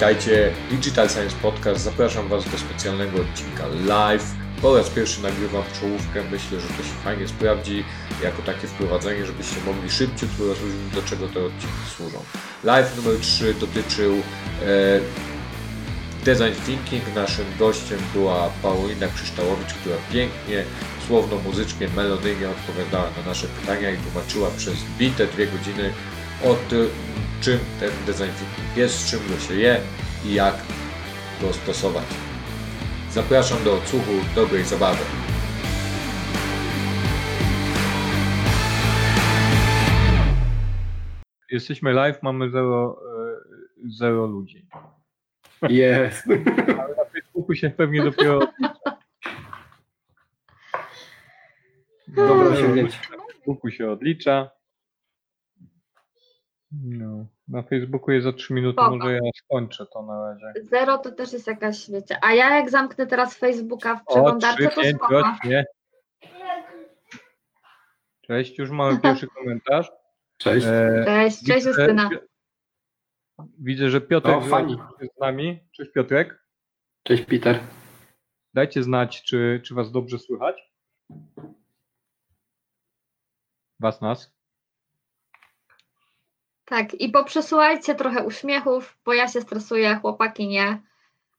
Witajcie. 0.00 0.52
Digital 0.70 1.08
Science 1.08 1.36
Podcast. 1.42 1.84
Zapraszam 1.84 2.28
Was 2.28 2.44
do 2.44 2.58
specjalnego 2.58 3.20
odcinka 3.20 3.64
live. 3.86 4.24
Po 4.62 4.76
raz 4.76 4.90
pierwszy 4.90 5.22
nagrywam 5.22 5.62
czołówkę. 5.80 6.22
Myślę, 6.30 6.60
że 6.60 6.68
to 6.68 6.82
się 6.82 6.94
fajnie 7.04 7.28
sprawdzi 7.28 7.84
jako 8.22 8.42
takie 8.42 8.66
wprowadzenie, 8.66 9.26
żebyście 9.26 9.56
mogli 9.66 9.90
szybciej 9.90 10.28
zrozumieć, 10.28 10.94
do 10.94 11.02
czego 11.02 11.28
te 11.28 11.40
odcinki 11.40 11.90
służą. 11.96 12.18
Live 12.64 12.96
numer 12.96 13.20
3 13.20 13.54
dotyczył 13.54 14.14
e, 14.14 15.00
design 16.24 16.64
thinking. 16.66 17.14
Naszym 17.14 17.46
gościem 17.58 17.98
była 18.12 18.50
Paulina 18.62 19.06
Krzyształowicz, 19.08 19.74
która 19.74 19.96
pięknie, 20.12 20.64
słowno, 21.06 21.36
muzycznie, 21.36 21.88
melodyjnie 21.96 22.48
odpowiadała 22.48 23.08
na 23.16 23.26
nasze 23.26 23.46
pytania 23.46 23.90
i 23.90 23.96
tłumaczyła 23.96 24.50
przez 24.56 24.74
bite 24.98 25.26
dwie 25.26 25.46
godziny 25.46 25.92
o 26.44 26.54
tym, 26.54 26.88
czym 27.40 27.58
ten 27.80 27.90
design 28.06 28.30
thinking 28.38 28.76
jest, 28.76 28.94
z 28.94 29.10
czym 29.10 29.20
go 29.28 29.38
się 29.38 29.54
je 29.54 29.80
i 30.24 30.34
jak 30.34 30.54
go 31.40 31.52
stosować. 31.52 32.04
Zapraszam 33.10 33.64
do 33.64 33.74
odsłuchu 33.74 34.12
dobrej 34.34 34.64
zabawy. 34.64 35.04
Jesteśmy 41.50 41.92
live, 41.92 42.22
mamy 42.22 42.50
zero, 42.50 43.02
e, 43.02 43.40
zero 43.88 44.26
ludzi. 44.26 44.66
Jest. 45.68 46.26
Ale 46.80 46.94
na 46.96 47.04
Facebooku 47.04 47.54
się 47.54 47.70
pewnie 47.70 48.04
dopiero. 48.04 48.40
No, 52.08 52.32
osiągnięcie. 52.32 52.98
Na 53.10 53.24
Facebooku 53.32 53.70
się 53.70 53.90
odlicza. 53.90 54.50
No. 56.72 57.26
Na 57.50 57.62
Facebooku 57.62 58.10
jest 58.12 58.24
za 58.24 58.32
3 58.32 58.54
minuty, 58.54 58.74
Spoko. 58.74 58.96
może 58.96 59.12
ja 59.12 59.20
skończę 59.44 59.86
to 59.86 60.02
na 60.02 60.22
razie. 60.28 60.52
Zero 60.70 60.98
to 60.98 61.12
też 61.12 61.32
jest 61.32 61.46
jakaś, 61.46 61.90
wiecie. 61.90 62.18
A 62.22 62.34
ja 62.34 62.56
jak 62.56 62.70
zamknę 62.70 63.06
teraz 63.06 63.34
Facebooka 63.34 63.96
w 63.96 64.00
O, 64.06 64.12
przeglądarce, 64.12 64.68
3, 64.68 64.74
to 64.74 64.80
5, 64.82 64.96
spoko. 64.96 65.22
Cześć, 68.20 68.58
już 68.58 68.70
mamy 68.70 68.98
pierwszy 69.02 69.26
komentarz. 69.26 69.90
Cześć. 70.36 70.66
E, 70.66 71.02
Cześć, 71.04 71.46
cześć 71.46 71.66
Justyna. 71.66 72.10
Widzę, 73.58 73.90
że 73.90 74.00
Piotrek 74.00 74.36
O, 74.36 74.40
fani. 74.40 74.76
jest 75.00 75.14
z 75.16 75.20
nami. 75.20 75.60
Cześć 75.72 75.92
Piotrek. 75.92 76.44
Cześć 77.02 77.24
Peter. 77.24 77.60
Dajcie 78.54 78.82
znać, 78.82 79.22
czy, 79.22 79.60
czy 79.64 79.74
Was 79.74 79.92
dobrze 79.92 80.18
słychać. 80.18 80.72
Was, 83.80 84.00
nas. 84.00 84.39
Tak, 86.70 86.94
i 86.94 87.08
poprzesuwajcie 87.08 87.94
trochę 87.94 88.24
uśmiechów, 88.24 88.98
bo 89.04 89.12
ja 89.12 89.28
się 89.28 89.40
stresuję, 89.40 89.94
chłopaki 89.94 90.48
nie, 90.48 90.82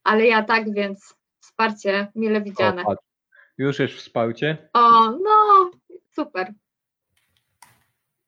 ale 0.04 0.26
ja 0.26 0.44
tak, 0.44 0.74
więc 0.74 1.16
wsparcie 1.40 2.12
mile 2.16 2.42
widziane. 2.42 2.84
O. 2.86 2.96
Już 3.58 3.80
jest 3.80 3.94
wsparcie. 3.94 4.70
O, 4.74 5.12
no, 5.12 5.72
super. 6.12 6.54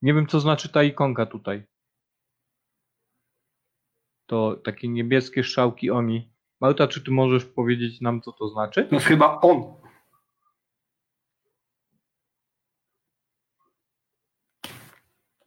Nie 0.02 0.14
wiem, 0.14 0.28
co 0.28 0.40
znaczy 0.40 0.70
ta 0.70 0.84
ikonka 0.84 1.26
tutaj. 1.26 1.64
To 4.26 4.56
takie 4.56 4.88
niebieskie 4.90 5.44
strzałki 5.44 5.92
oni. 5.92 6.32
Marta, 6.62 6.88
czy 6.88 7.04
ty 7.04 7.12
możesz 7.12 7.46
powiedzieć 7.46 8.02
nam, 8.02 8.22
co 8.22 8.32
to 8.32 8.48
znaczy? 8.48 8.86
To 8.86 8.96
jest 8.96 9.08
chyba 9.08 9.40
on. 9.42 9.83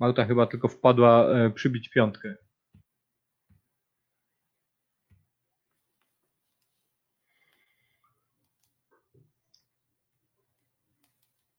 Marta 0.01 0.25
chyba 0.25 0.47
tylko 0.47 0.69
wpadła 0.69 1.27
e, 1.29 1.51
przybić 1.51 1.89
piątkę. 1.89 2.35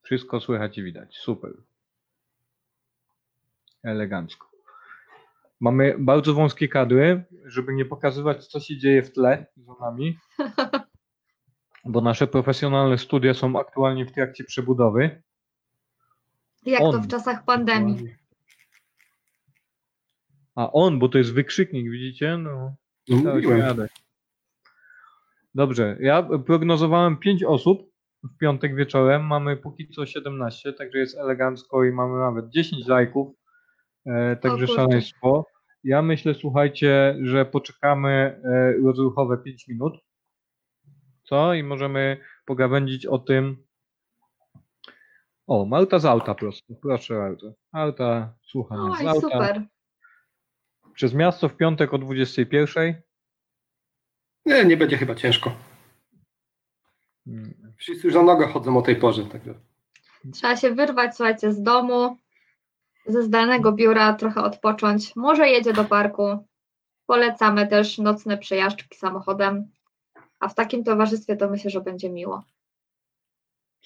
Wszystko 0.04 0.40
słychać 0.40 0.78
i 0.78 0.84
widać. 0.84 1.18
Super. 1.18 1.52
Elegancko. 3.84 4.48
Mamy 5.60 5.96
bardzo 6.00 6.34
wąskie 6.34 6.68
kadry, 6.68 7.24
żeby 7.46 7.74
nie 7.74 7.86
pokazywać, 7.86 8.48
co 8.48 8.60
się 8.60 8.78
dzieje 8.78 9.04
w 9.04 9.14
tle 9.14 9.46
za 9.58 9.74
nami. 9.82 10.18
Bo 11.86 12.02
nasze 12.02 12.28
profesjonalne 12.28 12.98
studia 12.98 13.34
są 13.34 13.60
aktualnie 13.60 14.06
w 14.06 14.12
trakcie 14.12 14.44
przebudowy. 14.44 15.24
Jak 16.66 16.80
to 16.80 16.90
On. 16.90 17.02
w 17.02 17.08
czasach 17.08 17.46
pandemii. 17.46 18.16
A 20.58 20.72
on, 20.72 21.00
bo 21.00 21.10
to 21.10 21.18
jest 21.18 21.34
wykrzyknik, 21.34 21.92
widzicie? 21.92 22.38
No, 22.38 22.76
No 23.10 23.18
mówiłem. 23.34 23.62
radę. 23.62 23.88
Dobrze, 25.56 25.98
ja 26.00 26.24
prognozowałem 26.46 27.18
5 27.18 27.44
osób 27.44 27.92
w 28.24 28.38
piątek 28.38 28.76
wieczorem, 28.76 29.26
mamy 29.28 29.58
póki 29.58 29.88
co 29.90 30.06
17, 30.06 30.74
także 30.74 30.98
jest 31.00 31.18
elegancko 31.18 31.84
i 31.86 31.92
mamy 31.92 32.20
nawet 32.20 32.50
10 32.50 32.88
lajków, 32.88 33.36
e, 34.06 34.36
także 34.36 34.68
szaleństwo. 34.68 35.46
Ja 35.84 36.02
myślę, 36.02 36.34
słuchajcie, 36.34 37.18
że 37.22 37.46
poczekamy 37.46 38.10
e, 38.44 38.74
rozruchowe 38.86 39.38
5 39.38 39.68
minut, 39.68 39.94
co? 41.24 41.54
I 41.54 41.64
możemy 41.64 42.18
pogawędzić 42.46 43.06
o 43.06 43.18
tym. 43.20 43.58
O, 45.48 45.66
Marta 45.66 46.00
z 46.00 46.06
auta 46.06 46.36
prosto, 46.36 46.74
proszę 46.82 47.16
bardzo. 47.18 47.54
Auta, 47.72 48.34
słucha 48.42 48.78
nas 48.78 48.98
z 48.98 49.02
Oj, 49.02 49.08
auta. 49.08 49.22
super. 49.22 49.62
Przez 50.98 51.14
miasto 51.14 51.50
w 51.50 51.56
piątek 51.56 51.94
o 51.94 51.98
21. 51.98 53.02
Nie, 54.46 54.66
nie 54.66 54.78
będzie 54.78 54.98
chyba 54.98 55.16
ciężko. 55.16 55.52
Mm, 57.28 57.74
Wszyscy 57.78 58.08
już 58.08 58.16
na 58.16 58.24
nogę 58.24 58.48
chodzą 58.48 58.78
o 58.78 58.82
tej 58.82 58.96
porze. 58.96 59.26
Także. 59.26 59.54
Trzeba 60.34 60.56
się 60.58 60.72
wyrwać, 60.72 61.16
słuchajcie, 61.16 61.52
z 61.52 61.62
domu, 61.62 62.18
ze 63.06 63.24
zdalnego 63.24 63.72
biura, 63.72 64.14
trochę 64.14 64.44
odpocząć. 64.44 65.16
Może 65.16 65.50
jedzie 65.50 65.74
do 65.74 65.84
parku. 65.84 66.48
Polecamy 67.06 67.68
też 67.68 67.98
nocne 67.98 68.38
przejażdżki 68.38 68.98
samochodem. 68.98 69.72
A 70.40 70.48
w 70.48 70.56
takim 70.56 70.84
towarzystwie 70.84 71.36
to 71.36 71.50
myślę, 71.50 71.72
że 71.72 71.82
będzie 71.82 72.10
miło. 72.10 72.44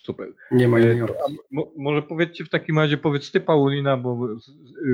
Super. 0.04 0.34
Nie 0.52 0.68
ma 0.68 0.80
E, 0.80 1.08
mo- 1.52 1.72
może 1.78 2.02
powiedzcie 2.02 2.46
w 2.46 2.50
takim 2.50 2.80
razie, 2.80 2.98
powiedz 2.98 3.32
ty 3.32 3.40
Paulina, 3.42 3.98
bo 3.98 4.40
z- 4.40 4.52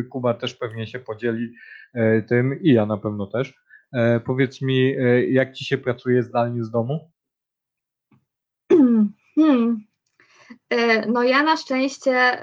Kuba 0.09 0.33
też 0.33 0.55
pewnie 0.55 0.87
się 0.87 0.99
podzieli 0.99 1.53
e, 1.93 2.21
tym 2.21 2.61
i 2.61 2.73
ja 2.73 2.85
na 2.85 2.97
pewno 2.97 3.27
też. 3.27 3.53
E, 3.93 4.19
powiedz 4.19 4.61
mi, 4.61 4.95
jak 5.29 5.53
ci 5.53 5.65
się 5.65 5.77
pracuje 5.77 6.23
zdalnie 6.23 6.63
z 6.63 6.71
domu? 6.71 7.11
Hmm. 9.35 9.83
No 11.07 11.23
ja 11.23 11.43
na 11.43 11.57
szczęście, 11.57 12.37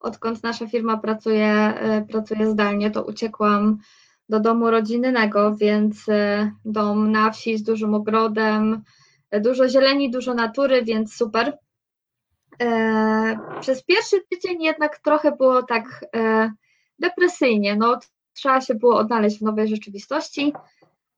odkąd 0.00 0.42
nasza 0.42 0.66
firma 0.66 0.96
pracuje, 0.96 1.74
pracuje 2.10 2.50
zdalnie, 2.50 2.90
to 2.90 3.04
uciekłam 3.04 3.78
do 4.28 4.40
domu 4.40 4.70
rodzinnego, 4.70 5.56
więc 5.56 6.06
dom 6.64 7.12
na 7.12 7.30
wsi 7.30 7.58
z 7.58 7.62
dużym 7.62 7.94
ogrodem, 7.94 8.82
dużo 9.40 9.68
zieleni, 9.68 10.10
dużo 10.10 10.34
natury, 10.34 10.84
więc 10.84 11.14
super. 11.14 11.58
E, 12.62 13.38
Przez 13.60 13.84
pierwszy 13.84 14.16
tydzień 14.30 14.62
jednak 14.62 14.98
trochę 14.98 15.32
było 15.32 15.62
tak 15.62 16.04
e, 16.16 16.52
depresyjnie, 16.98 17.76
no 17.76 17.98
trzeba 18.32 18.60
się 18.60 18.74
było 18.74 18.96
odnaleźć 18.96 19.38
w 19.38 19.42
nowej 19.42 19.68
rzeczywistości, 19.68 20.52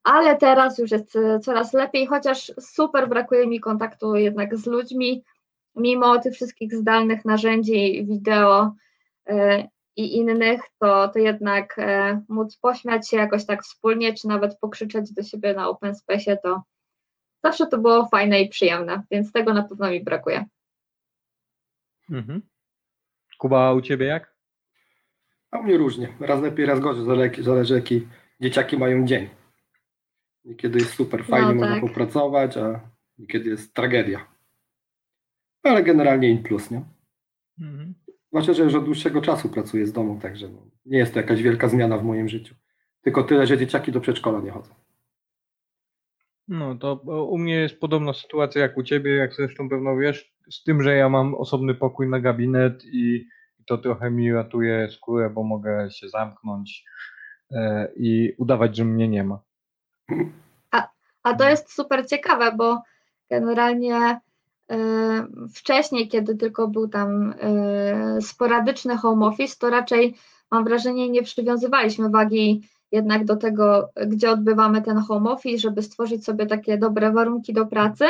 ale 0.04 0.36
teraz 0.36 0.78
już 0.78 0.90
jest 0.90 1.16
e, 1.16 1.40
coraz 1.40 1.72
lepiej, 1.72 2.06
chociaż 2.06 2.52
super 2.60 3.08
brakuje 3.08 3.46
mi 3.46 3.60
kontaktu 3.60 4.16
jednak 4.16 4.56
z 4.56 4.66
ludźmi, 4.66 5.24
mimo 5.74 6.18
tych 6.18 6.34
wszystkich 6.34 6.74
zdalnych 6.74 7.24
narzędzi, 7.24 8.06
wideo 8.08 8.72
i 9.96 10.16
innych, 10.16 10.60
to, 10.78 11.08
to 11.08 11.18
jednak 11.18 11.76
móc 12.28 12.56
pośmiać 12.56 13.10
się 13.10 13.16
jakoś 13.16 13.46
tak 13.46 13.62
wspólnie, 13.62 14.14
czy 14.14 14.28
nawet 14.28 14.58
pokrzyczeć 14.58 15.12
do 15.12 15.22
siebie 15.22 15.54
na 15.54 15.68
open 15.68 15.94
space, 15.94 16.36
to 16.36 16.62
zawsze 17.44 17.66
to 17.66 17.78
było 17.78 18.08
fajne 18.08 18.40
i 18.40 18.48
przyjemne, 18.48 19.02
więc 19.10 19.32
tego 19.32 19.54
na 19.54 19.62
pewno 19.62 19.90
mi 19.90 20.04
brakuje. 20.04 20.44
Mhm. 22.10 22.42
Kuba, 23.38 23.68
a 23.68 23.72
u 23.72 23.80
ciebie 23.80 24.06
jak? 24.06 24.36
A 25.50 25.58
u 25.58 25.62
mnie 25.62 25.76
różnie. 25.76 26.08
Raz 26.20 26.42
lepiej, 26.42 26.66
raz 26.66 26.80
gorzej. 26.80 27.04
Zależy, 27.04 27.42
zależy 27.42 27.74
jaki 27.74 28.08
dzieciaki 28.40 28.78
mają 28.78 29.06
dzień. 29.06 29.28
Niekiedy 30.44 30.78
jest 30.78 30.94
super, 30.94 31.24
fajnie 31.24 31.48
No 31.48 31.54
można 31.54 31.74
tak. 31.74 31.80
popracować, 31.80 32.56
a 32.56 32.80
niekiedy 33.18 33.50
jest 33.50 33.74
tragedia. 33.74 34.26
Ale 35.62 35.82
generalnie 35.82 36.30
in 36.30 36.42
plus, 36.42 36.70
nie? 36.70 36.82
Mhm. 37.60 37.94
Zwłaszcza, 38.28 38.52
że 38.52 38.62
już 38.62 38.74
od 38.74 38.84
dłuższego 38.84 39.22
czasu 39.22 39.48
pracuję 39.48 39.86
z 39.86 39.92
domu, 39.92 40.18
także 40.22 40.48
no, 40.48 40.58
nie 40.84 40.98
jest 40.98 41.12
to 41.12 41.20
jakaś 41.20 41.42
wielka 41.42 41.68
zmiana 41.68 41.98
w 41.98 42.04
moim 42.04 42.28
życiu. 42.28 42.54
Tylko 43.02 43.22
tyle, 43.22 43.46
że 43.46 43.58
dzieciaki 43.58 43.92
do 43.92 44.00
przedszkola 44.00 44.40
nie 44.40 44.50
chodzą. 44.50 44.74
No 46.48 46.74
to 46.74 47.00
o, 47.06 47.24
u 47.24 47.38
mnie 47.38 47.54
jest 47.54 47.80
podobna 47.80 48.12
sytuacja 48.12 48.62
jak 48.62 48.76
u 48.76 48.82
ciebie, 48.82 49.16
jak 49.16 49.34
zresztą 49.34 49.68
pewno 49.68 49.96
wiesz, 49.96 50.32
z 50.50 50.62
tym, 50.62 50.82
że 50.82 50.96
ja 50.96 51.08
mam 51.08 51.34
osobny 51.34 51.74
pokój 51.74 52.08
na 52.08 52.20
gabinet 52.20 52.84
i 52.84 53.26
to 53.66 53.78
trochę 53.78 54.10
mi 54.10 54.32
ratuje 54.32 54.88
skórę, 54.90 55.30
bo 55.30 55.42
mogę 55.42 55.90
się 55.90 56.08
zamknąć 56.08 56.84
e, 57.50 57.88
i 57.96 58.34
udawać, 58.38 58.76
że 58.76 58.84
mnie 58.84 59.08
nie 59.08 59.24
ma. 59.24 59.40
A 61.26 61.34
to 61.34 61.48
jest 61.48 61.72
super 61.72 62.08
ciekawe, 62.08 62.52
bo 62.52 62.82
generalnie 63.30 64.20
y, 64.72 64.76
wcześniej, 65.54 66.08
kiedy 66.08 66.36
tylko 66.36 66.68
był 66.68 66.88
tam 66.88 67.32
y, 67.32 68.22
sporadyczny 68.22 68.96
home 68.96 69.26
office, 69.26 69.56
to 69.58 69.70
raczej 69.70 70.16
mam 70.50 70.64
wrażenie 70.64 71.10
nie 71.10 71.22
przywiązywaliśmy 71.22 72.10
wagi 72.10 72.68
jednak 72.92 73.24
do 73.24 73.36
tego, 73.36 73.88
gdzie 74.06 74.30
odbywamy 74.30 74.82
ten 74.82 74.98
home 74.98 75.30
office, 75.30 75.58
żeby 75.58 75.82
stworzyć 75.82 76.24
sobie 76.24 76.46
takie 76.46 76.78
dobre 76.78 77.12
warunki 77.12 77.52
do 77.52 77.66
pracy. 77.66 78.04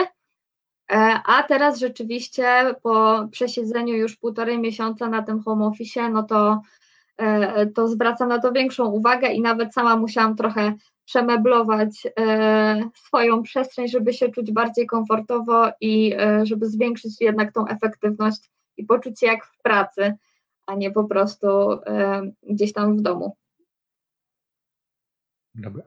E, 0.90 1.20
A 1.26 1.42
teraz 1.42 1.78
rzeczywiście 1.78 2.74
po 2.82 3.28
przesiedzeniu 3.30 3.94
już 3.94 4.16
półtorej 4.16 4.58
miesiąca 4.58 5.08
na 5.08 5.22
tym 5.22 5.42
home 5.42 5.66
office, 5.66 6.10
no 6.10 6.22
to, 6.22 6.60
e, 7.18 7.66
to 7.66 7.88
zwracam 7.88 8.28
na 8.28 8.38
to 8.38 8.52
większą 8.52 8.86
uwagę 8.86 9.28
i 9.28 9.40
nawet 9.40 9.74
sama 9.74 9.96
musiałam 9.96 10.36
trochę 10.36 10.74
przemeblować 11.04 12.06
e, 12.18 12.90
swoją 12.94 13.42
przestrzeń, 13.42 13.88
żeby 13.88 14.12
się 14.12 14.28
czuć 14.28 14.52
bardziej 14.52 14.86
komfortowo 14.86 15.68
i 15.80 16.14
żeby 16.42 16.66
zwiększyć 16.66 17.20
jednak 17.20 17.52
tą 17.52 17.66
efektywność 17.66 18.50
i 18.76 18.84
poczuć 18.84 19.20
się 19.20 19.26
jak 19.26 19.44
w 19.44 19.62
pracy, 19.62 20.14
a 20.66 20.74
nie 20.74 20.90
po 20.90 21.04
prostu 21.04 21.46
gdzieś 22.42 22.72
tam 22.72 22.96
w 22.96 23.00
domu. 23.00 23.36
Dobra. 25.56 25.82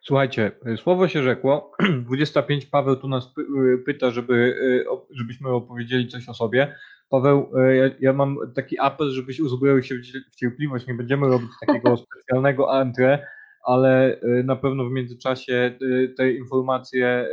Słuchajcie, 0.00 0.52
słowo 0.76 1.08
się 1.08 1.22
rzekło. 1.22 1.72
25 2.06 2.66
Paweł 2.66 2.96
tu 2.96 3.08
nas 3.08 3.34
py- 3.34 3.78
pyta, 3.86 4.10
żeby, 4.10 4.34
y, 4.34 4.84
żebyśmy 5.10 5.48
opowiedzieli 5.48 6.08
coś 6.08 6.28
o 6.28 6.34
sobie. 6.34 6.74
Paweł, 7.10 7.50
y, 7.58 7.76
ja, 7.76 7.90
ja 8.00 8.12
mam 8.12 8.36
taki 8.54 8.78
apel, 8.78 9.10
żebyś 9.10 9.40
uzbroił 9.40 9.82
się 9.82 9.94
w 9.94 10.02
cie- 10.02 10.20
w 10.32 10.36
cierpliwość. 10.36 10.86
Nie 10.86 10.94
będziemy 10.94 11.28
robić 11.28 11.50
takiego 11.66 11.96
specjalnego 12.06 12.64
entrée, 12.64 13.18
ale 13.64 14.20
y, 14.22 14.44
na 14.44 14.56
pewno 14.56 14.84
w 14.84 14.90
międzyczasie 14.90 15.74
y, 15.82 16.14
te 16.16 16.32
informacje 16.32 17.28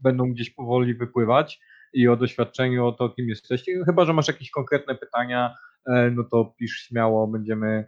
będą 0.00 0.32
gdzieś 0.32 0.50
powoli 0.50 0.94
wypływać 0.94 1.60
i 1.92 2.08
o 2.08 2.16
doświadczeniu, 2.16 2.86
o 2.86 2.92
to, 2.92 3.08
kim 3.08 3.28
jesteście. 3.28 3.84
Chyba, 3.84 4.04
że 4.04 4.12
masz 4.12 4.28
jakieś 4.28 4.50
konkretne 4.50 4.94
pytania, 4.94 5.54
no 6.12 6.24
to 6.24 6.54
pisz 6.58 6.72
śmiało, 6.72 7.26
będziemy 7.26 7.84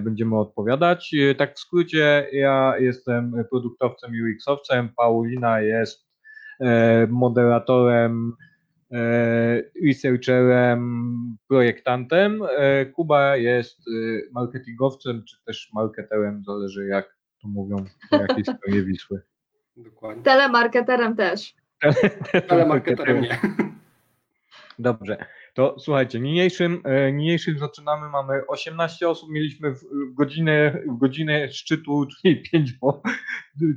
będziemy 0.00 0.38
odpowiadać. 0.38 1.14
E, 1.14 1.34
Tak 1.34 1.54
w 1.54 1.58
skrócie, 1.58 2.28
ja 2.32 2.74
jestem 2.78 3.44
produktowcem 3.50 4.10
UX-owcem, 4.12 4.88
Paulina 4.96 5.60
jest 5.60 6.06
e, 6.60 7.06
moderatorem, 7.06 8.32
e, 8.92 9.62
researcherem, 9.86 11.36
projektantem, 11.48 12.42
e, 12.58 12.86
Kuba 12.86 13.36
jest 13.36 13.78
e, 13.78 13.92
marketingowcem, 14.32 15.24
czy 15.24 15.36
też 15.44 15.70
marketerem, 15.74 16.42
zależy 16.46 16.86
jak 16.86 17.16
to 17.42 17.48
mówią 17.48 17.76
po 18.10 18.16
jakiej 18.16 18.44
stronie 18.56 18.82
Wisły. 18.82 19.22
Dokładnie. 19.76 20.22
Telemarketerem 20.22 21.16
też. 21.16 21.54
Ale 22.48 22.66
marketerem 22.66 23.20
nie. 23.20 23.38
Dobrze, 24.78 25.26
to 25.56 25.76
słuchajcie, 25.78 26.20
niniejszym, 26.20 26.80
e, 26.84 27.12
niniejszym 27.12 27.58
zaczynamy, 27.58 28.08
mamy 28.08 28.46
18 28.46 29.08
osób, 29.08 29.30
mieliśmy 29.30 29.72
w 29.74 29.80
godzinę, 30.14 30.82
w 30.88 30.98
godzinę 30.98 31.52
szczytu, 31.52 32.06
czyli 32.06 32.42
5 32.52 32.72
po, 32.72 33.02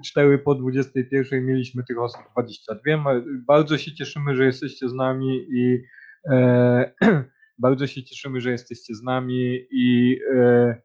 4 0.06 0.38
po 0.38 0.56
21 0.56 1.46
mieliśmy 1.46 1.84
tych 1.84 2.00
osób 2.00 2.22
22. 2.32 2.98
Ma- 2.98 3.22
Bardzo 3.48 3.78
się 3.78 3.94
cieszymy, 3.94 4.36
że 4.36 4.46
jesteście 4.46 4.90
z 4.90 4.94
nami 4.94 5.46
i 5.50 5.84
e, 6.32 6.92
bardzo 7.60 7.88
się 7.88 8.04
cieszymy, 8.04 8.42
że 8.42 8.52
jesteście 8.52 8.96
z 8.96 9.04
nami 9.04 9.68
i 9.72 10.20
e, 10.36 10.82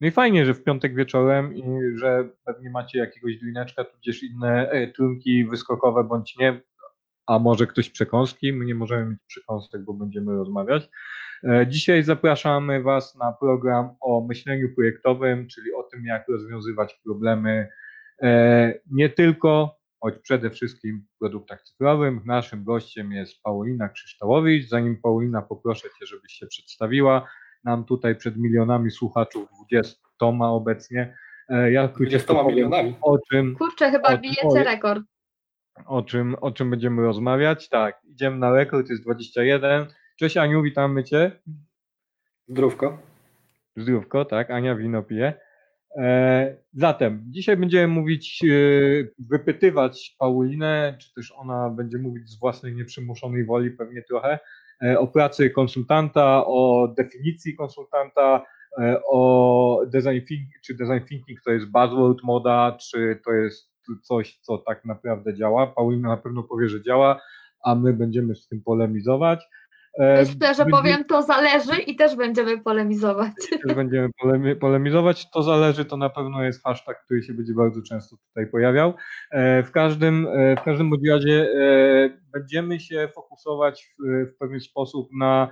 no 0.00 0.08
i 0.08 0.10
fajnie, 0.10 0.46
że 0.46 0.54
w 0.54 0.64
piątek 0.64 0.94
wieczorem 0.94 1.56
i 1.56 1.62
że 1.94 2.28
pewnie 2.44 2.70
macie 2.70 2.98
jakiegoś 2.98 3.36
drineczka, 3.38 3.84
tudzież 3.84 4.22
inne 4.22 4.70
e, 4.70 4.92
trunki 4.92 5.44
wyskokowe 5.44 6.04
bądź 6.04 6.36
nie, 6.38 6.60
a 7.26 7.38
może 7.38 7.66
ktoś 7.66 7.90
przekąski. 7.90 8.52
My 8.52 8.64
nie 8.64 8.74
możemy 8.74 9.10
mieć 9.10 9.18
przekąsek, 9.26 9.84
bo 9.84 9.94
będziemy 9.94 10.32
rozmawiać. 10.36 10.88
E, 11.44 11.66
Dzisiaj 11.68 12.02
zapraszamy 12.02 12.82
Was 12.82 13.14
na 13.14 13.32
program 13.32 13.90
o 14.00 14.26
myśleniu 14.28 14.74
projektowym, 14.74 15.46
czyli 15.48 15.72
o 15.74 15.82
tym, 15.82 16.04
jak 16.04 16.28
rozwiązywać 16.28 17.00
problemy 17.04 17.68
e, 18.22 18.74
nie 18.90 19.08
tylko, 19.10 19.76
choć 20.00 20.14
przede 20.18 20.50
wszystkim 20.50 21.06
w 21.14 21.18
produktach 21.18 21.62
cyfrowych. 21.62 22.24
Naszym 22.24 22.64
gościem 22.64 23.12
jest 23.12 23.42
Paulina 23.42 23.88
Krzysztołowicz. 23.88 24.68
Zanim 24.68 24.96
Paulina, 25.02 25.42
poproszę 25.42 25.88
Cię, 25.98 26.06
żebyś 26.06 26.32
się 26.32 26.46
przedstawiła. 26.46 27.28
Nam 27.64 27.84
tutaj 27.84 28.16
przed 28.16 28.36
milionami 28.36 28.90
słuchaczów, 28.90 29.48
20 29.70 29.96
ma 30.32 30.50
obecnie. 30.50 31.16
E, 31.48 31.72
Ja 31.72 31.88
20 31.88 31.96
króciutko 31.96 32.34
powiem, 32.34 32.48
milionami. 32.56 32.94
o 33.02 33.18
czym 33.30 33.56
Kurczę, 33.56 33.90
chyba 33.90 34.08
O, 34.08 34.18
bijecie 34.18 34.64
rekord. 34.64 35.02
O 35.86 36.02
czym, 36.02 36.36
o 36.40 36.50
czym 36.50 36.70
będziemy 36.70 37.02
rozmawiać. 37.02 37.68
Tak, 37.68 38.00
idziemy 38.04 38.36
na 38.36 38.52
rekord, 38.52 38.90
jest 38.90 39.02
21. 39.02 39.86
Cześć 40.16 40.36
Aniu, 40.36 40.62
witamy 40.62 41.04
Cię. 41.04 41.32
Zdrówko. 42.48 42.98
Zdrówko, 43.76 44.24
tak, 44.24 44.50
Ania 44.50 44.74
wino 44.76 45.02
pije. 45.02 45.34
E, 45.96 46.56
zatem, 46.72 47.24
dzisiaj 47.26 47.56
będziemy 47.56 47.88
mówić, 47.88 48.44
e, 48.44 48.48
wypytywać 49.18 50.16
Paulinę, 50.18 50.96
czy 51.00 51.14
też 51.14 51.32
ona 51.36 51.70
będzie 51.70 51.98
mówić 51.98 52.28
z 52.28 52.38
własnej 52.38 52.74
nieprzymuszonej 52.74 53.44
woli 53.44 53.70
pewnie 53.70 54.02
trochę, 54.02 54.38
e, 54.84 54.98
o 54.98 55.06
pracy 55.06 55.50
konsultanta, 55.50 56.46
o 56.46 56.88
definicji 56.96 57.56
konsultanta, 57.56 58.44
e, 58.78 59.00
o 59.10 59.82
design 59.86 60.26
thinking, 60.26 60.60
czy 60.64 60.74
design 60.74 61.06
thinking 61.08 61.40
to 61.44 61.50
jest 61.50 61.66
buzzword 61.66 62.22
moda, 62.22 62.76
czy 62.80 63.20
to 63.24 63.32
jest 63.32 63.75
coś, 64.02 64.38
co 64.38 64.58
tak 64.58 64.84
naprawdę 64.84 65.34
działa. 65.34 65.66
Paulina 65.66 66.08
na 66.08 66.16
pewno 66.16 66.42
powie, 66.42 66.68
że 66.68 66.82
działa, 66.82 67.20
a 67.64 67.74
my 67.74 67.92
będziemy 67.92 68.34
z 68.34 68.48
tym 68.48 68.62
polemizować. 68.62 69.44
E, 70.00 70.20
Myślę, 70.20 70.54
że 70.54 70.64
będzie- 70.64 70.70
powiem 70.78 71.04
to 71.04 71.22
zależy 71.22 71.80
i 71.86 71.96
też 71.96 72.16
będziemy 72.16 72.60
polemizować. 72.62 73.32
też 73.66 73.74
będziemy 73.74 74.08
polemi- 74.24 74.56
polemizować. 74.56 75.30
To 75.30 75.42
zależy, 75.42 75.84
to 75.84 75.96
na 75.96 76.10
pewno 76.10 76.42
jest 76.44 76.62
hashtag, 76.64 77.04
który 77.04 77.22
się 77.22 77.34
będzie 77.34 77.54
bardzo 77.54 77.82
często 77.82 78.16
tutaj 78.28 78.46
pojawiał. 78.46 78.94
E, 79.30 79.62
W 79.62 79.70
każdym, 79.72 80.26
e, 80.30 80.56
w 80.56 80.62
każdym 80.62 80.90
razie 81.10 81.48
e, 81.54 82.10
będziemy 82.32 82.80
się 82.80 83.08
fokusować 83.14 83.94
w, 83.98 84.26
w 84.34 84.38
pewien 84.38 84.60
sposób 84.60 85.08
na 85.18 85.48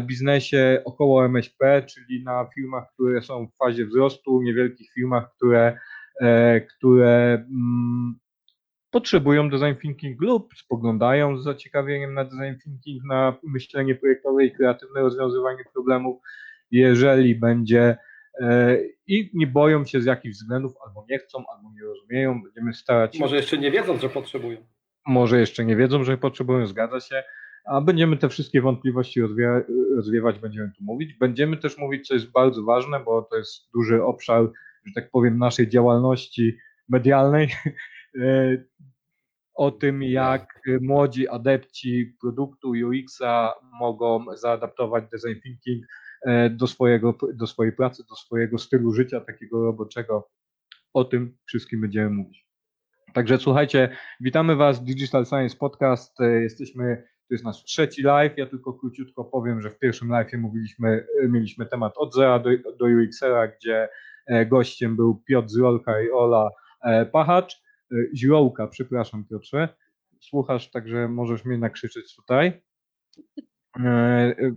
biznesie 0.00 0.82
około 0.84 1.24
MŚP, 1.24 1.82
czyli 1.82 2.24
na 2.24 2.46
firmach, 2.54 2.84
które 2.94 3.22
są 3.22 3.46
w 3.46 3.56
fazie 3.56 3.86
wzrostu, 3.86 4.42
niewielkich 4.42 4.92
firmach, 4.92 5.30
które, 5.36 5.78
które 6.76 7.32
mm, 7.50 8.14
potrzebują 8.90 9.50
design 9.50 9.74
thinking 9.82 10.20
lub 10.20 10.54
spoglądają 10.56 11.38
z 11.38 11.44
zaciekawieniem 11.44 12.14
na 12.14 12.24
design 12.24 12.58
thinking, 12.64 13.04
na 13.04 13.36
myślenie 13.42 13.94
projektowe 13.94 14.44
i 14.44 14.52
kreatywne 14.52 15.00
rozwiązywanie 15.00 15.64
problemów, 15.72 16.22
jeżeli 16.70 17.34
będzie 17.34 17.96
e, 18.40 18.78
i 19.06 19.30
nie 19.34 19.46
boją 19.46 19.84
się 19.84 20.00
z 20.00 20.04
jakichś 20.04 20.34
względów, 20.36 20.72
albo 20.86 21.06
nie 21.10 21.18
chcą, 21.18 21.44
albo 21.56 21.70
nie 21.74 21.82
rozumieją, 21.82 22.42
będziemy 22.42 22.74
starać 22.74 23.16
się, 23.16 23.20
Może 23.20 23.36
jeszcze 23.36 23.58
nie 23.58 23.70
wiedzą, 23.70 23.98
że 23.98 24.08
potrzebują. 24.08 24.58
może 25.06 25.40
jeszcze 25.40 25.64
nie 25.64 25.76
wiedzą, 25.76 26.04
że 26.04 26.18
potrzebują, 26.18 26.66
zgadza 26.66 27.00
się, 27.00 27.22
a 27.66 27.80
będziemy 27.80 28.16
te 28.16 28.28
wszystkie 28.28 28.60
wątpliwości 28.60 29.22
rozwia- 29.22 29.62
rozwiewać, 29.96 30.38
będziemy 30.38 30.70
tu 30.78 30.84
mówić. 30.84 31.14
Będziemy 31.14 31.56
też 31.56 31.78
mówić, 31.78 32.06
co 32.06 32.14
jest 32.14 32.30
bardzo 32.30 32.62
ważne, 32.62 33.00
bo 33.00 33.22
to 33.22 33.36
jest 33.36 33.70
duży 33.74 34.02
obszar, 34.02 34.50
że 34.84 34.92
tak 34.94 35.10
powiem, 35.10 35.38
naszej 35.38 35.68
działalności 35.68 36.58
medialnej, 36.88 37.48
e, 38.20 38.64
o 39.54 39.70
tym, 39.70 40.02
jak 40.02 40.60
młodzi 40.80 41.28
adepci 41.28 42.16
produktu 42.20 42.70
UX-a 42.70 43.54
mogą 43.80 44.24
zaadaptować 44.36 45.04
design 45.12 45.40
thinking 45.42 45.86
e, 46.26 46.50
do, 46.50 46.66
swojego, 46.66 47.18
do 47.34 47.46
swojej 47.46 47.72
pracy, 47.72 48.02
do 48.08 48.16
swojego 48.16 48.58
stylu 48.58 48.92
życia 48.92 49.20
takiego 49.20 49.64
roboczego. 49.64 50.30
O 50.92 51.04
tym 51.04 51.36
wszystkim 51.46 51.80
będziemy 51.80 52.10
mówić. 52.10 52.46
Także 53.12 53.38
słuchajcie, 53.38 53.96
witamy 54.20 54.56
Was 54.56 54.80
w 54.80 54.84
Digital 54.84 55.26
Science 55.26 55.56
Podcast. 55.56 56.20
E, 56.20 56.42
Jesteśmy, 56.42 57.02
to 57.28 57.34
jest 57.34 57.44
nasz 57.44 57.64
trzeci 57.64 58.02
live. 58.02 58.38
Ja 58.38 58.46
tylko 58.46 58.72
króciutko 58.72 59.24
powiem, 59.24 59.62
że 59.62 59.70
w 59.70 59.78
pierwszym 59.78 60.08
live 60.08 60.32
mówiliśmy, 60.32 61.06
mieliśmy 61.28 61.66
temat 61.66 61.92
od 61.96 62.14
zera 62.14 62.38
do, 62.38 62.50
do 62.78 62.84
UX-era, 62.84 63.48
gdzie 63.48 63.88
gościem 64.46 64.96
był 64.96 65.22
Piotr 65.28 65.48
Zrolka 65.48 66.02
i 66.02 66.10
Ola 66.10 66.50
e, 66.84 67.06
Pachacz. 67.06 67.62
E, 67.92 67.96
Źrołka, 68.16 68.66
przepraszam 68.66 69.24
Piotrze. 69.24 69.68
Słuchasz, 70.20 70.70
także 70.70 71.08
możesz 71.08 71.44
mnie 71.44 71.58
nakrzyczeć 71.58 72.16
tutaj. 72.16 72.62
E, 73.80 73.84
e, 73.84 74.54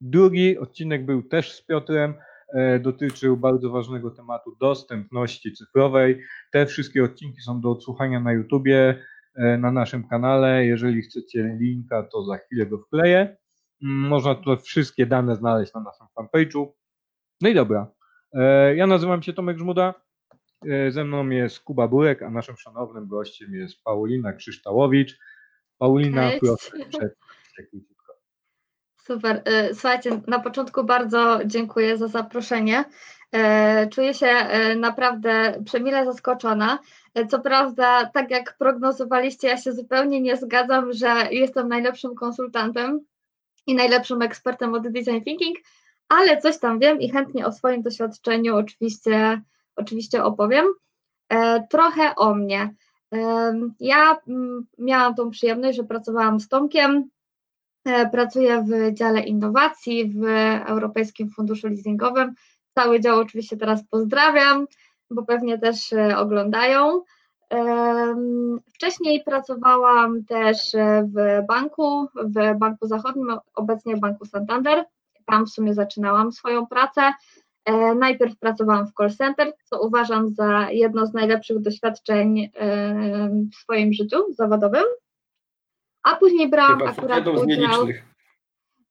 Drugi 0.00 0.58
odcinek 0.58 1.06
był 1.06 1.22
też 1.22 1.52
z 1.52 1.66
Piotrem, 1.66 2.14
e, 2.54 2.78
dotyczył 2.80 3.36
bardzo 3.36 3.70
ważnego 3.70 4.10
tematu 4.10 4.56
dostępności 4.60 5.52
cyfrowej. 5.52 6.22
Te 6.52 6.66
wszystkie 6.66 7.04
odcinki 7.04 7.40
są 7.40 7.60
do 7.60 7.70
odsłuchania 7.70 8.20
na 8.20 8.32
YouTubie, 8.32 9.04
e, 9.34 9.58
na 9.58 9.72
naszym 9.72 10.08
kanale. 10.08 10.66
Jeżeli 10.66 11.02
chcecie 11.02 11.56
linka, 11.60 12.02
to 12.02 12.24
za 12.24 12.38
chwilę 12.38 12.66
go 12.66 12.78
wkleję. 12.78 13.36
Mm, 13.82 14.08
Można 14.08 14.34
tu 14.34 14.56
wszystkie 14.56 15.06
dane 15.06 15.36
znaleźć 15.36 15.74
na 15.74 15.80
naszym 15.80 16.06
fanpage'u. 16.18 16.66
No 17.40 17.48
i 17.48 17.54
dobra, 17.54 17.86
E, 18.34 18.76
Ja 18.76 18.86
nazywam 18.86 19.22
się 19.22 19.32
Tomek 19.32 19.58
Żmuda. 19.58 19.94
E, 20.66 20.90
Ze 20.90 21.04
mną 21.04 21.28
jest 21.28 21.60
Kuba 21.60 21.88
Burek, 21.88 22.22
a 22.22 22.30
naszym 22.30 22.56
szanownym 22.56 23.08
gościem 23.08 23.54
jest 23.54 23.82
Paulina 23.84 24.32
Krzyształowicz. 24.32 25.18
Paulina, 25.78 26.30
Cześć. 26.30 26.40
proszę. 26.40 27.10
Super. 29.04 29.42
E, 29.44 29.74
Słuchajcie, 29.74 30.20
na 30.26 30.38
początku 30.40 30.84
bardzo 30.84 31.38
dziękuję 31.46 31.96
za 31.98 32.08
zaproszenie. 32.08 32.84
Czuję 33.90 34.14
się 34.14 34.26
naprawdę 34.76 35.62
przemile 35.64 36.04
zaskoczona. 36.04 36.78
Co 37.28 37.40
prawda, 37.40 38.06
tak 38.14 38.30
jak 38.30 38.56
prognozowaliście, 38.58 39.48
ja 39.48 39.56
się 39.56 39.72
zupełnie 39.72 40.20
nie 40.20 40.36
zgadzam, 40.36 40.92
że 40.92 41.08
jestem 41.30 41.68
najlepszym 41.68 42.14
konsultantem 42.14 43.00
i 43.66 43.74
najlepszym 43.74 44.22
ekspertem 44.22 44.74
od 44.74 44.88
design 44.88 45.20
thinking, 45.24 45.58
ale 46.10 46.40
coś 46.40 46.58
tam 46.58 46.78
wiem 46.78 47.00
i 47.00 47.10
chętnie 47.10 47.46
o 47.46 47.52
swoim 47.52 47.82
doświadczeniu 47.82 48.56
oczywiście, 48.56 49.42
oczywiście 49.76 50.24
opowiem. 50.24 50.66
E, 51.28 51.66
Trochę 51.70 52.14
o 52.16 52.34
mnie. 52.34 52.74
Em, 53.10 53.74
Ja 53.80 54.16
mm, 54.28 54.66
miałam 54.78 55.14
tą 55.14 55.30
przyjemność, 55.30 55.76
że 55.76 55.84
pracowałam 55.84 56.40
z 56.40 56.48
Tomkiem, 56.48 57.10
E, 57.84 58.10
Pracuję 58.10 58.64
w 58.68 58.94
dziale 58.94 59.20
innowacji 59.20 60.10
w 60.10 60.24
Europejskim 60.66 61.30
Funduszu 61.30 61.68
Leasingowym. 61.68 62.34
Cały 62.74 63.00
dział 63.00 63.18
oczywiście 63.18 63.56
teraz 63.56 63.82
pozdrawiam, 63.90 64.66
bo 65.10 65.22
pewnie 65.22 65.58
też 65.58 65.92
e, 65.92 66.18
oglądają. 66.18 67.02
Em, 67.50 68.60
Wcześniej 68.74 69.22
pracowałam 69.24 70.24
też 70.24 70.74
e, 70.74 71.08
w 71.14 71.46
banku, 71.46 72.08
w 72.14 72.58
Banku 72.58 72.86
Zachodnim, 72.86 73.36
obecnie 73.54 73.96
Banku 73.96 74.24
Santander. 74.24 74.84
Tam 75.30 75.46
w 75.46 75.50
sumie 75.50 75.74
zaczynałam 75.74 76.32
swoją 76.32 76.66
pracę. 76.66 77.12
E, 77.64 77.94
Najpierw 77.94 78.38
pracowałam 78.38 78.86
w 78.86 78.92
call 78.92 79.10
center, 79.10 79.52
co 79.64 79.82
uważam 79.82 80.28
za 80.28 80.70
jedno 80.70 81.06
z 81.06 81.14
najlepszych 81.14 81.60
doświadczeń 81.60 82.50
e, 82.54 83.30
w 83.52 83.54
swoim 83.54 83.92
życiu 83.92 84.16
zawodowym. 84.30 84.84
A 86.02 86.16
później 86.16 86.48
brałam 86.50 86.78
Chyba 86.78 86.90
akurat 86.90 87.26
udział. 87.26 87.86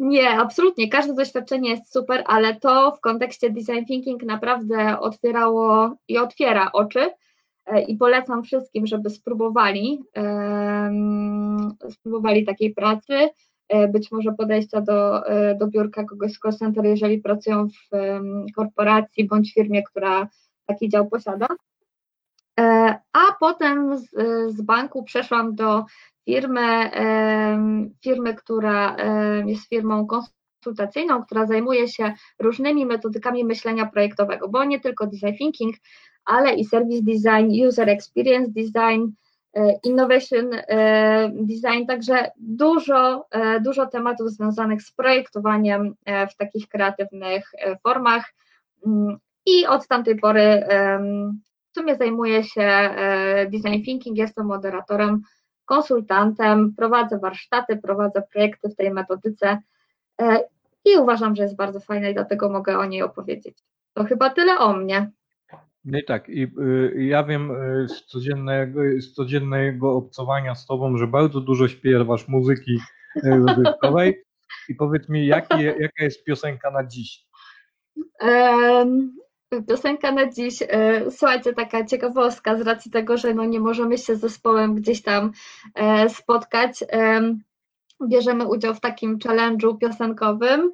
Nie, 0.00 0.30
absolutnie. 0.30 0.88
Każde 0.88 1.14
doświadczenie 1.14 1.70
jest 1.70 1.92
super, 1.92 2.24
ale 2.26 2.60
to 2.60 2.92
w 2.92 3.00
kontekście 3.00 3.50
design 3.50 3.84
thinking 3.86 4.22
naprawdę 4.22 5.00
otwierało 5.00 5.96
i 6.08 6.18
otwiera 6.18 6.72
oczy. 6.72 7.10
E, 7.66 7.82
I 7.82 7.96
polecam 7.96 8.42
wszystkim, 8.42 8.86
żeby 8.86 9.10
spróbowali, 9.10 10.02
spróbowali 11.90 12.44
takiej 12.44 12.74
pracy, 12.74 13.30
być 13.88 14.12
może 14.12 14.32
podejścia 14.32 14.80
do, 14.80 15.26
e, 15.26 15.54
do 15.54 15.66
biurka 15.66 16.04
kogoś 16.04 16.32
z 16.32 16.38
call 16.38 16.52
center, 16.52 16.84
jeżeli 16.84 17.18
pracują 17.18 17.68
w 17.68 17.96
korporacji 18.56 19.26
bądź 19.26 19.54
firmie, 19.54 19.82
która 19.82 20.28
taki 20.66 20.88
dział 20.88 21.08
posiada. 21.08 21.46
E, 22.60 22.64
A 23.12 23.20
potem 23.40 23.98
z, 23.98 24.10
z 24.56 24.62
banku 24.62 25.02
przeszłam 25.04 25.54
do 25.54 25.84
firmy, 26.24 26.90
firmy, 28.02 28.34
która 28.34 28.96
jest 29.46 29.68
firmą 29.68 30.06
konsultacyjną, 30.06 31.24
która 31.24 31.46
zajmuje 31.46 31.88
się 31.88 32.12
różnymi 32.38 32.86
metodykami 32.86 33.44
myślenia 33.44 33.86
projektowego, 33.86 34.48
bo 34.48 34.64
nie 34.64 34.80
tylko 34.80 35.06
design 35.06 35.36
thinking, 35.38 35.76
ale 36.24 36.54
i 36.54 36.64
service 36.64 37.02
design, 37.02 37.66
user 37.66 37.88
experience 37.88 38.52
design, 38.52 39.02
e, 39.02 39.25
innovation 39.84 40.50
e, 40.52 41.30
design, 41.34 41.86
także 41.86 42.30
dużo, 42.36 43.26
e, 43.30 43.60
dużo 43.60 43.86
tematów 43.86 44.30
związanych 44.30 44.82
z 44.82 44.92
projektowaniem 44.92 45.94
e, 46.04 46.26
w 46.26 46.36
takich 46.36 46.68
kreatywnych 46.68 47.50
e, 47.58 47.76
formach 47.76 48.32
Mm, 48.86 49.18
i 49.46 49.66
od 49.66 49.88
tamtej 49.88 50.16
pory 50.16 50.66
w 51.70 51.78
sumie 51.78 51.96
zajmuję 51.96 52.44
się 52.44 52.62
e, 52.62 53.46
design 53.50 53.82
thinking, 53.84 54.18
jestem 54.18 54.46
moderatorem 54.46 55.22
konsultantem, 55.64 56.74
prowadzę 56.76 57.18
warsztaty, 57.18 57.76
prowadzę 57.76 58.22
projekty 58.32 58.68
w 58.68 58.76
tej 58.76 58.90
metodyce 58.90 59.58
e, 60.20 60.40
i 60.84 60.96
uważam, 60.98 61.36
że 61.36 61.42
jest 61.42 61.56
bardzo 61.56 61.80
fajna 61.80 62.08
i 62.08 62.14
dlatego 62.14 62.48
mogę 62.48 62.78
o 62.78 62.84
niej 62.84 63.02
opowiedzieć. 63.02 63.58
To 63.94 64.04
chyba 64.04 64.30
tyle 64.30 64.58
o 64.58 64.72
mnie. 64.72 65.10
No 65.86 65.98
i 65.98 66.04
tak, 66.04 66.28
i 66.28 66.42
y, 66.42 67.04
ja 67.04 67.24
wiem 67.24 67.50
y, 67.50 67.88
z 67.88 68.04
codziennego, 68.04 68.80
z 68.98 69.12
codziennego 69.12 69.92
obcowania 69.92 70.54
z 70.54 70.66
tobą, 70.66 70.96
że 70.96 71.06
bardzo 71.06 71.40
dużo 71.40 71.68
śpiewasz 71.68 72.28
muzyki 72.28 72.78
y, 73.16 73.30
rozrywkowej. 73.46 74.22
I 74.68 74.74
powiedz 74.74 75.08
mi, 75.08 75.26
jaki, 75.26 75.64
jaka 75.64 76.04
jest 76.04 76.24
piosenka 76.24 76.70
na 76.70 76.86
dziś? 76.86 77.26
Em, 78.20 79.16
Piosenka 79.68 80.12
na 80.12 80.30
dziś, 80.30 80.62
e, 80.62 81.10
słuchajcie, 81.10 81.52
taka 81.52 81.84
ciekawostka 81.84 82.58
z 82.58 82.60
racji 82.60 82.90
tego, 82.90 83.16
że 83.16 83.34
no 83.34 83.44
nie 83.44 83.60
możemy 83.60 83.98
się 83.98 84.16
z 84.16 84.20
zespołem 84.20 84.74
gdzieś 84.74 85.02
tam 85.02 85.32
e, 85.74 86.08
spotkać. 86.08 86.84
em, 86.88 87.40
Bierzemy 88.08 88.46
udział 88.46 88.74
w 88.74 88.80
takim 88.80 89.18
challenge'u 89.18 89.78
piosenkowym. 89.78 90.72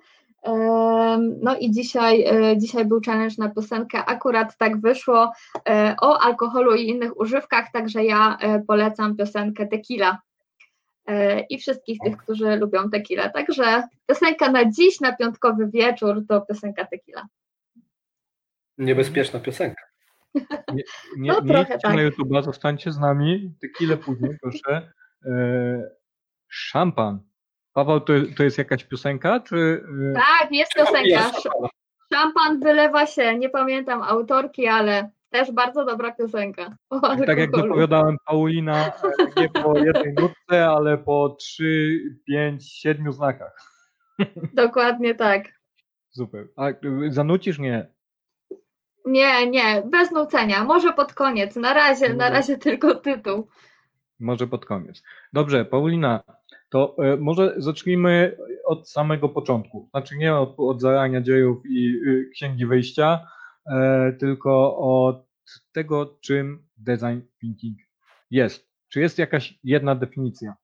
No 1.42 1.56
i 1.60 1.70
dzisiaj, 1.70 2.24
e, 2.26 2.58
dzisiaj 2.58 2.84
był 2.84 3.00
challenge 3.06 3.34
na 3.38 3.48
piosenkę. 3.48 4.04
Akurat 4.04 4.56
tak 4.56 4.80
wyszło 4.80 5.32
e, 5.68 5.94
o 6.00 6.20
alkoholu 6.20 6.74
i 6.74 6.88
innych 6.88 7.20
używkach, 7.20 7.72
także 7.72 8.04
ja 8.04 8.36
e, 8.40 8.60
polecam 8.60 9.16
piosenkę 9.16 9.66
Tequila. 9.66 10.18
I 11.50 11.58
wszystkich 11.58 11.98
tych, 12.04 12.16
którzy 12.16 12.56
lubią 12.56 12.90
tequila. 12.90 13.28
Także 13.28 13.82
piosenka 14.06 14.50
na 14.50 14.70
dziś, 14.70 15.00
na 15.00 15.16
piątkowy 15.16 15.68
wieczór, 15.68 16.22
to 16.28 16.40
piosenka 16.40 16.84
Tequila. 16.84 17.26
Niebezpieczna 18.78 19.40
piosenka. 19.40 19.82
Nie, 20.74 20.82
No, 21.16 21.40
nie 21.40 21.48
trochę 21.48 21.74
idźcie 21.74 21.78
tak. 21.78 21.96
na 21.96 22.02
YouTube, 22.02 22.44
zostańcie 22.44 22.92
z 22.92 22.98
nami. 22.98 23.54
Chwilę 23.74 23.96
później, 23.96 24.38
proszę. 24.42 24.92
E, 25.26 25.90
szampan. 26.48 27.20
Paweł, 27.72 28.00
to, 28.00 28.12
to 28.36 28.42
jest 28.42 28.58
jakaś 28.58 28.84
piosenka, 28.84 29.40
czy... 29.40 29.84
e, 30.10 30.14
Tak, 30.14 30.48
jest 30.52 30.74
piosenka. 30.74 31.30
Szampan 32.14 32.60
wylewa 32.60 33.06
się. 33.06 33.38
Nie 33.38 33.50
pamiętam 33.50 34.02
autorki, 34.02 34.66
ale 34.68 35.10
też 35.30 35.52
bardzo 35.52 35.84
dobra 35.84 36.12
piosenka. 36.12 36.76
O 36.90 37.00
Tak 37.00 37.18
jak 37.28 37.38
alkoholu. 37.38 37.68
zapowiadałem, 37.68 38.16
Paulina 38.26 38.86
e, 38.86 38.92
nie 39.40 39.48
po 39.48 39.78
jednej 39.78 40.14
nutce, 40.14 40.66
ale 40.66 40.98
po 40.98 41.28
trzy, 41.38 41.98
pięć, 42.26 42.72
siedmiu 42.72 43.12
znakach. 43.12 43.56
Dokładnie 44.54 45.14
tak. 45.14 45.44
Super. 46.10 46.48
A 46.56 46.68
e, 46.68 46.74
zanucisz? 47.08 47.58
Nie. 47.58 47.86
Nie, 49.06 49.46
nie, 49.50 49.82
bez 49.86 50.10
nucenia. 50.10 50.64
Może 50.64 50.92
pod 50.92 51.14
koniec. 51.14 51.56
Na 51.56 51.74
razie, 51.74 52.14
na 52.14 52.30
razie 52.30 52.58
tylko 52.58 52.94
tytuł. 52.94 53.48
Może 54.20 54.46
pod 54.46 54.64
koniec. 54.66 55.02
Dobrze, 55.32 55.64
Paulina, 55.64 56.22
to 56.72 56.96
e, 56.98 57.16
może 57.16 57.54
zacznijmy 57.56 58.36
od 58.64 58.90
samego 58.90 59.28
początku. 59.28 59.88
Znaczy 59.90 60.16
nie 60.16 60.34
od, 60.34 60.54
od 60.58 60.80
zarania 60.80 61.20
dziejów 61.20 61.66
i 61.66 62.00
y, 62.06 62.30
księgi 62.32 62.66
wyjścia, 62.66 63.26
e, 63.66 64.12
tylko 64.12 64.78
od 64.78 65.26
tego, 65.72 66.18
czym 66.20 66.66
design 66.76 67.20
thinking 67.40 67.78
jest. 68.30 68.68
Czy 68.88 69.00
jest 69.00 69.18
jakaś 69.18 69.58
jedna 69.64 69.94
definicja? 69.94 70.54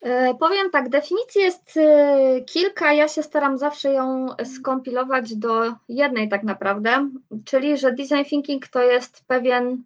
E, 0.00 0.34
Powiem 0.34 0.70
tak, 0.70 0.88
definicji 0.88 1.40
jest 1.40 1.76
e, 1.76 2.40
kilka, 2.46 2.92
ja 2.92 3.08
się 3.08 3.22
staram 3.22 3.58
zawsze 3.58 3.92
ją 3.92 4.26
skompilować 4.44 5.36
do 5.36 5.74
jednej 5.88 6.28
tak 6.28 6.42
naprawdę, 6.42 7.10
czyli 7.44 7.78
że 7.78 7.92
design 7.92 8.24
thinking 8.24 8.68
to 8.68 8.82
jest 8.82 9.24
pewien, 9.26 9.84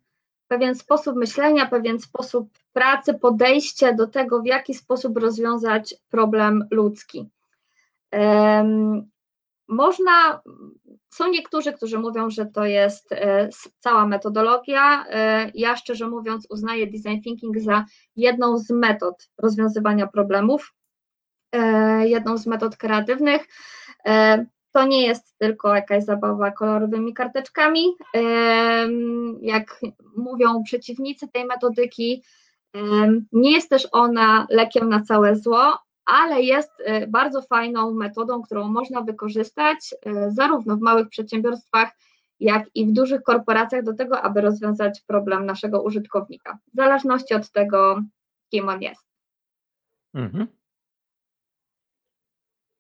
pewien 0.49 0.75
sposób 0.75 1.17
myślenia, 1.17 1.67
pewien 1.67 2.01
sposób 2.01 2.49
pracy, 2.73 3.15
podejście 3.15 3.95
do 3.95 4.07
tego, 4.07 4.43
w 4.43 4.47
jaki 4.47 4.75
sposób 4.75 5.19
rozwiązać 5.19 5.95
problem 6.11 6.65
ludzki. 6.71 7.29
Można, 9.69 10.41
są 11.11 11.31
niektórzy, 11.31 11.73
którzy 11.73 11.99
mówią, 11.99 12.31
że 12.31 12.47
to 12.47 12.65
jest 12.65 13.13
e, 13.13 13.49
cała 13.79 14.07
metodologia. 14.07 15.07
E, 15.09 15.51
Ja 15.55 15.77
szczerze 15.77 16.09
mówiąc 16.09 16.47
uznaję 16.51 16.87
design 16.87 17.23
thinking 17.23 17.59
za 17.59 17.85
jedną 18.17 18.59
z 18.59 18.71
metod 18.71 19.29
rozwiązywania 19.39 20.07
problemów, 20.07 20.75
e, 21.53 22.09
jedną 22.09 22.37
z 22.37 22.47
metod 22.47 22.77
kreatywnych. 22.77 23.47
To 24.77 24.87
nie 24.87 25.07
jest 25.07 25.39
tylko 25.39 25.75
jakaś 25.75 26.05
zabawa 26.05 26.51
kolorowymi 26.51 27.15
karteczkami, 27.15 27.97
jak 29.41 29.81
mówią 30.17 30.63
przeciwnicy 30.63 31.29
tej 31.29 31.45
metodyki. 31.45 32.23
Nie 33.33 33.53
jest 33.53 33.71
też 33.71 33.89
ona 33.93 34.47
lekiem 34.51 34.89
na 34.89 35.03
całe 35.03 35.37
zło, 35.37 35.79
ale 36.05 36.43
jest 36.43 36.73
e, 36.79 37.07
bardzo 37.07 37.43
fajną 37.43 37.95
metodą, 37.95 38.43
którą 38.43 38.69
można 38.69 39.03
wykorzystać 39.03 39.95
e, 40.07 40.31
zarówno 40.31 40.77
w 40.77 40.81
małych 40.81 41.09
przedsiębiorstwach, 41.09 41.97
jak 42.41 42.65
i 42.75 42.87
w 42.87 42.93
dużych 42.93 43.23
korporacjach 43.23 43.85
do 43.85 43.95
tego, 43.95 44.23
aby 44.23 44.41
rozwiązać 44.41 45.01
problem 45.07 45.47
naszego 45.47 45.83
użytkownika, 45.83 46.59
w 46.73 46.77
zależności 46.77 47.35
od 47.35 47.51
tego, 47.51 48.03
kim 48.51 48.69
on 48.69 48.83
jest. 48.83 49.07
Mhm. 50.15 50.47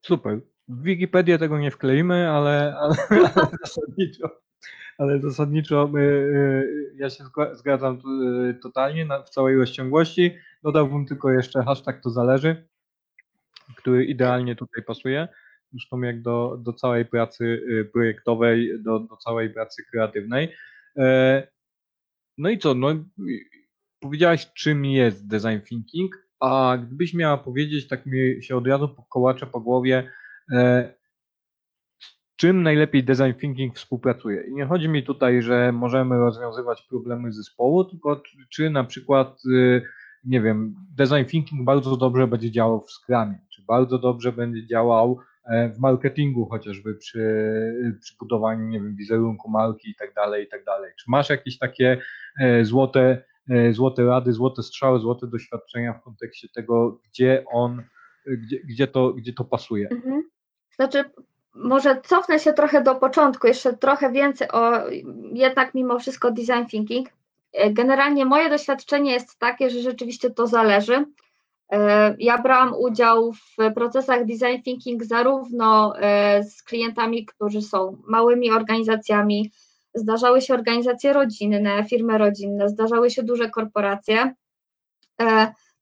Super. 0.02 0.55
W 0.68 0.82
Wikipedię 0.82 1.38
tego 1.38 1.58
nie 1.58 1.70
wkleimy, 1.70 2.30
ale, 2.30 2.76
ale, 2.78 2.96
ale 3.34 3.50
zasadniczo, 3.62 4.30
ale 4.98 5.20
zasadniczo 5.20 5.88
my, 5.92 6.00
y, 6.00 6.94
ja 6.96 7.10
się 7.10 7.24
zgadzam 7.52 7.98
y, 8.50 8.54
totalnie 8.54 9.08
w 9.26 9.30
całej 9.30 9.56
rozciągłości. 9.56 10.36
Dodałbym 10.62 11.06
tylko 11.06 11.30
jeszcze 11.30 11.62
hashtag 11.62 12.00
to 12.02 12.10
zależy, 12.10 12.68
który 13.76 14.04
idealnie 14.04 14.56
tutaj 14.56 14.84
pasuje. 14.84 15.28
Zresztą 15.72 16.00
jak 16.00 16.22
do, 16.22 16.58
do 16.62 16.72
całej 16.72 17.04
pracy 17.04 17.44
y, 17.44 17.84
projektowej, 17.92 18.82
do, 18.82 19.00
do 19.00 19.16
całej 19.16 19.50
pracy 19.50 19.84
kreatywnej. 19.90 20.54
E, 20.98 21.48
no 22.38 22.50
i 22.50 22.58
co? 22.58 22.74
No, 22.74 22.88
powiedziałaś, 24.00 24.52
czym 24.52 24.84
jest 24.84 25.28
design 25.28 25.60
thinking, 25.68 26.26
a 26.40 26.78
gdybyś 26.86 27.14
miała 27.14 27.38
powiedzieć, 27.38 27.88
tak 27.88 28.06
mi 28.06 28.42
się 28.42 28.56
od 28.56 28.66
razu 28.66 28.96
kołacze 29.08 29.46
po 29.46 29.60
głowie, 29.60 30.10
czym 32.36 32.62
najlepiej 32.62 33.04
design 33.04 33.32
thinking 33.40 33.76
współpracuje. 33.76 34.42
I 34.48 34.54
nie 34.54 34.66
chodzi 34.66 34.88
mi 34.88 35.02
tutaj, 35.02 35.42
że 35.42 35.72
możemy 35.72 36.16
rozwiązywać 36.16 36.82
problemy 36.82 37.32
zespołu, 37.32 37.84
tylko 37.84 38.22
czy 38.50 38.70
na 38.70 38.84
przykład, 38.84 39.42
y, 39.46 39.82
nie 40.24 40.40
wiem, 40.40 40.74
design 40.96 41.24
thinking 41.24 41.64
bardzo 41.64 41.96
dobrze 41.96 42.26
będzie 42.26 42.50
działał 42.50 42.80
w 42.80 42.90
Scrumie, 42.90 43.38
czy 43.54 43.62
bardzo 43.62 43.98
dobrze 43.98 44.32
będzie 44.32 44.66
działał 44.66 45.18
e, 45.44 45.68
w 45.68 45.78
marketingu 45.78 46.46
chociażby 46.46 46.94
przy, 46.94 47.20
przy 48.00 48.16
budowaniu, 48.20 48.66
nie 48.66 48.80
wiem, 48.80 48.96
wizerunku 48.96 49.50
marki 49.50 49.90
i 49.90 49.94
tak 49.94 50.14
dalej, 50.14 50.44
i 50.44 50.48
tak 50.48 50.64
dalej. 50.64 50.92
Czy 50.98 51.04
masz 51.08 51.30
jakieś 51.30 51.58
takie 51.58 52.00
e, 52.40 52.64
złote, 52.64 53.24
e, 53.50 53.72
złote 53.72 54.04
rady, 54.04 54.32
złote 54.32 54.62
strzały, 54.62 55.00
złote 55.00 55.26
doświadczenia 55.26 55.92
w 55.92 56.02
kontekście 56.02 56.48
tego, 56.48 57.00
gdzie 57.08 57.44
on, 57.52 57.82
gdzie, 58.26 58.60
gdzie, 58.60 58.86
to, 58.86 59.12
gdzie 59.12 59.32
to 59.32 59.44
pasuje? 59.44 59.88
Mhm. 59.88 60.22
Znaczy, 60.76 61.04
może 61.54 62.00
cofnę 62.00 62.38
się 62.38 62.52
trochę 62.52 62.82
do 62.82 62.94
początku, 62.94 63.46
jeszcze 63.46 63.76
trochę 63.76 64.12
więcej 64.12 64.50
o 64.50 64.72
jednak 65.32 65.74
mimo 65.74 65.98
wszystko 65.98 66.30
design 66.30 66.66
thinking. 66.70 67.08
Generalnie 67.70 68.24
moje 68.24 68.50
doświadczenie 68.50 69.12
jest 69.12 69.38
takie, 69.38 69.70
że 69.70 69.80
rzeczywiście 69.80 70.30
to 70.30 70.46
zależy. 70.46 71.04
Ja 72.18 72.38
brałam 72.38 72.74
udział 72.78 73.32
w 73.32 73.72
procesach 73.74 74.24
design 74.24 74.62
thinking 74.62 75.04
zarówno 75.04 75.98
e, 75.98 76.44
z 76.44 76.62
klientami, 76.62 77.26
którzy 77.26 77.62
są 77.62 77.96
małymi 78.06 78.50
organizacjami, 78.50 79.52
zdarzały 79.94 80.40
się 80.40 80.54
organizacje 80.54 81.12
rodzinne, 81.12 81.84
firmy 81.84 82.18
rodzinne, 82.18 82.68
zdarzały 82.68 83.10
się 83.10 83.22
duże 83.22 83.50
korporacje. 83.50 84.34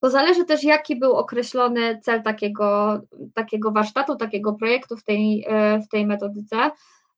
To 0.04 0.10
zależy 0.10 0.44
też, 0.44 0.64
jaki 0.64 0.96
był 0.96 1.12
określony 1.12 2.00
cel 2.02 2.22
takiego, 2.22 3.00
takiego 3.34 3.70
warsztatu, 3.70 4.16
takiego 4.16 4.52
projektu 4.52 4.96
w 4.96 5.04
tej, 5.04 5.44
e, 5.48 5.80
w 5.80 5.88
tej 5.88 6.06
metodyce. 6.06 6.70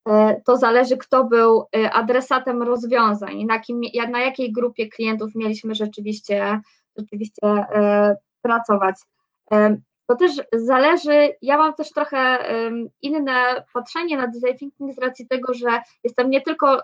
E, 0.09 0.40
to 0.45 0.57
zależy, 0.57 0.97
kto 0.97 1.25
był 1.25 1.64
e, 1.76 1.90
adresatem 1.93 2.62
rozwiązań, 2.62 3.45
na, 3.45 3.59
kim, 3.59 3.81
na 4.11 4.21
jakiej 4.21 4.52
grupie 4.52 4.88
klientów 4.88 5.35
mieliśmy 5.35 5.75
rzeczywiście, 5.75 6.61
rzeczywiście 6.97 7.66
pracować. 8.43 8.97
To 10.07 10.16
też 10.16 10.33
zależy, 10.52 11.37
ja 11.43 11.59
mam 11.59 11.75
też 11.75 11.90
trochę 11.90 12.38
inne 13.02 13.64
patrzenie 13.75 14.16
na 14.16 14.26
design 14.26 14.59
thinking 14.59 14.95
z 14.95 14.99
racji 14.99 15.28
tego, 15.28 15.55
że 15.55 15.81
jestem 16.05 16.31
nie 16.31 16.40
tylko 16.40 16.83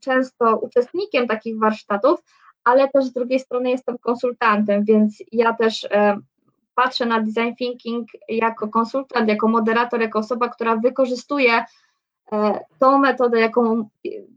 często 0.00 0.56
uczestnikiem 0.56 1.26
takich 1.26 1.58
warsztatów, 1.58 2.20
ale 2.64 2.88
też 2.88 3.04
z 3.04 3.12
drugiej 3.12 3.40
strony 3.40 3.70
jestem 3.70 3.98
konsultantem, 3.98 4.84
więc 4.84 5.22
ja 5.32 5.52
też 5.52 5.84
e, 5.84 6.16
patrzę 6.74 7.06
na 7.06 7.20
design 7.20 7.54
thinking 7.58 8.08
jako 8.28 8.68
konsultant, 8.68 9.28
jako 9.28 9.48
moderator, 9.48 10.00
jako 10.00 10.18
osoba, 10.18 10.48
która 10.48 10.76
wykorzystuje 10.76 11.64
e, 12.32 12.60
tą 12.78 12.98
metodę, 12.98 13.40
jaką 13.40 13.88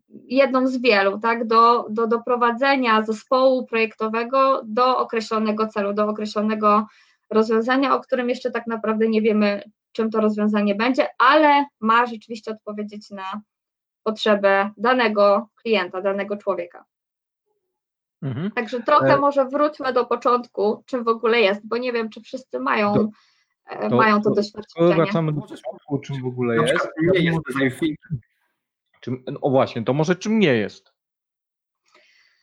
jedną 0.07 0.67
z 0.67 0.77
wielu, 0.77 1.19
tak, 1.19 1.47
do, 1.47 1.85
do 1.89 2.07
doprowadzenia 2.07 3.03
zespołu 3.03 3.65
projektowego 3.65 4.61
do 4.65 4.97
określonego 4.97 5.67
celu, 5.67 5.93
do 5.93 6.07
określonego 6.07 6.87
rozwiązania, 7.29 7.95
o 7.95 7.99
którym 7.99 8.29
jeszcze 8.29 8.51
tak 8.51 8.67
naprawdę 8.67 9.07
nie 9.07 9.21
wiemy, 9.21 9.63
czym 9.91 10.11
to 10.11 10.21
rozwiązanie 10.21 10.75
będzie, 10.75 11.07
ale 11.17 11.65
ma 11.79 12.05
rzeczywiście 12.05 12.51
odpowiedzieć 12.51 13.09
na 13.09 13.41
potrzebę 14.03 14.71
danego 14.77 15.47
klienta, 15.61 16.01
danego 16.01 16.37
człowieka. 16.37 16.85
Mhm. 18.25 18.51
Także 18.51 18.83
trochę 18.83 19.13
e... 19.13 19.17
może 19.17 19.45
wróćmy 19.45 19.93
do 19.93 20.05
początku, 20.05 20.83
czym 20.85 21.03
w 21.03 21.07
ogóle 21.07 21.41
jest, 21.41 21.67
bo 21.67 21.77
nie 21.77 21.93
wiem, 21.93 22.09
czy 22.09 22.21
wszyscy 22.21 22.59
mają, 22.59 22.93
do, 22.93 23.09
e, 23.65 23.89
to, 23.89 23.95
mają 23.95 24.21
to, 24.21 24.29
to 24.29 24.35
doświadczenie. 24.35 24.95
Wracamy 24.95 25.33
do 25.33 25.41
początku, 25.41 25.99
czym 25.99 26.21
w 26.21 26.25
ogóle 26.25 26.55
jest. 26.55 26.87
Nie 27.13 27.19
jest 27.19 27.39
design 27.47 27.95
Czym, 28.99 29.23
o 29.41 29.49
właśnie, 29.49 29.83
to 29.83 29.93
może 29.93 30.15
czym 30.15 30.39
nie 30.39 30.53
jest? 30.53 30.93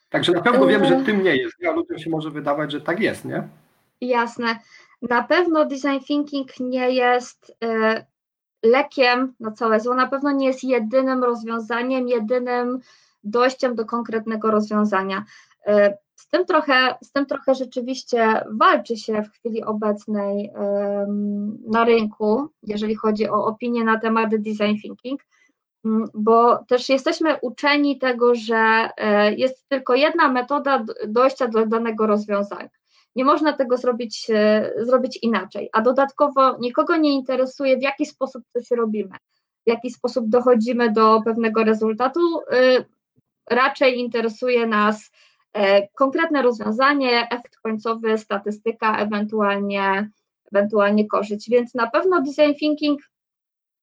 Także 0.09 0.33
na 0.33 0.43
pewno 0.43 0.67
wiem, 0.67 0.85
że 0.85 0.97
e, 0.97 1.05
tym 1.05 1.23
nie 1.23 1.37
jest. 1.37 1.57
A 1.69 1.71
ludziom 1.71 1.99
się 1.99 2.11
może 2.11 2.31
wydawać, 2.31 2.73
że 2.73 2.81
tak 2.81 3.01
jest, 3.01 3.25
nie? 3.25 3.49
Jasne. 4.01 4.59
Na 5.03 5.23
pewno 5.23 5.65
design 5.65 6.05
thinking 6.07 6.61
nie 6.61 6.91
jest 6.91 7.57
y, 7.65 8.05
lekiem 8.63 9.35
na 9.41 9.53
całe 9.53 9.81
zło, 9.81 9.95
na 9.95 10.07
pewno 10.07 10.33
nie 10.33 10.47
jest 10.47 10.65
jedynym 10.65 11.25
rozwiązaniem, 11.25 12.09
jedynym 12.09 12.81
dojściem 13.25 13.75
do 13.75 13.85
konkretnego 13.85 14.51
rozwiązania. 14.51 15.25
E, 15.67 15.99
z 16.17 16.29
tym 16.29 16.47
trochę, 16.47 16.95
z 17.03 17.13
tym 17.13 17.27
trochę 17.27 17.55
rzeczywiście 17.55 18.45
walczy 18.51 18.97
się 18.97 19.23
w 19.23 19.31
chwili 19.31 19.65
obecnej 19.65 20.51
na 21.67 21.85
rynku, 21.85 22.49
jeżeli 22.63 22.95
chodzi 22.95 23.29
o 23.29 23.45
opinie 23.47 23.85
na 23.85 24.01
temat 24.01 24.31
design 24.31 24.81
thinking, 24.83 25.21
mm, 25.85 26.05
bo 26.15 26.65
też 26.65 26.89
jesteśmy 26.89 27.37
uczeni 27.43 27.99
tego, 27.99 28.35
że 28.35 28.89
e, 28.97 29.35
jest 29.35 29.69
tylko 29.69 29.95
jedna 29.95 30.29
metoda 30.29 30.85
dojścia 31.09 31.49
do 31.49 31.67
danego 31.67 32.07
rozwiązania. 32.07 32.69
Nie 33.17 33.25
można 33.25 33.53
tego 33.53 33.77
zrobić, 33.77 34.27
e, 34.31 34.73
zrobić 34.77 35.19
inaczej, 35.23 35.69
a 35.73 35.81
dodatkowo 35.83 36.59
nikogo 36.59 36.97
nie 36.97 37.13
interesuje, 37.13 37.79
w 37.79 37.83
jaki 37.83 38.07
sposób 38.07 38.43
coś 38.53 38.71
robimy, 38.71 39.17
w 39.67 39.71
jaki 39.71 39.91
sposób 39.91 40.29
dochodzimy 40.29 40.93
do 40.93 41.21
pewnego 41.25 41.65
rezultatu. 41.65 42.21
Raczej 43.51 43.99
interesuje 43.99 44.67
nas, 44.67 45.11
konkretne 45.95 46.43
rozwiązanie, 46.43 47.29
efekt 47.31 47.57
końcowy, 47.57 48.19
statystyka, 48.19 48.97
ewentualnie, 48.97 50.11
ewentualnie 50.53 51.09
korzyść. 51.09 51.51
Więc 51.51 51.75
na 51.75 51.91
pewno 51.91 52.23
design 52.23 52.55
thinking 52.59 53.01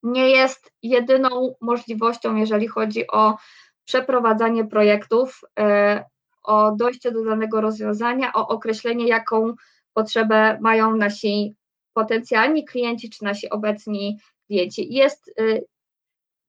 nie 0.04 0.30
jest 0.30 0.72
jedyną 0.84 1.56
możliwością, 1.62 2.36
jeżeli 2.36 2.68
chodzi 2.68 3.08
o 3.08 3.38
przeprowadzanie 3.86 4.66
projektów, 4.66 5.42
e, 5.60 6.04
o 6.44 6.72
dojście 6.76 7.12
do 7.12 7.26
danego 7.26 7.62
rozwiązania, 7.62 8.34
o 8.34 8.48
określenie, 8.48 9.08
jaką 9.08 9.54
potrzebę 9.94 10.58
mają 10.62 10.96
nasi 10.96 11.56
potencjalni 11.94 12.66
klienci 12.66 13.10
czy 13.10 13.24
nasi 13.24 13.50
obecni 13.50 14.20
klienci. 14.48 14.94
Jest 14.94 15.28
y, 15.28 15.66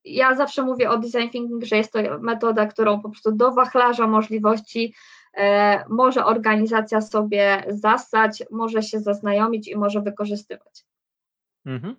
ja 0.04 0.34
zawsze 0.34 0.62
mówię 0.62 0.90
o 0.90 0.98
design 0.98 1.28
thinking, 1.28 1.64
że 1.64 1.76
jest 1.76 1.92
to 1.92 1.98
metoda, 2.20 2.66
którą 2.66 3.00
po 3.00 3.10
prostu 3.10 3.32
do 3.32 3.52
wachlarza 3.52 4.06
możliwości 4.06 4.94
e, 5.34 5.84
może 5.88 6.24
organizacja 6.24 7.00
sobie 7.00 7.64
zastać, 7.68 8.42
może 8.50 8.82
się 8.82 9.00
zaznajomić 9.00 9.68
i 9.68 9.76
może 9.76 10.00
wykorzystywać. 10.00 10.84
Mhm. 11.66 11.96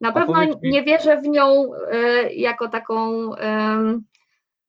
Na 0.00 0.12
pewno 0.12 0.40
mi... 0.40 0.56
nie 0.62 0.82
wierzę 0.82 1.16
w 1.16 1.28
nią 1.28 1.70
e, 1.74 2.32
jako 2.32 2.68
taką 2.68 3.34
e, 3.36 4.00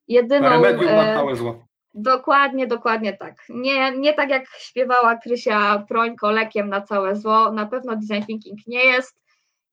jedyną. 0.08 0.50
Remedium 0.50 0.96
na 0.96 1.16
całe 1.16 1.36
zło. 1.36 1.66
Dokładnie, 1.94 2.68
dokładnie 2.68 3.18
tak. 3.18 3.36
Nie, 3.50 3.98
nie 3.98 4.14
tak 4.14 4.30
jak 4.30 4.46
śpiewała 4.58 5.16
Krysia 5.16 5.86
Prońko 5.88 6.32
lekiem 6.32 6.70
na 6.70 6.82
całe 6.82 7.16
zło. 7.16 7.52
Na 7.52 7.66
pewno 7.66 7.96
design 7.96 8.26
thinking 8.26 8.60
nie 8.68 8.86
jest. 8.86 9.22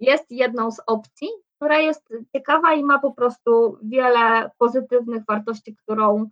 Jest 0.00 0.30
jedną 0.30 0.70
z 0.70 0.80
opcji, 0.86 1.28
która 1.58 1.78
jest 1.78 2.08
ciekawa 2.32 2.74
i 2.74 2.84
ma 2.84 2.98
po 2.98 3.12
prostu 3.12 3.78
wiele 3.82 4.50
pozytywnych 4.58 5.24
wartości, 5.28 5.76
którą, 5.76 6.28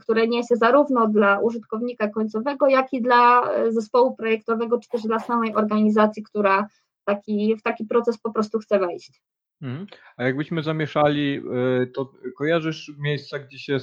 które 0.00 0.28
niesie 0.28 0.56
zarówno 0.56 1.08
dla 1.08 1.38
użytkownika 1.38 2.08
końcowego, 2.08 2.68
jak 2.68 2.92
i 2.92 3.02
dla 3.02 3.50
zespołu 3.68 4.16
projektowego, 4.16 4.78
czy 4.78 4.88
też 4.88 5.02
dla 5.02 5.18
samej 5.18 5.54
organizacji, 5.54 6.22
która 6.22 6.68
taki, 7.04 7.56
w 7.56 7.62
taki 7.62 7.84
proces 7.84 8.18
po 8.18 8.32
prostu 8.32 8.58
chce 8.58 8.78
wejść. 8.78 9.22
Mhm. 9.62 9.86
A 10.16 10.24
jakbyśmy 10.24 10.62
zamieszali, 10.62 11.42
y, 11.82 11.86
to 11.86 12.12
kojarzysz 12.36 12.92
miejsca, 12.98 13.38
gdzie 13.38 13.58
się 13.58 13.78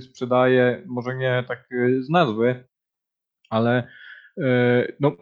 sprzedaje, 0.00 0.82
może 0.86 1.16
nie 1.16 1.44
tak 1.48 1.68
z 2.00 2.08
nazwy, 2.08 2.64
ale 3.50 3.88
no, 5.00 5.12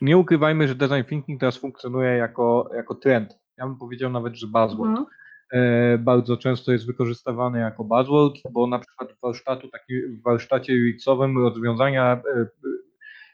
nie 0.00 0.18
ukrywajmy, 0.18 0.68
że 0.68 0.74
design 0.74 1.04
thinking 1.08 1.40
teraz 1.40 1.56
funkcjonuje 1.56 2.10
jako, 2.10 2.70
jako 2.74 2.94
trend. 2.94 3.38
Ja 3.58 3.66
bym 3.66 3.76
powiedział 3.76 4.10
nawet, 4.10 4.34
że 4.34 4.46
buzzword. 4.46 4.90
Mhm. 4.90 5.06
E, 5.52 5.98
bardzo 5.98 6.36
często 6.36 6.72
jest 6.72 6.86
wykorzystywany 6.86 7.58
jako 7.58 7.84
buzzword, 7.84 8.34
bo 8.52 8.66
na 8.66 8.78
przykład 8.78 9.12
w, 9.12 9.20
warsztatu, 9.20 9.68
taki, 9.68 10.02
w 10.02 10.22
warsztacie 10.22 10.72
UX-owym 10.72 11.38
rozwiązania 11.38 12.22
e, 12.36 12.46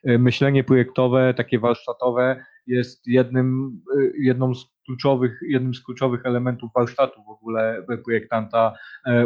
e, 0.04 0.18
myślenie 0.18 0.64
projektowe, 0.64 1.34
takie 1.34 1.58
warsztatowe 1.58 2.44
jest 2.66 3.06
jednym, 3.06 3.80
jedną 4.18 4.54
z 4.54 4.66
kluczowych, 4.86 5.40
jednym 5.48 5.74
z 5.74 5.84
kluczowych 5.84 6.26
elementów 6.26 6.70
warsztatu 6.74 7.22
w 7.24 7.28
ogóle 7.28 7.86
projektanta 8.04 8.72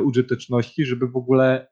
użyteczności, 0.04 0.84
żeby 0.84 1.08
w 1.08 1.16
ogóle 1.16 1.66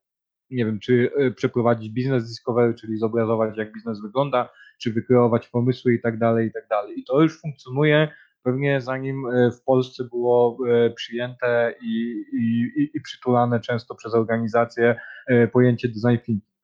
nie 0.50 0.66
wiem, 0.66 0.78
czy 0.80 1.10
przeprowadzić 1.36 1.92
biznes 1.92 2.28
discovery, 2.28 2.74
czyli 2.74 2.98
zobrazować 2.98 3.56
jak 3.56 3.72
biznes 3.72 4.00
wygląda, 4.02 4.48
czy 4.78 4.92
wykreować 4.92 5.48
pomysły 5.48 5.94
i 5.94 6.00
tak 6.00 6.18
dalej, 6.18 6.48
i 6.48 6.52
tak 6.52 6.68
dalej. 6.68 7.00
I 7.00 7.04
to 7.04 7.22
już 7.22 7.40
funkcjonuje 7.40 8.08
pewnie 8.44 8.80
zanim 8.80 9.26
e, 9.26 9.50
w 9.50 9.62
Polsce 9.62 10.04
było 10.04 10.58
e, 10.68 10.90
przyjęte 10.90 11.74
i, 11.82 12.24
i, 12.32 12.90
i 12.94 13.00
przytulane 13.00 13.60
często 13.60 13.94
przez 13.94 14.14
organizacje 14.14 14.96
e, 15.26 15.48
pojęcie 15.48 15.88
design 15.88 16.24
thinking. 16.24 16.54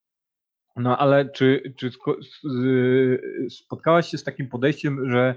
No 0.77 0.99
ale 0.99 1.29
czy, 1.29 1.75
czy 1.77 1.91
spotkałaś 3.51 4.11
się 4.11 4.19
z 4.19 4.25
takim 4.25 4.49
podejściem, 4.49 5.11
że 5.11 5.35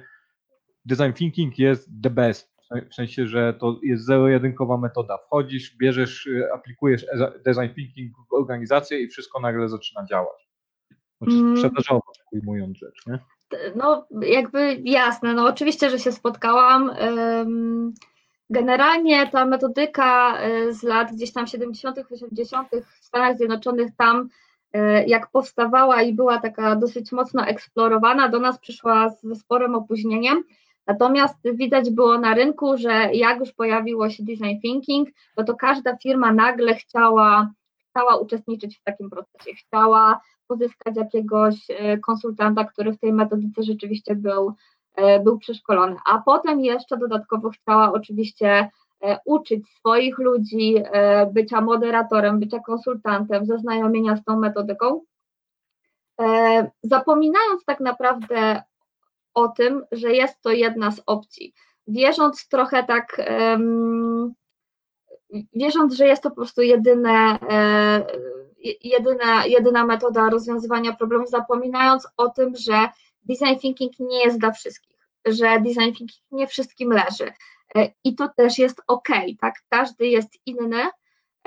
design 0.86 1.14
thinking 1.14 1.60
jest 1.60 1.90
the 2.04 2.10
best? 2.10 2.54
W 2.92 2.96
sensie, 2.96 3.28
że 3.28 3.54
to 3.54 3.80
jest 3.84 4.06
zero-jedynkowa 4.06 4.78
metoda. 4.78 5.18
Wchodzisz, 5.18 5.78
bierzesz, 5.78 6.30
aplikujesz 6.54 7.06
design 7.46 7.74
thinking 7.76 8.14
w 8.30 8.34
organizację 8.34 9.00
i 9.00 9.08
wszystko 9.08 9.40
nagle 9.40 9.70
zaczyna 9.70 10.06
działać. 10.06 10.50
Znaczy 11.24 11.38
mm. 11.40 11.58
sprzedażowo, 11.58 12.12
ujmując 12.32 12.78
rzecz, 12.78 13.06
nie? 13.08 13.20
no 13.76 14.08
jakby 14.22 14.82
jasne, 14.84 15.34
no 15.34 15.48
oczywiście, 15.48 15.90
że 15.90 16.00
się 16.00 16.12
spotkałam. 16.12 16.92
Generalnie 18.50 19.28
ta 19.28 19.46
metodyka 19.46 20.38
e, 20.40 20.74
z 20.74 20.84
lat 20.84 21.12
gdzieś 21.12 21.34
tam 21.34 21.48
70., 21.48 21.98
80. 22.12 22.70
w 22.72 23.06
Stanach 23.06 23.38
Zjednoczonych, 23.38 23.92
tam 23.98 24.30
e, 24.74 25.06
jak 25.06 25.32
powstawała 25.32 26.02
i 26.02 26.14
była 26.14 26.38
taka 26.38 26.76
dosyć 26.76 27.12
mocno 27.12 27.46
eksplorowana, 27.46 28.30
do 28.30 28.40
nas 28.40 28.60
przyszła 28.60 29.10
ze 29.10 29.36
sporym 29.36 29.76
opóźnieniem. 29.76 30.44
Natomiast 30.88 31.38
widać 31.54 31.90
było 31.90 32.18
na 32.18 32.34
rynku, 32.34 32.78
że 32.78 33.10
jak 33.14 33.40
już 33.40 33.52
pojawiło 33.52 34.10
się 34.10 34.24
design 34.24 34.62
thinking, 34.62 35.10
no 35.38 35.44
to 35.44 35.56
każda 35.56 35.98
firma 35.98 36.34
nagle 36.34 36.76
chciała, 36.76 37.52
chciała 37.90 38.18
uczestniczyć 38.18 38.80
w 38.80 38.84
takim 38.84 39.10
procesie, 39.10 39.54
chciała 39.56 40.22
pozyskać 40.54 40.96
jakiegoś 40.96 41.56
e, 41.70 41.98
konsultanta, 41.98 42.64
który 42.64 42.92
w 42.94 43.00
tej 43.00 43.14
metodyce 43.14 43.64
rzeczywiście 43.64 44.16
był, 44.16 44.54
e, 44.96 45.20
był 45.20 45.38
przeszkolony. 45.38 45.96
A 46.06 46.22
potem 46.22 46.60
jeszcze 46.60 46.98
dodatkowo 46.98 47.50
chciała 47.50 47.94
oczywiście 47.94 48.70
e, 49.04 49.20
uczyć 49.26 49.70
swoich 49.70 50.18
ludzi 50.18 50.76
bycia 51.34 51.62
moderatorem, 51.62 52.40
bycia 52.40 52.60
konsultantem, 52.60 53.46
zaznajomienia 53.46 54.16
z 54.16 54.24
tą 54.24 54.40
metodyką, 54.40 55.02
zapominając 56.84 57.66
tak 57.66 57.80
naprawdę 57.80 58.64
o 59.34 59.48
tym, 59.48 59.86
że 59.92 60.12
jest 60.12 60.42
to 60.42 60.52
jedna 60.52 60.92
z 60.92 61.02
opcji. 61.06 61.54
Wierząc 61.88 62.48
trochę 62.48 62.84
tak, 62.84 63.22
wierząc, 65.54 65.94
że 65.94 66.08
jest 66.08 66.24
to 66.24 66.30
po 66.30 66.36
prostu 66.36 66.62
jedyne 66.62 67.40
jedyna, 68.84 69.46
jedyna 69.46 69.86
metoda 69.86 70.30
rozwiązywania 70.30 70.94
problemów, 70.94 71.30
zapominając 71.30 72.08
o 72.18 72.30
tym, 72.30 72.56
że 72.56 72.90
design 73.24 73.60
thinking 73.60 74.00
nie 74.00 74.24
jest 74.24 74.40
dla 74.40 74.52
wszystkich, 74.52 74.98
że 75.26 75.60
design 75.60 75.94
thinking 75.94 76.10
nie 76.32 76.48
wszystkim 76.48 76.90
leży. 76.90 77.34
E, 77.76 77.90
I 78.04 78.16
to 78.16 78.30
też 78.38 78.58
jest 78.58 78.82
ok, 78.88 79.10
tak? 79.42 79.56
Każdy 79.70 80.08
jest 80.08 80.30
inny 80.46 80.84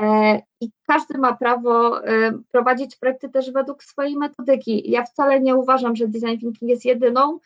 e, 0.01 0.41
i 0.61 0.71
każdy 0.87 1.19
ma 1.19 1.37
prawo 1.37 2.05
e, 2.05 2.33
prowadzić 2.53 2.97
projekty 2.97 3.29
też 3.29 3.51
według 3.51 3.85
swojej 3.85 4.17
metodyki. 4.17 4.91
Ja 4.91 5.05
wcale 5.05 5.41
nie 5.41 5.57
uważam, 5.57 5.97
że 5.97 6.09
design 6.09 6.39
thinking 6.39 6.71
jest 6.71 6.85
jedyną. 6.85 7.39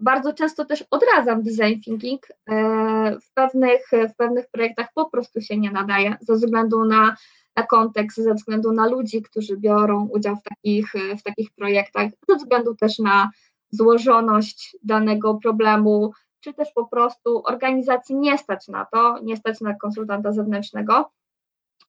Bardzo 0.00 0.32
często 0.32 0.64
też 0.64 0.84
odradzam 0.90 1.42
design 1.42 1.80
thinking. 1.84 2.26
W 3.22 3.32
pewnych, 3.34 3.90
w 4.12 4.16
pewnych 4.16 4.46
projektach 4.50 4.86
po 4.94 5.10
prostu 5.10 5.40
się 5.40 5.56
nie 5.56 5.70
nadaje 5.70 6.16
ze 6.20 6.34
względu 6.34 6.84
na 6.84 7.16
na 7.58 7.66
kontekst, 7.66 8.18
ze 8.18 8.34
względu 8.34 8.72
na 8.72 8.86
ludzi, 8.86 9.22
którzy 9.22 9.56
biorą 9.56 10.08
udział 10.12 10.36
w 10.36 10.42
takich, 10.42 10.92
w 11.18 11.22
takich 11.22 11.50
projektach, 11.50 12.10
ze 12.28 12.36
względu 12.36 12.74
też 12.74 12.98
na 12.98 13.30
złożoność 13.70 14.76
danego 14.82 15.34
problemu, 15.34 16.12
czy 16.40 16.54
też 16.54 16.68
po 16.74 16.86
prostu 16.86 17.42
organizacji 17.44 18.16
nie 18.16 18.38
stać 18.38 18.68
na 18.68 18.84
to, 18.84 19.18
nie 19.22 19.36
stać 19.36 19.60
na 19.60 19.74
konsultanta 19.74 20.32
zewnętrznego. 20.32 21.10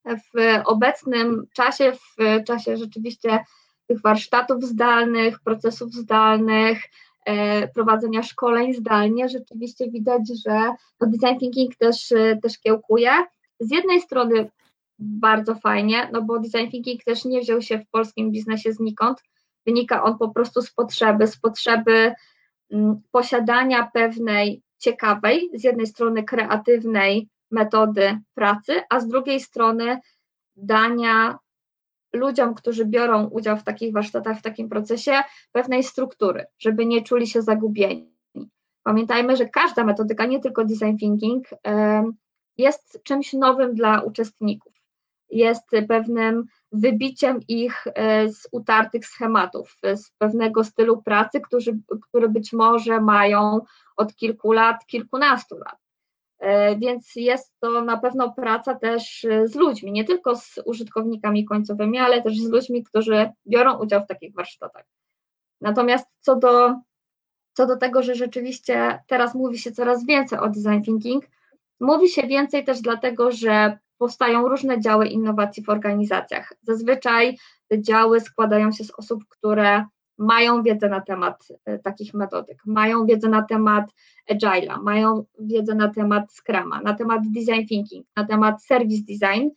W 0.06 0.60
obecnym 0.64 1.46
czasie, 1.52 1.92
w 1.92 2.44
czasie 2.44 2.76
rzeczywiście 2.76 3.44
tych 3.86 4.00
warsztatów 4.00 4.64
zdalnych, 4.64 5.40
procesów 5.40 5.92
zdalnych, 5.92 6.82
e, 7.26 7.68
prowadzenia 7.68 8.22
szkoleń 8.22 8.74
zdalnie, 8.74 9.28
rzeczywiście 9.28 9.90
widać, 9.90 10.22
że 10.46 10.74
no 11.00 11.06
design 11.06 11.38
thinking 11.38 11.76
też, 11.76 12.14
też 12.42 12.58
kiełkuje. 12.58 13.10
Z 13.60 13.70
jednej 13.70 14.00
strony 14.00 14.50
bardzo 15.00 15.54
fajnie, 15.54 16.08
no 16.12 16.22
bo 16.22 16.38
design 16.38 16.70
thinking 16.70 17.04
też 17.04 17.24
nie 17.24 17.40
wziął 17.40 17.62
się 17.62 17.78
w 17.78 17.90
polskim 17.90 18.30
biznesie 18.30 18.72
znikąd. 18.72 19.22
Wynika 19.66 20.02
on 20.02 20.18
po 20.18 20.28
prostu 20.28 20.62
z 20.62 20.72
potrzeby, 20.72 21.26
z 21.26 21.40
potrzeby 21.40 22.14
mm, 22.70 23.00
posiadania 23.10 23.90
pewnej 23.94 24.62
ciekawej, 24.78 25.50
z 25.54 25.64
jednej 25.64 25.86
strony 25.86 26.24
kreatywnej 26.24 27.28
metody 27.50 28.18
pracy, 28.34 28.72
a 28.90 29.00
z 29.00 29.08
drugiej 29.08 29.40
strony 29.40 29.98
dania 30.56 31.38
ludziom, 32.12 32.54
którzy 32.54 32.84
biorą 32.84 33.26
udział 33.26 33.56
w 33.56 33.64
takich 33.64 33.92
warsztatach, 33.92 34.38
w 34.38 34.42
takim 34.42 34.68
procesie, 34.68 35.12
pewnej 35.52 35.82
struktury, 35.84 36.46
żeby 36.58 36.86
nie 36.86 37.02
czuli 37.02 37.26
się 37.26 37.42
zagubieni. 37.42 38.10
Pamiętajmy, 38.82 39.36
że 39.36 39.48
każda 39.48 39.84
metodyka, 39.84 40.26
nie 40.26 40.40
tylko 40.40 40.64
design 40.64 40.96
thinking, 40.96 41.48
jest 42.58 43.00
czymś 43.02 43.32
nowym 43.32 43.74
dla 43.74 44.00
uczestników 44.00 44.69
jest 45.30 45.62
pewnym 45.88 46.44
wybiciem 46.72 47.40
ich 47.48 47.86
e, 47.86 48.28
z 48.28 48.48
utartych 48.52 49.06
schematów, 49.06 49.76
z 49.94 50.10
pewnego 50.18 50.64
stylu 50.64 51.02
pracy, 51.02 51.40
który, 51.40 51.78
który 52.02 52.28
być 52.28 52.52
może 52.52 53.00
mają 53.00 53.60
od 53.96 54.16
kilku 54.16 54.52
lat, 54.52 54.86
kilkunastu 54.86 55.58
lat. 55.58 55.78
E, 56.38 56.76
więc 56.76 57.12
jest 57.16 57.52
to 57.60 57.84
na 57.84 57.96
pewno 57.96 58.32
praca 58.32 58.74
też 58.74 59.26
z 59.44 59.54
ludźmi, 59.54 59.92
nie 59.92 60.04
tylko 60.04 60.36
z 60.36 60.58
użytkownikami 60.64 61.44
końcowymi, 61.44 61.98
ale 61.98 62.22
też 62.22 62.38
z 62.38 62.50
ludźmi, 62.50 62.84
którzy 62.84 63.30
biorą 63.46 63.78
udział 63.78 64.04
w 64.04 64.06
takich 64.06 64.34
warsztatach. 64.34 64.84
Natomiast 65.60 66.06
co 66.20 66.36
do, 66.36 66.74
co 67.52 67.66
do 67.66 67.76
tego, 67.76 68.02
że 68.02 68.14
rzeczywiście 68.14 68.98
teraz 69.06 69.34
mówi 69.34 69.58
się 69.58 69.72
coraz 69.72 70.06
więcej 70.06 70.38
o 70.38 70.48
design 70.48 70.82
thinking, 70.82 71.24
mówi 71.80 72.08
się 72.08 72.22
więcej 72.22 72.64
też 72.64 72.80
dlatego, 72.80 73.32
że 73.32 73.78
powstają 74.00 74.48
różne 74.48 74.80
działy 74.80 75.06
innowacji 75.06 75.64
w 75.64 75.68
organizacjach. 75.68 76.52
Zazwyczaj 76.62 77.38
te 77.68 77.82
działy 77.82 78.20
składają 78.20 78.72
się 78.72 78.84
z 78.84 78.90
osób, 78.90 79.24
które 79.28 79.84
mają 80.18 80.62
wiedzę 80.62 80.88
na 80.88 81.00
temat 81.00 81.48
e, 81.64 81.78
takich 81.78 82.14
metodyk, 82.14 82.62
mają 82.66 83.06
wiedzę 83.06 83.28
na 83.28 83.42
temat 83.42 83.84
agile'a, 84.30 84.82
mają 84.82 85.24
wiedzę 85.38 85.74
na 85.74 85.88
temat 85.88 86.32
Scrama, 86.32 86.80
na 86.80 86.94
temat 86.94 87.20
design 87.26 87.66
thinking, 87.66 88.06
na 88.16 88.24
temat 88.24 88.64
service 88.64 89.02
design 89.08 89.48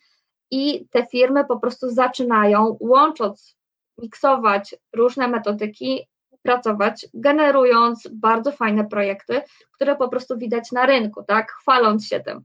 i 0.51 0.87
te 0.91 1.05
firmy 1.05 1.45
po 1.45 1.59
prostu 1.59 1.89
zaczynają 1.89 2.77
łącząc, 2.79 3.57
miksować 3.97 4.75
różne 4.93 5.27
metodyki, 5.27 6.07
pracować, 6.41 7.07
generując 7.13 8.07
bardzo 8.13 8.51
fajne 8.51 8.85
projekty, 8.85 9.41
które 9.71 9.95
po 9.95 10.09
prostu 10.09 10.37
widać 10.37 10.71
na 10.71 10.85
rynku, 10.85 11.23
tak, 11.23 11.51
chwaląc 11.51 12.07
się 12.07 12.19
tym. 12.19 12.43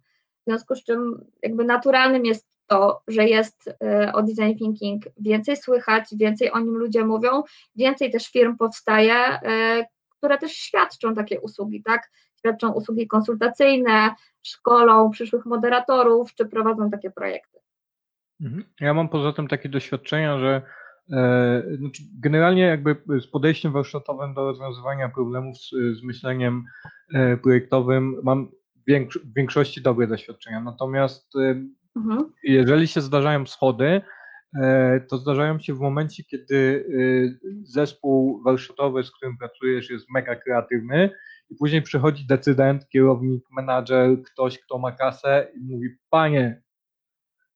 W 0.49 0.51
związku 0.51 0.75
z 0.75 0.85
czym 0.85 1.25
jakby 1.43 1.65
naturalnym 1.65 2.27
jest 2.27 2.49
to, 2.67 3.03
że 3.09 3.25
jest 3.25 3.71
e, 3.85 4.13
o 4.13 4.23
design 4.23 4.59
thinking 4.59 5.03
więcej 5.21 5.57
słychać, 5.57 6.05
więcej 6.17 6.53
o 6.53 6.59
nim 6.59 6.77
ludzie 6.77 7.05
mówią, 7.05 7.43
więcej 7.77 8.11
też 8.11 8.33
firm 8.33 8.57
powstaje, 8.57 9.15
e, 9.15 9.87
które 10.19 10.39
też 10.39 10.53
świadczą 10.53 11.15
takie 11.15 11.41
usługi, 11.41 11.83
tak? 11.83 12.11
Świadczą 12.39 12.73
usługi 12.73 13.07
konsultacyjne, 13.07 14.15
szkolą 14.43 15.11
przyszłych 15.11 15.47
moderatorów, 15.47 16.35
czy 16.35 16.47
prowadzą 16.47 16.91
takie 16.91 17.11
projekty. 17.11 17.59
Mhm. 18.41 18.65
Ja 18.81 18.95
mam 18.95 19.09
poza 19.09 19.33
tym 19.33 19.49
takie 19.49 19.69
doświadczenia, 19.69 20.39
że 20.39 20.63
e, 21.13 21.63
znaczy 21.77 22.03
generalnie 22.21 22.63
jakby 22.63 22.97
z 23.21 23.27
podejściem 23.27 23.73
warsztatowym 23.73 24.35
do 24.35 24.45
rozwiązywania 24.45 25.09
problemów 25.09 25.59
z, 25.59 25.71
z 25.71 26.03
myśleniem 26.03 26.65
projektowym 27.43 28.17
mam 28.23 28.49
w 28.89 29.35
większości 29.37 29.83
dobre 29.83 30.07
doświadczenia. 30.07 30.61
Natomiast 30.61 31.35
y, 31.37 31.67
mhm. 31.97 32.33
jeżeli 32.43 32.89
się 32.89 33.01
zdarzają 33.01 33.47
schody, 33.47 34.01
e, 34.63 35.01
to 35.01 35.19
zdarzają 35.19 35.59
się 35.59 35.75
w 35.75 35.81
momencie, 35.81 36.25
kiedy 36.25 36.55
y, 36.55 37.39
zespół 37.63 38.43
warsztatowy, 38.43 39.05
z 39.05 39.11
którym 39.11 39.39
pracujesz, 39.39 39.91
jest 39.91 40.07
mega 40.11 40.37
kreatywny 40.37 41.11
i 41.51 41.55
później 41.55 41.83
przychodzi 41.83 42.27
decydent, 42.27 42.89
kierownik, 42.89 43.45
menadżer, 43.51 44.23
ktoś, 44.23 44.59
kto 44.59 44.79
ma 44.79 44.93
kasę 44.93 45.49
i 45.57 45.61
mówi, 45.61 45.89
panie, 46.11 46.63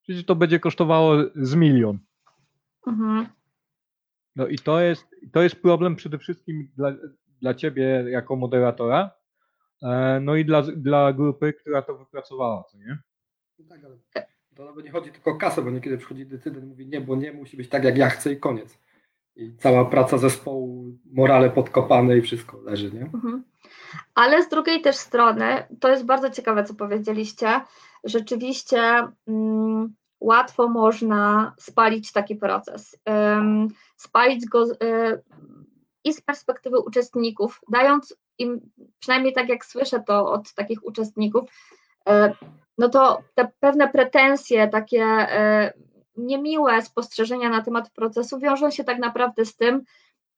przecież 0.03 0.25
to 0.25 0.35
będzie 0.35 0.61
kosztowało 0.61 1.17
z 1.35 1.55
milion. 1.55 1.99
Mhm. 2.87 3.27
No 4.37 4.47
i 4.47 4.59
to 4.59 4.81
jest, 4.81 5.07
to 5.33 5.43
jest 5.43 5.63
problem 5.63 5.97
przede 5.97 6.19
wszystkim 6.19 6.73
dla, 6.77 6.93
dla 7.41 7.55
ciebie 7.55 8.05
jako 8.09 8.37
moderatora, 8.37 9.11
no 10.21 10.37
i 10.37 10.45
dla, 10.45 10.63
dla 10.63 11.13
grupy, 11.13 11.53
która 11.53 11.83
to 11.83 11.99
wypracowała, 11.99 12.65
co 12.65 12.79
nie? 12.79 12.99
No 13.59 13.65
tak, 13.69 13.85
ale 13.85 13.97
to 14.55 14.65
nawet 14.65 14.85
nie 14.85 14.91
chodzi 14.91 15.13
tylko 15.13 15.31
o 15.31 15.37
kasę, 15.37 15.63
bo 15.63 15.71
niekiedy 15.71 15.99
przychodzi 15.99 16.27
decydent 16.27 16.67
mówi 16.67 16.87
nie, 16.87 17.01
bo 17.01 17.17
nie, 17.17 17.33
musi 17.33 17.57
być 17.57 17.69
tak 17.69 17.85
jak 17.85 17.99
ja 17.99 18.11
chcę 18.11 18.33
i 18.33 18.41
koniec. 18.41 18.79
I 19.37 19.57
cała 19.57 19.85
praca 19.85 20.19
zespołu, 20.19 20.99
morale 21.13 21.51
podkopane 21.51 22.17
i 22.17 22.23
wszystko 22.23 22.61
leży, 22.61 22.93
nie? 22.93 23.03
Mhm. 23.03 23.45
Ale 24.15 24.43
z 24.43 24.49
drugiej 24.49 24.81
też 24.81 24.97
strony, 24.97 25.65
to 25.81 25.89
jest 25.89 26.05
bardzo 26.05 26.31
ciekawe, 26.31 26.65
co 26.65 26.75
powiedzieliście. 26.75 27.61
Rzeczywiście 28.05 29.09
mm, 29.27 29.95
łatwo 30.21 30.69
można 30.69 31.55
spalić 31.59 32.13
taki 32.13 32.37
proces. 32.37 32.99
Ym, 33.39 33.69
spalić 33.97 34.47
go 34.47 34.65
y, 34.65 35.23
i 36.05 36.13
z 36.13 36.21
perspektywy 36.21 36.79
uczestników, 36.79 37.61
dając 37.69 38.17
im, 38.39 38.71
przynajmniej 38.99 39.33
tak 39.33 39.49
jak 39.49 39.65
słyszę 39.65 40.03
to 40.07 40.33
od 40.33 40.55
takich 40.55 40.85
uczestników, 40.85 41.51
y, 42.09 42.13
no 42.79 42.89
to 42.89 43.23
te 43.35 43.49
pewne 43.61 43.89
pretensje, 43.89 44.69
takie 44.69 45.05
y, 45.05 45.73
niemiłe 46.17 46.83
spostrzeżenia 46.83 47.49
na 47.49 47.63
temat 47.63 47.91
procesu 47.91 48.39
wiążą 48.39 48.71
się 48.71 48.85
tak 48.85 48.99
naprawdę 48.99 49.45
z 49.45 49.57
tym, 49.57 49.83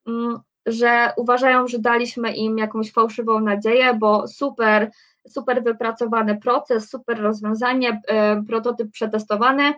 mm, 0.06 0.38
że 0.66 1.12
uważają, 1.16 1.68
że 1.68 1.78
daliśmy 1.78 2.34
im 2.34 2.58
jakąś 2.58 2.92
fałszywą 2.92 3.40
nadzieję, 3.40 3.94
bo 3.94 4.28
super, 4.28 4.90
super 5.28 5.62
wypracowany 5.62 6.40
proces, 6.40 6.90
super 6.90 7.20
rozwiązanie, 7.20 8.02
prototyp 8.48 8.90
przetestowany, 8.90 9.74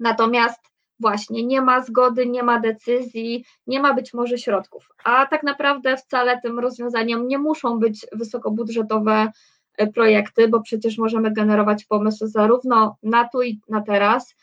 natomiast 0.00 0.73
właśnie 1.00 1.46
nie 1.46 1.60
ma 1.60 1.82
zgody, 1.82 2.26
nie 2.26 2.42
ma 2.42 2.60
decyzji, 2.60 3.44
nie 3.66 3.80
ma 3.80 3.94
być 3.94 4.14
może 4.14 4.38
środków. 4.38 4.88
A 5.04 5.26
tak 5.26 5.42
naprawdę 5.42 5.96
wcale 5.96 6.40
tym 6.40 6.58
rozwiązaniem 6.58 7.28
nie 7.28 7.38
muszą 7.38 7.78
być 7.78 8.06
wysokobudżetowe 8.12 9.32
e, 9.76 9.86
projekty, 9.86 10.48
bo 10.48 10.60
przecież 10.60 10.98
możemy 10.98 11.32
generować 11.32 11.84
pomysły 11.84 12.28
zarówno 12.28 12.96
na 13.02 13.28
tu 13.28 13.42
i 13.42 13.60
na 13.68 13.80
teraz. 13.80 14.34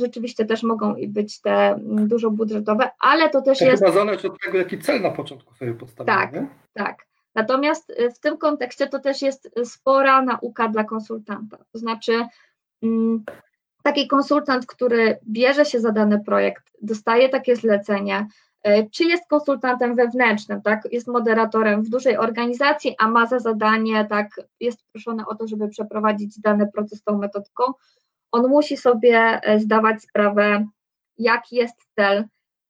Rzeczywiście 0.00 0.44
też 0.44 0.62
mogą 0.62 0.94
być 1.08 1.40
te 1.40 1.50
mm, 1.50 2.08
dużo 2.08 2.30
budżetowe, 2.30 2.90
ale 3.00 3.30
to 3.30 3.42
też 3.42 3.60
jest. 3.60 3.82
Zależy 3.82 4.28
od 4.28 4.40
tego, 4.44 4.58
jaki 4.58 4.78
cel 4.78 5.02
na 5.02 5.10
początku 5.10 5.54
sobie 5.54 5.74
postawimy. 5.74 6.16
Tak, 6.16 6.32
nie? 6.32 6.48
tak. 6.72 7.06
Natomiast 7.34 7.92
e, 7.96 8.10
w 8.10 8.20
tym 8.20 8.38
kontekście 8.38 8.86
to 8.86 8.98
też 8.98 9.22
jest 9.22 9.50
spora 9.64 10.22
nauka 10.22 10.68
dla 10.68 10.84
konsultanta. 10.84 11.58
To 11.72 11.78
znaczy, 11.78 12.26
mm, 12.82 13.24
taki 13.82 14.08
konsultant, 14.08 14.66
który 14.66 15.18
bierze 15.28 15.64
się 15.64 15.80
za 15.80 15.92
dany 15.92 16.24
projekt, 16.24 16.64
dostaje 16.82 17.28
takie 17.28 17.56
zlecenie, 17.56 18.26
e, 18.62 18.90
czy 18.90 19.04
jest 19.04 19.28
konsultantem 19.28 19.96
wewnętrznym, 19.96 20.62
tak, 20.62 20.88
jest 20.92 21.08
moderatorem 21.08 21.82
w 21.82 21.88
dużej 21.88 22.16
organizacji, 22.16 22.94
a 22.98 23.08
ma 23.08 23.26
za 23.26 23.38
zadanie, 23.38 24.06
tak, 24.10 24.40
jest 24.60 24.78
proszony 24.92 25.26
o 25.26 25.34
to, 25.34 25.46
żeby 25.46 25.68
przeprowadzić 25.68 26.40
dany 26.40 26.68
proces 26.74 27.02
tą 27.02 27.18
metodyką, 27.18 27.62
on 28.32 28.48
musi 28.48 28.76
sobie 28.76 29.40
e, 29.42 29.58
zdawać 29.60 30.02
sprawę, 30.02 30.66
jaki 31.18 31.56
jest 31.56 31.76
cel, 31.96 32.24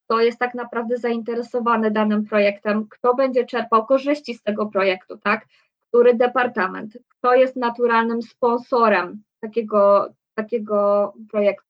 kto 0.04 0.20
jest 0.20 0.38
tak 0.38 0.54
naprawdę 0.54 0.98
zainteresowany 0.98 1.90
danym 1.90 2.24
projektem, 2.24 2.86
kto 2.88 3.14
będzie 3.14 3.46
czerpał 3.46 3.86
korzyści 3.86 4.34
z 4.34 4.42
tego 4.42 4.66
projektu, 4.66 5.18
tak, 5.18 5.46
który 5.88 6.14
departament, 6.14 6.98
kto 7.08 7.34
jest 7.34 7.56
naturalnym 7.56 8.22
sponsorem 8.22 9.22
takiego, 9.40 10.08
takiego 10.42 11.12
projektu. 11.30 11.68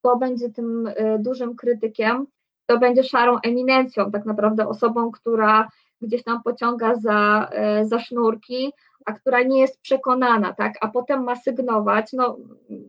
Kto 0.00 0.16
będzie 0.16 0.50
tym 0.50 0.86
y, 0.86 0.94
dużym 1.18 1.56
krytykiem, 1.56 2.26
kto 2.64 2.78
będzie 2.78 3.04
szarą 3.04 3.38
eminencją, 3.42 4.10
tak 4.10 4.24
naprawdę 4.24 4.68
osobą, 4.68 5.10
która 5.10 5.68
gdzieś 6.00 6.22
tam 6.22 6.42
pociąga 6.42 6.94
za, 6.94 7.50
y, 7.82 7.86
za 7.88 8.00
sznurki, 8.00 8.72
a 9.06 9.12
która 9.12 9.42
nie 9.42 9.60
jest 9.60 9.80
przekonana, 9.80 10.52
tak, 10.54 10.72
a 10.80 10.88
potem 10.88 11.24
ma 11.24 11.36
sygnować, 11.36 12.12
no 12.12 12.36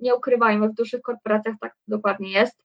nie 0.01 0.15
ukrywajmy, 0.15 0.69
w 0.69 0.73
dużych 0.73 1.01
korporacjach 1.01 1.55
tak 1.61 1.75
dokładnie 1.87 2.31
jest, 2.31 2.63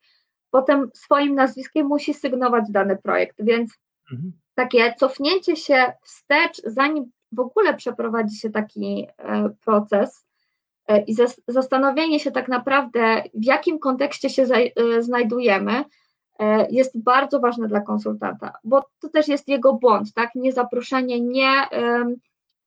potem 0.51 0.91
swoim 0.95 1.35
nazwiskiem 1.35 1.87
musi 1.87 2.15
sygnować 2.15 2.65
dany 2.71 2.97
projekt, 2.97 3.37
więc 3.39 3.79
mhm. 4.13 4.33
takie 4.55 4.95
cofnięcie 4.99 5.57
się 5.57 5.93
wstecz, 6.03 6.63
zanim 6.65 7.11
w 7.33 7.41
ogóle 7.41 7.75
przeprowadzi 7.75 8.37
się 8.37 8.51
taki 8.51 9.07
e, 9.19 9.49
proces, 9.65 10.25
i 11.07 11.17
zastanowienie 11.49 12.21
się 12.21 12.31
tak 12.31 12.49
naprawdę, 12.49 13.23
w 13.35 13.45
jakim 13.45 13.79
kontekście 13.79 14.31
się 14.31 14.43
e, 14.43 15.03
znajdujemy, 15.03 15.85
e, 16.39 16.67
jest 16.71 17.03
bardzo 17.03 17.41
ważne 17.41 17.69
dla 17.69 17.81
konsultanta, 17.81 18.53
bo 18.65 18.85
to 18.99 19.09
też 19.09 19.29
jest 19.29 19.49
jego 19.49 19.73
błąd, 19.73 20.13
tak? 20.15 20.31
Niezaproszenie, 20.35 21.21
nie, 21.21 21.69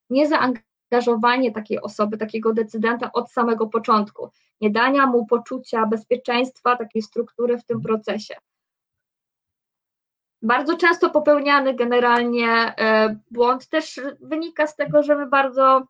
nie 0.10 0.27
zaangażowanie 0.27 1.51
takiej 1.51 1.82
osoby, 1.82 2.17
takiego 2.17 2.53
decydenta 2.53 3.12
od 3.12 3.32
samego 3.32 3.67
początku, 3.67 4.30
nie 4.62 4.69
dania 4.69 5.06
mu 5.06 5.25
poczucia 5.25 5.86
bezpieczeństwa, 5.86 6.75
takiej 6.75 7.01
struktury 7.01 7.58
w 7.58 7.65
tym 7.65 7.82
procesie. 7.82 8.36
Bardzo 10.41 10.77
często 10.77 11.10
popełniany 11.10 11.73
generalnie 11.73 12.75
błąd 13.32 13.69
też 13.69 14.01
wynika 14.21 14.67
z 14.67 14.75
tego, 14.75 15.03
że 15.03 15.15
my 15.15 15.27
bardzo 15.27 15.88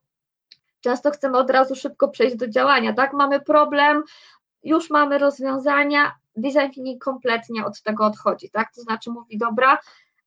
Często 0.87 1.11
chcemy 1.11 1.37
od 1.37 1.49
razu 1.49 1.75
szybko 1.75 2.07
przejść 2.07 2.35
do 2.35 2.47
działania, 2.47 2.93
tak? 2.93 3.13
Mamy 3.13 3.39
problem, 3.39 4.03
już 4.63 4.89
mamy 4.89 5.17
rozwiązania, 5.17 6.15
design 6.35 6.71
thinking 6.71 7.03
kompletnie 7.03 7.65
od 7.65 7.81
tego 7.81 8.05
odchodzi, 8.05 8.49
tak? 8.49 8.73
To 8.75 8.81
znaczy 8.81 9.11
mówi, 9.11 9.37
dobra, 9.37 9.79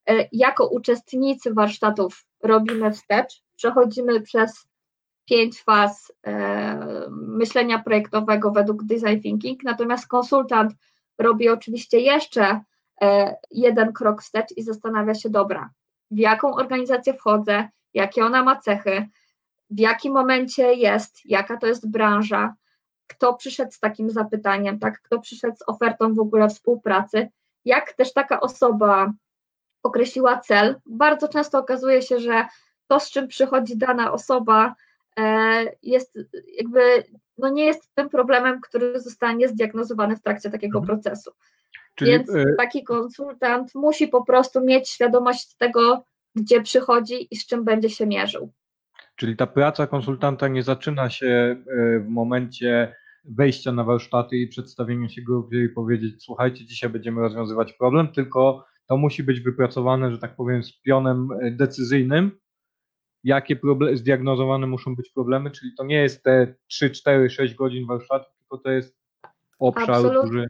e, 0.09 0.27
jako 0.31 0.67
uczestnicy 0.67 1.53
warsztatów 1.53 2.25
robimy 2.43 2.91
wstecz, 2.91 3.43
przechodzimy 3.55 4.21
przez 4.21 4.67
pięć 5.25 5.63
faz 5.63 6.11
e, 6.27 7.07
myślenia 7.11 7.79
projektowego 7.79 8.51
według 8.51 8.83
design 8.83 9.21
thinking, 9.21 9.63
natomiast 9.63 10.07
konsultant 10.07 10.73
robi 11.17 11.49
oczywiście 11.49 11.99
jeszcze 11.99 12.61
e, 13.01 13.35
jeden 13.51 13.93
krok 13.93 14.21
wstecz 14.21 14.57
i 14.57 14.63
zastanawia 14.63 15.13
się, 15.13 15.29
dobra, 15.29 15.69
w 16.11 16.17
jaką 16.17 16.53
organizację 16.53 17.13
wchodzę, 17.13 17.69
jakie 17.93 18.25
ona 18.25 18.43
ma 18.43 18.59
cechy, 18.59 19.07
w 19.71 19.79
jakim 19.79 20.13
momencie 20.13 20.73
jest, 20.73 21.25
jaka 21.25 21.57
to 21.57 21.67
jest 21.67 21.91
branża, 21.91 22.53
kto 23.07 23.33
przyszedł 23.33 23.71
z 23.71 23.79
takim 23.79 24.09
zapytaniem, 24.09 24.79
tak, 24.79 25.01
kto 25.01 25.19
przyszedł 25.19 25.55
z 25.55 25.63
ofertą 25.67 26.13
w 26.13 26.19
ogóle 26.19 26.49
współpracy, 26.49 27.29
jak 27.65 27.93
też 27.93 28.13
taka 28.13 28.39
osoba 28.39 29.13
określiła 29.83 30.37
cel. 30.37 30.75
Bardzo 30.85 31.27
często 31.27 31.59
okazuje 31.59 32.01
się, 32.01 32.19
że 32.19 32.45
to, 32.87 32.99
z 32.99 33.11
czym 33.11 33.27
przychodzi 33.27 33.77
dana 33.77 34.11
osoba, 34.13 34.75
e, 35.19 35.65
jest 35.81 36.13
jakby, 36.57 37.03
no 37.37 37.49
nie 37.49 37.65
jest 37.65 37.89
tym 37.95 38.09
problemem, 38.09 38.61
który 38.61 38.99
zostanie 38.99 39.47
zdiagnozowany 39.47 40.15
w 40.15 40.21
trakcie 40.21 40.49
takiego 40.49 40.79
mhm. 40.79 40.99
procesu. 40.99 41.31
Czyli, 41.95 42.11
Więc 42.11 42.35
e, 42.35 42.45
taki 42.57 42.83
konsultant 42.83 43.75
musi 43.75 44.07
po 44.07 44.23
prostu 44.23 44.61
mieć 44.61 44.89
świadomość 44.89 45.55
tego, 45.55 46.03
gdzie 46.35 46.61
przychodzi 46.61 47.27
i 47.31 47.35
z 47.35 47.45
czym 47.45 47.63
będzie 47.63 47.89
się 47.89 48.07
mierzył. 48.07 48.51
Czyli 49.15 49.35
ta 49.35 49.47
praca 49.47 49.87
konsultanta 49.87 50.47
nie 50.47 50.63
zaczyna 50.63 51.09
się 51.09 51.25
e, 51.27 51.99
w 51.99 52.07
momencie 52.07 52.95
wejścia 53.25 53.71
na 53.71 53.83
warsztaty 53.83 54.37
i 54.37 54.47
przedstawienia 54.47 55.09
się 55.09 55.21
grupie 55.21 55.63
i 55.63 55.69
powiedzieć, 55.69 56.23
słuchajcie, 56.23 56.65
dzisiaj 56.65 56.89
będziemy 56.89 57.21
rozwiązywać 57.21 57.73
problem, 57.73 58.07
tylko 58.07 58.65
to 58.87 58.97
musi 58.97 59.23
być 59.23 59.39
wypracowane, 59.39 60.11
że 60.11 60.17
tak 60.17 60.35
powiem, 60.35 60.63
z 60.63 60.81
pionem 60.81 61.29
e, 61.41 61.51
decyzyjnym, 61.51 62.31
jakie 63.23 63.55
problem, 63.55 63.97
zdiagnozowane 63.97 64.67
muszą 64.67 64.95
być 64.95 65.09
problemy, 65.09 65.51
czyli 65.51 65.71
to 65.77 65.83
nie 65.83 65.95
jest 65.95 66.23
te 66.23 66.55
3, 66.67 66.89
4, 66.89 67.29
6 67.29 67.55
godzin 67.55 67.87
warsztatu, 67.87 68.25
tylko 68.39 68.57
to 68.57 68.71
jest 68.71 68.97
obszar, 69.59 69.91
Absolut. 69.91 70.25
który... 70.25 70.47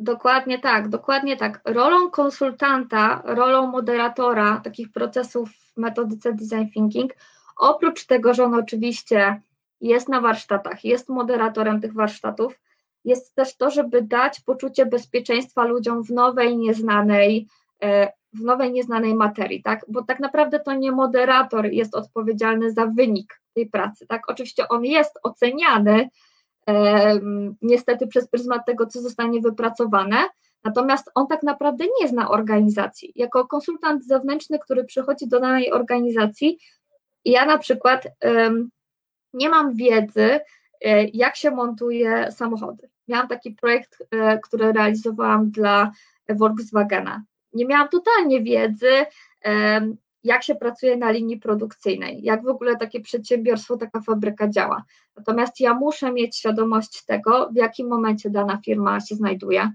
Dokładnie 0.00 0.58
tak, 0.58 0.88
dokładnie 0.88 1.36
tak. 1.36 1.60
Rolą 1.64 2.10
konsultanta, 2.10 3.22
rolą 3.24 3.66
moderatora 3.66 4.60
takich 4.64 4.92
procesów 4.92 5.50
w 5.50 5.76
metodyce 5.76 6.32
design 6.32 6.72
thinking 6.74 7.12
Oprócz 7.58 8.06
tego, 8.06 8.34
że 8.34 8.44
on 8.44 8.54
oczywiście 8.54 9.40
jest 9.80 10.08
na 10.08 10.20
warsztatach, 10.20 10.84
jest 10.84 11.08
moderatorem 11.08 11.80
tych 11.80 11.94
warsztatów, 11.94 12.60
jest 13.04 13.34
też 13.34 13.56
to, 13.56 13.70
żeby 13.70 14.02
dać 14.02 14.40
poczucie 14.40 14.86
bezpieczeństwa 14.86 15.64
ludziom 15.64 16.04
w 16.04 16.10
nowej, 16.10 16.56
nieznanej, 16.56 17.46
e, 17.82 18.12
w 18.32 18.40
nowej, 18.40 18.72
nieznanej 18.72 19.14
materii, 19.14 19.62
tak? 19.62 19.84
Bo 19.88 20.02
tak 20.02 20.20
naprawdę 20.20 20.60
to 20.60 20.74
nie 20.74 20.92
moderator 20.92 21.66
jest 21.66 21.94
odpowiedzialny 21.94 22.72
za 22.72 22.86
wynik 22.86 23.40
tej 23.54 23.70
pracy, 23.70 24.06
tak? 24.06 24.30
Oczywiście 24.30 24.68
on 24.68 24.84
jest 24.84 25.18
oceniany 25.22 26.08
e, 26.68 27.20
niestety 27.62 28.06
przez 28.06 28.28
pryzmat 28.28 28.66
tego, 28.66 28.86
co 28.86 29.00
zostanie 29.00 29.40
wypracowane, 29.40 30.16
natomiast 30.64 31.10
on 31.14 31.26
tak 31.26 31.42
naprawdę 31.42 31.84
nie 32.00 32.08
zna 32.08 32.30
organizacji. 32.30 33.12
Jako 33.14 33.46
konsultant 33.46 34.04
zewnętrzny, 34.04 34.58
który 34.58 34.84
przychodzi 34.84 35.28
do 35.28 35.40
danej 35.40 35.72
organizacji, 35.72 36.58
ja 37.24 37.46
na 37.46 37.58
przykład 37.58 38.08
nie 39.32 39.48
mam 39.48 39.74
wiedzy, 39.74 40.40
e, 40.84 41.04
jak 41.04 41.36
się 41.36 41.50
montuje 41.50 42.32
samochody. 42.32 42.88
Miałam 43.08 43.28
taki 43.28 43.50
projekt, 43.50 44.02
e, 44.10 44.38
który 44.38 44.72
realizowałam 44.72 45.50
dla 45.50 45.92
Volkswagena. 46.28 47.22
Nie 47.52 47.66
miałam 47.66 47.88
totalnie 47.88 48.42
wiedzy, 48.42 48.90
jak 50.24 50.42
się 50.42 50.54
pracuje 50.54 50.96
na 50.96 51.10
linii 51.10 51.38
produkcyjnej, 51.38 52.22
jak 52.22 52.44
w 52.44 52.48
ogóle 52.48 52.76
takie 52.76 53.00
przedsiębiorstwo, 53.00 53.76
taka 53.76 54.00
fabryka 54.00 54.48
działa. 54.48 54.84
Natomiast 55.16 55.60
ja 55.60 55.74
muszę 55.74 56.12
mieć 56.12 56.36
świadomość 56.36 57.04
tego, 57.04 57.50
w 57.52 57.56
jakim 57.56 57.88
momencie 57.88 58.30
dana 58.30 58.60
firma 58.64 59.00
się 59.00 59.14
znajduje, 59.14 59.72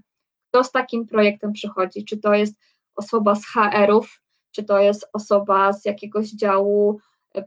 kto 0.48 0.64
z 0.64 0.72
takim 0.72 1.06
projektem 1.06 1.52
przychodzi, 1.52 2.04
czy 2.04 2.16
to 2.16 2.34
jest 2.34 2.54
osoba 2.96 3.34
z 3.34 3.46
HR-ów, 3.46 4.20
czy 4.50 4.64
to 4.64 4.78
jest 4.78 5.08
osoba 5.12 5.72
z 5.72 5.84
jakiegoś 5.84 6.30
działu 6.30 7.00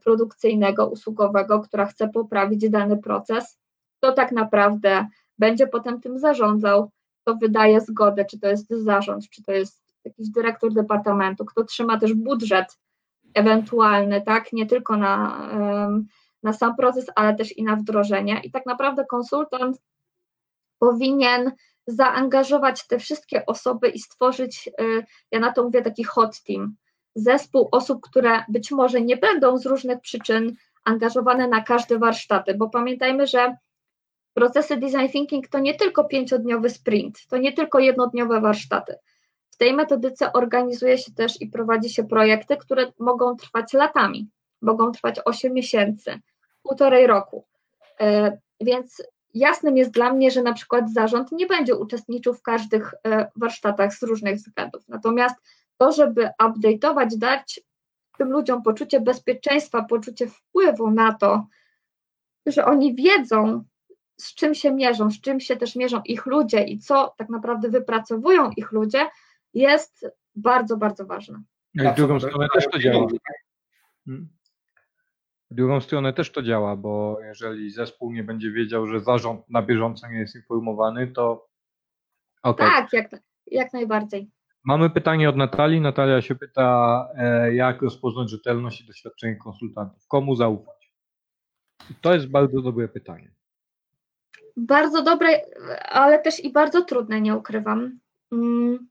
produkcyjnego, 0.04 0.88
usługowego, 0.88 1.60
która 1.60 1.86
chce 1.86 2.08
poprawić 2.08 2.70
dany 2.70 2.98
proces, 2.98 3.60
kto 3.98 4.12
tak 4.12 4.32
naprawdę 4.32 5.08
będzie 5.38 5.68
potem 5.68 6.02
tym 6.02 6.20
zarządzał, 6.20 6.92
kto 7.22 7.36
wydaje 7.36 7.82
zgodę, 7.82 8.26
czy 8.26 8.40
to 8.40 8.48
jest 8.48 8.70
zarząd, 8.70 9.30
czy 9.30 9.44
to 9.44 9.52
jest 9.52 9.84
jakiś 10.06 10.30
dyrektor 10.30 10.74
departamentu, 10.74 11.46
kto 11.46 11.64
trzyma 11.64 12.00
też 12.00 12.14
budżet 12.14 12.78
ewentualny, 13.34 14.22
tak, 14.22 14.54
nie 14.54 14.66
tylko 14.66 14.98
na, 14.98 15.50
na 16.44 16.54
sam 16.54 16.76
proces, 16.76 17.06
ale 17.16 17.36
też 17.36 17.58
i 17.58 17.64
na 17.64 17.76
wdrożenie. 17.76 18.42
I 18.44 18.52
tak 18.52 18.66
naprawdę 18.66 19.06
konsultant 19.06 19.78
powinien 20.80 21.52
zaangażować 21.88 22.88
te 22.88 23.00
wszystkie 23.00 23.46
osoby 23.46 23.90
i 23.90 24.00
stworzyć, 24.00 24.70
y, 24.82 25.06
ja 25.32 25.40
na 25.40 25.52
to 25.52 25.64
mówię 25.64 25.82
taki 25.82 26.04
hot 26.04 26.44
team, 26.44 26.76
zespół 27.18 27.70
osób, 27.72 28.02
które 28.02 28.44
być 28.50 28.72
może 28.72 29.02
nie 29.02 29.18
będą 29.18 29.58
z 29.58 29.66
różnych 29.66 30.02
przyczyn 30.02 30.56
angażowane 30.84 31.48
na 31.48 31.64
każde 31.64 32.00
warsztaty, 32.00 32.54
bo 32.54 32.70
pamiętajmy, 32.70 33.28
że 33.28 33.58
procesy 34.34 34.78
design 34.78 35.08
thinking 35.12 35.48
to 35.48 35.60
nie 35.60 35.74
tylko 35.74 36.04
pięciodniowy 36.04 36.70
sprint, 36.70 37.28
to 37.30 37.38
nie 37.38 37.54
tylko 37.54 37.80
jednodniowe 37.80 38.42
warsztaty. 38.42 38.96
W 39.50 39.58
tej 39.58 39.74
metodyce 39.74 40.34
organizuje 40.34 40.98
się 40.98 41.12
też 41.12 41.42
i 41.42 41.48
prowadzi 41.48 41.90
się 41.90 42.04
projekty, 42.04 42.58
które 42.58 42.92
mogą 43.00 43.36
trwać 43.36 43.74
latami, 43.74 44.30
mogą 44.62 44.92
trwać 44.92 45.20
8 45.26 45.54
miesięcy, 45.54 46.20
półtorej 46.64 47.08
roku. 47.08 47.46
E, 48.00 48.38
więc 48.62 49.04
jasnym 49.34 49.78
jest 49.78 49.92
dla 49.92 50.14
mnie, 50.14 50.32
że 50.32 50.42
na 50.42 50.54
przykład 50.54 50.94
zarząd 50.94 51.32
nie 51.32 51.46
będzie 51.46 51.76
uczestniczył 51.76 52.34
w 52.34 52.42
każdych 52.42 52.94
e, 53.06 53.32
warsztatach 53.36 53.94
z 53.94 54.04
różnych 54.04 54.36
względów. 54.36 54.88
Natomiast 54.88 55.36
to, 55.78 55.92
żeby 55.92 56.30
update'ować, 56.42 57.18
dać 57.18 57.60
tym 58.18 58.32
ludziom 58.32 58.64
poczucie 58.64 59.00
bezpieczeństwa, 59.00 59.84
poczucie 59.84 60.28
wpływu 60.28 60.92
na 60.92 61.14
to, 61.14 61.48
że 62.46 62.66
oni 62.66 62.96
wiedzą, 62.96 63.64
z 64.18 64.36
czym 64.36 64.56
się 64.56 64.72
mierzą, 64.72 65.12
z 65.12 65.22
czym 65.22 65.40
się 65.40 65.58
też 65.58 65.76
mierzą 65.76 66.02
ich 66.06 66.26
ludzie 66.26 66.64
i 66.64 66.80
co 66.80 67.14
tak 67.18 67.30
naprawdę 67.30 67.70
wypracowują 67.70 68.52
ich 68.52 68.72
ludzie, 68.72 69.08
jest 69.54 70.06
bardzo, 70.36 70.78
bardzo 70.78 71.06
ważne. 71.06 71.42
No 71.76 71.84
I 71.84 71.94
w 71.94 71.96
drugą 71.96 72.20
stronę 72.20 72.48
też 72.54 72.66
to 72.72 72.80
działa. 72.80 73.08
Hmm? 74.06 74.30
W 75.52 75.56
drugą 75.56 75.82
stronę 75.82 76.14
też 76.14 76.32
to 76.32 76.44
działa, 76.44 76.76
bo 76.76 77.18
jeżeli 77.22 77.72
zespół 77.72 78.12
nie 78.12 78.24
będzie 78.24 78.52
wiedział, 78.52 78.88
że 78.88 79.00
zarząd 79.00 79.50
na 79.50 79.62
bieżąco 79.62 80.08
nie 80.08 80.20
jest 80.20 80.36
informowany, 80.36 81.08
to 81.08 81.48
okay. 82.44 82.70
Tak, 82.70 82.94
jak, 82.94 83.12
jak 83.48 83.74
najbardziej. 83.74 84.32
Mamy 84.68 84.90
pytanie 84.90 85.30
od 85.30 85.36
Natalii. 85.36 85.82
Natalia 85.82 86.22
się 86.22 86.36
pyta, 86.36 87.10
e, 87.16 87.54
jak 87.56 87.82
rozpoznać 87.82 88.30
rzetelność 88.30 88.82
i 88.82 88.86
doświadczenie 88.88 89.36
konsultantów? 89.36 90.08
Komu 90.08 90.36
zaufać? 90.36 90.92
I 91.92 91.96
to 92.02 92.14
jest 92.14 92.28
bardzo 92.28 92.62
dobre 92.62 92.88
pytanie. 92.88 93.32
Bardzo 94.58 95.04
dobre, 95.04 95.42
ale 95.90 96.20
też 96.20 96.44
i 96.44 96.52
bardzo 96.52 96.82
trudne, 96.82 97.22
nie 97.22 97.36
ukrywam. 97.36 98.00
Mm, 98.32 98.88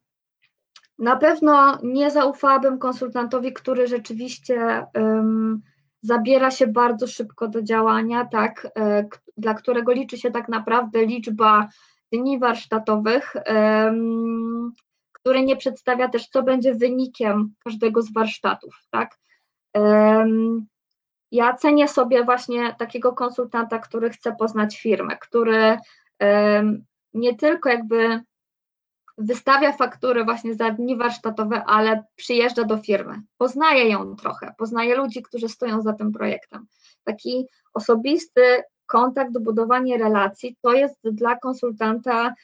na 0.98 1.16
pewno 1.16 1.78
nie 1.82 2.10
zaufałabym 2.10 2.78
konsultantowi, 2.78 3.52
który 3.52 3.86
rzeczywiście 3.86 4.86
um, 4.94 5.62
zabiera 6.02 6.50
się 6.50 6.66
bardzo 6.66 7.06
szybko 7.06 7.48
do 7.48 7.62
działania, 7.62 8.24
tak, 8.24 8.68
e, 8.78 9.06
dla 9.36 9.54
którego 9.54 9.92
liczy 9.92 10.18
się 10.18 10.30
tak 10.30 10.48
naprawdę 10.48 11.06
liczba 11.06 11.68
dni 12.12 12.38
warsztatowych, 12.38 13.34
um, 13.46 14.72
który 15.26 15.42
nie 15.42 15.56
przedstawia 15.56 16.08
też, 16.08 16.28
co 16.28 16.42
będzie 16.42 16.74
wynikiem 16.74 17.54
każdego 17.64 18.02
z 18.02 18.12
warsztatów, 18.12 18.74
tak. 18.90 19.18
Ja 21.32 21.54
cenię 21.54 21.88
sobie 21.88 22.24
właśnie 22.24 22.74
takiego 22.78 23.12
konsultanta, 23.12 23.78
który 23.78 24.10
chce 24.10 24.36
poznać 24.36 24.80
firmę, 24.80 25.16
który 25.16 25.78
nie 27.14 27.36
tylko 27.36 27.68
jakby 27.68 28.20
wystawia 29.18 29.72
fakturę 29.72 30.24
właśnie 30.24 30.54
za 30.54 30.70
dni 30.70 30.96
warsztatowe, 30.96 31.64
ale 31.64 32.04
przyjeżdża 32.16 32.64
do 32.64 32.78
firmy, 32.78 33.22
poznaje 33.38 33.88
ją 33.88 34.16
trochę, 34.16 34.54
poznaje 34.58 34.96
ludzi, 34.96 35.22
którzy 35.22 35.48
stoją 35.48 35.82
za 35.82 35.92
tym 35.92 36.12
projektem. 36.12 36.66
Taki 37.04 37.46
osobisty 37.74 38.62
kontakt, 38.86 39.38
budowanie 39.38 39.98
relacji 39.98 40.56
to 40.62 40.72
jest 40.72 41.00
dla 41.04 41.36
konsultanta 41.36 42.34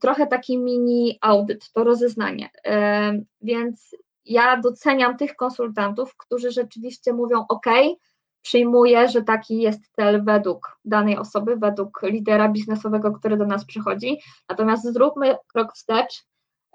trochę 0.00 0.26
taki 0.26 0.58
mini 0.58 1.18
audyt, 1.20 1.72
to 1.72 1.84
rozeznanie. 1.84 2.46
Y, 2.46 3.24
więc 3.42 3.96
ja 4.24 4.60
doceniam 4.60 5.16
tych 5.16 5.36
konsultantów, 5.36 6.16
którzy 6.16 6.50
rzeczywiście 6.50 7.12
mówią: 7.12 7.44
OK, 7.48 7.66
przyjmuję, 8.42 9.08
że 9.08 9.22
taki 9.22 9.58
jest 9.58 9.80
cel 9.96 10.24
według 10.24 10.78
danej 10.84 11.18
osoby, 11.18 11.56
według 11.56 12.02
lidera 12.02 12.48
biznesowego, 12.48 13.12
który 13.12 13.36
do 13.36 13.46
nas 13.46 13.64
przychodzi. 13.64 14.20
Natomiast 14.48 14.92
zróbmy 14.92 15.36
krok 15.46 15.72
wstecz, 15.72 16.24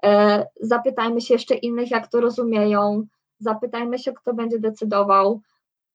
e, 0.04 0.46
zapytajmy 0.60 1.20
się 1.20 1.34
jeszcze 1.34 1.54
innych, 1.54 1.90
jak 1.90 2.08
to 2.08 2.20
rozumieją, 2.20 3.06
zapytajmy 3.38 3.98
się, 3.98 4.12
kto 4.12 4.34
będzie 4.34 4.58
decydował. 4.58 5.40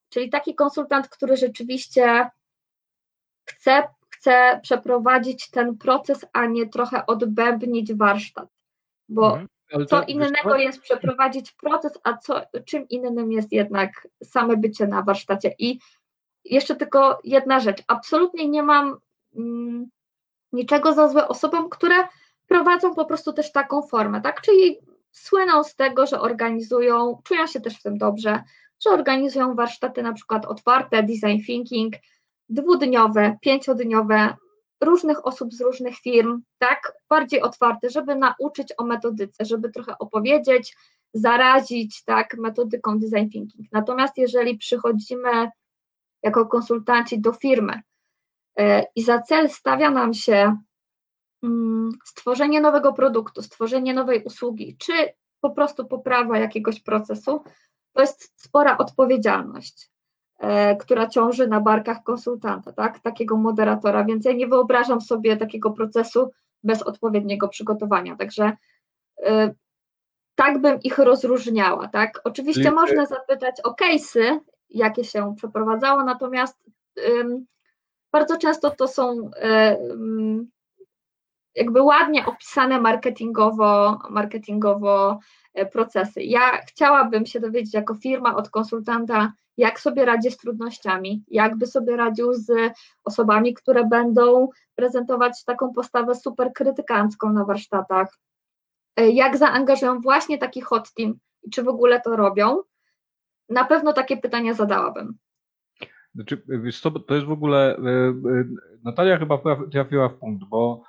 Czyli 0.10 0.30
taki 0.30 0.56
konsultant, 0.56 1.08
który 1.08 1.38
rzeczywiście 1.38 2.30
chce, 3.46 3.84
chce 4.24 4.60
przeprowadzić 4.64 5.50
ten 5.50 5.78
proces, 5.78 6.26
a 6.34 6.46
nie 6.46 6.68
trochę 6.68 7.06
odbębnić 7.06 7.94
warsztat. 7.94 8.50
Bo 9.10 9.28
mhm. 9.28 9.48
Co 9.88 10.04
innego 10.04 10.56
jest 10.56 10.82
przeprowadzić 10.82 11.52
proces, 11.52 12.00
a 12.04 12.18
co, 12.18 12.42
czym 12.66 12.88
innym 12.90 13.32
jest 13.32 13.52
jednak 13.52 14.08
same 14.24 14.58
bycie 14.58 14.88
na 14.88 15.02
warsztacie. 15.02 15.56
I 15.60 15.80
jeszcze 16.46 16.76
tylko 16.76 17.20
jedna 17.24 17.60
rzecz. 17.60 17.84
Absolutnie 17.88 18.50
nie 18.50 18.64
mam 18.64 18.98
mm, 19.36 19.90
niczego 20.52 20.94
za 20.94 21.08
złe 21.08 21.28
osobom, 21.28 21.70
które 21.70 21.96
prowadzą 22.48 22.96
po 22.96 23.06
prostu 23.06 23.34
też 23.34 23.52
taką 23.52 23.82
formę, 23.82 24.22
tak? 24.22 24.42
Czyli 24.42 24.78
słyną 25.12 25.64
z 25.64 25.76
tego, 25.76 26.08
że 26.08 26.22
organizują, 26.22 27.22
czują 27.24 27.48
się 27.48 27.62
też 27.62 27.80
w 27.80 27.84
tym 27.84 27.98
dobrze, 27.98 28.44
że 28.80 28.90
organizują 28.90 29.56
warsztaty 29.56 30.04
na 30.04 30.14
przykład 30.14 30.46
otwarte, 30.46 31.04
design 31.04 31.46
thinking, 31.46 31.94
dwudniowe, 32.50 33.38
pięciodniowe, 33.42 34.36
różnych 34.84 35.26
osób 35.26 35.54
z 35.54 35.62
różnych 35.62 35.98
firm, 35.98 36.42
tak, 36.58 36.94
bardziej 37.10 37.42
otwarte, 37.42 37.90
żeby 37.90 38.16
nauczyć 38.16 38.74
o 38.78 38.84
metodyce, 38.84 39.46
żeby 39.46 39.70
trochę 39.72 39.98
opowiedzieć, 39.98 40.76
zarazić, 41.14 42.04
tak, 42.04 42.38
metodyką 42.38 43.00
design 43.00 43.30
thinking. 43.30 43.72
Natomiast 43.72 44.18
jeżeli 44.18 44.58
przychodzimy 44.58 45.50
jako 46.24 46.46
konsultanci 46.46 47.22
do 47.22 47.34
firmy 47.34 47.82
e, 48.58 48.86
i 48.96 49.04
za 49.04 49.22
cel 49.22 49.50
stawia 49.50 49.90
nam 49.90 50.14
się 50.14 50.58
mm, 51.44 51.92
stworzenie 52.06 52.62
nowego 52.62 52.94
produktu, 52.94 53.42
stworzenie 53.42 53.94
nowej 53.94 54.24
usługi, 54.24 54.78
czy 54.78 54.94
po 55.42 55.50
prostu 55.50 55.86
poprawa 55.86 56.38
jakiegoś 56.38 56.80
procesu, 56.80 57.44
to 57.94 58.02
jest 58.02 58.42
spora 58.42 58.78
odpowiedzialność. 58.78 59.93
E, 60.40 60.76
która 60.76 61.08
ciąży 61.08 61.48
na 61.48 61.62
barkach 61.62 62.04
konsultanta, 62.04 62.74
tak? 62.74 63.00
takiego 63.00 63.38
moderatora, 63.38 64.06
więc 64.06 64.26
ja 64.26 64.34
nie 64.34 64.48
wyobrażam 64.48 65.02
sobie 65.02 65.38
takiego 65.38 65.72
procesu 65.72 66.32
bez 66.64 66.84
odpowiedniego 66.84 67.48
przygotowania. 67.48 68.16
Także 68.16 68.58
y, 69.20 69.56
tak 70.36 70.62
bym 70.62 70.80
ich 70.82 70.98
rozróżniała. 70.98 71.88
Tak? 71.88 72.22
Oczywiście 72.24 72.64
Czyli... 72.64 72.76
można 72.76 73.06
zapytać 73.06 73.56
o 73.64 73.72
case'y, 73.72 74.40
jakie 74.70 75.04
się 75.04 75.34
przeprowadzało, 75.38 76.04
natomiast 76.04 76.58
y, 77.00 77.26
bardzo 78.12 78.38
często 78.38 78.72
to 78.72 78.88
są 78.88 79.30
y, 79.30 80.48
jakby 81.56 81.82
ładnie 81.82 82.26
opisane 82.26 82.82
marketingowo, 82.82 84.00
marketingowo 84.10 85.20
procesy. 85.72 86.24
Ja 86.24 86.62
chciałabym 86.68 87.26
się 87.26 87.40
dowiedzieć 87.40 87.74
jako 87.74 87.96
firma 87.96 88.36
od 88.36 88.50
konsultanta, 88.50 89.34
jak 89.58 89.80
sobie 89.80 90.06
radzi 90.06 90.32
z 90.32 90.38
trudnościami, 90.38 91.24
jakby 91.28 91.68
sobie 91.68 91.98
radził 91.98 92.34
z 92.34 92.52
osobami, 93.04 93.54
które 93.54 93.88
będą 93.88 94.50
prezentować 94.76 95.44
taką 95.46 95.74
postawę 95.74 96.16
super 96.16 96.54
krytykancką 96.54 97.34
na 97.34 97.46
warsztatach, 97.46 98.20
e, 98.96 99.10
jak 99.10 99.38
zaangażują 99.38 100.00
właśnie 100.00 100.38
taki 100.38 100.62
hot 100.62 100.94
team 100.94 101.14
i 101.44 101.50
czy 101.50 101.64
w 101.64 101.68
ogóle 101.68 102.02
to 102.02 102.16
robią. 102.16 102.62
Na 103.50 103.66
pewno 103.66 103.94
takie 103.94 104.18
pytania 104.18 104.54
zadałabym. 104.54 105.18
Znaczy, 106.16 106.44
to 107.08 107.16
jest 107.16 107.28
w 107.28 107.32
ogóle, 107.32 107.78
e, 107.78 107.80
e, 107.80 108.44
Natalia 108.84 109.18
chyba 109.18 109.40
trafiła 109.72 110.10
w 110.10 110.16
punkt, 110.16 110.44
bo 110.50 110.84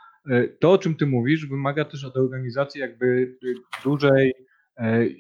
to, 0.61 0.73
o 0.73 0.79
czym 0.79 0.97
ty 0.97 1.07
mówisz, 1.07 1.47
wymaga 1.47 1.85
też 1.85 2.05
od 2.05 2.17
organizacji 2.17 2.81
jakby 2.81 3.37
dużej 3.85 4.35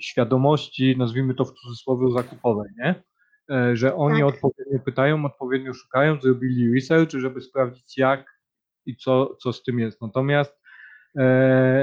świadomości, 0.00 0.96
nazwijmy 0.98 1.34
to 1.34 1.44
w 1.44 1.52
cudzysłowie 1.52 2.12
zakupowej, 2.12 2.70
nie? 2.78 3.02
E, 3.50 3.76
że 3.76 3.94
oni 3.94 4.18
tak. 4.18 4.28
odpowiednio 4.28 4.78
pytają, 4.84 5.24
odpowiednio 5.24 5.74
szukają, 5.74 6.20
zrobili 6.20 6.74
research, 6.74 7.10
żeby 7.12 7.40
sprawdzić 7.40 7.98
jak 7.98 8.40
i 8.86 8.96
co, 8.96 9.36
co 9.36 9.52
z 9.52 9.62
tym 9.62 9.78
jest. 9.78 10.00
Natomiast 10.02 10.64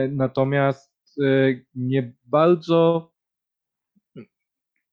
natomiast 0.09 0.93
nie 1.75 2.13
bardzo 2.25 3.11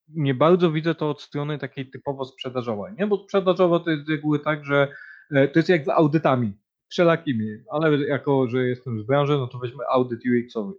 nie 0.09 0.35
bardzo 0.35 0.73
widzę 0.73 0.95
to 0.95 1.11
od 1.11 1.23
strony 1.23 1.59
takiej 1.59 1.91
typowo 1.91 2.25
sprzedażowej, 2.25 2.95
nie? 2.99 3.07
Bo 3.07 3.17
sprzedażowo 3.17 3.81
to 3.81 3.91
jest 3.91 4.07
z 4.07 4.09
reguły 4.09 4.39
tak, 4.39 4.65
że 4.65 4.89
to 5.31 5.59
jest 5.59 5.69
jak 5.69 5.85
z 5.85 5.89
audytami 5.89 6.53
wszelakimi, 6.89 7.47
ale 7.71 7.99
jako, 7.99 8.49
że 8.49 8.69
jestem 8.69 9.01
z 9.01 9.03
branży, 9.03 9.33
no 9.33 9.47
to 9.47 9.59
weźmy 9.59 9.85
audyt 9.91 10.21
UX-owy. 10.21 10.73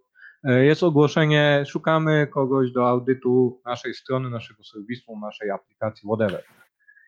E, 0.44 0.66
jest 0.66 0.84
ogłoszenie, 0.84 1.64
szukamy 1.68 2.28
kogoś 2.28 2.72
do 2.72 2.90
audytu 2.90 3.62
naszej 3.66 3.94
strony, 3.94 4.30
naszego 4.30 4.64
serwisu, 4.64 5.20
naszej 5.20 5.52
aplikacji, 5.52 6.08
whatever. 6.08 6.44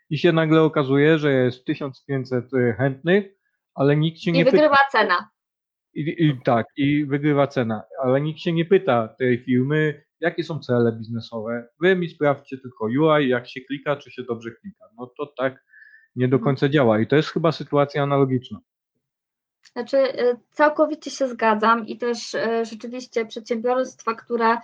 I 0.09 0.17
się 0.17 0.31
nagle 0.31 0.61
okazuje, 0.61 1.19
że 1.19 1.31
jest 1.33 1.65
1500 1.65 2.53
e, 2.53 2.73
chętnych, 2.73 3.25
ale 3.75 3.95
nikt 3.95 4.19
się 4.19 4.31
I 4.31 4.33
nie 4.33 4.45
pyta. 4.45 4.57
I 4.57 4.59
wygrywa 4.59 4.77
cena. 4.91 5.29
I, 5.93 6.25
I, 6.25 6.41
tak, 6.43 6.65
i 6.77 7.05
wygrywa 7.05 7.47
cena, 7.47 7.83
ale 8.03 8.21
nikt 8.21 8.39
się 8.39 8.53
nie 8.53 8.65
pyta 8.65 9.07
tej 9.07 9.43
firmy, 9.43 10.03
jakie 10.19 10.43
są 10.43 10.59
cele 10.59 10.91
biznesowe. 10.91 11.67
Wy 11.81 11.95
mi 11.95 12.09
sprawdźcie 12.09 12.57
tylko 12.57 12.85
UI, 12.85 13.29
jak 13.29 13.49
się 13.49 13.61
klika, 13.61 13.95
czy 13.95 14.11
się 14.11 14.23
dobrze 14.23 14.51
klika. 14.51 14.85
No 14.97 15.07
to 15.17 15.33
tak 15.37 15.63
nie 16.15 16.27
do 16.27 16.39
końca 16.39 16.69
działa 16.69 16.99
i 16.99 17.07
to 17.07 17.15
jest 17.15 17.29
chyba 17.29 17.51
sytuacja 17.51 18.03
analogiczna. 18.03 18.59
Znaczy, 19.73 19.97
y, 19.97 20.37
całkowicie 20.51 21.11
się 21.11 21.27
zgadzam 21.27 21.87
i 21.87 21.97
też 21.97 22.33
y, 22.33 22.65
rzeczywiście 22.65 23.25
przedsiębiorstwa, 23.25 24.15
które 24.15 24.57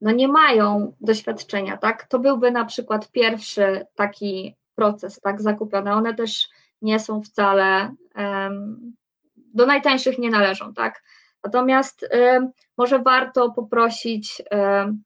no 0.00 0.12
nie 0.12 0.28
mają 0.28 0.92
doświadczenia, 1.00 1.76
tak, 1.76 2.06
to 2.06 2.18
byłby 2.18 2.50
na 2.50 2.64
przykład 2.64 3.10
pierwszy 3.10 3.86
taki 3.94 4.56
proces, 4.74 5.20
tak, 5.20 5.42
zakupiony. 5.42 5.92
One 5.92 6.14
też 6.14 6.48
nie 6.82 7.00
są 7.00 7.22
wcale, 7.22 7.94
um, 8.16 8.92
do 9.36 9.66
najtańszych 9.66 10.18
nie 10.18 10.30
należą, 10.30 10.74
tak. 10.74 11.02
Natomiast 11.44 12.08
um, 12.12 12.50
może 12.76 12.98
warto 12.98 13.50
poprosić 13.50 14.42
um, 14.50 15.02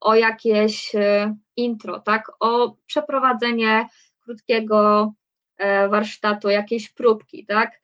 o 0.00 0.14
jakieś 0.14 0.92
intro, 1.56 2.00
tak, 2.00 2.32
o 2.40 2.76
przeprowadzenie 2.86 3.88
krótkiego 4.20 5.12
e, 5.56 5.88
warsztatu, 5.88 6.48
jakiejś 6.48 6.88
próbki, 6.88 7.46
tak, 7.46 7.80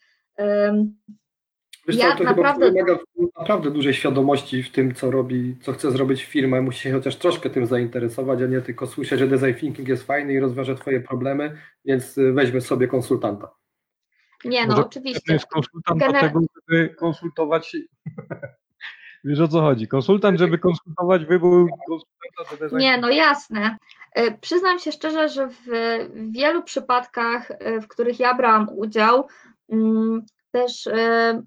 Wiesz 1.88 1.96
ja 1.96 2.16
to 2.16 2.24
naprawdę... 2.24 2.72
wymaga 2.72 2.98
naprawdę 3.38 3.70
dużej 3.70 3.94
świadomości 3.94 4.62
w 4.62 4.72
tym, 4.72 4.94
co 4.94 5.10
robi, 5.10 5.56
co 5.60 5.72
chce 5.72 5.90
zrobić 5.90 6.24
firma. 6.24 6.62
Musi 6.62 6.80
się 6.80 6.92
chociaż 6.92 7.16
troszkę 7.16 7.50
tym 7.50 7.66
zainteresować, 7.66 8.42
a 8.42 8.46
nie 8.46 8.60
tylko 8.60 8.86
słyszeć, 8.86 9.18
że 9.18 9.28
design 9.28 9.60
thinking 9.60 9.88
jest 9.88 10.06
fajny 10.06 10.32
i 10.32 10.40
rozwiąże 10.40 10.74
Twoje 10.74 11.00
problemy, 11.00 11.58
więc 11.84 12.18
y, 12.18 12.32
weźmy 12.32 12.60
sobie 12.60 12.88
konsultanta. 12.88 13.50
Nie, 14.44 14.66
no 14.66 14.68
Może 14.68 14.86
oczywiście. 14.86 15.32
jest 15.32 15.46
konsultant 15.46 16.00
Gener... 16.00 16.14
do 16.14 16.28
tego, 16.28 16.40
żeby 16.68 16.94
konsultować. 16.94 17.76
Wiesz 19.24 19.40
o 19.40 19.48
co 19.48 19.60
chodzi? 19.60 19.88
Konsultant, 19.88 20.38
żeby 20.38 20.58
konsultować 20.58 21.24
wybór 21.24 21.68
konsultanta 21.88 22.78
Nie, 22.78 22.98
no 22.98 23.10
jasne. 23.10 23.76
Y, 24.18 24.38
przyznam 24.40 24.78
się 24.78 24.92
szczerze, 24.92 25.28
że 25.28 25.48
w 25.48 25.66
wielu 26.30 26.62
przypadkach, 26.62 27.50
y, 27.50 27.80
w 27.80 27.88
których 27.88 28.20
ja 28.20 28.34
brałam 28.34 28.68
udział, 28.76 29.26
też 30.50 30.86
e, 30.86 31.42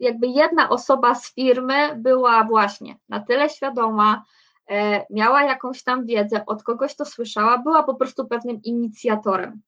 jakby 0.00 0.26
jedna 0.26 0.68
osoba 0.68 1.14
z 1.14 1.34
firmy 1.34 1.96
była 1.96 2.44
właśnie 2.44 2.96
na 3.08 3.20
tyle 3.20 3.48
świadoma, 3.48 4.24
e, 4.70 5.06
miała 5.10 5.42
jakąś 5.42 5.82
tam 5.82 6.06
wiedzę, 6.06 6.46
od 6.46 6.62
kogoś 6.62 6.96
to 6.96 7.04
słyszała, 7.04 7.58
była 7.58 7.82
po 7.82 7.94
prostu 7.94 8.26
pewnym 8.26 8.62
inicjatorem 8.62 9.60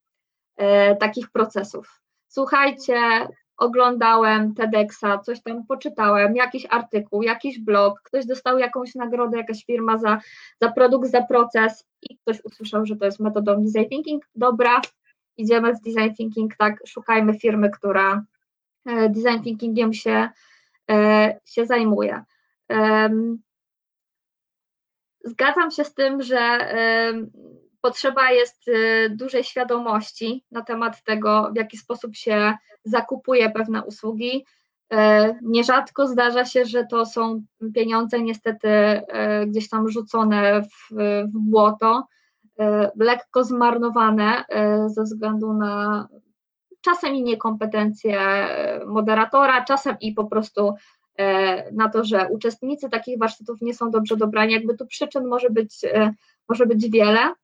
e, 0.56 0.96
takich 0.96 1.30
procesów. 1.30 2.02
Słuchajcie, 2.28 3.28
oglądałem 3.56 4.54
TEDxa, 4.54 5.18
coś 5.24 5.42
tam 5.42 5.66
poczytałem, 5.66 6.36
jakiś 6.36 6.66
artykuł, 6.70 7.22
jakiś 7.22 7.60
blog, 7.60 8.02
ktoś 8.02 8.26
dostał 8.26 8.58
jakąś 8.58 8.94
nagrodę, 8.94 9.36
jakaś 9.38 9.64
firma 9.64 9.98
za, 9.98 10.20
za 10.60 10.72
produkt, 10.72 11.10
za 11.10 11.22
proces 11.22 11.84
i 12.02 12.18
ktoś 12.18 12.44
usłyszał, 12.44 12.86
że 12.86 12.96
to 12.96 13.04
jest 13.04 13.20
metodą 13.20 13.64
design 13.64 13.88
thinking, 13.88 14.24
dobra, 14.34 14.80
idziemy 15.36 15.74
w 15.74 15.80
design 15.80 16.14
thinking, 16.14 16.56
tak, 16.56 16.82
szukajmy 16.86 17.38
firmy, 17.38 17.70
która 17.70 18.24
e, 18.86 19.08
design 19.08 19.42
thinkingiem 19.42 19.92
się, 19.92 20.28
e, 20.90 21.40
się 21.44 21.66
zajmuje. 21.66 22.24
Zgadzam 25.24 25.70
się 25.70 25.84
z 25.84 25.94
tym, 25.94 26.22
że 26.22 26.58
potrzeba 27.80 28.30
jest 28.30 28.68
e, 28.68 29.08
dużej 29.10 29.44
świadomości 29.44 30.44
na 30.50 30.62
temat 30.62 31.02
tego, 31.04 31.50
w 31.52 31.56
jaki 31.56 31.76
sposób 31.76 32.16
się 32.16 32.54
zakupuje 32.84 33.50
pewne 33.50 33.84
usługi. 33.84 34.46
Nierzadko 35.42 36.08
zdarza 36.08 36.44
się, 36.44 36.64
że 36.64 36.86
to 36.86 37.06
są 37.06 37.44
pieniądze 37.74 38.20
niestety 38.20 38.68
gdzieś 39.46 39.68
tam 39.68 39.90
rzucone 39.90 40.62
w, 40.62 40.94
w 41.34 41.38
błoto, 41.38 42.06
lekko 42.96 43.44
zmarnowane 43.44 44.44
e, 44.48 44.88
ze 44.88 45.02
względu 45.02 45.52
na 45.52 46.08
czasem 46.80 47.14
i 47.14 47.22
niekompetencje 47.22 48.18
moderatora, 48.86 49.64
czasem 49.64 49.96
i 50.00 50.12
po 50.12 50.24
prostu 50.24 50.74
e, 51.16 51.72
na 51.72 51.88
to, 51.88 52.04
że 52.04 52.28
uczestnicy 52.30 52.90
takich 52.90 53.18
warsztatów 53.18 53.60
nie 53.60 53.74
są 53.74 53.90
dobrze 53.90 54.16
dobrani. 54.16 54.52
Jakby 54.52 54.76
tu 54.76 54.86
przyczyn 54.86 55.26
może 55.26 55.50
być, 55.50 55.80
może 56.48 56.66
być 56.66 56.90
wiele. 56.90 57.34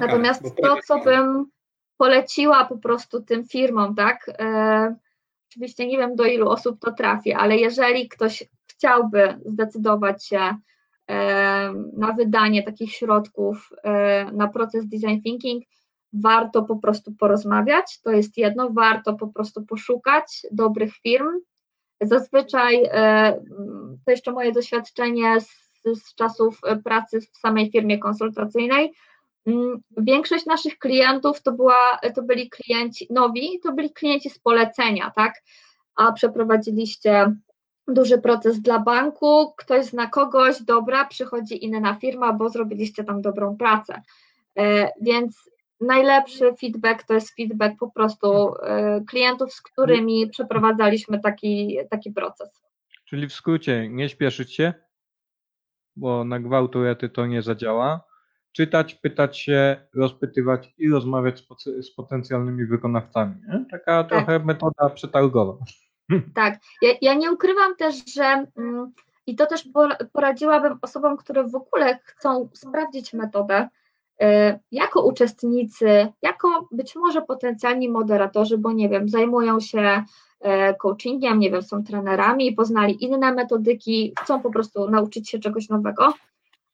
Natomiast 0.00 0.42
to, 0.62 0.76
co 0.86 0.98
bym 0.98 1.46
poleciła 1.96 2.64
po 2.64 2.78
prostu 2.78 3.22
tym 3.22 3.44
firmom, 3.44 3.94
tak? 3.94 4.30
Oczywiście 5.50 5.86
nie 5.86 5.98
wiem, 5.98 6.16
do 6.16 6.24
ilu 6.24 6.48
osób 6.48 6.80
to 6.80 6.92
trafi, 6.92 7.32
ale 7.32 7.56
jeżeli 7.56 8.08
ktoś 8.08 8.44
chciałby 8.66 9.38
zdecydować 9.44 10.26
się 10.26 10.56
na 11.96 12.12
wydanie 12.12 12.62
takich 12.62 12.92
środków 12.92 13.70
na 14.32 14.48
proces 14.48 14.88
design 14.88 15.22
thinking, 15.22 15.64
warto 16.12 16.62
po 16.62 16.76
prostu 16.76 17.12
porozmawiać, 17.12 18.00
to 18.00 18.10
jest 18.10 18.36
jedno, 18.36 18.70
warto 18.70 19.14
po 19.14 19.28
prostu 19.28 19.66
poszukać 19.66 20.46
dobrych 20.52 20.94
firm. 20.94 21.28
Zazwyczaj, 22.00 22.82
to 24.04 24.10
jeszcze 24.10 24.32
moje 24.32 24.52
doświadczenie 24.52 25.40
z, 25.40 25.48
z 25.84 26.14
czasów 26.14 26.60
pracy 26.84 27.20
w 27.20 27.38
samej 27.38 27.70
firmie 27.70 27.98
konsultacyjnej, 27.98 28.92
mm, 29.46 29.80
Większość 29.96 30.46
naszych 30.46 30.78
klientów 30.78 31.42
to, 31.42 31.52
była, 31.52 31.98
to 32.14 32.22
byli 32.22 32.50
klienci 32.50 33.06
nowi, 33.10 33.60
to 33.62 33.72
byli 33.72 33.92
klienci 33.92 34.30
z 34.30 34.38
polecenia, 34.38 35.12
tak? 35.16 35.34
A 35.96 36.12
przeprowadziliście 36.12 37.36
duży 37.88 38.18
proces 38.18 38.60
dla 38.60 38.78
banku, 38.78 39.54
ktoś 39.56 39.86
zna 39.86 40.06
kogoś, 40.06 40.62
dobra, 40.62 41.04
przychodzi 41.04 41.64
inna 41.64 41.94
firma, 41.94 42.32
bo 42.32 42.48
zrobiliście 42.48 43.04
tam 43.04 43.22
dobrą 43.22 43.56
pracę. 43.56 44.02
E, 44.58 44.92
więc 45.00 45.50
najlepszy 45.80 46.54
feedback 46.60 47.02
to 47.02 47.14
jest 47.14 47.36
feedback 47.36 47.78
po 47.78 47.90
prostu 47.90 48.54
e, 48.62 49.00
klientów, 49.08 49.52
z 49.52 49.62
którymi 49.62 50.28
przeprowadzaliśmy 50.28 51.20
taki, 51.20 51.78
taki 51.90 52.12
proces. 52.12 52.62
Czyli 53.04 53.28
w 53.28 53.32
skrócie, 53.32 53.88
nie 53.88 54.08
śpieszyć 54.08 54.54
się, 54.54 54.74
bo 55.96 56.24
na 56.24 56.40
gwałturety 56.40 57.08
to 57.08 57.26
nie 57.26 57.42
zadziała. 57.42 58.08
Czytać, 58.52 58.94
pytać 58.94 59.38
się, 59.38 59.76
rozpytywać 59.94 60.74
i 60.78 60.88
rozmawiać 60.88 61.46
z, 61.82 61.94
potencjalnymi 61.94 62.66
wykonawcami. 62.66 63.34
Taka 63.70 64.04
tak. 64.04 64.08
trochę 64.08 64.38
metoda 64.38 64.90
przetargowa. 64.94 65.56
Tak, 66.34 66.58
ja, 66.82 66.92
ja 67.02 67.14
nie 67.14 67.32
ukrywam 67.32 67.76
też, 67.76 68.14
że 68.14 68.46
mm, 68.56 68.92
i 69.26 69.36
to 69.36 69.46
też 69.46 69.68
poradziłabym 70.12 70.78
osobom, 70.82 71.16
które 71.16 71.44
w 71.44 71.54
ogóle 71.54 71.98
chcą 72.04 72.48
sprawdzić 72.52 73.12
metodę, 73.12 73.68
y, 74.22 74.26
jako 74.72 75.02
uczestnicy, 75.02 76.12
jako 76.22 76.68
być 76.72 76.96
może 76.96 77.22
potencjalni 77.22 77.88
moderatorzy, 77.88 78.58
bo 78.58 78.72
nie 78.72 78.88
wiem, 78.88 79.08
zajmują 79.08 79.60
się 79.60 80.04
y, 80.44 80.74
coachingiem, 80.78 81.38
nie 81.38 81.50
wiem, 81.50 81.62
są 81.62 81.84
trenerami, 81.84 82.52
poznali 82.52 83.04
inne 83.04 83.32
metodyki, 83.32 84.14
chcą 84.20 84.40
po 84.40 84.50
prostu 84.50 84.90
nauczyć 84.90 85.30
się 85.30 85.38
czegoś 85.38 85.68
nowego, 85.68 86.14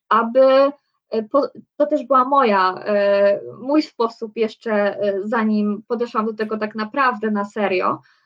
aby 0.09 0.72
y, 1.14 1.28
to 1.76 1.87
też 1.87 2.07
była 2.07 2.24
moja, 2.24 2.74
mój 3.61 3.82
sposób 3.82 4.37
jeszcze 4.37 4.99
zanim 5.24 5.82
podeszłam 5.89 6.26
do 6.26 6.35
tego 6.35 6.59
tak 6.59 6.74
naprawdę 6.74 7.30
na 7.30 7.45
serio, 7.45 7.99
E, 7.99 8.23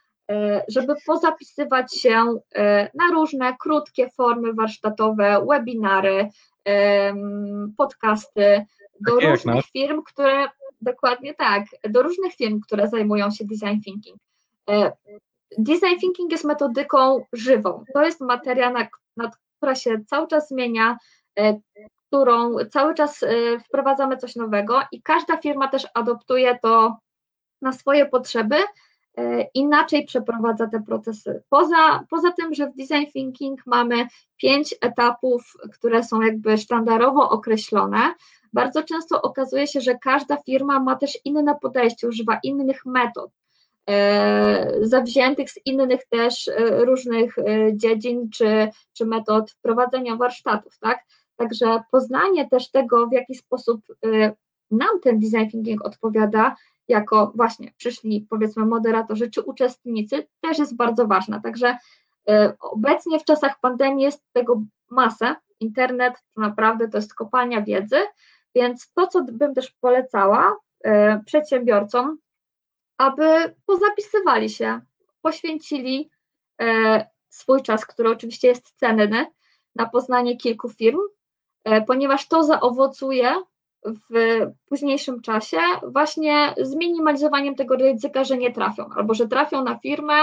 żeby 0.68 0.95
pozapisywać 1.07 2.01
się 2.01 2.24
e, 2.55 2.91
na 2.95 3.11
różne 3.12 3.57
krótkie 3.61 4.11
formy 4.11 4.53
warsztatowe, 4.53 5.47
webinary, 5.49 6.29
podcasty 7.76 8.66
do 9.01 9.14
Takie 9.14 9.31
różnych 9.31 9.64
firm, 9.64 10.03
które 10.03 10.49
dokładnie 10.81 11.35
tak, 11.35 11.64
do 11.89 12.03
różnych 12.03 12.35
firm, 12.35 12.61
które 12.61 12.89
zajmują 12.89 13.31
się 13.31 13.45
design 13.45 13.81
thinking. 13.85 14.16
E, 14.70 14.93
design 15.59 15.99
thinking 16.01 16.33
jest 16.33 16.45
metodyką 16.45 17.24
żywą. 17.33 17.85
To 17.95 18.05
jest 18.05 18.20
materia, 18.20 18.70
na, 18.70 18.89
na, 19.16 19.31
która 19.57 19.74
się 19.74 20.05
cały 20.07 20.29
czas 20.29 20.49
zmienia, 20.49 20.97
którą 22.07 22.57
cały 22.70 22.95
czas 22.95 23.24
wprowadzamy 23.64 24.16
coś 24.16 24.37
nowego 24.37 24.81
i 24.93 25.03
każda 25.03 25.37
firma 25.37 25.68
też 25.68 25.87
adoptuje 25.95 26.59
to 26.62 26.97
na 27.62 27.72
swoje 27.72 28.07
potrzeby, 28.07 28.57
inaczej 29.55 30.05
przeprowadza 30.05 30.66
te 30.66 30.83
procesy. 30.83 31.43
Poza, 31.49 32.05
poza 32.11 32.33
tym, 32.33 32.55
że 32.55 32.66
w 32.66 32.77
design 32.77 33.12
thinking 33.12 33.66
mamy 33.66 34.07
pięć 34.37 34.75
etapów, 34.81 35.53
które 35.73 36.05
są 36.05 36.21
jakby 36.21 36.59
sztandarowo 36.59 37.31
określone, 37.31 38.14
bardzo 38.53 38.83
często 38.83 39.23
okazuje 39.23 39.66
się, 39.66 39.81
że 39.81 39.99
każda 39.99 40.37
firma 40.37 40.81
ma 40.81 40.97
też 40.97 41.19
inne 41.25 41.57
podejście, 41.62 42.09
używa 42.09 42.39
innych 42.43 42.87
metod, 42.87 43.31
e, 43.91 44.73
zawziętych 44.83 45.51
z 45.51 45.59
innych 45.64 46.07
też 46.07 46.49
e, 46.49 46.85
różnych 46.85 47.39
e, 47.39 47.45
dziedzin 47.77 48.31
czy, 48.31 48.69
czy 48.93 49.07
metod 49.07 49.55
prowadzenia 49.62 50.16
warsztatów, 50.16 50.79
tak? 50.79 51.05
Także 51.37 51.83
poznanie 51.91 52.49
też 52.49 52.71
tego, 52.71 53.07
w 53.07 53.12
jaki 53.12 53.35
sposób 53.35 53.81
nam 54.71 55.01
ten 55.03 55.19
design 55.19 55.51
thinking 55.51 55.85
odpowiada, 55.85 56.57
jako 56.89 57.32
właśnie 57.34 57.72
przyszli 57.76 58.26
powiedzmy 58.30 58.66
moderatorzy 58.66 59.30
czy 59.30 59.43
uczestnicy, 59.43 60.26
też 60.41 60.59
jest 60.59 60.76
bardzo 60.76 61.07
ważne. 61.07 61.41
Także 61.43 61.76
obecnie 62.61 63.20
w 63.20 63.24
czasach 63.24 63.61
pandemii 63.61 64.05
jest 64.05 64.24
tego 64.32 64.62
masę. 64.91 65.36
Internet 65.61 66.14
naprawdę 66.36 66.89
to 66.89 66.99
jest 66.99 67.14
kopalnia 67.14 67.62
wiedzy, 67.62 67.97
więc 68.55 68.93
to, 68.93 69.07
co 69.07 69.22
bym 69.22 69.55
też 69.55 69.70
polecała 69.70 70.57
e, 70.84 71.20
przedsiębiorcom, 71.26 72.18
aby 72.99 73.55
pozapisywali 73.66 74.51
się, 74.51 74.80
poświęcili 75.22 76.11
e, 76.61 77.07
swój 77.28 77.62
czas, 77.62 77.86
który 77.86 78.11
oczywiście 78.11 78.49
jest 78.49 78.72
cenny, 78.76 79.26
na 79.74 79.86
poznanie 79.89 80.36
kilku 80.36 80.68
firm, 80.68 80.99
e, 81.64 81.82
ponieważ 81.82 82.28
to 82.28 82.45
zaowocuje 82.45 83.43
w 83.85 84.41
późniejszym 84.68 85.20
czasie 85.20 85.57
właśnie 85.93 86.55
zminimalizowaniem 86.62 87.55
tego 87.55 87.76
ryzyka, 87.76 88.24
że 88.24 88.37
nie 88.37 88.53
trafią, 88.53 88.89
albo 88.97 89.14
że 89.14 89.29
trafią 89.29 89.64
na 89.64 89.79
firmę 89.79 90.14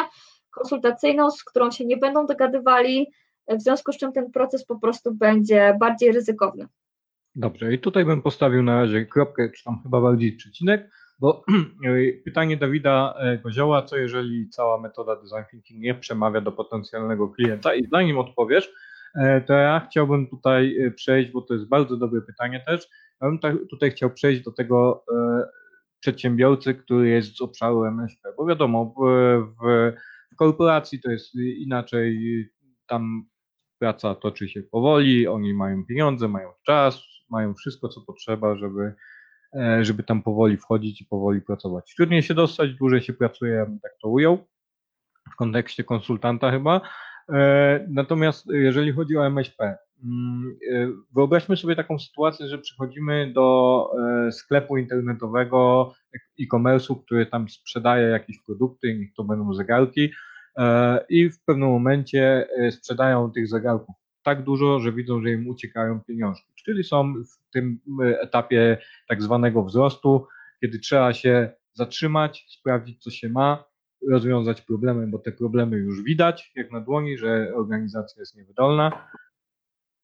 konsultacyjną, 0.51 1.31
z 1.31 1.43
którą 1.43 1.71
się 1.71 1.85
nie 1.85 1.97
będą 1.97 2.25
dogadywali, 2.25 3.11
w 3.47 3.61
związku 3.61 3.91
z 3.91 3.97
czym 3.97 4.11
ten 4.11 4.31
proces 4.31 4.65
po 4.65 4.79
prostu 4.79 5.13
będzie 5.13 5.77
bardziej 5.79 6.11
ryzykowny. 6.11 6.67
Dobrze, 7.35 7.73
i 7.73 7.79
tutaj 7.79 8.05
bym 8.05 8.21
postawił 8.21 8.63
na 8.63 8.81
razie 8.81 9.05
kropkę, 9.05 9.49
czy 9.49 9.63
tam 9.63 9.79
chyba 9.83 10.01
bardziej 10.01 10.35
przecinek, 10.35 10.89
bo 11.19 11.43
pytanie 12.25 12.57
Dawida 12.57 13.15
e, 13.17 13.37
Kozioła, 13.37 13.81
co 13.81 13.97
jeżeli 13.97 14.49
cała 14.49 14.81
metoda 14.81 15.15
design 15.15 15.49
thinking 15.51 15.81
nie 15.81 15.95
przemawia 15.95 16.41
do 16.41 16.51
potencjalnego 16.51 17.27
klienta 17.27 17.75
i 17.75 17.87
zanim 17.91 18.17
odpowiesz, 18.17 18.73
to 19.47 19.53
ja 19.53 19.87
chciałbym 19.89 20.27
tutaj 20.27 20.77
e, 20.81 20.91
przejść, 20.91 21.31
bo 21.31 21.41
to 21.41 21.53
jest 21.53 21.67
bardzo 21.67 21.97
dobre 21.97 22.21
pytanie 22.21 22.63
też, 22.67 22.87
ja 23.21 23.27
bym 23.29 23.39
tutaj 23.69 23.91
chciał 23.91 24.09
przejść 24.09 24.41
do 24.41 24.51
tego 24.51 25.05
przedsiębiorcy, 25.99 26.75
który 26.75 27.09
jest 27.09 27.37
z 27.37 27.41
obszaru 27.41 27.85
MŚP, 27.85 28.33
bo 28.37 28.45
wiadomo, 28.45 28.93
w, 28.97 29.01
w, 29.61 29.93
korporacji 30.35 31.01
to 31.01 31.11
jest 31.11 31.35
inaczej, 31.35 32.19
tam 32.87 33.25
praca 33.79 34.15
toczy 34.15 34.49
się 34.49 34.63
powoli, 34.63 35.27
oni 35.27 35.53
mają 35.53 35.85
pieniądze, 35.85 36.27
mają 36.27 36.51
czas, 36.65 37.01
mają 37.29 37.53
wszystko, 37.53 37.89
co 37.89 38.01
potrzeba, 38.01 38.55
żeby, 38.55 38.93
e, 39.53 39.85
żeby 39.85 40.03
tam 40.03 40.23
powoli 40.23 40.57
wchodzić 40.57 41.01
i 41.01 41.05
powoli 41.05 41.41
pracować. 41.41 41.93
Trudniej 41.95 42.23
się 42.23 42.33
dostać, 42.33 42.73
dłużej 42.73 43.01
się 43.01 43.13
pracuje, 43.13 43.77
tak 43.83 43.91
to 44.01 44.09
ujął, 44.09 44.47
w 45.33 45.35
kontekście 45.35 45.83
konsultanta 45.83 46.51
chyba. 46.51 46.81
E, 47.33 47.85
natomiast 47.89 48.45
jeżeli 48.47 48.91
chodzi 48.91 49.17
o 49.17 49.25
MŚP, 49.25 49.77
mm, 50.03 50.57
e, 50.71 50.87
wyobraźmy 51.15 51.57
sobie 51.57 51.75
taką 51.75 51.99
sytuację, 51.99 52.47
że 52.47 52.57
przychodzimy 52.57 53.31
do 53.33 53.89
sklepu 54.31 54.77
internetowego 54.77 55.91
e-commerce'u, 56.39 57.03
który 57.05 57.25
tam 57.25 57.49
sprzedaje 57.49 58.07
jakieś 58.07 58.43
produkty, 58.43 58.97
niech 58.97 59.13
to 59.13 59.23
będą 59.23 59.53
zegarki, 59.53 60.11
i 61.09 61.29
w 61.29 61.43
pewnym 61.45 61.69
momencie 61.69 62.47
sprzedają 62.71 63.31
tych 63.31 63.47
zegarków 63.47 63.95
tak 64.25 64.43
dużo, 64.43 64.79
że 64.79 64.93
widzą, 64.93 65.21
że 65.21 65.31
im 65.31 65.47
uciekają 65.47 66.01
pieniążki. 66.01 66.53
Czyli 66.65 66.83
są 66.83 67.13
w 67.13 67.51
tym 67.53 67.79
e, 68.03 68.21
etapie 68.21 68.77
tak 69.07 69.21
zwanego 69.21 69.63
wzrostu, 69.63 70.27
kiedy 70.61 70.79
trzeba 70.79 71.13
się 71.13 71.51
zatrzymać, 71.73 72.45
sprawdzić, 72.49 73.03
co 73.03 73.11
się 73.11 73.29
ma, 73.29 73.63
rozwiązać 74.09 74.61
problemy, 74.61 75.07
bo 75.07 75.19
te 75.19 75.31
problemy 75.31 75.77
już 75.77 76.03
widać, 76.03 76.51
jak 76.55 76.71
na 76.71 76.81
dłoni, 76.81 77.17
że 77.17 77.51
organizacja 77.55 78.21
jest 78.21 78.35
niewydolna 78.35 79.07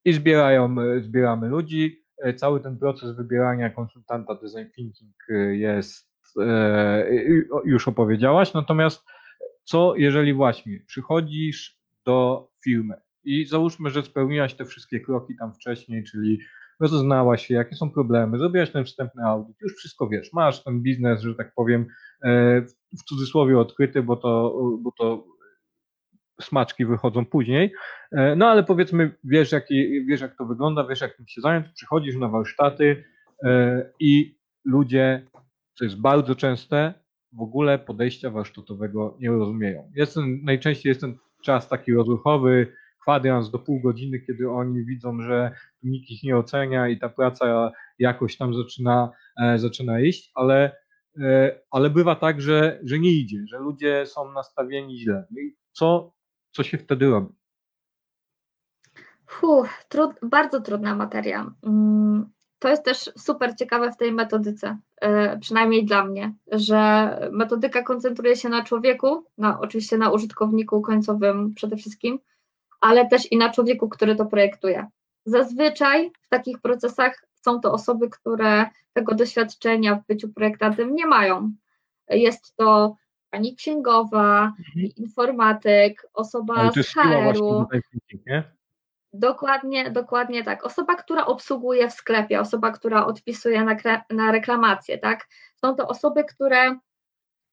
i 0.05 0.13
zbierają, 0.13 0.75
e, 0.81 1.01
zbieramy 1.01 1.49
ludzi. 1.49 2.05
E, 2.17 2.33
cały 2.33 2.59
ten 2.59 2.77
proces 2.77 3.15
wybierania 3.15 3.69
konsultanta 3.69 4.35
design 4.35 4.71
thinking 4.75 5.15
jest, 5.51 6.11
już 7.65 7.87
opowiedziałaś, 7.87 8.53
natomiast 8.53 9.03
co 9.63 9.95
jeżeli 9.95 10.33
właśnie 10.33 10.79
przychodzisz 10.87 11.79
do 12.05 12.47
firmy 12.63 12.95
i 13.23 13.45
załóżmy, 13.45 13.89
że 13.89 14.03
spełniłaś 14.03 14.53
te 14.53 14.65
wszystkie 14.65 14.99
kroki 14.99 15.35
tam 15.35 15.53
wcześniej, 15.53 16.03
czyli 16.03 16.39
rozeznałaś 16.81 17.47
się, 17.47 17.53
jakie 17.53 17.75
są 17.75 17.91
problemy, 17.91 18.37
zrobiłaś 18.37 18.71
ten 18.71 18.85
wstępny 18.85 19.23
audyt, 19.25 19.61
już 19.61 19.75
wszystko 19.75 20.07
wiesz, 20.07 20.33
masz 20.33 20.63
ten 20.63 20.81
biznes, 20.81 21.21
że 21.21 21.35
tak 21.35 21.53
powiem, 21.55 21.85
e, 22.23 22.61
w 22.99 23.03
cudzysłowie 23.09 23.59
odkryty, 23.59 24.03
bo 24.03 24.15
to, 24.15 24.59
bo 24.79 24.91
to 24.91 25.23
smaczki 26.41 26.85
wychodzą 26.85 27.25
później, 27.25 27.73
e, 28.11 28.35
no 28.35 28.47
ale 28.47 28.63
powiedzmy, 28.63 29.15
wiesz 29.23 29.51
jak, 29.51 29.65
wiesz 30.07 30.21
jak 30.21 30.37
to 30.37 30.45
wygląda, 30.45 30.87
wiesz 30.87 31.01
jak 31.01 31.17
tym 31.17 31.27
się 31.27 31.41
zająć, 31.41 31.67
przychodzisz 31.69 32.15
na 32.15 32.27
warsztaty 32.27 33.03
e, 33.43 33.89
i 33.99 34.35
ludzie, 34.65 35.27
co 35.73 35.83
jest 35.83 36.01
bardzo 36.01 36.35
częste, 36.35 36.93
w 37.33 37.41
ogóle 37.41 37.79
podejścia 37.79 38.29
warsztatowego 38.29 39.17
nie 39.19 39.29
rozumieją. 39.29 39.91
Jest 39.95 40.17
najczęściej 40.43 40.89
jest 40.89 41.01
ten 41.01 41.17
czas 41.43 41.69
taki 41.69 41.93
rozruchowy, 41.93 42.67
kwadrans 43.01 43.51
do 43.51 43.59
pół 43.59 43.81
godziny, 43.81 44.19
kiedy 44.19 44.49
oni 44.49 44.85
widzą, 44.85 45.21
że 45.21 45.51
nikt 45.83 46.09
ich 46.09 46.23
nie 46.23 46.37
ocenia 46.37 46.87
i 46.87 46.99
ta 46.99 47.09
praca 47.09 47.71
jakoś 47.99 48.37
tam 48.37 48.53
zaczyna, 48.53 49.11
e, 49.41 49.59
zaczyna 49.59 49.99
iść, 49.99 50.31
ale, 50.35 50.75
e, 51.19 51.59
ale 51.71 51.89
bywa 51.89 52.15
tak, 52.15 52.41
że, 52.41 52.79
że 52.83 52.99
nie 52.99 53.11
idzie, 53.11 53.43
że 53.47 53.59
ludzie 53.59 54.05
są 54.05 54.31
nastawieni 54.31 54.99
źle. 54.99 55.25
No 55.31 55.41
I 55.41 55.55
co, 55.71 56.13
co 56.51 56.63
się 56.63 56.77
wtedy 56.77 57.09
robi? 57.09 57.33
Fuh, 59.27 59.69
trud, 59.89 60.11
bardzo 60.23 60.61
trudna 60.61 60.95
materia. 60.95 61.53
Mm, 61.63 62.29
to 62.59 62.69
jest 62.69 62.85
też 62.85 63.11
super 63.17 63.55
ciekawe 63.55 63.91
w 63.91 63.97
tej 63.97 64.11
metodyce, 64.11 64.77
e, 65.01 65.39
przynajmniej 65.39 65.85
dla 65.85 66.05
mnie, 66.05 66.33
że 66.51 66.79
metodyka 67.31 67.83
koncentruje 67.83 68.35
się 68.35 68.49
na 68.49 68.63
człowieku, 68.63 69.25
na, 69.37 69.59
oczywiście 69.59 69.97
na 69.97 70.11
użytkowniku 70.11 70.81
końcowym 70.81 71.53
przede 71.53 71.75
wszystkim, 71.75 72.19
ale 72.81 73.07
też 73.07 73.31
i 73.31 73.37
na 73.37 73.49
człowieku, 73.49 73.89
który 73.89 74.15
to 74.15 74.25
projektuje. 74.25 74.87
Zazwyczaj 75.25 76.11
w 76.21 76.29
takich 76.29 76.61
procesach 76.61 77.25
są 77.33 77.59
to 77.59 77.73
osoby, 77.73 78.09
które 78.09 78.65
tego 78.93 79.15
doświadczenia 79.15 79.95
w 79.95 80.07
byciu 80.07 80.29
projektantem 80.29 80.95
nie 80.95 81.05
mają. 81.05 81.51
Jest 82.09 82.55
to 82.55 82.95
pani 83.29 83.55
księgowa, 83.55 84.43
mhm. 84.43 84.95
informatyk, 84.97 86.07
osoba 86.13 86.71
z 86.71 86.87
HR-u. 86.87 87.65
Dokładnie, 89.13 89.91
dokładnie 89.91 90.43
tak. 90.43 90.65
Osoba, 90.65 90.95
która 90.95 91.25
obsługuje 91.25 91.89
w 91.89 91.93
sklepie, 91.93 92.39
osoba, 92.39 92.71
która 92.71 93.05
odpisuje 93.05 93.63
na, 93.63 93.75
na 94.09 94.31
reklamację, 94.31 94.97
tak? 94.97 95.27
Są 95.55 95.75
to 95.75 95.87
osoby, 95.87 96.23
które 96.23 96.77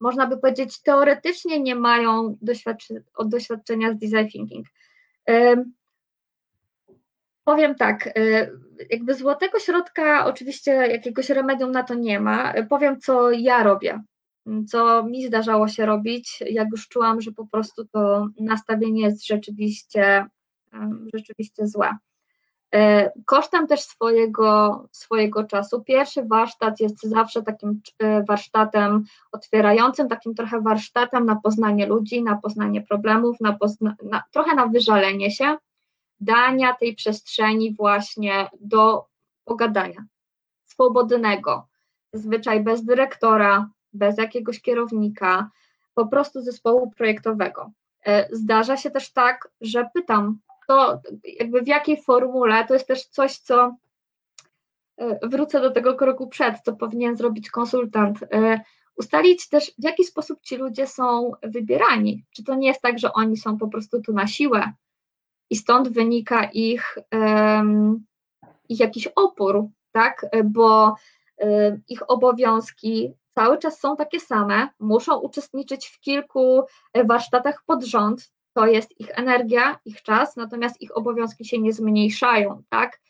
można 0.00 0.26
by 0.26 0.38
powiedzieć 0.38 0.82
teoretycznie 0.82 1.60
nie 1.60 1.74
mają 1.74 2.36
doświadczenia 3.18 3.92
z 3.92 3.98
design 3.98 4.28
thinking. 4.28 4.66
Powiem 7.44 7.74
tak, 7.74 8.06
y, 8.06 8.50
jakby 8.90 9.14
złotego 9.14 9.58
środka, 9.58 10.26
oczywiście 10.26 10.72
jakiegoś 10.72 11.30
remedium 11.30 11.72
na 11.72 11.82
to 11.82 11.94
nie 11.94 12.20
ma. 12.20 12.54
Powiem, 12.68 13.00
co 13.00 13.30
ja 13.30 13.62
robię, 13.62 14.02
co 14.68 15.02
mi 15.02 15.26
zdarzało 15.26 15.68
się 15.68 15.86
robić, 15.86 16.38
jak 16.50 16.68
już 16.70 16.88
czułam, 16.88 17.20
że 17.20 17.32
po 17.32 17.46
prostu 17.46 17.84
to 17.84 18.28
nastawienie 18.40 19.02
jest 19.02 19.26
rzeczywiście, 19.26 20.26
rzeczywiście 21.14 21.66
złe. 21.66 21.90
E, 22.74 23.12
kosztem 23.26 23.66
też 23.66 23.80
swojego, 23.80 24.84
swojego 24.92 25.44
czasu. 25.44 25.82
Pierwszy 25.84 26.24
warsztat 26.24 26.80
jest 26.80 27.02
zawsze 27.02 27.42
takim 27.42 27.80
e, 27.98 28.24
warsztatem 28.24 29.04
otwierającym, 29.32 30.08
takim 30.08 30.34
trochę 30.34 30.60
warsztatem 30.60 31.26
na 31.26 31.36
poznanie 31.36 31.86
ludzi, 31.86 32.22
na 32.22 32.36
poznanie 32.36 32.82
problemów, 32.82 33.40
na, 33.40 33.52
pozna, 33.52 33.96
na 34.02 34.22
trochę 34.30 34.54
na 34.54 34.66
wyżalenie 34.66 35.30
się, 35.30 35.56
dania 36.20 36.74
tej 36.74 36.94
przestrzeni 36.94 37.74
właśnie 37.74 38.50
do 38.60 39.06
pogadania 39.44 40.04
swobodnego, 40.64 41.68
zwyczaj 42.12 42.60
bez 42.62 42.84
dyrektora, 42.84 43.70
bez 43.92 44.18
jakiegoś 44.18 44.60
kierownika, 44.60 45.50
po 45.94 46.06
prostu 46.06 46.42
zespołu 46.42 46.90
projektowego. 46.90 47.70
E, 48.06 48.28
zdarza 48.36 48.76
się 48.76 48.90
też 48.90 49.12
tak, 49.12 49.48
że 49.60 49.88
pytam, 49.94 50.38
to 50.68 51.00
jakby 51.38 51.62
w 51.62 51.66
jakiej 51.66 52.02
formule, 52.02 52.64
to 52.64 52.74
jest 52.74 52.86
też 52.86 53.06
coś, 53.06 53.38
co 53.38 53.76
e, 54.96 55.28
wrócę 55.28 55.60
do 55.60 55.70
tego 55.70 55.94
kroku 55.94 56.26
przed, 56.26 56.60
co 56.64 56.72
powinien 56.72 57.16
zrobić 57.16 57.50
konsultant. 57.50 58.18
E, 58.22 58.60
ustalić 58.96 59.48
też, 59.48 59.72
w 59.78 59.84
jaki 59.84 60.04
sposób 60.04 60.40
ci 60.40 60.56
ludzie 60.56 60.86
są 60.86 61.32
wybierani. 61.42 62.24
Czy 62.30 62.44
to 62.44 62.54
nie 62.54 62.68
jest 62.68 62.80
tak, 62.80 62.98
że 62.98 63.12
oni 63.12 63.36
są 63.36 63.58
po 63.58 63.68
prostu 63.68 64.02
tu 64.02 64.12
na 64.12 64.26
siłę 64.26 64.72
i 65.50 65.56
stąd 65.56 65.88
wynika 65.88 66.44
ich, 66.44 66.98
ich 68.68 68.80
jakiś 68.80 69.06
opór, 69.06 69.64
tak? 69.92 70.26
Bo 70.44 70.94
um, 71.36 71.82
ich 71.88 72.10
obowiązki 72.10 73.14
cały 73.34 73.58
czas 73.58 73.80
są 73.80 73.96
takie 73.96 74.20
same, 74.20 74.68
muszą 74.78 75.18
uczestniczyć 75.18 75.86
w 75.86 76.00
kilku 76.00 76.62
warsztatach 77.04 77.62
pod 77.66 77.84
rząd, 77.84 78.32
to 78.58 78.66
jest 78.66 79.00
ich 79.00 79.18
energia, 79.18 79.78
ich 79.84 80.02
czas, 80.02 80.36
natomiast 80.36 80.80
ich 80.82 80.96
obowiązki 80.96 81.44
się 81.44 81.58
nie 81.58 81.72
zmniejszają, 81.72 82.62
tak? 82.68 83.00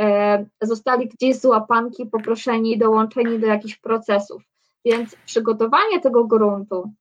E, 0.00 0.46
zostali 0.62 1.08
gdzieś 1.08 1.36
z 1.36 1.44
łapanki 1.44 2.06
poproszeni, 2.06 2.78
dołączeni 2.78 3.38
do 3.38 3.46
jakichś 3.46 3.76
procesów. 3.76 4.42
Więc 4.84 5.16
przygotowanie 5.26 6.00
tego 6.00 6.24
gruntu 6.24 6.92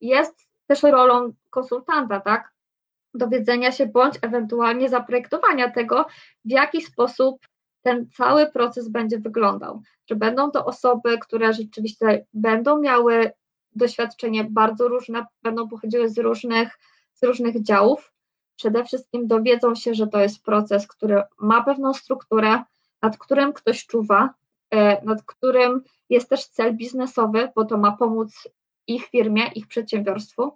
jest 0.00 0.46
też 0.66 0.82
rolą 0.82 1.32
konsultanta, 1.50 2.20
tak? 2.20 2.52
Dowiedzenia 3.14 3.72
się 3.72 3.86
bądź 3.86 4.14
ewentualnie 4.22 4.88
zaprojektowania 4.88 5.70
tego, 5.70 6.06
w 6.44 6.50
jaki 6.50 6.82
sposób 6.82 7.46
ten 7.82 8.10
cały 8.10 8.46
proces 8.46 8.88
będzie 8.88 9.18
wyglądał. 9.18 9.82
Czy 10.04 10.16
będą 10.16 10.50
to 10.50 10.64
osoby, 10.64 11.18
które 11.18 11.52
rzeczywiście 11.52 12.26
będą 12.34 12.80
miały 12.80 13.30
doświadczenie 13.76 14.44
bardzo 14.50 14.88
różne, 14.88 15.26
będą 15.42 15.68
pochodziły 15.68 16.08
z 16.08 16.18
różnych, 16.18 16.78
z 17.22 17.24
różnych 17.24 17.62
działów. 17.62 18.12
Przede 18.56 18.84
wszystkim 18.84 19.26
dowiedzą 19.26 19.74
się, 19.74 19.94
że 19.94 20.06
to 20.06 20.20
jest 20.20 20.42
proces, 20.42 20.86
który 20.86 21.22
ma 21.38 21.64
pewną 21.64 21.94
strukturę, 21.94 22.62
nad 23.02 23.18
którym 23.18 23.52
ktoś 23.52 23.86
czuwa, 23.86 24.34
e, 24.70 25.04
nad 25.04 25.22
którym 25.22 25.82
jest 26.10 26.28
też 26.28 26.46
cel 26.46 26.76
biznesowy, 26.76 27.48
bo 27.56 27.64
to 27.64 27.78
ma 27.78 27.92
pomóc 27.96 28.48
ich 28.86 29.06
firmie, 29.06 29.46
ich 29.54 29.66
przedsiębiorstwu. 29.66 30.52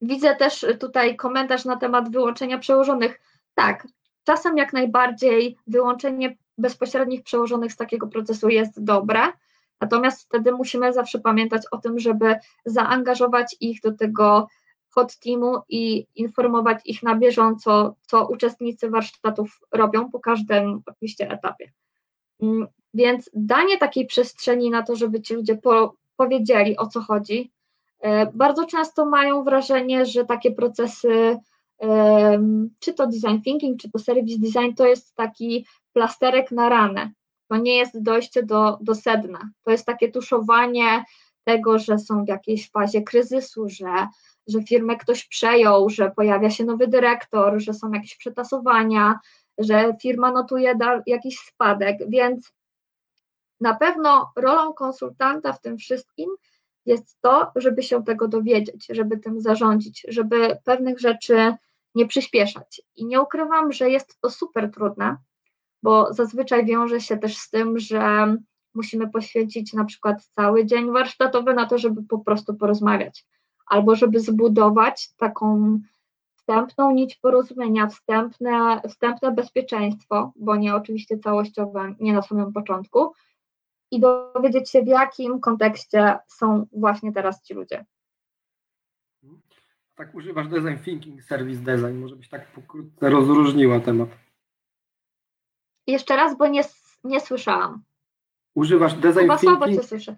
Widzę 0.00 0.36
też 0.36 0.66
tutaj 0.80 1.16
komentarz 1.16 1.64
na 1.64 1.76
temat 1.76 2.12
wyłączenia 2.12 2.58
przełożonych. 2.58 3.20
Tak, 3.54 3.88
czasem 4.24 4.56
jak 4.56 4.72
najbardziej 4.72 5.56
wyłączenie 5.66 6.36
bezpośrednich 6.58 7.22
przełożonych 7.22 7.72
z 7.72 7.76
takiego 7.76 8.06
procesu 8.06 8.48
jest 8.48 8.84
dobre, 8.84 9.20
natomiast 9.80 10.22
wtedy 10.22 10.52
musimy 10.52 10.92
zawsze 10.92 11.18
pamiętać 11.18 11.62
o 11.70 11.78
tym, 11.78 11.98
żeby 11.98 12.36
zaangażować 12.64 13.56
ich 13.60 13.80
do 13.80 13.92
tego 13.92 14.48
hot 14.90 15.18
teamu 15.18 15.62
i 15.68 16.06
informować 16.14 16.78
ich 16.84 17.02
na 17.02 17.14
bieżąco, 17.14 17.94
co 18.00 18.26
uczestnicy 18.26 18.90
warsztatów 18.90 19.60
robią 19.72 20.10
po 20.10 20.20
każdym 20.20 20.82
oczywiście 20.86 21.30
etapie. 21.30 21.72
Mm, 22.42 22.66
więc 22.94 23.30
danie 23.34 23.78
takiej 23.78 24.06
przestrzeni 24.06 24.70
na 24.70 24.82
to, 24.82 24.96
żeby 24.96 25.20
ci 25.20 25.34
ludzie 25.34 25.56
po, 25.56 25.94
powiedzieli 26.16 26.76
o 26.76 26.86
co 26.86 27.00
chodzi. 27.00 27.52
E, 28.00 28.32
bardzo 28.32 28.66
często 28.66 29.06
mają 29.06 29.44
wrażenie, 29.44 30.06
że 30.06 30.24
takie 30.24 30.50
procesy, 30.50 31.38
czy 32.78 32.94
to 32.94 33.06
design 33.06 33.42
thinking, 33.44 33.80
czy 33.80 33.90
to 33.90 33.98
service 33.98 34.38
design, 34.38 34.74
to 34.76 34.86
jest 34.86 35.14
taki 35.14 35.66
plasterek 35.92 36.50
na 36.50 36.68
ranę. 36.68 37.10
To 37.48 37.56
nie 37.56 37.76
jest 37.76 38.02
dojście 38.02 38.42
do, 38.42 38.78
do 38.80 38.94
sedna. 38.94 39.50
To 39.62 39.70
jest 39.70 39.86
takie 39.86 40.12
tuszowanie 40.12 41.04
tego, 41.44 41.78
że 41.78 41.98
są 41.98 42.24
w 42.24 42.28
jakiejś 42.28 42.70
fazie 42.70 43.02
kryzysu, 43.02 43.68
że, 43.68 44.06
że 44.46 44.62
firmę 44.62 44.96
ktoś 44.96 45.28
przejął, 45.28 45.90
że 45.90 46.10
pojawia 46.10 46.50
się 46.50 46.64
nowy 46.64 46.88
dyrektor, 46.88 47.60
że 47.60 47.74
są 47.74 47.92
jakieś 47.92 48.16
przetasowania, 48.16 49.18
że 49.58 49.96
firma 50.02 50.32
notuje 50.32 50.74
jakiś 51.06 51.38
spadek, 51.38 51.98
więc 52.08 52.52
na 53.60 53.74
pewno 53.74 54.32
rolą 54.36 54.72
konsultanta 54.72 55.52
w 55.52 55.60
tym 55.60 55.78
wszystkim 55.78 56.30
jest 56.86 57.20
to, 57.20 57.52
żeby 57.56 57.82
się 57.82 58.04
tego 58.04 58.28
dowiedzieć, 58.28 58.86
żeby 58.90 59.18
tym 59.18 59.40
zarządzić, 59.40 60.06
żeby 60.08 60.58
pewnych 60.64 61.00
rzeczy 61.00 61.54
nie 61.94 62.06
przyspieszać. 62.06 62.82
I 62.96 63.06
nie 63.06 63.20
ukrywam, 63.20 63.72
że 63.72 63.90
jest 63.90 64.20
to 64.20 64.30
super 64.30 64.70
trudne, 64.70 65.16
bo 65.82 66.12
zazwyczaj 66.12 66.66
wiąże 66.66 67.00
się 67.00 67.16
też 67.16 67.36
z 67.36 67.50
tym, 67.50 67.78
że 67.78 68.36
musimy 68.74 69.10
poświęcić 69.10 69.72
na 69.72 69.84
przykład 69.84 70.24
cały 70.24 70.66
dzień 70.66 70.92
warsztatowy 70.92 71.54
na 71.54 71.66
to, 71.66 71.78
żeby 71.78 72.02
po 72.02 72.18
prostu 72.18 72.54
porozmawiać, 72.54 73.26
albo 73.66 73.96
żeby 73.96 74.20
zbudować 74.20 75.14
taką 75.16 75.78
wstępną 76.34 76.90
nić 76.90 77.16
porozumienia, 77.16 77.86
wstępne, 77.86 78.80
wstępne 78.88 79.32
bezpieczeństwo, 79.32 80.32
bo 80.36 80.56
nie 80.56 80.74
oczywiście 80.74 81.18
całościowe, 81.18 81.94
nie 82.00 82.12
na 82.12 82.22
samym 82.22 82.52
początku, 82.52 83.12
i 83.90 84.00
dowiedzieć 84.00 84.70
się, 84.70 84.82
w 84.82 84.86
jakim 84.86 85.40
kontekście 85.40 86.18
są 86.26 86.66
właśnie 86.72 87.12
teraz 87.12 87.42
ci 87.42 87.54
ludzie. 87.54 87.84
Tak 89.94 90.14
używasz 90.14 90.48
design 90.48 90.84
thinking, 90.84 91.22
service 91.22 91.60
design, 91.60 91.98
może 91.98 92.16
byś 92.16 92.28
tak 92.28 92.52
pokrótce 92.52 93.10
rozróżniła 93.10 93.80
temat. 93.80 94.08
Jeszcze 95.88 96.16
raz, 96.16 96.36
bo 96.36 96.46
nie, 96.46 96.62
nie 97.04 97.20
słyszałam. 97.20 97.82
Używasz 98.54 98.94
design 98.94 99.20
Chyba 99.20 99.38
thinking. 99.38 99.58
słabo 99.58 99.74
cię 99.74 99.82
słyszę. 99.82 100.16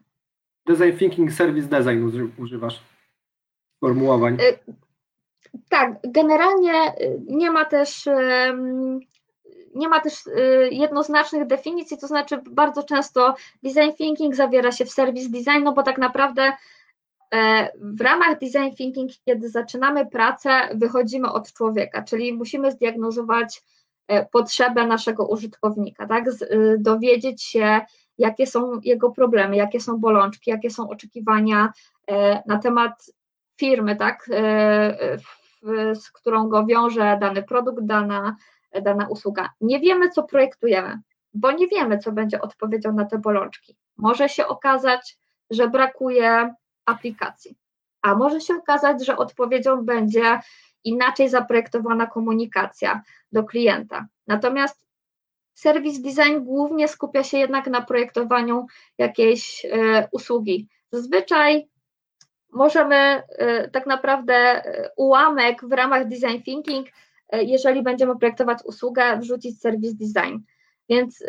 Design 0.67 0.99
thinking, 0.99 1.33
service 1.33 1.69
design 1.69 2.31
używasz 2.39 2.83
formułowań. 3.81 4.35
Y 4.41 4.59
tak, 5.69 5.93
generalnie 6.05 6.95
y, 7.01 7.21
nie 7.27 7.51
ma 7.51 7.65
też 7.65 8.09
nie 9.75 9.89
ma 9.89 10.01
też 10.01 10.27
y, 10.27 10.69
jednoznacznych 10.73 11.47
definicji, 11.47 11.99
to 11.99 12.07
znaczy 12.07 12.43
bardzo 12.51 12.83
często 12.83 13.35
design 13.63 13.93
thinking 13.97 14.35
zawiera 14.35 14.73
się 14.73 14.85
w 14.85 14.91
service 14.91 15.29
design, 15.29 15.63
no 15.63 15.73
bo 15.73 15.83
tak 15.83 15.99
naprawdę 15.99 16.53
e, 17.35 17.69
w 17.81 18.01
ramach 18.01 18.39
design 18.39 18.77
thinking, 18.77 19.11
kiedy 19.25 19.49
zaczynamy 19.49 20.07
pracę, 20.07 20.51
wychodzimy 20.75 21.33
od 21.33 21.53
człowieka, 21.53 22.03
czyli 22.03 22.33
musimy 22.33 22.73
zdiagnozować 22.73 23.63
potrzebę 24.33 24.87
naszego 24.87 25.27
użytkownika, 25.27 26.07
tak? 26.07 26.29
Y, 26.29 26.77
dowiedzieć 26.79 27.43
się, 27.43 27.81
jakie 28.19 28.47
są 28.47 28.81
jego 28.83 29.11
problemy, 29.11 29.57
jakie 29.57 29.81
są 29.81 29.99
bolączki, 29.99 30.51
jakie 30.51 30.71
są 30.71 30.89
oczekiwania 30.89 31.73
e, 32.07 32.43
na 32.47 32.59
temat 32.59 33.07
firmy, 33.57 33.97
tak? 33.97 34.31
z 35.95 36.11
którą 36.13 36.49
go 36.49 36.67
wiąże 36.67 37.19
dany 37.21 37.43
produkt, 37.43 37.85
dana, 37.85 38.37
dana 38.83 39.09
usługa. 39.09 39.51
Nie 39.61 39.81
wiemy, 39.81 40.11
co 40.11 40.23
projektujemy, 40.23 41.01
bo 41.35 41.53
nie 41.53 41.69
wiemy, 41.69 41.99
co 41.99 42.13
będzie 42.13 42.41
odpowiedzią 42.41 42.93
na 42.93 43.05
te 43.05 43.19
bolączki. 43.19 43.77
Może 43.97 44.29
się 44.29 44.47
okazać, 44.47 45.19
że 45.51 45.69
brakuje 45.69 46.55
aplikacji, 46.87 47.57
a 48.03 48.15
może 48.15 48.41
się 48.41 48.55
okazać, 48.55 49.05
że 49.07 49.17
odpowiedzią 49.17 49.85
będzie 49.85 50.41
inaczej 50.85 51.29
zaprojektowana 51.29 52.07
komunikacja 52.07 53.03
do 53.33 53.45
klienta. 53.45 54.07
Natomiast 54.27 54.87
serwis 55.55 56.01
design 56.01 56.45
głównie 56.45 56.89
skupia 56.89 57.25
się 57.25 57.39
jednak 57.39 57.67
na 57.67 57.83
projektowaniu 57.83 58.67
jakiejś 58.99 59.65
y, 59.65 59.69
usługi. 60.13 60.69
Zazwyczaj 60.93 61.69
możemy 62.53 63.23
y, 63.65 63.71
tak 63.71 63.87
naprawdę 63.87 64.67
y, 64.67 64.89
ułamek 64.97 65.65
w 65.65 65.73
ramach 65.73 66.09
design 66.09 66.43
thinking 66.43 66.87
E, 67.31 67.45
jeżeli 67.45 67.83
będziemy 67.83 68.19
projektować 68.19 68.59
usługę, 68.65 69.19
wrzucić 69.19 69.61
serwis 69.61 69.95
design. 69.95 70.39
Więc 70.89 71.25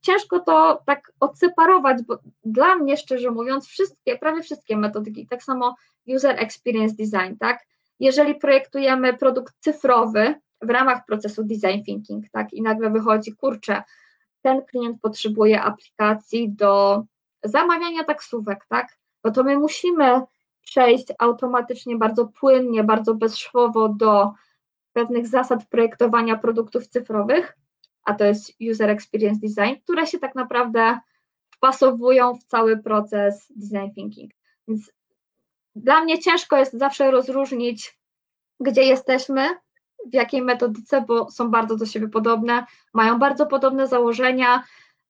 ciężko 0.00 0.40
to 0.40 0.82
tak 0.86 1.12
odseparować, 1.20 2.02
bo 2.02 2.18
dla 2.44 2.74
mnie, 2.74 2.96
szczerze 2.96 3.30
mówiąc, 3.30 3.66
wszystkie, 3.66 4.18
prawie 4.18 4.42
wszystkie 4.42 4.76
metodyki, 4.76 5.26
tak 5.26 5.42
samo 5.42 5.76
user 6.06 6.40
experience 6.40 6.94
design, 6.96 7.36
tak? 7.40 7.66
Jeżeli 8.00 8.34
projektujemy 8.34 9.14
produkt 9.14 9.54
cyfrowy 9.60 10.34
w 10.62 10.70
ramach 10.70 11.04
procesu 11.06 11.44
design 11.44 11.84
thinking, 11.84 12.24
tak, 12.32 12.52
i 12.52 12.62
nagle 12.62 12.90
wychodzi, 12.90 13.32
kurczę, 13.32 13.82
ten 14.42 14.62
klient 14.62 15.00
potrzebuje 15.00 15.62
aplikacji 15.62 16.52
do 16.52 17.02
zamawiania 17.44 18.04
taksówek, 18.04 18.66
tak? 18.68 18.98
No 19.24 19.30
to 19.30 19.44
my 19.44 19.58
musimy 19.58 20.22
przejść 20.62 21.06
automatycznie, 21.18 21.96
bardzo 21.96 22.26
płynnie, 22.26 22.84
bardzo 22.84 23.14
bezszwowo 23.14 23.88
do 23.88 24.32
pewnych 24.92 25.26
zasad 25.26 25.66
projektowania 25.68 26.38
produktów 26.38 26.86
cyfrowych, 26.86 27.58
a 28.04 28.14
to 28.14 28.24
jest 28.24 28.52
User 28.70 28.90
Experience 28.90 29.40
Design, 29.40 29.80
które 29.84 30.06
się 30.06 30.18
tak 30.18 30.34
naprawdę 30.34 30.98
wpasowują 31.50 32.34
w 32.34 32.44
cały 32.44 32.82
proces 32.82 33.52
design 33.56 33.94
thinking. 33.94 34.30
Więc 34.68 34.92
dla 35.74 36.00
mnie 36.04 36.18
ciężko 36.18 36.56
jest 36.56 36.78
zawsze 36.78 37.10
rozróżnić, 37.10 37.98
gdzie 38.60 38.82
jesteśmy, 38.82 39.48
w 40.10 40.14
jakiej 40.14 40.42
metodyce, 40.42 41.04
bo 41.08 41.30
są 41.30 41.50
bardzo 41.50 41.76
do 41.76 41.86
siebie 41.86 42.08
podobne, 42.08 42.64
mają 42.94 43.18
bardzo 43.18 43.46
podobne 43.46 43.86
założenia. 43.86 44.64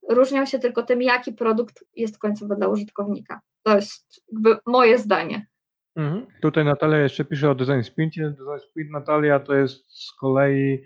różnią 0.09 0.47
się 0.47 0.59
tylko 0.59 0.83
tym, 0.83 1.03
jaki 1.03 1.33
produkt 1.33 1.85
jest 1.97 2.19
końcowy 2.19 2.57
dla 2.57 2.69
użytkownika. 2.69 3.41
To 3.62 3.77
jest 3.77 4.23
jakby 4.33 4.57
moje 4.67 4.99
zdanie. 4.99 5.47
Mhm. 5.97 6.27
Tutaj 6.43 6.65
Natalia 6.65 6.99
jeszcze 6.99 7.25
pisze 7.25 7.51
o 7.51 7.55
Design 7.55 7.83
Sprincie. 7.83 8.31
Design 8.31 8.69
Sprint 8.71 8.91
Natalia 8.91 9.41
to 9.41 9.55
jest 9.55 10.07
z 10.07 10.12
kolei 10.12 10.85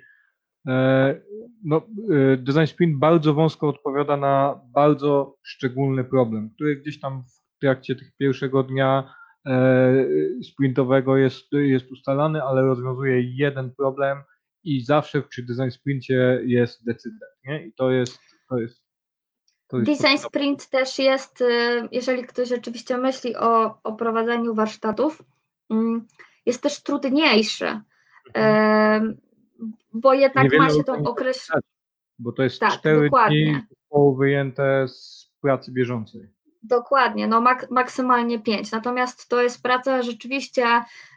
e, 0.69 1.21
no, 1.65 1.77
e, 1.77 2.37
Design 2.37 2.67
Sprint 2.67 2.99
bardzo 2.99 3.35
wąsko 3.35 3.69
odpowiada 3.69 4.17
na 4.17 4.61
bardzo 4.75 5.37
szczególny 5.43 6.05
problem, 6.05 6.51
który 6.51 6.77
gdzieś 6.77 7.01
tam 7.01 7.25
w 7.57 7.61
trakcie 7.61 7.97
tych 7.97 8.17
pierwszego 8.17 8.63
dnia 8.63 9.15
sprintowego 10.43 11.17
jest, 11.17 11.53
jest 11.53 11.93
ustalany, 11.93 12.43
ale 12.43 12.63
rozwiązuje 12.63 13.23
jeden 13.23 13.75
problem 13.75 14.19
i 14.65 14.85
zawsze 14.85 15.23
przy 15.23 15.43
Design 15.43 15.71
Sprincie 15.71 16.41
jest 16.45 16.85
decydent. 16.85 17.33
Nie? 17.45 17.67
I 17.67 17.73
to 17.73 17.91
jest, 17.91 18.19
to 18.49 18.59
jest 18.59 18.89
Design 19.73 20.19
sprint 20.19 20.71
też 20.71 20.99
jest, 20.99 21.41
y, 21.41 21.89
jeżeli 21.93 22.25
ktoś 22.25 22.49
rzeczywiście 22.49 22.99
myśli 22.99 23.37
o, 23.37 23.83
o 23.83 23.93
prowadzeniu 23.93 24.55
warsztatów, 24.55 25.23
mm, 25.71 26.07
jest 26.47 26.63
też 26.63 26.83
trudniejszy, 26.83 27.81
mhm. 28.35 29.17
bo 29.93 30.15
jednak 30.15 30.59
ma 30.59 30.71
się 30.71 30.85
tą 30.85 31.03
okres. 31.05 31.49
Bo 32.19 32.33
to 32.33 32.43
jest 32.43 32.61
tak, 32.61 32.73
cztery 32.73 33.05
dokładnie. 33.05 33.45
dni 33.91 34.17
wyjęte 34.19 34.89
z 34.89 35.31
pracy 35.41 35.73
bieżącej. 35.73 36.29
Dokładnie, 36.69 37.27
no 37.27 37.41
mak 37.41 37.71
maksymalnie 37.71 38.39
pięć. 38.39 38.73
Natomiast 38.73 39.29
to 39.29 39.43
jest 39.43 39.63
praca 39.63 40.03
rzeczywiście 40.03 40.65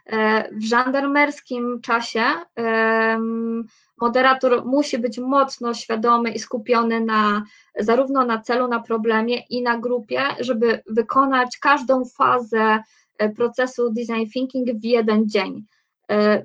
e, 0.06 0.48
w 0.52 0.64
żandarmerskim 0.64 1.80
czasie. 1.80 2.22
Moderator 4.00 4.64
musi 4.64 4.98
być 4.98 5.18
mocno 5.18 5.74
świadomy 5.74 6.30
i 6.30 6.38
skupiony 6.38 7.00
na 7.00 7.42
zarówno 7.78 8.24
na 8.24 8.38
celu, 8.38 8.68
na 8.68 8.80
problemie 8.80 9.36
i 9.50 9.62
na 9.62 9.78
grupie, 9.78 10.22
żeby 10.40 10.82
wykonać 10.86 11.58
każdą 11.58 12.04
fazę 12.04 12.82
e, 13.18 13.28
procesu 13.28 13.90
design 13.90 14.30
thinking 14.32 14.80
w 14.80 14.84
jeden 14.84 15.28
dzień. 15.28 15.64
E, 16.10 16.44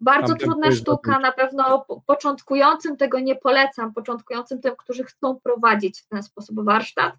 bardzo 0.00 0.34
trudna 0.34 0.72
sztuka, 0.72 1.18
na 1.18 1.32
pewno 1.32 1.86
początkującym 2.06 2.96
tego 2.96 3.20
nie 3.20 3.36
polecam, 3.36 3.94
początkującym 3.94 4.60
tym, 4.60 4.76
którzy 4.78 5.04
chcą 5.04 5.40
prowadzić 5.40 6.00
w 6.00 6.08
ten 6.08 6.22
sposób 6.22 6.64
warsztat. 6.64 7.12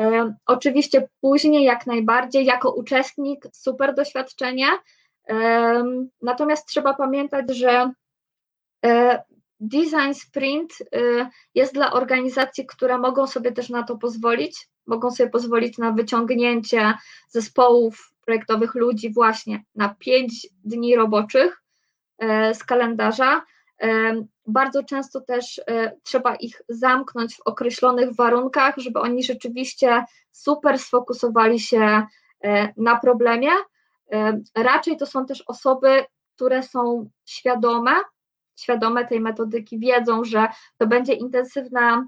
E, 0.00 0.34
oczywiście 0.46 1.08
później 1.20 1.64
jak 1.64 1.86
najbardziej 1.86 2.44
jako 2.44 2.72
uczestnik 2.74 3.46
super 3.52 3.94
doświadczenie, 3.94 4.66
natomiast 6.22 6.68
trzeba 6.68 6.94
pamiętać, 6.94 7.56
że 7.56 7.90
Design 9.60 10.14
Sprint 10.14 10.72
y, 10.80 11.26
jest 11.54 11.74
dla 11.74 11.92
organizacji, 11.92 12.66
które 12.66 12.98
mogą 12.98 13.26
sobie 13.26 13.52
też 13.52 13.68
na 13.68 13.82
to 13.82 13.96
pozwolić, 13.96 14.68
mogą 14.86 15.10
sobie 15.10 15.30
pozwolić 15.30 15.78
na 15.78 15.92
wyciągnięcie 15.92 16.94
zespołów 17.28 18.12
projektowych 18.24 18.74
ludzi 18.74 19.12
właśnie 19.12 19.64
na 19.74 19.94
pięć 19.98 20.48
dni 20.64 20.96
roboczych 20.96 21.62
z 22.54 22.64
kalendarza. 22.64 23.42
Bardzo 24.46 24.84
często 24.84 25.20
też 25.20 25.60
trzeba 26.02 26.34
ich 26.34 26.62
zamknąć 26.68 27.36
w 27.36 27.40
określonych 27.44 28.14
warunkach, 28.14 28.74
żeby 28.76 29.00
oni 29.00 29.22
rzeczywiście 29.22 30.04
super 30.32 30.78
sfokusowali 30.78 31.60
się 31.60 32.06
na 32.76 32.96
problemie. 32.96 33.50
Raczej 34.56 34.96
to 34.96 35.06
są 35.06 35.26
też 35.26 35.42
osoby, 35.46 36.04
które 36.36 36.62
są 36.62 37.10
świadome 37.24 37.92
świadome 38.60 39.06
tej 39.06 39.20
metodyki 39.20 39.78
wiedzą, 39.78 40.24
że 40.24 40.48
to 40.78 40.86
będzie 40.86 41.12
intensywna, 41.12 42.06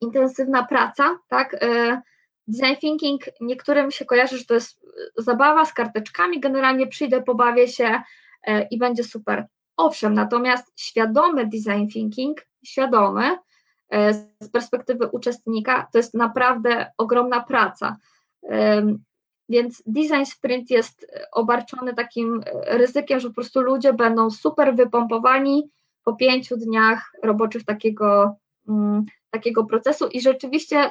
intensywna 0.00 0.66
praca, 0.66 1.18
tak? 1.28 1.54
E, 1.54 2.02
design 2.46 2.76
thinking 2.80 3.20
niektórym 3.40 3.90
się 3.90 4.04
kojarzy, 4.04 4.38
że 4.38 4.44
to 4.44 4.54
jest 4.54 4.80
zabawa 5.16 5.64
z 5.64 5.72
karteczkami, 5.72 6.40
generalnie 6.40 6.86
przyjdę, 6.86 7.22
pobawię 7.22 7.68
się 7.68 8.02
e, 8.46 8.62
i 8.70 8.78
będzie 8.78 9.04
super. 9.04 9.46
Owszem, 9.76 10.14
natomiast 10.14 10.72
świadomy 10.76 11.46
design 11.46 11.88
thinking, 11.92 12.46
świadomy 12.64 13.38
e, 13.90 14.14
z 14.40 14.48
perspektywy 14.52 15.06
uczestnika, 15.06 15.88
to 15.92 15.98
jest 15.98 16.14
naprawdę 16.14 16.92
ogromna 16.98 17.40
praca. 17.40 17.96
Więc 19.48 19.82
design 19.86 20.24
sprint 20.24 20.70
jest 20.70 21.06
obarczony 21.32 21.94
takim 21.94 22.40
ryzykiem, 22.66 23.20
że 23.20 23.28
po 23.28 23.34
prostu 23.34 23.60
ludzie 23.60 23.92
będą 23.92 24.30
super 24.30 24.76
wypompowani 24.76 25.70
po 26.04 26.16
pięciu 26.16 26.56
dniach 26.56 27.12
roboczych 27.22 27.64
takiego, 27.64 28.36
mm, 28.68 29.04
takiego 29.30 29.64
procesu 29.64 30.08
i 30.08 30.20
rzeczywiście 30.20 30.90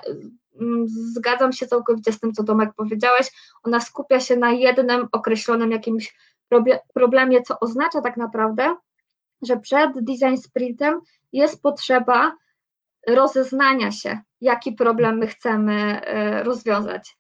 mm, 0.62 0.86
zgadzam 0.88 1.54
się 1.54 1.68
całkowicie 1.68 2.12
z 2.12 2.20
tym, 2.20 2.34
co 2.34 2.44
Tomek 2.44 2.70
powiedziałeś, 2.78 3.32
ona 3.64 3.80
skupia 3.80 4.20
się 4.20 4.38
na 4.38 4.52
jednym 4.52 5.08
określonym 5.12 5.72
jakimś 5.72 6.16
problemie, 6.94 7.42
co 7.42 7.60
oznacza 7.60 8.02
tak 8.02 8.18
naprawdę, 8.18 8.76
że 9.42 9.58
przed 9.58 9.92
design 9.94 10.38
sprintem 10.38 11.00
jest 11.34 11.62
potrzeba 11.62 12.36
rozeznania 13.08 13.92
się, 13.92 14.20
jaki 14.42 14.72
problem 14.72 15.18
my 15.18 15.28
chcemy 15.28 16.02
e, 16.02 16.44
rozwiązać 16.44 17.18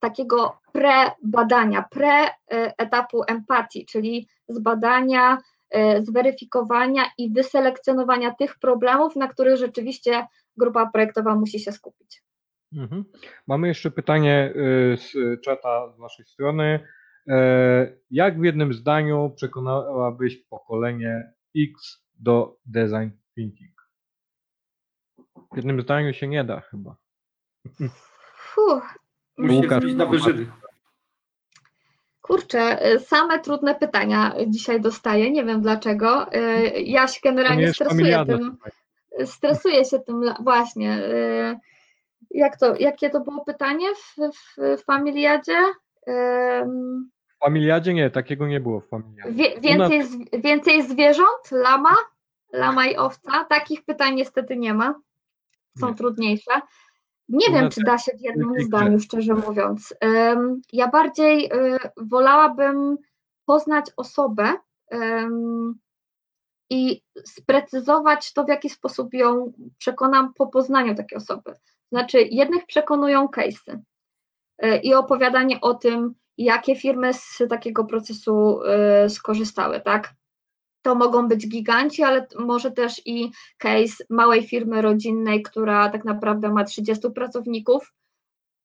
takiego 0.00 0.60
pre-badania, 0.72 1.84
pre-etapu 1.90 3.22
empatii, 3.26 3.86
czyli 3.86 4.28
zbadania, 4.48 5.38
e, 5.70 6.02
zweryfikowania 6.02 7.02
i 7.18 7.32
wyselekcjonowania 7.32 8.34
tych 8.34 8.58
problemów, 8.58 9.16
na 9.16 9.28
których 9.28 9.56
rzeczywiście 9.56 10.26
grupa 10.56 10.90
projektowa 10.92 11.34
musi 11.34 11.60
się 11.60 11.72
skupić. 11.72 12.22
Mhm. 12.72 13.04
Mamy 13.46 13.68
jeszcze 13.68 13.90
pytanie 13.90 14.54
e, 14.92 14.96
z 14.96 15.12
czata 15.44 15.92
z 15.96 15.98
naszej 15.98 16.24
strony. 16.24 16.80
E, 17.28 17.92
jak 18.10 18.40
w 18.40 18.44
jednym 18.44 18.72
zdaniu 18.72 19.32
przekonałabyś 19.36 20.36
pokolenie 20.36 21.32
X 21.56 22.02
do 22.14 22.56
design 22.66 23.08
thinking? 23.34 23.88
W 25.52 25.56
jednym 25.56 25.82
zdaniu 25.82 26.12
się 26.12 26.28
nie 26.28 26.44
da 26.44 26.60
chyba. 26.60 26.96
Fuh, 28.36 28.98
Musi 29.38 29.56
Łukasz, 29.56 29.84
na 29.94 30.06
wyżyny. 30.06 30.46
Kurczę, 32.20 32.92
y, 32.92 33.00
same 33.00 33.38
trudne 33.38 33.74
pytania 33.74 34.34
dzisiaj 34.46 34.80
dostaję, 34.80 35.30
nie 35.30 35.44
wiem 35.44 35.62
dlaczego. 35.62 36.32
Y, 36.34 36.82
ja 36.82 37.08
się 37.08 37.20
generalnie 37.24 37.72
stresuję 37.72 38.24
tym. 38.26 38.56
Stresuję 39.24 39.84
się 39.84 39.98
tym 39.98 40.34
właśnie. 40.40 41.02
Jak 42.30 42.58
to, 42.58 42.76
jakie 42.76 43.10
to 43.10 43.20
było 43.20 43.44
pytanie 43.44 43.86
w, 43.94 44.16
w, 44.16 44.78
w 44.80 44.84
familiadzie? 44.84 45.58
W 47.40 47.44
familiadzie 47.44 47.94
nie, 47.94 48.10
takiego 48.10 48.46
nie 48.46 48.60
było 48.60 48.80
w 48.80 48.88
familiadzie. 48.88 49.32
Wie, 49.32 49.60
więcej, 49.60 49.98
nas... 49.98 50.08
więcej 50.42 50.82
zwierząt? 50.82 51.50
Lama? 51.50 51.94
Lama 52.52 52.86
i 52.86 52.96
owca? 52.96 53.44
Takich 53.44 53.84
pytań 53.84 54.14
niestety 54.14 54.56
nie 54.56 54.74
ma. 54.74 55.00
Są 55.80 55.88
nie. 55.88 55.94
trudniejsze. 55.94 56.60
Nie 57.28 57.46
wiem, 57.50 57.70
czy 57.70 57.80
da 57.82 57.98
się 57.98 58.12
w 58.16 58.20
jednym 58.20 58.60
zdaniu, 58.60 59.00
szczerze 59.00 59.34
mówiąc. 59.34 59.94
Ja 60.72 60.88
bardziej 60.88 61.52
y, 61.52 61.78
wolałabym 61.96 62.96
poznać 63.44 63.86
osobę 63.96 64.54
i 66.70 67.02
sprecyzować 67.24 68.32
to, 68.32 68.44
w 68.44 68.48
jaki 68.48 68.70
sposób 68.70 69.14
ją 69.14 69.52
przekonam 69.78 70.34
po 70.34 70.46
poznaniu 70.46 70.94
takiej 70.94 71.18
osoby. 71.18 71.54
Znaczy, 71.92 72.22
jednych 72.30 72.66
przekonują 72.66 73.26
case'y 73.26 73.78
y, 74.64 74.76
i 74.76 74.94
opowiadanie 74.94 75.60
o 75.60 75.74
tym, 75.74 76.14
jakie 76.38 76.76
firmy 76.76 77.14
z 77.14 77.42
takiego 77.50 77.84
procesu 77.84 78.60
y, 79.04 79.10
skorzystały, 79.10 79.80
tak? 79.80 80.14
to 80.82 80.94
mogą 80.94 81.28
być 81.28 81.48
giganci, 81.48 82.02
ale 82.02 82.26
może 82.38 82.70
też 82.70 83.02
i 83.06 83.30
case 83.58 84.04
małej 84.10 84.46
firmy 84.46 84.82
rodzinnej, 84.82 85.42
która 85.42 85.88
tak 85.88 86.04
naprawdę 86.04 86.48
ma 86.48 86.64
30 86.64 87.10
pracowników, 87.10 87.94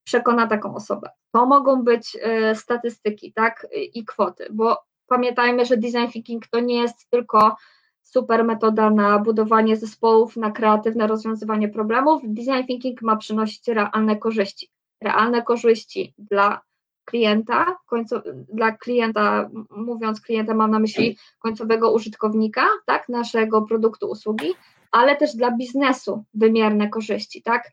przekona 0.04 0.46
taką 0.46 0.74
osobę. 0.74 1.10
To 1.32 1.46
mogą 1.46 1.82
być 1.82 2.16
y, 2.16 2.54
statystyki, 2.54 3.32
tak, 3.32 3.66
i 3.94 4.04
kwoty, 4.04 4.46
bo 4.52 4.78
pamiętajmy, 5.06 5.64
że 5.64 5.76
design 5.76 6.08
thinking 6.12 6.46
to 6.46 6.60
nie 6.60 6.80
jest 6.82 7.10
tylko 7.10 7.56
super 8.02 8.44
metoda 8.44 8.90
na 8.90 9.18
budowanie 9.18 9.76
zespołów, 9.76 10.36
na 10.36 10.50
kreatywne 10.50 11.06
rozwiązywanie 11.06 11.68
problemów. 11.68 12.22
Design 12.24 12.66
thinking 12.66 13.02
ma 13.02 13.16
przynosić 13.16 13.68
realne 13.68 14.16
korzyści. 14.16 14.70
Realne 15.02 15.42
korzyści 15.42 16.14
dla 16.18 16.60
klienta, 17.04 17.76
końcu, 17.86 18.16
dla 18.48 18.72
klienta, 18.72 19.50
mówiąc 19.70 20.20
klienta, 20.20 20.54
mam 20.54 20.70
na 20.70 20.78
myśli 20.78 21.18
końcowego 21.38 21.92
użytkownika, 21.92 22.66
tak, 22.86 23.08
naszego 23.08 23.62
produktu, 23.62 24.10
usługi, 24.10 24.54
ale 24.90 25.16
też 25.16 25.36
dla 25.36 25.56
biznesu 25.56 26.24
wymierne 26.34 26.88
korzyści, 26.88 27.42
tak, 27.42 27.72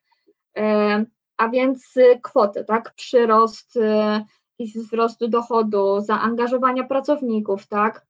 e, 0.58 1.06
a 1.38 1.50
więc 1.50 1.94
kwoty, 2.22 2.66
tak, 2.66 2.94
przyrost, 2.96 3.78
e, 3.78 4.26
wzrost 4.76 5.26
dochodu, 5.26 6.02
zaangażowania 6.02 6.84
pracowników, 6.84 7.68
tak, 7.68 8.06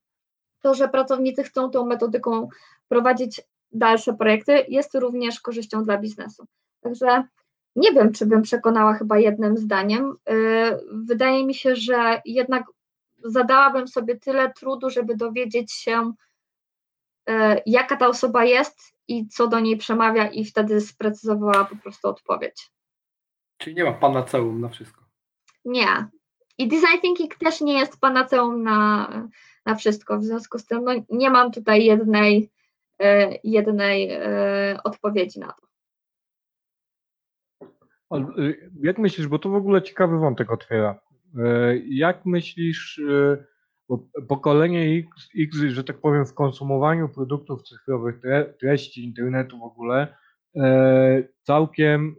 to, 0.62 0.74
że 0.74 0.90
pracownicy 0.90 1.44
chcą 1.44 1.70
tą 1.70 1.86
metodyką 1.86 2.50
prowadzić 2.88 3.42
dalsze 3.72 4.14
projekty, 4.14 4.66
jest 4.68 4.96
również 4.96 5.40
korzyścią 5.40 5.84
dla 5.84 5.98
biznesu. 5.98 6.46
Także 6.82 7.24
nie 7.76 7.92
wiem, 7.92 8.14
czy 8.14 8.26
bym 8.26 8.42
przekonała 8.42 8.94
chyba 8.94 9.20
jednym 9.20 9.58
zdaniem. 9.58 10.16
Wydaje 10.92 11.46
mi 11.46 11.54
się, 11.54 11.76
że 11.76 12.22
jednak 12.26 12.64
zadałabym 13.24 13.88
sobie 13.88 14.16
tyle 14.16 14.54
trudu, 14.54 14.90
żeby 14.90 15.16
dowiedzieć 15.16 15.74
się, 15.74 16.14
jaka 17.66 17.98
ta 17.98 18.08
osoba 18.08 18.46
jest 18.46 18.80
i 19.08 19.28
co 19.28 19.48
do 19.48 19.60
niej 19.60 19.78
przemawia, 19.78 20.28
i 20.28 20.46
wtedy 20.46 20.82
sprecyzowała 20.82 21.66
po 21.66 21.76
prostu 21.76 22.08
odpowiedź. 22.08 22.72
Czyli 23.58 23.76
nie 23.76 23.84
ma 23.84 23.94
panaceum 23.94 24.62
na 24.62 24.70
wszystko. 24.70 25.02
Nie. 25.66 26.08
I 26.58 26.68
design 26.68 27.02
thinking 27.02 27.36
też 27.36 27.62
nie 27.62 27.80
jest 27.80 28.00
panaceum 28.00 28.64
na, 28.64 29.08
na 29.66 29.76
wszystko. 29.76 30.18
W 30.18 30.24
związku 30.24 30.60
z 30.60 30.66
tym 30.66 30.84
no, 30.84 30.92
nie 31.10 31.30
mam 31.30 31.52
tutaj 31.52 31.86
jednej, 31.86 32.52
e, 33.00 33.40
jednej 33.44 34.12
odpowiedzi 34.84 35.40
na 35.40 35.48
to. 35.48 35.71
Y, 38.38 38.72
jak 38.82 38.98
myślisz, 38.98 39.28
bo 39.28 39.40
to 39.40 39.50
w 39.50 39.56
ogóle 39.56 39.82
ciekawy 39.82 40.20
wątek 40.20 40.52
otwiera. 40.52 41.00
E, 41.40 41.78
jak 41.78 42.26
myślisz, 42.26 43.02
pokolenie 44.28 45.00
X, 45.00 45.30
X, 45.40 45.58
że 45.58 45.84
tak 45.84 45.98
powiem, 45.98 46.26
w 46.26 46.34
konsumowaniu 46.34 47.10
produktów 47.10 47.64
cyfrowych, 47.64 48.22
treści 48.60 49.06
internetu 49.06 49.60
w 49.60 49.64
ogóle, 49.64 50.18
całkiem 51.44 52.16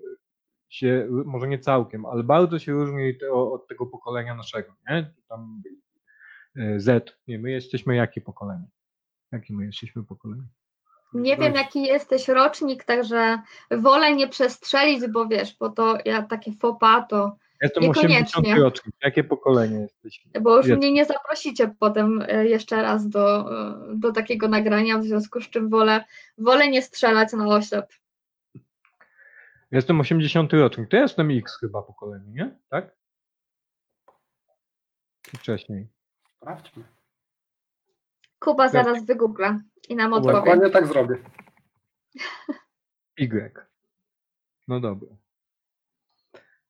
się, 0.68 1.09
może 1.24 1.49
nie 1.49 1.59
całkiem, 1.59 2.07
ale 2.07 2.22
bardzo 2.22 2.59
się 2.59 2.72
różni 2.72 3.14
od 3.32 3.68
tego 3.68 3.86
pokolenia 3.86 4.34
naszego, 4.34 4.72
nie? 4.90 5.14
Tam 5.28 5.62
Z, 6.76 7.18
nie, 7.28 7.38
my 7.38 7.51
jesteśmy 7.51 7.97
jakie 7.97 8.20
pokolenie? 8.20 8.66
Jakie 9.32 9.55
my 9.55 9.66
jesteśmy 9.66 10.05
pokolenie? 10.05 10.49
Nie 11.15 11.37
wiem, 11.37 11.55
jaki 11.55 11.83
jesteś 11.83 12.29
rocznik, 12.29 12.85
także 12.85 13.39
wolę 13.71 14.15
nie 14.15 14.29
przestrzelić, 14.29 15.07
bo 15.09 15.27
wiesz, 15.27 15.57
bo 15.61 15.69
to 15.69 15.99
ja 16.05 16.23
takie 16.23 16.53
fopa 16.53 17.07
to 17.09 17.37
Jestem 17.63 17.91
80 17.91 18.47
rocznik. 18.59 18.95
Jakie 19.03 19.25
pokolenie 19.25 19.79
jesteś? 19.79 20.25
Bo 20.41 20.57
już 20.57 20.67
Jest. 20.67 20.79
mnie 20.79 20.93
nie 20.93 21.05
zaprosicie 21.05 21.75
potem 21.79 22.25
e, 22.29 22.47
jeszcze 22.47 22.83
raz 22.83 23.09
do, 23.09 23.39
e, 23.39 23.97
do 23.97 24.13
takiego 24.13 24.49
nagrania, 24.49 24.99
w 24.99 25.05
związku 25.05 25.41
z 25.41 25.51
czym 25.51 25.69
wolę, 25.69 26.05
wolę 26.39 26.69
nie 26.69 26.83
strzelać 26.83 27.33
na 27.33 27.47
oślep. 27.47 27.93
Jestem 29.71 30.01
80 30.01 30.53
rocznik. 30.53 30.89
To 30.89 30.97
ja 30.97 31.03
jestem 31.03 31.31
X 31.31 31.59
chyba 31.61 31.83
pokolenie, 31.83 32.33
nie? 32.33 32.57
Tak? 32.69 33.03
wcześniej. 35.39 35.89
Sprawdźmy. 36.37 36.85
Kuba 38.43 38.68
zaraz 38.68 39.07
wygoogla 39.07 39.61
i 39.88 39.97
nam 39.97 40.12
odpowie. 40.12 40.34
Dokładnie 40.34 40.70
tak 40.70 40.86
zrobię. 40.86 41.16
Y. 43.20 43.53
No 44.68 44.80
dobra. 44.80 45.09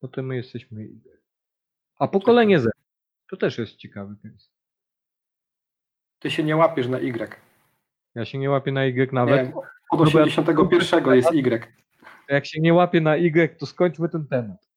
No 0.03 0.09
to 0.09 0.23
my 0.23 0.37
jesteśmy 0.37 0.83
Y. 0.83 1.21
A 1.99 2.09
pokolenie 2.09 2.61
Z. 2.61 2.71
To 3.31 3.37
też 3.37 3.59
jest 3.59 3.77
ciekawy 3.77 4.17
case. 4.23 4.49
Ty 6.19 6.31
się 6.31 6.45
nie 6.45 6.57
łapiesz 6.57 6.89
na 6.89 6.99
Y. 6.99 7.37
Ja 8.15 8.25
się 8.25 8.39
nie 8.39 8.51
łapię 8.51 8.73
na 8.73 8.85
Y 8.85 9.13
nawet. 9.13 9.49
Nie, 9.49 9.55
od 9.91 10.01
81 10.01 11.15
jest 11.15 11.33
Y 11.33 11.83
jak 12.29 12.47
się 12.47 12.61
nie 12.61 12.75
łapie 12.75 13.01
na 13.01 13.17
Y, 13.17 13.59
to 13.59 13.67
skończmy 13.67 14.09
ten 14.09 14.27
temat. 14.27 14.72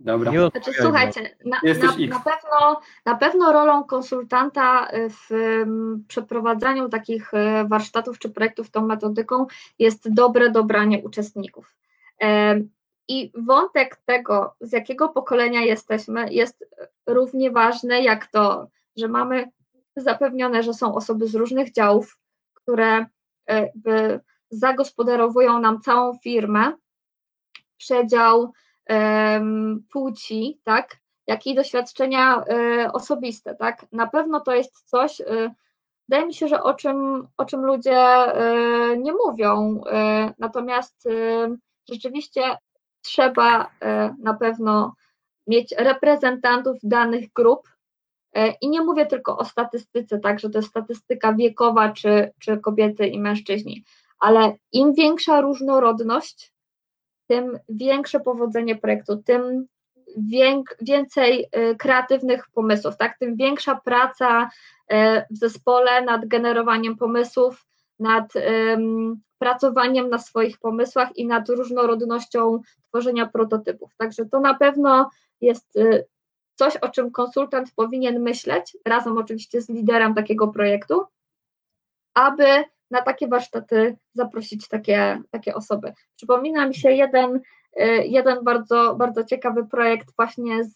Dobra. 0.00 0.32
Znaczy, 0.50 0.72
słuchajcie, 0.80 1.36
na, 1.44 1.60
na, 1.64 1.72
na, 2.08 2.20
pewno, 2.20 2.80
na 3.06 3.16
pewno 3.16 3.52
rolą 3.52 3.84
konsultanta 3.84 4.88
w 5.10 5.30
um, 5.30 6.04
przeprowadzaniu 6.08 6.88
takich 6.88 7.34
e, 7.34 7.64
warsztatów 7.68 8.18
czy 8.18 8.30
projektów 8.30 8.70
tą 8.70 8.86
metodyką 8.86 9.46
jest 9.78 10.12
dobre 10.14 10.50
dobranie 10.50 10.98
uczestników. 10.98 11.76
Um, 12.20 12.70
I 13.08 13.32
wątek 13.34 13.96
tego, 13.96 14.54
z 14.60 14.72
jakiego 14.72 15.08
pokolenia 15.08 15.60
jesteśmy, 15.60 16.32
jest 16.32 16.64
równie 17.06 17.50
ważny 17.50 18.02
jak 18.02 18.26
to, 18.26 18.68
że 18.96 19.08
mamy 19.08 19.50
zapewnione, 19.96 20.62
że 20.62 20.74
są 20.74 20.94
osoby 20.94 21.28
z 21.28 21.34
różnych 21.34 21.72
działów, 21.72 22.18
które 22.54 23.06
e, 23.50 23.70
zagospodarowują 24.50 25.60
nam 25.60 25.80
całą 25.80 26.18
firmę, 26.18 26.72
przedział 27.76 28.40
um, 28.40 28.52
płci, 29.92 30.60
tak, 30.64 30.96
jak 31.26 31.46
i 31.46 31.54
doświadczenia 31.54 32.44
y, 32.84 32.92
osobiste, 32.92 33.54
tak. 33.54 33.86
Na 33.92 34.06
pewno 34.06 34.40
to 34.40 34.54
jest 34.54 34.82
coś, 34.90 35.20
y, 35.20 35.50
wydaje 36.08 36.26
mi 36.26 36.34
się, 36.34 36.48
że 36.48 36.62
o 36.62 36.74
czym, 36.74 37.28
o 37.36 37.44
czym 37.44 37.60
ludzie 37.60 38.26
y, 38.92 38.98
nie 38.98 39.12
mówią, 39.12 39.80
natomiast 40.38 41.08
rzeczywiście 41.88 42.42
trzeba 43.02 43.70
na 44.18 44.34
pewno 44.34 44.94
mieć 45.46 45.74
reprezentantów 45.78 46.76
danych 46.82 47.32
grup, 47.32 47.68
i 48.60 48.68
nie 48.68 48.80
mówię 48.80 49.06
tylko 49.06 49.38
o 49.38 49.44
statystyce, 49.44 50.18
tak, 50.18 50.40
że 50.40 50.50
to 50.50 50.58
jest 50.58 50.68
statystyka 50.68 51.32
wiekowa, 51.32 51.92
czy, 51.92 52.32
czy 52.38 52.58
kobiety 52.58 53.06
i 53.06 53.20
mężczyźni, 53.20 53.84
ale 54.18 54.56
im 54.72 54.92
większa 54.92 55.40
różnorodność, 55.40 56.52
tym 57.30 57.58
większe 57.68 58.20
powodzenie 58.20 58.76
projektu, 58.76 59.16
tym 59.16 59.66
więcej 60.80 61.46
y, 61.56 61.76
kreatywnych 61.76 62.48
pomysłów, 62.54 62.96
tak? 62.96 63.18
tym 63.18 63.36
większa 63.36 63.80
praca 63.84 64.50
y, 64.92 64.96
w 65.30 65.36
zespole 65.36 66.02
nad 66.02 66.26
generowaniem 66.26 66.96
pomysłów, 66.96 67.66
nad 67.98 68.32
pracowaniem 69.38 70.10
na 70.10 70.18
swoich 70.18 70.58
pomysłach 70.58 71.16
i 71.16 71.26
nad 71.26 71.48
różnorodnością 71.48 72.60
tworzenia 72.88 73.26
prototypów. 73.26 73.90
Także 73.96 74.26
to 74.26 74.40
na 74.40 74.54
pewno 74.54 75.10
jest 75.40 75.76
y, 75.76 76.06
coś, 76.54 76.76
o 76.76 76.88
czym 76.88 77.10
konsultant 77.10 77.72
powinien 77.76 78.22
myśleć, 78.22 78.76
razem 78.86 79.18
oczywiście 79.18 79.62
z 79.62 79.68
liderem 79.68 80.14
takiego 80.14 80.48
projektu, 80.48 81.04
aby 82.14 82.64
na 82.90 83.02
takie 83.02 83.28
warsztaty 83.28 83.96
zaprosić 84.14 84.68
takie, 84.68 85.22
takie 85.30 85.54
osoby. 85.54 85.92
Przypomina 86.16 86.68
mi 86.68 86.74
się 86.74 86.92
jeden, 86.92 87.40
y, 87.80 87.84
jeden 88.04 88.44
bardzo, 88.44 88.94
bardzo 88.94 89.24
ciekawy 89.24 89.66
projekt 89.66 90.16
właśnie 90.16 90.64
z, 90.64 90.74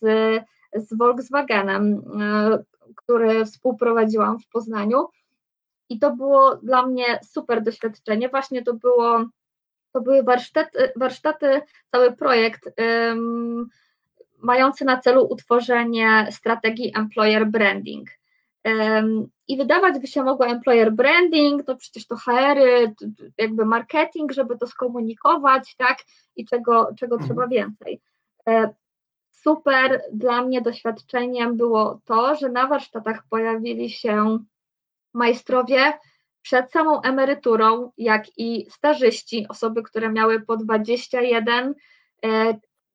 z 0.74 0.98
Volkswagenem, 0.98 1.94
y, 1.94 2.64
który 2.96 3.44
współprowadziłam 3.44 4.38
w 4.38 4.48
Poznaniu. 4.48 5.08
I 5.88 5.98
to 5.98 6.16
było 6.16 6.56
dla 6.56 6.86
mnie 6.86 7.20
super 7.22 7.62
doświadczenie. 7.62 8.28
Właśnie 8.28 8.62
to 8.62 8.74
było, 8.74 9.24
to 9.92 10.00
były 10.00 10.22
warsztaty, 10.22 10.92
warsztaty 10.96 11.62
cały 11.92 12.12
projekt 12.12 12.70
um, 12.78 13.68
mający 14.38 14.84
na 14.84 15.00
celu 15.00 15.26
utworzenie 15.30 16.26
strategii 16.30 16.92
employer 16.96 17.46
branding. 17.46 18.08
I 19.48 19.56
wydawać 19.56 19.98
by 19.98 20.06
się 20.06 20.22
mogło 20.22 20.46
employer 20.46 20.92
branding, 20.92 21.64
to 21.64 21.76
przecież 21.76 22.06
to 22.06 22.16
HR, 22.16 22.58
jakby 23.38 23.64
marketing, 23.64 24.32
żeby 24.32 24.58
to 24.58 24.66
skomunikować, 24.66 25.76
tak? 25.76 25.98
I 26.36 26.46
czego, 26.46 26.88
czego 26.98 27.14
mhm. 27.14 27.28
trzeba 27.28 27.46
więcej. 27.46 28.00
E, 28.48 28.74
super 29.30 30.02
dla 30.12 30.42
mnie 30.42 30.60
doświadczeniem 30.60 31.56
było 31.56 32.00
to, 32.04 32.34
że 32.34 32.48
na 32.48 32.66
warsztatach 32.66 33.22
pojawili 33.30 33.90
się 33.90 34.38
majstrowie 35.14 35.92
przed 36.42 36.72
samą 36.72 37.02
emeryturą, 37.02 37.90
jak 37.98 38.38
i 38.38 38.70
stażyści, 38.70 39.46
osoby, 39.48 39.82
które 39.82 40.10
miały 40.10 40.40
po 40.40 40.56
21, 40.56 41.74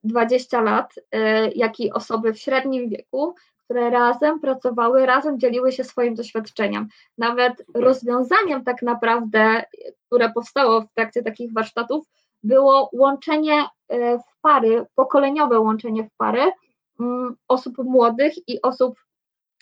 20 0.04 0.60
e, 0.60 0.64
lat, 0.64 0.94
e, 1.12 1.52
jak 1.52 1.80
i 1.80 1.92
osoby 1.92 2.34
w 2.34 2.40
średnim 2.40 2.90
wieku, 2.90 3.36
które 3.70 3.90
razem 3.90 4.40
pracowały, 4.40 5.06
razem 5.06 5.40
dzieliły 5.40 5.72
się 5.72 5.84
swoim 5.84 6.16
doświadczeniem. 6.16 6.88
Nawet 7.18 7.66
rozwiązaniem 7.74 8.64
tak 8.64 8.82
naprawdę, 8.82 9.64
które 10.06 10.32
powstało 10.32 10.82
w 10.82 10.94
trakcie 10.94 11.24
takich 11.24 11.54
warsztatów, 11.54 12.06
było 12.44 12.90
łączenie 12.94 13.66
e, 13.88 14.18
w 14.20 14.42
pary, 14.42 14.86
pokoleniowe 14.96 15.60
łączenie 15.60 16.04
w 16.04 16.10
pary 16.18 16.52
mm, 17.00 17.36
osób 17.48 17.78
młodych 17.78 18.34
i 18.48 18.62
osób 18.62 18.96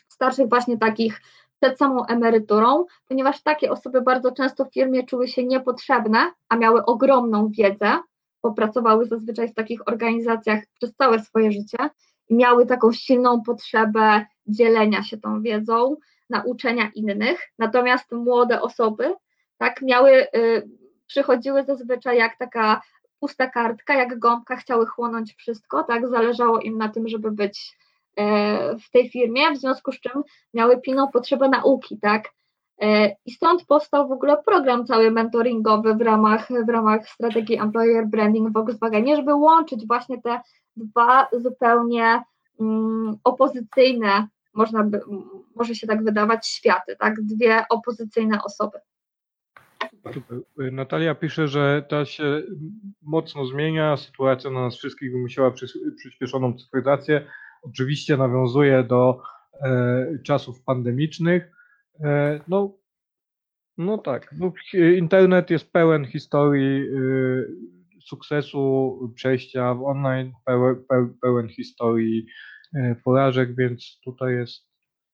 starszych, 0.08 0.50
właśnie 0.50 0.78
takich 0.78 1.22
przed 1.62 1.78
samą 1.78 2.06
emeryturą, 2.06 2.86
ponieważ 3.08 3.44
takie 3.44 3.72
osoby 3.72 4.02
bardzo 4.02 4.32
często 4.32 4.66
w 4.66 4.74
firmie 4.74 5.04
czuły 5.04 5.28
się 5.28 5.44
niepotrzebne, 5.44 6.32
a 6.50 6.56
miały 6.56 6.86
ogromną 6.86 7.50
wiedzę, 7.50 8.00
bo 8.44 8.54
pracowały 8.54 9.06
zazwyczaj 9.06 9.50
w 9.50 9.56
takich 9.56 9.88
organizacjach 9.88 10.64
przez 10.74 10.96
całe 10.96 11.20
swoje 11.20 11.52
życie 11.52 11.78
miały 12.30 12.66
taką 12.66 12.92
silną 12.92 13.42
potrzebę 13.42 14.26
dzielenia 14.48 15.04
się 15.04 15.18
tą 15.18 15.42
wiedzą, 15.42 15.96
nauczenia 16.30 16.92
innych, 16.96 17.40
natomiast 17.60 18.12
młode 18.12 18.62
osoby 18.62 19.16
tak 19.58 19.82
miały, 19.82 20.28
y, 20.36 20.70
przychodziły 21.08 21.64
zazwyczaj 21.64 22.18
jak 22.18 22.38
taka 22.38 22.82
pusta 23.20 23.48
kartka, 23.48 23.94
jak 23.94 24.20
gąbka, 24.20 24.56
chciały 24.56 24.86
chłonąć 24.86 25.34
wszystko, 25.34 25.84
tak, 25.84 26.08
zależało 26.08 26.60
im 26.60 26.78
na 26.78 26.90
tym, 26.90 27.08
żeby 27.08 27.32
być 27.32 27.78
e, 28.16 28.78
w 28.78 28.92
tej 28.92 29.10
firmie, 29.10 29.52
w 29.52 29.58
związku 29.58 29.92
z 29.92 30.00
czym 30.00 30.24
miały 30.54 30.82
pilną 30.82 31.08
potrzebę 31.08 31.50
nauki, 31.50 32.00
tak, 32.00 32.30
I 33.26 33.32
stąd 33.32 33.66
powstał 33.66 34.08
w 34.08 34.12
ogóle 34.12 34.44
program 34.44 34.86
cały 34.86 35.12
mentoringowy 35.12 35.96
w 35.96 36.02
ramach, 36.02 36.48
w 36.66 36.70
ramach 36.70 37.10
strategii 37.10 37.60
Employer 37.60 38.08
Branding 38.08 38.50
w 38.50 38.54
Volkswagenie, 38.54 39.16
żeby 39.16 39.36
łączyć 39.36 39.88
właśnie 39.88 40.22
te 40.22 40.42
dwa 40.78 41.28
zupełnie 41.42 42.24
um, 42.58 43.18
opozycyjne, 43.24 44.28
można 44.54 44.84
by, 44.84 45.02
może 45.56 45.76
się 45.76 45.88
tak 45.88 46.04
wydawać, 46.04 46.48
światy, 46.48 46.96
tak? 47.00 47.22
Dwie 47.22 47.66
opozycyjne 47.70 48.44
osoby. 48.44 48.78
Natalia 50.72 51.16
pisze, 51.16 51.48
że 51.48 51.86
ta 51.90 52.06
się 52.06 52.42
mocno 53.02 53.46
zmienia, 53.46 53.98
sytuacja 53.98 54.50
na 54.50 54.62
nas 54.62 54.76
wszystkich 54.76 55.12
wymusiła 55.12 55.52
przyspieszoną 55.98 56.54
cyfryzację. 56.58 57.28
Oczywiście 57.62 58.18
nawiązuje 58.18 58.84
do 58.84 59.22
e, 59.62 60.20
czasów 60.24 60.64
pandemicznych. 60.64 61.52
E, 62.04 62.40
no, 62.48 62.78
no 63.78 63.98
tak, 63.98 64.36
no, 64.40 64.52
internet 64.98 65.50
jest 65.50 65.72
pełen 65.72 66.06
historii 66.06 66.90
e, 66.90 66.98
sukcesu, 68.08 69.00
przejścia 69.16 69.74
w 69.74 69.84
online, 69.84 70.34
pełen, 71.22 71.50
historii 71.50 72.26
e, 72.76 72.96
porażek, 73.04 73.56
więc 73.56 74.00
tutaj 74.04 74.34
jest 74.34 74.68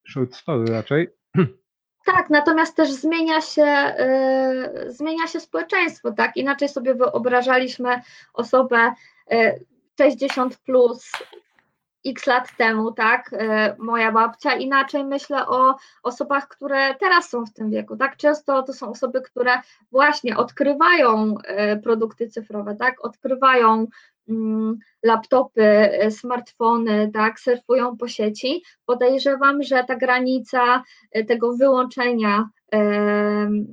short 0.10 0.36
story 0.36 0.66
raczej. 0.72 1.08
Tak, 2.06 2.30
natomiast 2.30 2.76
też 2.76 2.92
zmienia 2.92 3.42
się, 3.42 3.96
y, 4.86 4.92
zmienia 4.92 5.28
się 5.28 5.40
społeczeństwo, 5.40 6.12
tak? 6.12 6.38
Inaczej 6.38 6.70
sobie 6.70 6.96
wyobrażaliśmy 6.96 8.02
osobę 8.34 8.94
y, 9.34 9.66
60 9.98 10.58
plus 10.58 11.12
x 12.06 12.28
lat 12.28 12.58
temu, 12.58 12.92
tak? 12.92 13.34
Y, 13.34 13.38
moja 13.78 14.12
babcia, 14.12 14.56
inaczej 14.56 15.06
myślę 15.06 15.48
o 15.48 15.76
osobach, 16.04 16.48
które 16.48 16.96
teraz 16.96 17.30
są 17.30 17.46
w 17.46 17.54
tym 17.54 17.70
wieku, 17.70 17.98
tak? 17.98 18.18
Często 18.18 18.64
to 18.64 18.74
są 18.74 18.90
osoby, 18.90 19.22
które 19.22 19.52
właśnie 19.92 20.38
odkrywają 20.38 21.36
y, 21.38 21.82
produkty 21.82 22.28
cyfrowe, 22.28 22.76
tak? 22.76 23.06
Odkrywają 23.06 23.88
Mm, 24.30 24.78
laptopy, 25.04 25.62
e, 25.62 26.12
smartfony, 26.12 27.12
tak, 27.14 27.40
surfują 27.40 27.98
po 27.98 28.08
sieci, 28.08 28.64
podejrzewam, 28.86 29.64
że 29.64 29.84
ta 29.84 29.96
granica 29.96 30.84
e, 31.12 31.24
tego 31.24 31.54
wyłączenia, 31.54 32.50
mm, 32.72 33.66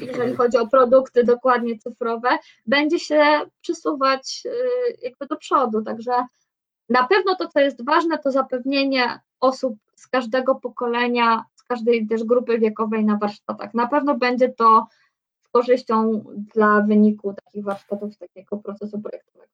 jeżeli 0.00 0.36
chodzi 0.36 0.58
o 0.58 0.66
produkty 0.66 1.24
dokładnie 1.24 1.78
cyfrowe, 1.78 2.28
będzie 2.66 2.98
się 2.98 3.22
przesuwać 3.60 4.42
e, 4.46 4.50
jakby 5.02 5.26
do 5.26 5.36
przodu. 5.36 5.82
Także 5.82 6.12
na 6.88 7.06
pewno 7.06 7.36
to, 7.36 7.48
co 7.48 7.60
jest 7.60 7.84
ważne, 7.84 8.18
to 8.18 8.30
zapewnienie 8.30 9.20
osób 9.40 9.74
z 9.94 10.08
każdego 10.08 10.54
pokolenia, 10.54 11.44
z 11.54 11.62
każdej 11.62 12.06
też 12.06 12.24
grupy 12.24 12.58
wiekowej 12.58 13.04
na 13.04 13.16
warsztatach. 13.16 13.74
Na 13.74 13.86
pewno 13.86 14.18
będzie 14.18 14.48
to 14.48 14.86
korzyścią 15.52 16.24
dla 16.54 16.80
wyniku 16.80 17.34
takich 17.44 17.64
warsztatów, 17.64 18.18
takiego 18.18 18.56
procesu 18.56 19.00
projektowego. 19.00 19.52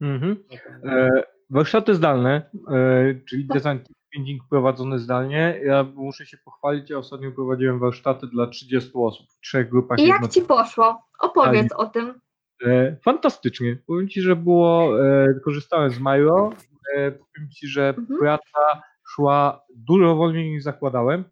Mhm. 0.00 0.44
E, 0.84 1.10
warsztaty 1.50 1.94
zdalne, 1.94 2.50
e, 2.68 3.14
czyli 3.28 3.46
tak. 3.46 3.56
design 3.56 3.78
thinking 4.12 4.42
prowadzony 4.50 4.98
zdalnie. 4.98 5.60
Ja 5.64 5.84
muszę 5.94 6.26
się 6.26 6.36
pochwalić, 6.44 6.90
ja 6.90 6.98
ostatnio 6.98 7.32
prowadziłem 7.32 7.78
warsztaty 7.78 8.26
dla 8.26 8.46
30 8.46 8.90
osób 8.94 9.26
w 9.30 9.40
trzech 9.40 9.70
grupach. 9.70 9.98
I 9.98 10.06
jak 10.06 10.28
Ci 10.28 10.42
poszło? 10.42 11.02
Opowiedz 11.18 11.72
o 11.72 11.86
tym. 11.86 12.20
E, 12.62 12.96
fantastycznie. 13.04 13.76
Powiem 13.86 14.08
Ci, 14.08 14.20
że 14.20 14.36
było, 14.36 15.00
e, 15.06 15.34
korzystałem 15.44 15.90
z 15.90 15.98
Miro. 15.98 16.52
E, 16.96 17.12
powiem 17.12 17.50
Ci, 17.50 17.68
że 17.68 17.88
mhm. 17.88 18.18
praca 18.18 18.82
szła 19.08 19.64
dużo 19.76 20.16
wolniej 20.16 20.50
niż 20.50 20.62
zakładałem. 20.62 21.24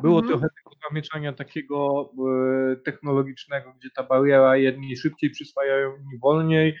Było 0.00 0.18
mhm. 0.18 0.28
trochę 0.28 0.54
tego 0.56 0.76
zamieszania 0.88 1.32
takiego 1.32 2.10
technologicznego, 2.84 3.72
gdzie 3.78 3.88
ta 3.96 4.02
bariera 4.02 4.56
jedni 4.56 4.96
szybciej 4.96 5.30
przyswajają, 5.30 5.96
inni 5.96 6.18
wolniej, 6.18 6.76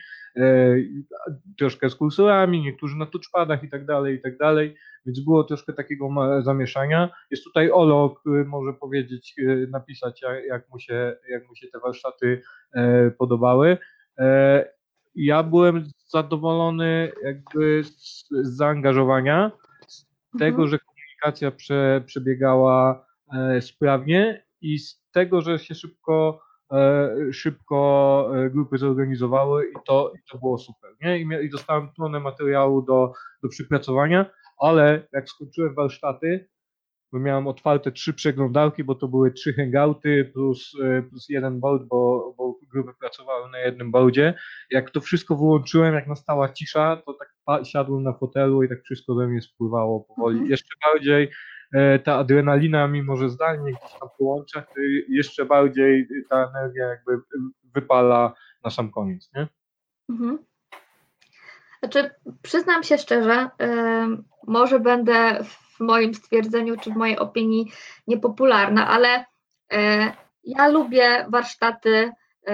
troszkę 1.58 1.90
z 1.90 1.94
kursorami, 1.94 2.62
niektórzy 2.62 2.96
na 2.96 3.06
touchpadach 3.06 3.64
i 3.64 3.68
tak 3.68 3.84
dalej, 3.84 4.14
i 4.16 4.20
tak 4.20 4.38
dalej, 4.38 4.74
więc 5.06 5.20
było 5.20 5.44
troszkę 5.44 5.72
takiego 5.72 6.08
zamieszania. 6.42 7.10
Jest 7.30 7.44
tutaj 7.44 7.70
Olo, 7.70 8.10
który 8.10 8.44
może 8.44 8.72
powiedzieć, 8.72 9.34
e, 9.38 9.66
napisać, 9.70 10.22
jak, 10.48 10.70
mu, 10.70 10.78
się, 10.78 11.16
jak 11.30 11.48
mu 11.48 11.56
się 11.56 11.68
te 11.68 11.78
warsztaty 11.78 12.42
e, 12.74 13.10
podobały. 13.10 13.78
E, 14.18 14.68
ja 15.14 15.42
byłem 15.42 15.84
zadowolony 16.08 17.12
jakby 17.22 17.84
z, 17.84 18.28
z 18.30 18.56
zaangażowania, 18.56 19.52
z 19.86 20.06
mhm. 20.34 20.38
tego, 20.38 20.66
że 20.66 20.78
komunikacja 20.78 21.50
prze, 21.50 22.02
przebiegała 22.06 23.06
sprawnie 23.60 24.44
i 24.60 24.78
z 24.78 25.02
tego, 25.12 25.40
że 25.40 25.58
się 25.58 25.74
szybko, 25.74 26.40
szybko 27.32 28.30
grupy 28.50 28.78
zorganizowały 28.78 29.64
i 29.64 29.74
to, 29.86 30.12
i 30.16 30.18
to 30.30 30.38
było 30.38 30.58
super. 30.58 30.90
Nie? 31.02 31.18
I, 31.18 31.46
I 31.46 31.50
dostałem 31.50 31.88
tonę 31.96 32.20
materiału 32.20 32.82
do, 32.82 33.12
do 33.42 33.48
przypracowania, 33.48 34.26
ale 34.66 35.06
jak 35.12 35.28
skończyłem 35.28 35.74
warsztaty, 35.74 36.48
bo 37.12 37.18
miałem 37.18 37.46
otwarte 37.46 37.92
trzy 37.92 38.14
przeglądarki, 38.14 38.84
bo 38.84 38.94
to 38.94 39.08
były 39.08 39.32
trzy 39.32 39.52
hangouty 39.52 40.30
plus, 40.34 40.72
plus 41.10 41.28
jeden 41.28 41.60
board, 41.60 41.82
bo, 41.82 42.34
bo 42.38 42.58
grupy 42.72 42.92
pracowały 43.00 43.50
na 43.50 43.58
jednym 43.58 43.90
boardzie. 43.90 44.34
Jak 44.70 44.90
to 44.90 45.00
wszystko 45.00 45.36
wyłączyłem, 45.36 45.94
jak 45.94 46.06
nastała 46.06 46.48
cisza, 46.48 47.02
to 47.06 47.14
tak 47.14 47.34
siadłem 47.66 48.02
na 48.02 48.12
fotelu 48.12 48.62
i 48.62 48.68
tak 48.68 48.82
wszystko 48.82 49.14
we 49.14 49.28
mnie 49.28 49.42
spływało 49.42 50.00
powoli. 50.00 50.34
Mhm. 50.34 50.50
Jeszcze 50.50 50.74
bardziej 50.86 51.30
e, 51.72 51.98
ta 51.98 52.14
adrenalina, 52.14 52.88
mimo 52.88 53.16
że 53.16 53.30
zdalnie 53.30 53.72
gdzieś 53.72 54.00
tam 54.00 54.08
połączę, 54.18 54.62
jeszcze 55.08 55.44
bardziej 55.44 56.08
ta 56.30 56.52
energia 56.54 56.84
jakby 56.84 57.12
wypala 57.74 58.34
na 58.64 58.70
sam 58.70 58.90
koniec, 58.90 59.30
nie? 59.34 59.48
Mhm. 60.10 60.38
Znaczy, 61.84 62.10
przyznam 62.42 62.82
się 62.82 62.98
szczerze, 62.98 63.48
yy, 63.60 63.68
może 64.46 64.80
będę 64.80 65.44
w 65.44 65.80
moim 65.80 66.14
stwierdzeniu 66.14 66.76
czy 66.76 66.90
w 66.90 66.96
mojej 66.96 67.18
opinii 67.18 67.72
niepopularna, 68.06 68.88
ale 68.88 69.24
yy, 69.72 69.78
ja 70.44 70.68
lubię 70.68 71.26
warsztaty 71.28 72.12
yy, 72.46 72.52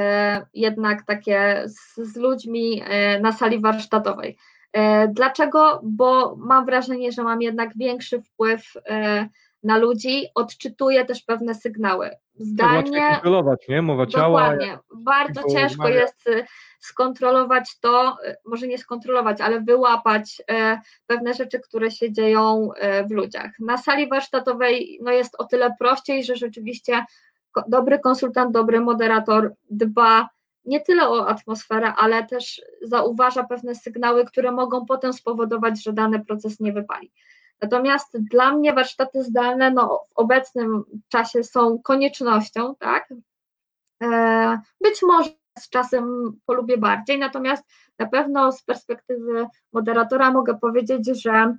jednak 0.55 1.07
takie 1.07 1.62
z, 1.66 1.97
z 1.97 2.16
ludźmi 2.16 2.83
na 3.20 3.33
sali 3.33 3.61
warsztatowej. 3.61 4.39
E, 4.72 5.09
dlaczego? 5.09 5.81
Bo 5.83 6.37
mam 6.37 6.66
wrażenie, 6.66 7.12
że 7.12 7.22
mam 7.22 7.43
jednak 7.43 7.76
większy 7.76 8.22
wpływ 8.22 8.62
e, 8.89 9.28
na 9.63 9.79
ludzi, 9.79 10.27
odczytuję 10.35 11.05
też 11.05 11.23
pewne 11.23 11.55
sygnały. 11.55 12.11
Zdalnie. 12.35 13.11
kontrolować, 13.13 13.69
nie? 13.69 13.83
Mowa 13.83 14.07
ciała. 14.07 14.41
Dokładnie. 14.41 14.79
Bardzo 14.95 15.43
ciężko 15.53 15.89
jest 15.89 16.27
y, 16.29 16.45
skontrolować 16.81 17.79
to, 17.81 18.17
y, 18.29 18.37
może 18.45 18.67
nie 18.67 18.79
skontrolować, 18.79 19.41
ale 19.41 19.61
wyłapać 19.61 20.43
e, 20.51 20.81
pewne 21.07 21.35
rzeczy, 21.35 21.61
które 21.61 21.91
się 21.91 22.13
dzieją 22.13 22.71
w 23.09 23.11
ludziach. 23.11 23.51
Na 23.59 23.77
sali 23.77 24.09
warsztatowej 24.09 24.99
no 25.03 25.13
jest 25.13 25.35
o 25.39 25.45
tyle 25.45 25.75
prościej, 25.79 26.25
że 26.25 26.37
rzeczywiście 26.37 27.05
dobry 27.69 27.99
konsultant, 27.99 28.53
dobry 28.53 28.81
moderator 28.81 29.55
dba 29.71 30.29
nie 30.65 30.81
tyle 30.81 31.09
o 31.09 31.29
atmosferę, 31.29 31.93
ale 31.97 32.27
też 32.27 32.63
zauważa 32.83 33.45
pewne 33.45 33.75
sygnały, 33.75 34.25
które 34.25 34.53
mogą 34.53 34.87
potem 34.87 35.13
spowodować, 35.13 35.83
że 35.83 35.93
dany 35.93 36.25
proces 36.25 36.61
nie 36.61 36.73
wypali. 36.73 37.13
Natomiast 37.63 38.19
dla 38.31 38.53
mnie 38.53 38.73
warsztaty 38.73 39.23
zdalne 39.23 39.71
no, 39.71 40.05
w 40.15 40.19
obecnym 40.19 40.85
czasie 41.09 41.45
są 41.45 41.79
koniecznością, 41.79 42.75
tak? 42.75 43.09
E, 44.03 44.59
być 44.81 45.03
może 45.03 45.31
z 45.59 45.69
czasem 45.69 46.33
polubię 46.47 46.79
bardziej, 46.79 47.19
natomiast 47.19 47.65
na 47.99 48.07
pewno 48.07 48.53
z 48.53 48.63
perspektywy 48.63 49.47
moderatora 49.73 50.31
mogę 50.33 50.59
powiedzieć, 50.59 51.23
że 51.23 51.57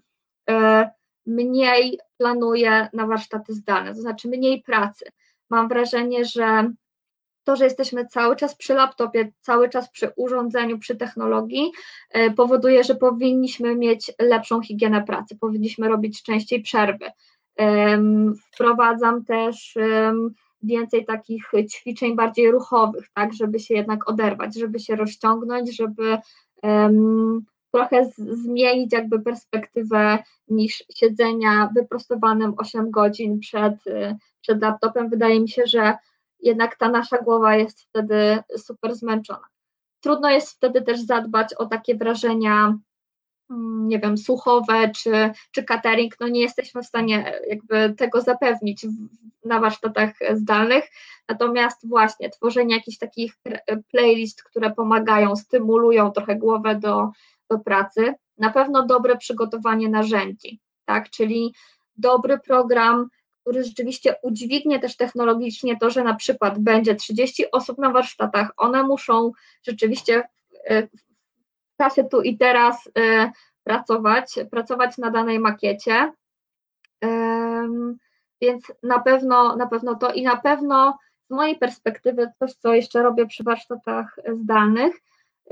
e, 0.50 0.90
mniej 1.26 2.00
planuję 2.18 2.90
na 2.94 3.08
warsztaty 3.08 3.54
zdalne, 3.54 3.96
to 3.96 4.02
znaczy 4.02 4.28
mniej 4.28 4.62
pracy. 4.62 5.06
Mam 5.50 5.68
wrażenie, 5.68 6.26
że 6.26 6.72
to, 7.44 7.56
że 7.56 7.64
jesteśmy 7.64 8.08
cały 8.08 8.36
czas 8.36 8.56
przy 8.56 8.74
laptopie, 8.74 9.32
cały 9.42 9.70
czas 9.70 9.90
przy 9.90 10.12
urządzeniu, 10.16 10.80
przy 10.80 10.96
technologii, 10.96 11.72
e, 12.10 12.32
powoduje, 12.32 12.84
że 12.84 12.96
powinniśmy 12.96 13.76
mieć 13.76 14.12
lepszą 14.20 14.62
higienę 14.62 15.04
pracy, 15.04 15.38
powinniśmy 15.40 15.88
robić 15.88 16.24
częściej 16.24 16.62
przerwy. 16.62 17.06
Wprowadzam 18.54 19.26
też 19.26 19.78
więcej 20.64 21.06
takich 21.06 21.52
ćwiczeń 21.72 22.16
bardziej 22.16 22.52
ruchowych, 22.52 23.06
tak, 23.14 23.34
żeby 23.34 23.60
się 23.60 23.74
jednak 23.74 24.10
oderwać, 24.10 24.60
żeby 24.60 24.80
się 24.80 24.96
rozciągnąć, 24.96 25.76
żeby 25.76 26.18
trochę 27.72 28.10
zmienić 28.18 28.94
jakby 28.94 29.20
perspektywę 29.20 30.20
niż 30.48 30.84
siedzenia 30.96 31.70
wyprostowanym 31.76 32.54
8 32.58 32.92
godzin 32.92 33.40
przed, 33.40 33.76
przed 34.42 34.62
laptopem. 34.62 35.10
Wydaje 35.10 35.40
mi 35.40 35.50
się, 35.50 35.64
że 35.66 35.98
jednak 36.42 36.78
ta 36.78 36.90
nasza 36.90 37.18
głowa 37.18 37.56
jest 37.56 37.82
wtedy 37.82 38.44
super 38.58 38.96
zmęczona. 38.96 39.48
Trudno 40.00 40.30
jest 40.30 40.52
wtedy 40.52 40.82
też 40.82 41.02
zadbać 41.02 41.54
o 41.54 41.66
takie 41.66 41.96
wrażenia 41.96 42.78
mm, 43.50 43.88
nie 43.88 44.00
wiem, 44.00 44.18
słuchowe 44.18 44.92
czy, 44.96 45.32
czy 45.52 45.64
catering, 45.64 46.20
no 46.20 46.28
nie 46.28 46.42
jesteśmy 46.42 46.84
w 46.84 46.88
stanie 46.88 47.34
jakby 47.48 47.94
tego 47.98 48.22
zapewnić 48.22 48.86
na 49.46 49.60
warsztatach 49.60 50.14
zdalnych, 50.34 50.90
natomiast 51.30 51.88
właśnie 51.88 52.30
tworzenie 52.30 52.76
jakichś 52.76 52.98
takich 52.98 53.38
playlist, 53.92 54.44
które 54.44 54.72
pomagają, 54.72 55.36
stymulują 55.36 56.12
trochę 56.12 56.36
głowę 56.36 56.76
do, 56.76 57.10
do 57.50 57.60
pracy, 57.60 58.14
na 58.38 58.50
pewno 58.50 58.86
dobre 58.86 59.18
przygotowanie 59.18 59.90
narzędzi, 59.90 60.60
tak, 60.86 61.10
czyli 61.10 61.54
dobry 61.98 62.40
program, 62.40 63.10
który 63.42 63.64
rzeczywiście 63.64 64.16
udźwignie 64.24 64.80
też 64.80 64.98
technologicznie 64.98 65.78
to, 65.78 65.90
że 65.90 66.04
na 66.04 66.16
przykład 66.16 66.60
będzie 66.60 66.96
30 66.96 67.52
osób 67.52 67.78
na 67.78 67.92
warsztatach, 67.92 68.52
one 68.58 68.84
muszą 68.84 69.32
rzeczywiście 69.64 70.24
w 71.74 71.78
czasie 71.78 72.04
tu 72.04 72.22
i 72.22 72.38
teraz 72.38 72.88
y, 72.88 72.92
pracować, 73.64 74.40
pracować 74.52 74.98
na 74.98 75.12
danej 75.12 75.40
makiecie. 75.40 76.12
Więc 78.42 78.72
na 78.84 79.00
pewno, 79.00 79.56
na 79.56 79.68
pewno 79.68 79.96
to 79.96 80.14
i 80.14 80.24
na 80.24 80.38
pewno 80.38 80.98
z 81.28 81.34
mojej 81.34 81.58
perspektywy 81.58 82.32
coś, 82.40 82.54
co 82.54 82.74
jeszcze 82.74 83.04
robię 83.04 83.26
przy 83.26 83.44
warsztatach 83.44 84.20
zdalnych 84.42 84.96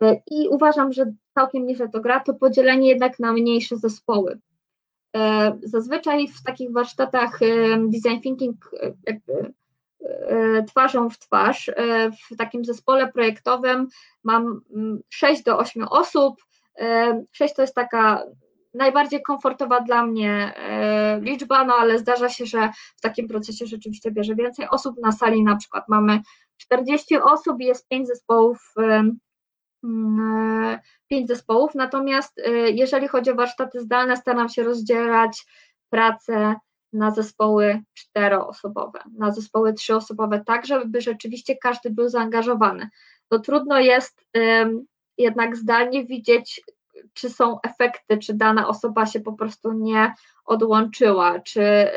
y, 0.03 0.21
i 0.31 0.47
uważam, 0.49 0.93
że 0.93 1.13
całkiem 1.33 1.65
nieźle 1.65 1.89
to 1.89 1.99
gra, 1.99 2.19
to 2.19 2.33
podzielenie 2.33 2.89
jednak 2.89 3.19
na 3.19 3.33
mniejsze 3.33 3.77
zespoły. 3.77 4.39
E, 5.15 5.57
zazwyczaj 5.63 6.27
w 6.27 6.43
takich 6.43 6.71
warsztatach 6.71 7.39
design 7.79 8.21
thinking 8.21 8.55
e, 8.73 8.93
e, 10.29 10.63
twarzą 10.63 11.09
w 11.09 11.19
twarz. 11.19 11.71
W 12.31 12.37
takim 12.37 12.65
zespole 12.65 13.11
projektowym 13.11 13.87
mam 14.23 14.61
6 15.09 15.33
mm, 15.33 15.43
do 15.45 15.57
8 15.57 15.83
osób. 15.83 16.35
6 17.31 17.55
to 17.55 17.61
jest 17.61 17.75
taka 17.75 18.23
najbardziej 18.73 19.21
komfortowa 19.21 19.81
dla 19.81 20.05
mnie 20.05 20.53
liczba, 21.21 21.65
no 21.65 21.73
ale 21.73 21.99
zdarza 21.99 22.29
się, 22.29 22.45
że 22.45 22.69
w 22.97 23.01
takim 23.01 23.27
procesie 23.27 23.65
rzeczywiście 23.65 24.11
bierze 24.11 24.35
więcej 24.35 24.67
osób. 24.69 24.95
Na 25.01 25.11
sali 25.11 25.43
na 25.43 25.55
przykład 25.55 25.83
mamy 25.87 26.21
40 26.57 27.17
osób 27.17 27.61
i 27.61 27.65
jest 27.65 27.87
5 27.87 28.07
zespołów 28.07 28.73
pięć 31.07 31.27
zespołów, 31.27 31.75
natomiast 31.75 32.37
y, 32.37 32.71
jeżeli 32.71 33.07
chodzi 33.07 33.31
o 33.31 33.35
warsztaty 33.35 33.81
zdalne, 33.81 34.17
staram 34.17 34.49
się 34.49 34.63
rozdzielać 34.63 35.45
pracę 35.89 36.55
na 36.93 37.11
zespoły 37.11 37.81
czteroosobowe, 37.93 38.99
na 39.17 39.31
zespoły 39.31 39.73
trzyosobowe, 39.73 40.43
tak 40.45 40.65
żeby 40.65 41.01
rzeczywiście 41.01 41.55
każdy 41.55 41.89
był 41.89 42.09
zaangażowany. 42.09 42.89
To 43.27 43.39
trudno 43.39 43.79
jest 43.79 44.25
jednak 45.17 45.57
zdalnie 45.57 46.05
widzieć, 46.05 46.61
czy 47.13 47.29
są 47.29 47.59
efekty, 47.61 48.17
czy 48.17 48.33
dana 48.33 48.67
osoba 48.67 49.05
się 49.05 49.19
po 49.19 49.33
prostu 49.33 49.73
nie 49.73 50.13
odłączyła, 50.45 51.39
czy, 51.39 51.87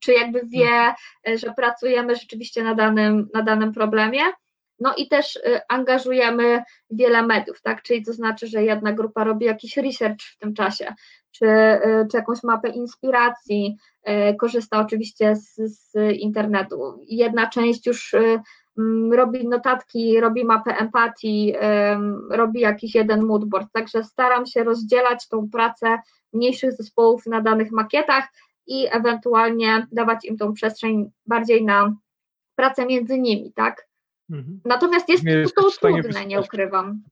czy 0.00 0.12
jakby 0.12 0.40
wie, 0.46 0.94
że 1.36 1.52
pracujemy 1.56 2.16
rzeczywiście 2.16 2.62
na 2.62 2.74
danym, 2.74 3.28
na 3.34 3.42
danym 3.42 3.72
problemie 3.72 4.20
no 4.84 4.94
i 4.96 5.08
też 5.08 5.36
y, 5.36 5.60
angażujemy 5.68 6.62
wiele 6.90 7.22
mediów, 7.22 7.62
tak? 7.62 7.82
Czyli 7.82 8.04
to 8.04 8.12
znaczy, 8.12 8.46
że 8.46 8.62
jedna 8.62 8.92
grupa 8.92 9.24
robi 9.24 9.46
jakiś 9.46 9.76
research 9.76 10.22
w 10.22 10.38
tym 10.38 10.54
czasie, 10.54 10.94
czy, 11.30 11.46
y, 11.46 12.06
czy 12.10 12.16
jakąś 12.16 12.42
mapę 12.42 12.68
inspiracji, 12.68 13.76
y, 14.08 14.36
korzysta 14.36 14.80
oczywiście 14.80 15.36
z, 15.36 15.54
z 15.54 15.94
internetu. 16.16 17.00
Jedna 17.08 17.48
część 17.48 17.86
już 17.86 18.14
mm, 18.78 19.12
robi 19.12 19.48
notatki, 19.48 20.20
robi 20.20 20.44
mapę 20.44 20.76
empatii, 20.76 21.54
robi 22.30 22.60
jakiś 22.60 22.94
jeden 22.94 23.22
moodboard, 23.22 23.72
także 23.72 24.04
staram 24.04 24.46
się 24.46 24.64
rozdzielać 24.64 25.28
tą 25.28 25.50
pracę 25.50 25.98
mniejszych 26.32 26.72
zespołów 26.72 27.26
na 27.26 27.40
danych 27.40 27.72
makietach 27.72 28.28
i 28.66 28.86
ewentualnie 28.90 29.86
dawać 29.92 30.24
im 30.24 30.36
tą 30.36 30.52
przestrzeń 30.52 31.10
bardziej 31.26 31.64
na 31.64 31.94
pracę 32.56 32.86
między 32.86 33.18
nimi, 33.18 33.52
tak? 33.52 33.86
Mhm. 34.30 34.60
Natomiast 34.64 35.08
jest, 35.08 35.24
jest 35.24 35.54
to 35.54 35.70
trudne, 35.70 36.26
nie 36.26 36.40
ukrywam. 36.40 37.02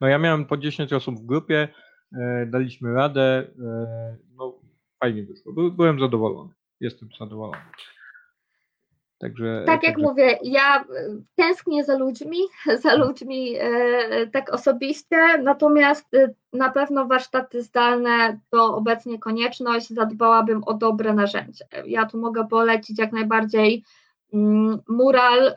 No 0.00 0.08
ja 0.08 0.18
miałem 0.18 0.46
po 0.46 0.56
10 0.56 0.92
osób 0.92 1.20
w 1.20 1.26
grupie, 1.26 1.68
e, 2.12 2.46
daliśmy 2.46 2.92
radę, 2.94 3.52
e, 3.64 4.16
no 4.36 4.60
fajnie 5.00 5.22
wyszło. 5.22 5.52
By, 5.52 5.70
byłem 5.70 6.00
zadowolony, 6.00 6.52
jestem 6.80 7.08
zadowolony. 7.18 7.62
Także, 9.20 9.62
tak 9.66 9.82
jak 9.82 9.98
mówię, 9.98 10.38
ja 10.42 10.80
e, 10.80 10.84
tęsknię 11.34 11.84
za 11.84 11.98
ludźmi, 11.98 12.38
za 12.82 12.94
ludźmi 12.94 13.54
e, 13.58 14.26
tak 14.26 14.52
osobiście, 14.52 15.38
natomiast 15.42 16.14
e, 16.14 16.34
na 16.52 16.70
pewno 16.70 17.06
warsztaty 17.06 17.62
zdalne 17.62 18.40
to 18.50 18.76
obecnie 18.76 19.18
konieczność, 19.18 19.88
zadbałabym 19.88 20.64
o 20.64 20.74
dobre 20.74 21.14
narzędzie. 21.14 21.64
Ja 21.86 22.06
tu 22.06 22.18
mogę 22.18 22.48
polecić 22.48 22.98
jak 22.98 23.12
najbardziej 23.12 23.84
mural, 24.88 25.54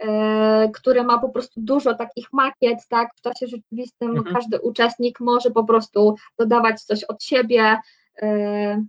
e, 0.00 0.68
który 0.74 1.04
ma 1.04 1.18
po 1.18 1.28
prostu 1.28 1.60
dużo 1.60 1.94
takich 1.94 2.32
makiet, 2.32 2.78
tak, 2.88 3.08
w 3.16 3.20
czasie 3.20 3.46
rzeczywistym 3.46 4.10
mhm. 4.10 4.34
każdy 4.34 4.60
uczestnik 4.60 5.20
może 5.20 5.50
po 5.50 5.64
prostu 5.64 6.14
dodawać 6.38 6.82
coś 6.82 7.04
od 7.04 7.22
siebie, 7.22 7.76
e, 8.22 8.82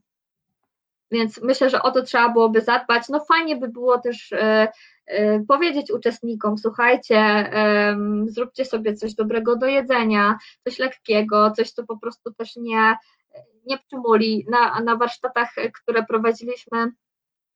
więc 1.12 1.42
myślę, 1.42 1.70
że 1.70 1.82
o 1.82 1.92
to 1.92 2.04
trzeba 2.04 2.30
byłoby 2.30 2.62
zadbać. 2.62 3.10
No 3.10 3.20
fajnie 3.20 3.56
by 3.56 3.68
było 3.68 3.98
też 3.98 4.32
e, 4.32 4.68
powiedzieć 5.48 5.92
uczestnikom, 5.92 6.58
słuchajcie, 6.58 7.52
zróbcie 8.26 8.66
sobie 8.66 8.94
coś 8.94 9.16
dobrego 9.16 9.56
do 9.56 9.66
jedzenia, 9.66 10.38
coś 10.64 10.80
lekkiego, 10.80 11.52
coś, 11.52 11.72
co 11.72 11.84
po 11.84 11.98
prostu 11.98 12.34
też 12.34 12.56
nie, 12.56 12.96
nie 13.66 13.78
przymuli. 13.78 14.46
Na, 14.50 14.80
na 14.80 14.96
warsztatach, 14.96 15.50
które 15.74 16.04
prowadziliśmy, 16.04 16.92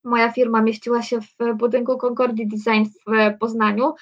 Moja 0.04 0.32
firma 0.32 0.62
mieściła 0.62 1.02
się 1.02 1.20
w 1.22 1.54
budynku 1.56 1.98
Concordii 1.98 2.48
Design 2.48 2.90
w 3.08 3.38
Poznaniu. 3.40 3.94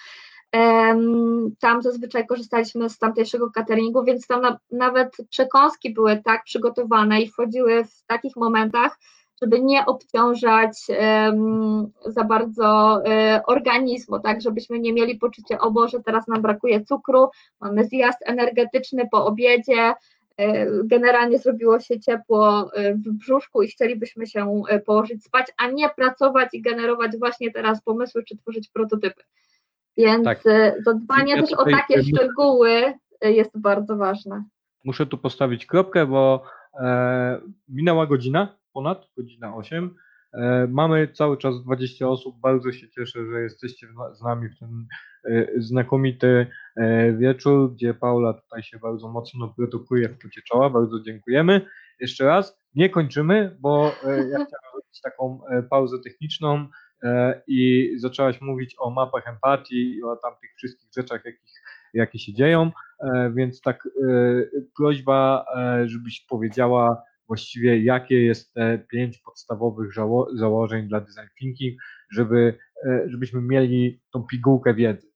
Tam 1.60 1.82
zazwyczaj 1.82 2.28
korzystaliśmy 2.28 2.89
z 2.89 2.97
tamtejszego 2.97 3.52
cateringu, 3.52 4.04
więc 4.04 4.28
tam 4.28 4.41
na, 4.41 4.60
nawet 4.72 5.18
przekąski 5.30 5.93
były 5.93 6.22
tak 6.26 6.43
przygotowane 6.43 7.22
i 7.22 7.28
wchodziły 7.28 7.84
w 7.84 8.04
takich 8.08 8.36
momentach, 8.36 8.99
żeby 9.41 9.62
nie 9.62 9.86
obciążać 9.86 10.78
um, 10.89 11.91
za 12.06 12.24
bardzo 12.24 12.99
um, 13.06 13.41
organizmu, 13.47 14.20
tak, 14.20 14.41
żebyśmy 14.41 14.80
nie 14.80 14.93
mieli 14.93 15.18
poczucia, 15.18 15.60
o 15.60 15.72
Boże, 15.72 15.99
teraz 16.06 16.28
nam 16.28 16.41
brakuje 16.41 16.86
cukru, 16.86 17.30
mamy 17.62 17.84
zjazd 17.86 18.20
energetyczny 18.26 19.08
po 19.12 19.26
obiedzie, 19.26 19.93
generalnie 20.83 21.39
zrobiło 21.39 21.79
się 21.79 21.99
ciepło 21.99 22.71
e, 22.74 22.93
w 22.93 23.12
brzuszku 23.12 23.63
i 23.63 23.67
chcielibyśmy 23.67 24.28
się 24.28 24.63
e, 24.70 24.79
położyć 24.79 25.24
spać, 25.24 25.45
a 25.58 25.67
nie 25.67 25.89
pracować 25.89 26.49
i 26.53 26.62
generować 26.62 27.12
właśnie 27.20 27.51
teraz 27.51 27.82
pomysły 27.83 28.24
czy 28.24 28.37
tworzyć 28.37 28.70
prototypy. 28.70 29.24
Więc 29.97 30.25
tak. 30.25 30.43
zadbanie 30.86 31.36
ja 31.36 31.41
też 31.41 31.53
o 31.53 31.66
takie 31.66 32.03
szczegóły 32.03 32.93
jest 33.21 33.59
bardzo 33.59 33.97
ważne. 33.97 34.43
Muszę 34.83 35.05
tu 35.05 35.17
postawić 35.17 35.66
kropkę, 35.66 36.05
bo 36.05 36.43
e, 36.79 37.41
minęła 37.70 38.08
godzina, 38.08 38.58
ponad 38.74 39.08
godzina 39.17 39.55
8. 39.55 39.95
E, 40.33 40.67
mamy 40.67 41.08
cały 41.08 41.37
czas 41.37 41.63
20 41.63 42.08
osób. 42.08 42.39
Bardzo 42.39 42.71
się 42.71 42.89
cieszę, 42.89 43.25
że 43.25 43.41
jesteście 43.41 43.87
z 44.13 44.21
nami 44.21 44.49
w 44.49 44.59
ten 44.59 44.87
e, 45.25 45.47
znakomity 45.58 46.47
e, 46.75 47.13
wieczór, 47.13 47.74
gdzie 47.74 47.93
Paula 47.93 48.33
tutaj 48.33 48.63
się 48.63 48.79
bardzo 48.79 49.08
mocno 49.08 49.47
produkuje 49.47 50.09
w 50.09 50.17
pocie 50.17 50.41
czoła. 50.41 50.70
Bardzo 50.70 50.99
dziękujemy. 50.99 51.62
Jeszcze 51.99 52.25
raz. 52.25 52.62
Nie 52.75 52.89
kończymy, 52.89 53.58
bo 53.59 53.86
ja 54.05 54.37
chciałem 54.45 54.71
zrobić 54.71 55.01
taką 55.03 55.41
pauzę 55.70 55.97
techniczną 56.03 56.67
i 57.47 57.91
zaczęłaś 57.97 58.41
mówić 58.41 58.75
o 58.79 58.89
mapach 58.89 59.28
empatii 59.28 59.95
i 59.95 60.03
o 60.03 60.16
tamtych 60.16 60.49
wszystkich 60.58 60.89
rzeczach, 60.97 61.25
jakich, 61.25 61.62
jakie 61.93 62.20
się 62.20 62.33
dzieją, 62.33 62.71
więc 63.33 63.62
tak 63.62 63.87
prośba, 64.75 65.45
żebyś 65.86 66.25
powiedziała 66.29 67.03
właściwie 67.32 67.83
jakie 67.83 68.25
jest 68.25 68.53
te 68.53 68.79
pięć 68.91 69.17
podstawowych 69.17 69.93
założeń 70.33 70.87
dla 70.87 70.99
design 70.99 71.28
thinking, 71.39 71.82
żeby, 72.09 72.58
e, 72.86 73.03
żebyśmy 73.05 73.41
mieli 73.41 74.01
tą 74.12 74.24
pigułkę 74.24 74.74
wiedzy. 74.74 75.12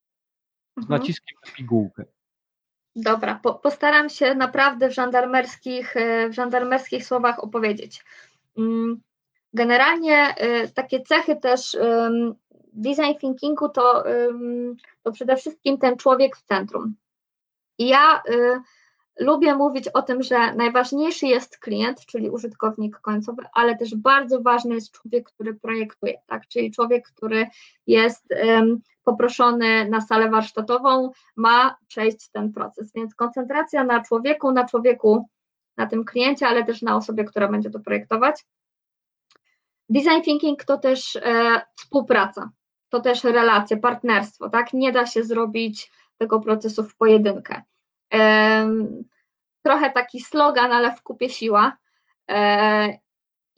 Z 0.78 0.82
mhm. 0.82 1.02
naciskiem 1.02 1.38
na 1.46 1.52
pigułkę. 1.52 2.06
Dobra, 2.96 3.40
po, 3.44 3.54
postaram 3.54 4.10
się 4.10 4.36
naprawdę 4.36 4.90
w 4.90 4.94
żandarmerskich, 4.94 5.98
e, 5.98 6.30
w 6.30 6.34
żandarmerskich 6.34 7.06
słowach 7.06 7.44
opowiedzieć. 7.44 8.04
Mm, 8.58 9.02
generalnie 9.54 10.36
e, 10.38 10.68
takie 10.68 11.02
cechy 11.02 11.36
też 11.36 11.78
design 12.74 13.20
thinkingu 13.20 13.70
to, 13.70 14.04
to 15.04 15.12
przede 15.12 15.36
wszystkim 15.36 15.78
ten 15.78 15.98
człowiek 15.98 16.38
w 16.38 16.44
centrum. 16.44 16.96
I 17.78 17.88
ja 17.88 18.22
lubię 19.20 19.56
mówić 19.56 19.88
o 19.88 20.02
tym, 20.02 20.24
że 20.24 20.56
najważniejszy 20.56 21.28
jest 21.28 21.58
klient, 21.58 22.06
czyli 22.06 22.30
użytkownik 22.30 23.00
końcowy, 23.00 23.44
ale 23.54 23.78
też 23.78 23.96
bardzo 23.96 24.42
ważny 24.42 24.76
jest 24.76 24.92
człowiek, 24.92 25.30
który 25.30 25.54
projektuje, 25.54 26.14
tak? 26.28 26.48
czyli 26.48 26.72
człowiek, 26.72 27.08
który 27.08 27.48
jest 27.88 28.26
um, 28.46 28.82
poproszony 29.04 29.90
na 29.90 30.02
salę 30.02 30.30
warsztatową, 30.30 31.12
ma 31.36 31.78
przejść 31.88 32.30
ten 32.30 32.54
proces. 32.54 32.92
Więc 32.94 33.16
koncentracja 33.16 33.84
na 33.84 34.04
człowieku, 34.04 34.52
na 34.52 34.66
człowieku, 34.66 35.26
na 35.78 35.88
tym 35.88 36.06
kliencie, 36.06 36.48
ale 36.48 36.64
też 36.64 36.82
na 36.82 36.96
osobie, 36.96 37.24
która 37.24 37.48
będzie 37.48 37.70
to 37.70 37.80
projektować. 37.80 38.46
Design 39.90 40.22
thinking 40.24 40.64
to 40.64 40.78
też 40.78 41.16
e, 41.16 41.62
współpraca, 41.76 42.50
to 42.90 43.00
też 43.00 43.24
relacje, 43.24 43.78
partnerstwo, 43.78 44.50
tak? 44.50 44.74
Nie 44.74 44.92
da 44.92 45.06
się 45.06 45.24
zrobić 45.24 45.92
tego 46.18 46.40
procesu 46.40 46.84
w 46.84 46.96
pojedynkę. 46.96 47.62
Trochę 49.64 49.92
taki 49.92 50.22
slogan, 50.22 50.72
ale 50.72 50.96
w 50.96 51.02
kupie 51.02 51.30
siła. 51.30 51.78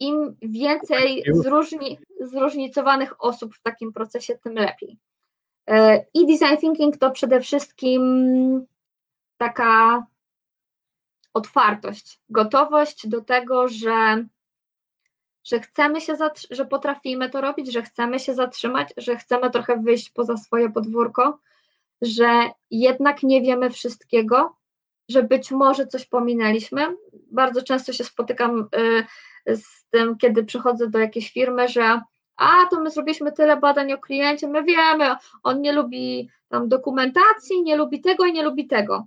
Im 0.00 0.36
więcej 0.42 1.24
zróżni, 1.32 1.98
zróżnicowanych 2.20 3.24
osób 3.24 3.54
w 3.54 3.62
takim 3.62 3.92
procesie, 3.92 4.38
tym 4.38 4.54
lepiej. 4.54 4.98
I 6.14 6.26
design 6.26 6.56
thinking 6.60 6.96
to 6.96 7.10
przede 7.10 7.40
wszystkim 7.40 8.66
taka 9.36 10.06
otwartość, 11.34 12.20
gotowość 12.28 13.08
do 13.08 13.20
tego, 13.20 13.68
że 13.68 14.24
że 15.44 15.60
chcemy 15.60 16.00
się, 16.00 16.16
że 16.50 16.64
potrafimy 16.64 17.30
to 17.30 17.40
robić, 17.40 17.72
że 17.72 17.82
chcemy 17.82 18.20
się 18.20 18.34
zatrzymać, 18.34 18.88
że 18.96 19.16
chcemy 19.16 19.50
trochę 19.50 19.76
wyjść 19.76 20.10
poza 20.10 20.36
swoje 20.36 20.70
podwórko, 20.70 21.38
że 22.02 22.50
jednak 22.70 23.22
nie 23.22 23.42
wiemy 23.42 23.70
wszystkiego, 23.70 24.56
że 25.08 25.22
być 25.22 25.50
może 25.50 25.86
coś 25.86 26.06
pominęliśmy. 26.06 26.96
Bardzo 27.30 27.62
często 27.62 27.92
się 27.92 28.04
spotykam 28.04 28.68
y, 29.48 29.56
z 29.56 29.84
tym, 29.90 30.16
kiedy 30.18 30.44
przychodzę 30.44 30.90
do 30.90 30.98
jakiejś 30.98 31.32
firmy, 31.32 31.68
że 31.68 32.00
a 32.36 32.66
to 32.70 32.80
my 32.80 32.90
zrobiliśmy 32.90 33.32
tyle 33.32 33.56
badań 33.56 33.92
o 33.92 33.98
kliencie, 33.98 34.48
my 34.48 34.64
wiemy, 34.64 35.16
on 35.42 35.60
nie 35.60 35.72
lubi 35.72 36.30
tam 36.48 36.68
dokumentacji, 36.68 37.62
nie 37.62 37.76
lubi 37.76 38.00
tego 38.00 38.26
i 38.26 38.32
nie 38.32 38.42
lubi 38.42 38.66
tego. 38.66 39.06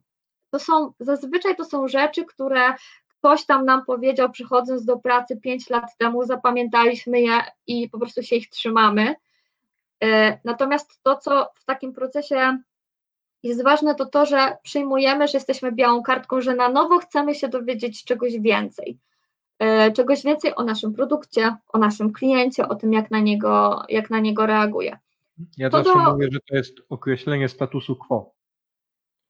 To 0.49 0.59
są, 0.59 0.93
zazwyczaj 0.99 1.55
to 1.55 1.65
są 1.65 1.87
rzeczy, 1.87 2.25
które 2.25 2.73
ktoś 3.07 3.45
tam 3.45 3.65
nam 3.65 3.85
powiedział, 3.85 4.31
przychodząc 4.31 4.85
do 4.85 4.97
pracy 4.97 5.37
5 5.37 5.69
lat 5.69 5.97
temu, 5.97 6.23
zapamiętaliśmy 6.25 7.21
je 7.21 7.41
i 7.67 7.89
po 7.89 7.99
prostu 7.99 8.23
się 8.23 8.35
ich 8.35 8.49
trzymamy. 8.49 9.15
E, 10.03 10.39
natomiast 10.43 11.03
to, 11.03 11.17
co 11.17 11.49
w 11.55 11.65
takim 11.65 11.93
procesie 11.93 12.57
jest 13.43 13.63
ważne, 13.63 13.95
to 13.95 14.05
to, 14.05 14.25
że 14.25 14.57
przyjmujemy, 14.63 15.27
że 15.27 15.37
jesteśmy 15.37 15.71
białą 15.71 16.03
kartką, 16.03 16.41
że 16.41 16.55
na 16.55 16.69
nowo 16.69 16.99
chcemy 16.99 17.35
się 17.35 17.47
dowiedzieć 17.47 18.03
czegoś 18.03 18.39
więcej. 18.39 18.97
E, 19.59 19.91
czegoś 19.91 20.23
więcej 20.23 20.55
o 20.55 20.63
naszym 20.63 20.93
produkcie, 20.93 21.55
o 21.73 21.77
naszym 21.79 22.13
kliencie, 22.13 22.67
o 22.67 22.75
tym, 22.75 22.93
jak 22.93 23.11
na 23.11 23.19
niego, 23.19 23.83
jak 23.89 24.09
na 24.09 24.19
niego 24.19 24.45
reaguje. 24.45 24.97
Ja 25.57 25.69
to 25.69 25.83
zawsze 25.83 26.05
do... 26.05 26.11
mówię, 26.11 26.27
że 26.31 26.39
to 26.49 26.55
jest 26.55 26.73
określenie 26.89 27.49
statusu 27.49 27.95
quo. 27.95 28.33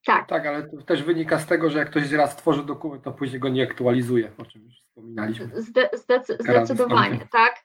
Tak. 0.06 0.28
Tak, 0.28 0.46
ale 0.46 0.64
to 0.64 0.82
też 0.82 1.04
wynika 1.04 1.40
z 1.40 1.46
tego, 1.46 1.70
że 1.70 1.80
jak 1.80 1.90
ktoś 1.90 2.12
raz 2.12 2.36
tworzy 2.36 2.64
dokument, 2.64 3.04
to 3.04 3.12
później 3.12 3.40
go 3.40 3.50
nie 3.50 3.64
aktualizuje, 3.64 4.32
o 4.38 4.46
czym 4.46 4.64
już 4.64 4.82
wspominaliśmy. 4.82 5.62
Zde 5.62 5.90
zdecy 5.94 6.38
zdecydowanie, 6.40 7.28
tak. 7.32 7.56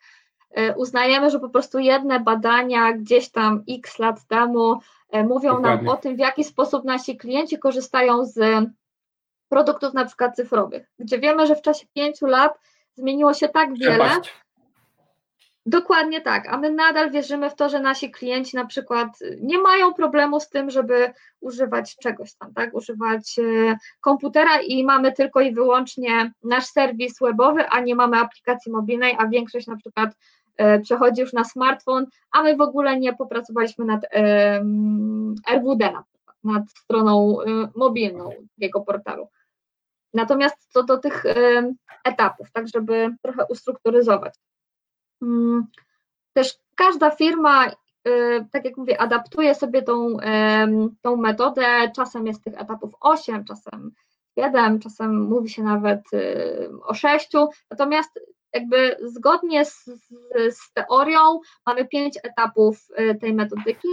E, 0.50 0.76
uznajemy, 0.76 1.30
że 1.30 1.40
po 1.40 1.48
prostu 1.48 1.78
jedne 1.78 2.20
badania 2.20 2.92
gdzieś 2.92 3.30
tam 3.30 3.64
x 3.68 3.98
lat 3.98 4.26
temu 4.26 4.80
mówią 5.12 5.54
Dokładnie. 5.54 5.86
nam 5.86 5.88
o 5.88 5.96
tym, 5.96 6.16
w 6.16 6.18
jaki 6.18 6.44
sposób 6.44 6.84
nasi 6.84 7.16
klienci 7.16 7.58
korzystają 7.58 8.24
z 8.24 8.66
produktów 9.48 9.94
na 9.94 10.04
przykład 10.04 10.36
cyfrowych, 10.36 10.86
gdzie 10.98 11.18
wiemy, 11.18 11.46
że 11.46 11.56
w 11.56 11.62
czasie 11.62 11.86
pięciu 11.94 12.26
lat 12.26 12.58
zmieniło 12.94 13.34
się 13.34 13.48
tak 13.48 13.78
wiele. 13.78 14.10
Dokładnie 15.68 16.20
tak, 16.20 16.48
a 16.48 16.58
my 16.58 16.72
nadal 16.72 17.10
wierzymy 17.10 17.50
w 17.50 17.54
to, 17.54 17.68
że 17.68 17.80
nasi 17.80 18.10
klienci 18.10 18.56
na 18.56 18.66
przykład 18.66 19.08
nie 19.40 19.58
mają 19.58 19.94
problemu 19.94 20.40
z 20.40 20.48
tym, 20.48 20.70
żeby 20.70 21.12
używać 21.40 21.96
czegoś 21.96 22.34
tam, 22.34 22.54
tak, 22.54 22.74
używać 22.74 23.38
e, 23.38 23.76
komputera 24.00 24.60
i 24.60 24.84
mamy 24.84 25.12
tylko 25.12 25.40
i 25.40 25.54
wyłącznie 25.54 26.32
nasz 26.44 26.66
serwis 26.66 27.18
webowy, 27.20 27.68
a 27.68 27.80
nie 27.80 27.94
mamy 27.94 28.16
aplikacji 28.16 28.72
mobilnej, 28.72 29.16
a 29.18 29.28
większość 29.28 29.66
na 29.66 29.76
przykład 29.76 30.10
e, 30.10 30.14
przechodzi 30.82 31.20
już 31.20 31.32
na 31.32 31.44
smartfon, 31.44 32.06
a 32.32 32.42
my 32.42 32.56
w 32.56 32.60
ogóle 32.60 33.00
nie 33.00 33.14
popracowaliśmy 33.14 33.84
nad 33.84 34.00
RWD 35.50 35.92
nad 36.46 36.70
stroną 36.70 37.40
e, 37.42 37.44
mobilną 37.76 38.30
jego 38.58 38.80
portalu. 38.80 39.28
Natomiast 40.14 40.56
co 40.68 40.82
do 40.82 40.98
tych 40.98 41.24
etapów, 42.04 42.50
tak 42.52 42.68
żeby 42.68 43.16
trochę 43.22 43.46
ustrukturyzować. 43.48 44.34
Mm, 45.22 45.66
też 46.32 46.58
każda 46.76 47.10
firma, 47.10 47.70
tak 48.52 48.64
jak 48.64 48.76
mówię, 48.76 49.00
adaptuje 49.00 49.54
sobie 49.54 49.82
tą, 49.82 50.16
tą 51.02 51.16
metodę. 51.16 51.90
Czasem 51.96 52.26
jest 52.26 52.44
tych 52.44 52.60
etapów 52.60 52.94
8, 53.00 53.44
czasem 53.44 53.92
7, 54.38 54.80
czasem 54.80 55.22
mówi 55.22 55.48
się 55.48 55.62
nawet 55.62 56.00
o 56.82 56.94
6. 56.94 57.30
Natomiast 57.70 58.20
jakby 58.56 58.96
zgodnie 59.02 59.64
z, 59.64 59.84
z 60.50 60.72
teorią 60.72 61.40
mamy 61.66 61.88
pięć 61.88 62.18
etapów 62.22 62.88
y, 62.98 63.14
tej 63.14 63.34
metodyki. 63.34 63.88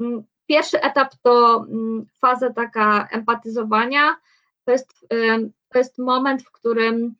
Mm, 0.00 0.22
pierwszy 0.46 0.80
etap 0.80 1.14
to 1.22 1.64
mm, 1.68 2.06
faza 2.20 2.52
taka 2.52 3.08
empatyzowania. 3.12 4.16
To 4.64 4.72
jest, 4.72 5.06
to 5.68 5.78
jest 5.78 5.98
moment, 5.98 6.42
w 6.42 6.50
którym 6.50 7.14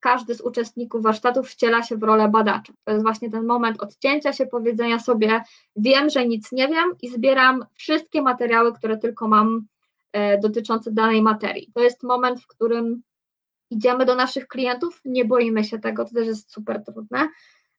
każdy 0.00 0.34
z 0.34 0.40
uczestników 0.40 1.02
warsztatów 1.02 1.48
wciela 1.48 1.82
się 1.82 1.96
w 1.96 2.02
rolę 2.02 2.28
badacza. 2.28 2.72
To 2.84 2.92
jest 2.92 3.04
właśnie 3.04 3.30
ten 3.30 3.46
moment 3.46 3.82
odcięcia 3.82 4.32
się, 4.32 4.46
powiedzenia 4.46 4.98
sobie, 4.98 5.42
wiem, 5.76 6.10
że 6.10 6.26
nic 6.26 6.52
nie 6.52 6.68
wiem 6.68 6.94
i 7.02 7.08
zbieram 7.08 7.64
wszystkie 7.74 8.22
materiały, 8.22 8.72
które 8.72 8.96
tylko 8.96 9.28
mam 9.28 9.66
e, 10.12 10.38
dotyczące 10.38 10.92
danej 10.92 11.22
materii. 11.22 11.70
To 11.74 11.80
jest 11.80 12.02
moment, 12.02 12.40
w 12.40 12.46
którym 12.46 13.02
idziemy 13.70 14.04
do 14.04 14.14
naszych 14.14 14.48
klientów, 14.48 15.00
nie 15.04 15.24
boimy 15.24 15.64
się 15.64 15.78
tego, 15.78 16.04
to 16.04 16.14
też 16.14 16.26
jest 16.26 16.52
super 16.52 16.84
trudne 16.84 17.28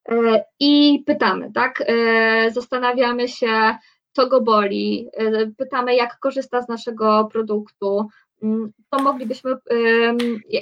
e, 0.10 0.46
i 0.60 1.04
pytamy, 1.06 1.52
tak? 1.54 1.84
E, 1.88 2.52
zastanawiamy 2.52 3.28
się, 3.28 3.76
co 4.12 4.28
go 4.28 4.42
boli, 4.42 5.10
pytamy, 5.58 5.96
jak 5.96 6.20
korzysta 6.20 6.62
z 6.62 6.68
naszego 6.68 7.30
produktu, 7.32 8.10
Mm, 8.44 8.72
to 8.90 9.04
moglibyśmy, 9.04 9.52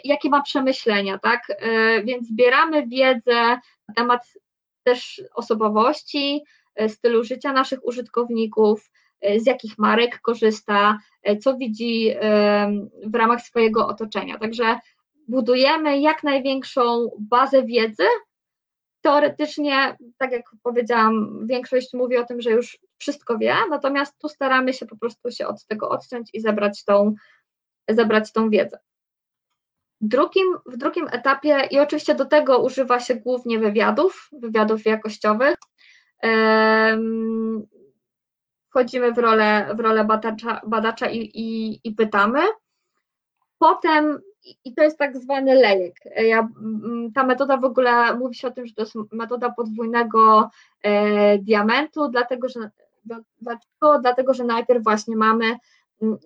jakie 0.03 0.29
ma 0.29 0.41
przemyślenia, 0.41 1.19
tak? 1.19 1.41
E, 1.49 2.03
więc 2.03 2.27
zbieramy 2.27 2.87
wiedzę 2.87 3.59
na 3.87 3.93
temat 3.95 4.33
też 4.83 5.21
osobowości, 5.33 6.43
e, 6.75 6.89
stylu 6.89 7.23
życia 7.23 7.53
naszych 7.53 7.85
użytkowników, 7.85 8.91
e, 9.21 9.39
z 9.39 9.45
jakich 9.45 9.77
marek 9.77 10.21
korzysta, 10.21 10.99
co 11.41 11.57
widzi 11.57 12.15
w 13.05 13.15
ramach 13.15 13.41
swojego 13.41 13.87
otoczenia. 13.87 14.37
Także 14.37 14.79
budujemy 15.27 15.99
jak 15.99 16.23
największą 16.23 17.11
bazę 17.19 17.63
wiedzy. 17.63 18.03
Teoretycznie, 19.01 19.97
tak 20.17 20.31
jak 20.31 20.45
powiedziałam, 20.63 21.39
większość 21.47 21.93
mówi 21.93 22.17
o 22.17 22.25
tym, 22.25 22.41
że 22.41 22.51
już 22.51 22.79
wszystko 22.97 23.37
wie, 23.37 23.55
natomiast 23.69 24.19
tu 24.19 24.29
staramy 24.29 24.73
się 24.73 24.85
po 24.85 24.97
prostu 24.97 25.31
się 25.31 25.47
od 25.47 25.65
tego 25.65 25.89
odciąć 25.89 26.29
i 26.33 26.41
zebrać 26.41 26.83
tą 26.83 27.15
zebrać 27.89 28.31
tą 28.31 28.49
wiedzę. 28.49 28.79
Drugim, 30.01 30.47
w 30.65 30.77
drugim 30.77 31.07
etapie, 31.11 31.67
i 31.71 31.79
oczywiście 31.79 32.15
do 32.15 32.25
tego 32.25 32.63
używa 32.63 32.99
się 32.99 33.15
głównie 33.15 33.59
wywiadów, 33.59 34.29
wywiadów 34.31 34.85
jakościowych, 34.85 35.55
wchodzimy 38.69 39.11
w 39.13 39.17
rolę, 39.17 39.75
w 39.75 39.79
rolę 39.79 40.05
badacza, 40.05 40.61
badacza 40.67 41.09
i, 41.09 41.17
i, 41.33 41.79
i 41.83 41.91
pytamy. 41.91 42.39
Potem, 43.59 44.21
i 44.65 44.73
to 44.73 44.83
jest 44.83 44.97
tak 44.97 45.17
zwany 45.17 45.55
lejek. 45.55 45.95
Ja, 46.17 46.47
ta 47.15 47.23
metoda 47.23 47.57
w 47.57 47.65
ogóle 47.65 48.17
mówi 48.17 48.35
się 48.35 48.47
o 48.47 48.51
tym, 48.51 48.67
że 48.67 48.73
to 48.73 48.81
jest 48.81 48.95
metoda 49.11 49.49
podwójnego 49.51 50.49
e, 50.81 51.37
diamentu, 51.37 52.09
dlatego 52.09 52.49
że, 52.49 52.71
dlaczego? 53.41 53.99
Dlatego, 54.01 54.33
że 54.33 54.43
najpierw 54.43 54.83
właśnie 54.83 55.15
mamy 55.15 55.55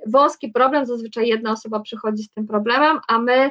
wąski 0.06 0.50
problem, 0.50 0.86
zazwyczaj 0.86 1.28
jedna 1.28 1.52
osoba 1.52 1.80
przychodzi 1.80 2.24
z 2.24 2.30
tym 2.30 2.48
problemem, 2.48 3.00
a 3.08 3.20
my 3.20 3.50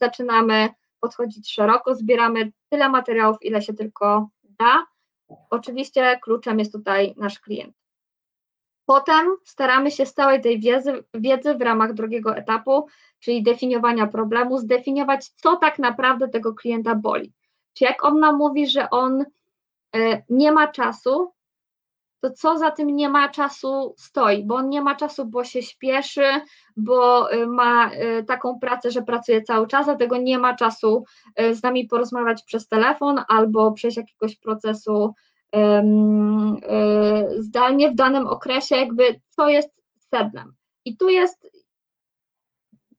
zaczynamy 0.00 0.68
podchodzić 1.00 1.52
szeroko, 1.52 1.94
zbieramy 1.94 2.52
tyle 2.68 2.88
materiałów, 2.88 3.36
ile 3.40 3.62
się 3.62 3.74
tylko 3.74 4.28
da. 4.42 4.86
Oczywiście 5.50 6.18
kluczem 6.22 6.58
jest 6.58 6.72
tutaj 6.72 7.14
nasz 7.16 7.40
klient. 7.40 7.76
Potem 8.86 9.36
staramy 9.44 9.90
się 9.90 10.06
z 10.06 10.14
całej 10.14 10.40
tej 10.40 10.60
wiedzy, 10.60 11.04
wiedzy 11.14 11.54
w 11.54 11.60
ramach 11.60 11.92
drugiego 11.92 12.36
etapu, 12.36 12.86
czyli 13.20 13.42
definiowania 13.42 14.06
problemu, 14.06 14.58
zdefiniować, 14.58 15.28
co 15.28 15.56
tak 15.56 15.78
naprawdę 15.78 16.28
tego 16.28 16.54
klienta 16.54 16.94
boli. 16.94 17.32
Czy 17.74 17.84
jak 17.84 18.04
on 18.04 18.20
nam 18.20 18.36
mówi, 18.36 18.66
że 18.66 18.90
on 18.90 19.24
e, 19.96 20.22
nie 20.28 20.52
ma 20.52 20.68
czasu, 20.68 21.32
to 22.20 22.30
co 22.30 22.58
za 22.58 22.70
tym 22.70 22.96
nie 22.96 23.08
ma 23.08 23.28
czasu 23.28 23.94
stoi, 23.98 24.44
bo 24.44 24.54
on 24.54 24.68
nie 24.68 24.82
ma 24.82 24.94
czasu, 24.94 25.26
bo 25.26 25.44
się 25.44 25.62
śpieszy, 25.62 26.26
bo 26.76 27.32
y, 27.32 27.46
ma 27.46 27.90
y, 27.92 28.24
taką 28.24 28.58
pracę, 28.58 28.90
że 28.90 29.02
pracuje 29.02 29.42
cały 29.42 29.66
czas, 29.66 29.86
dlatego 29.86 30.16
nie 30.16 30.38
ma 30.38 30.56
czasu 30.56 31.04
z 31.52 31.62
nami 31.62 31.86
porozmawiać 31.86 32.42
przez 32.42 32.68
telefon 32.68 33.20
albo 33.28 33.72
przejść 33.72 33.96
jakiegoś 33.96 34.36
procesu 34.36 35.14
zdalnie 37.38 37.90
w 37.90 37.94
danym 37.94 38.26
okresie, 38.26 38.76
jakby 38.76 39.20
co 39.28 39.48
jest 39.48 39.70
sednem. 40.14 40.54
I 40.84 40.96
tu 40.96 41.08
jest 41.08 41.57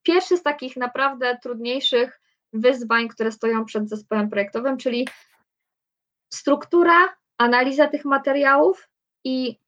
pierwszy 0.10 0.38
z 0.38 0.44
takich 0.44 0.77
naprawdę 0.77 1.38
trudniejszych 1.44 2.22
wyzwań, 2.53 3.07
które 3.07 3.31
stoją 3.31 3.65
przed 3.65 3.90
zespołem 3.90 4.30
projektowym, 4.30 4.77
czyli 4.77 5.07
struktura, 6.34 7.15
analiza 7.38 7.88
tych 7.88 8.06
materiałów 8.06 8.90
i 9.23 9.60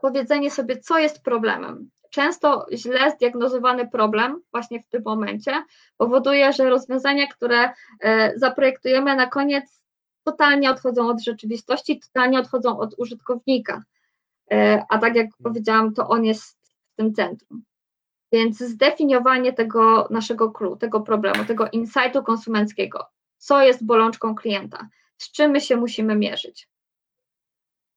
powiedzenie 0.00 0.50
sobie, 0.50 0.78
co 0.78 0.98
jest 0.98 1.22
problemem. 1.22 1.90
Często 2.10 2.66
źle 2.72 3.10
zdiagnozowany 3.10 3.88
problem 3.88 4.40
właśnie 4.50 4.82
w 4.82 4.88
tym 4.88 5.02
momencie 5.04 5.64
powoduje, 5.96 6.52
że 6.52 6.70
rozwiązania, 6.70 7.26
które 7.26 7.72
e, 8.00 8.32
zaprojektujemy 8.38 9.16
na 9.16 9.26
koniec 9.26 9.80
totalnie 10.24 10.70
odchodzą 10.70 11.08
od 11.08 11.22
rzeczywistości, 11.22 12.00
totalnie 12.00 12.38
odchodzą 12.38 12.78
od 12.78 12.94
użytkownika. 12.98 13.82
E, 14.52 14.82
a 14.88 14.98
tak 14.98 15.16
jak 15.16 15.26
powiedziałam, 15.42 15.94
to 15.94 16.08
on 16.08 16.24
jest 16.24 16.58
w 16.92 16.96
tym 16.96 17.14
centrum. 17.14 17.64
Więc 18.32 18.58
zdefiniowanie 18.58 19.52
tego 19.52 20.08
naszego 20.10 20.50
clue, 20.50 20.76
tego 20.76 21.00
problemu, 21.00 21.44
tego 21.44 21.68
insightu 21.72 22.22
konsumenckiego, 22.22 23.06
co 23.38 23.62
jest 23.62 23.86
bolączką 23.86 24.34
klienta, 24.34 24.88
z 25.18 25.32
czym 25.32 25.50
my 25.50 25.60
się 25.60 25.76
musimy 25.76 26.16
mierzyć. 26.16 26.68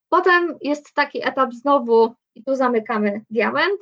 Potem 0.08 0.58
jest 0.62 0.94
taki 0.94 1.26
etap 1.26 1.54
znowu, 1.54 2.14
i 2.36 2.44
tu 2.44 2.54
zamykamy 2.54 3.24
diament 3.30 3.80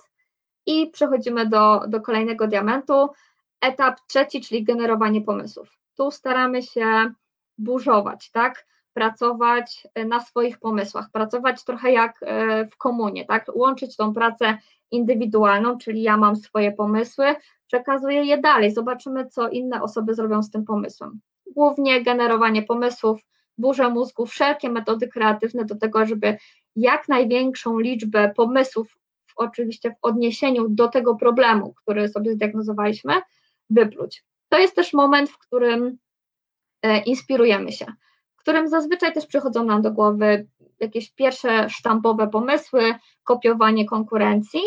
i 0.67 0.91
przechodzimy 0.91 1.47
do, 1.47 1.83
do 1.89 2.01
kolejnego 2.01 2.47
diamentu. 2.47 3.09
Etap 3.61 4.01
trzeci, 4.07 4.41
czyli 4.41 4.65
generowanie 4.65 5.21
pomysłów. 5.21 5.69
Tu 5.97 6.11
staramy 6.11 6.63
się 6.63 7.13
burzować, 7.59 8.31
tak? 8.31 8.67
Pracować 8.93 9.87
na 10.07 10.21
swoich 10.21 10.59
pomysłach, 10.59 11.11
pracować 11.13 11.65
trochę 11.65 11.93
jak 11.93 12.19
e, 12.23 12.67
w 12.67 12.77
komunie, 12.77 13.25
tak? 13.25 13.47
Łączyć 13.55 13.97
tą 13.97 14.15
pracę 14.15 14.59
indywidualną, 14.91 15.79
czyli 15.79 16.03
ja 16.03 16.17
mam 16.17 16.37
swoje 16.37 16.73
pomysły, 16.73 17.35
przekazuję 17.67 18.25
je 18.25 18.39
dalej, 18.39 18.71
zobaczymy, 18.71 19.27
co 19.27 19.49
inne 19.49 19.83
osoby 19.83 20.15
zrobią 20.15 20.43
z 20.43 20.51
tym 20.51 20.65
pomysłem. 20.65 21.21
Głównie 21.47 22.03
generowanie 22.03 22.63
pomysłów, 22.63 23.21
burza 23.59 23.91
mózgu, 23.91 24.27
wszelkie 24.27 24.71
metody 24.71 25.09
kreatywne 25.09 25.65
do 25.65 25.77
tego, 25.77 26.07
żeby 26.07 26.37
jak 26.77 27.09
największą 27.09 27.79
liczbę 27.79 28.33
pomysłów, 28.37 28.99
oczywiście 29.37 29.91
w 29.91 29.97
odniesieniu 30.03 30.69
do 30.69 30.89
tego 30.89 31.15
problemu, 31.15 31.75
który 31.75 32.09
sobie 32.09 32.33
zdiagnozowaliśmy, 32.33 33.15
wypluć. 33.71 34.25
To 34.49 34.59
jest 34.59 34.77
też 34.77 34.93
moment, 34.93 35.31
w 35.31 35.39
którym 35.39 35.99
e, 36.83 36.99
inspirujemy 36.99 37.73
się, 37.73 37.87
w 38.37 38.41
którym 38.41 38.69
zazwyczaj 38.69 39.13
też 39.13 39.27
przychodzą 39.27 39.65
nam 39.65 39.83
do 39.83 39.93
głowy 39.93 40.47
jakieś 40.81 41.11
pierwsze 41.11 41.71
sztampowe 41.71 42.29
pomysły, 42.29 42.95
kopiowanie 43.25 43.87
konkurencji, 43.87 44.61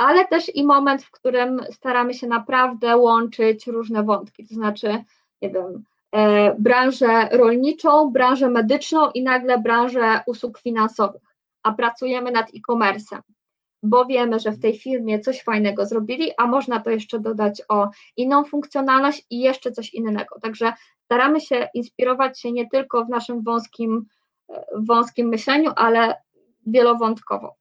ale 0.00 0.28
też 0.28 0.56
i 0.56 0.64
moment, 0.64 1.02
w 1.02 1.10
którym 1.10 1.60
staramy 1.70 2.14
się 2.14 2.26
naprawdę 2.26 2.96
łączyć 2.96 3.66
różne 3.66 4.02
wątki, 4.02 4.46
to 4.46 4.54
znaczy, 4.54 5.04
nie 5.42 5.50
wiem, 5.50 5.84
e, 6.12 6.54
branżę 6.58 7.28
rolniczą, 7.32 8.10
branżę 8.10 8.50
medyczną 8.50 9.10
i 9.10 9.22
nagle 9.22 9.58
branżę 9.58 10.20
usług 10.26 10.58
finansowych, 10.58 11.22
a 11.62 11.72
pracujemy 11.72 12.30
nad 12.30 12.46
e-commerce'em, 12.54 13.20
bo 13.82 14.06
wiemy, 14.06 14.40
że 14.40 14.50
w 14.52 14.60
tej 14.60 14.78
firmie 14.78 15.20
coś 15.20 15.42
fajnego 15.42 15.86
zrobili, 15.86 16.30
a 16.38 16.46
można 16.46 16.80
to 16.80 16.90
jeszcze 16.90 17.18
dodać 17.20 17.62
o 17.68 17.90
inną 18.16 18.44
funkcjonalność 18.44 19.26
i 19.30 19.40
jeszcze 19.40 19.72
coś 19.72 19.94
innego. 19.94 20.40
Także 20.42 20.72
staramy 21.04 21.40
się 21.40 21.68
inspirować 21.74 22.40
się 22.40 22.52
nie 22.52 22.68
tylko 22.68 23.04
w 23.04 23.08
naszym 23.08 23.42
wąskim, 23.42 24.06
wąskim 24.74 25.28
myśleniu, 25.28 25.72
ale 25.76 26.22
wielowątkowo 26.66 27.56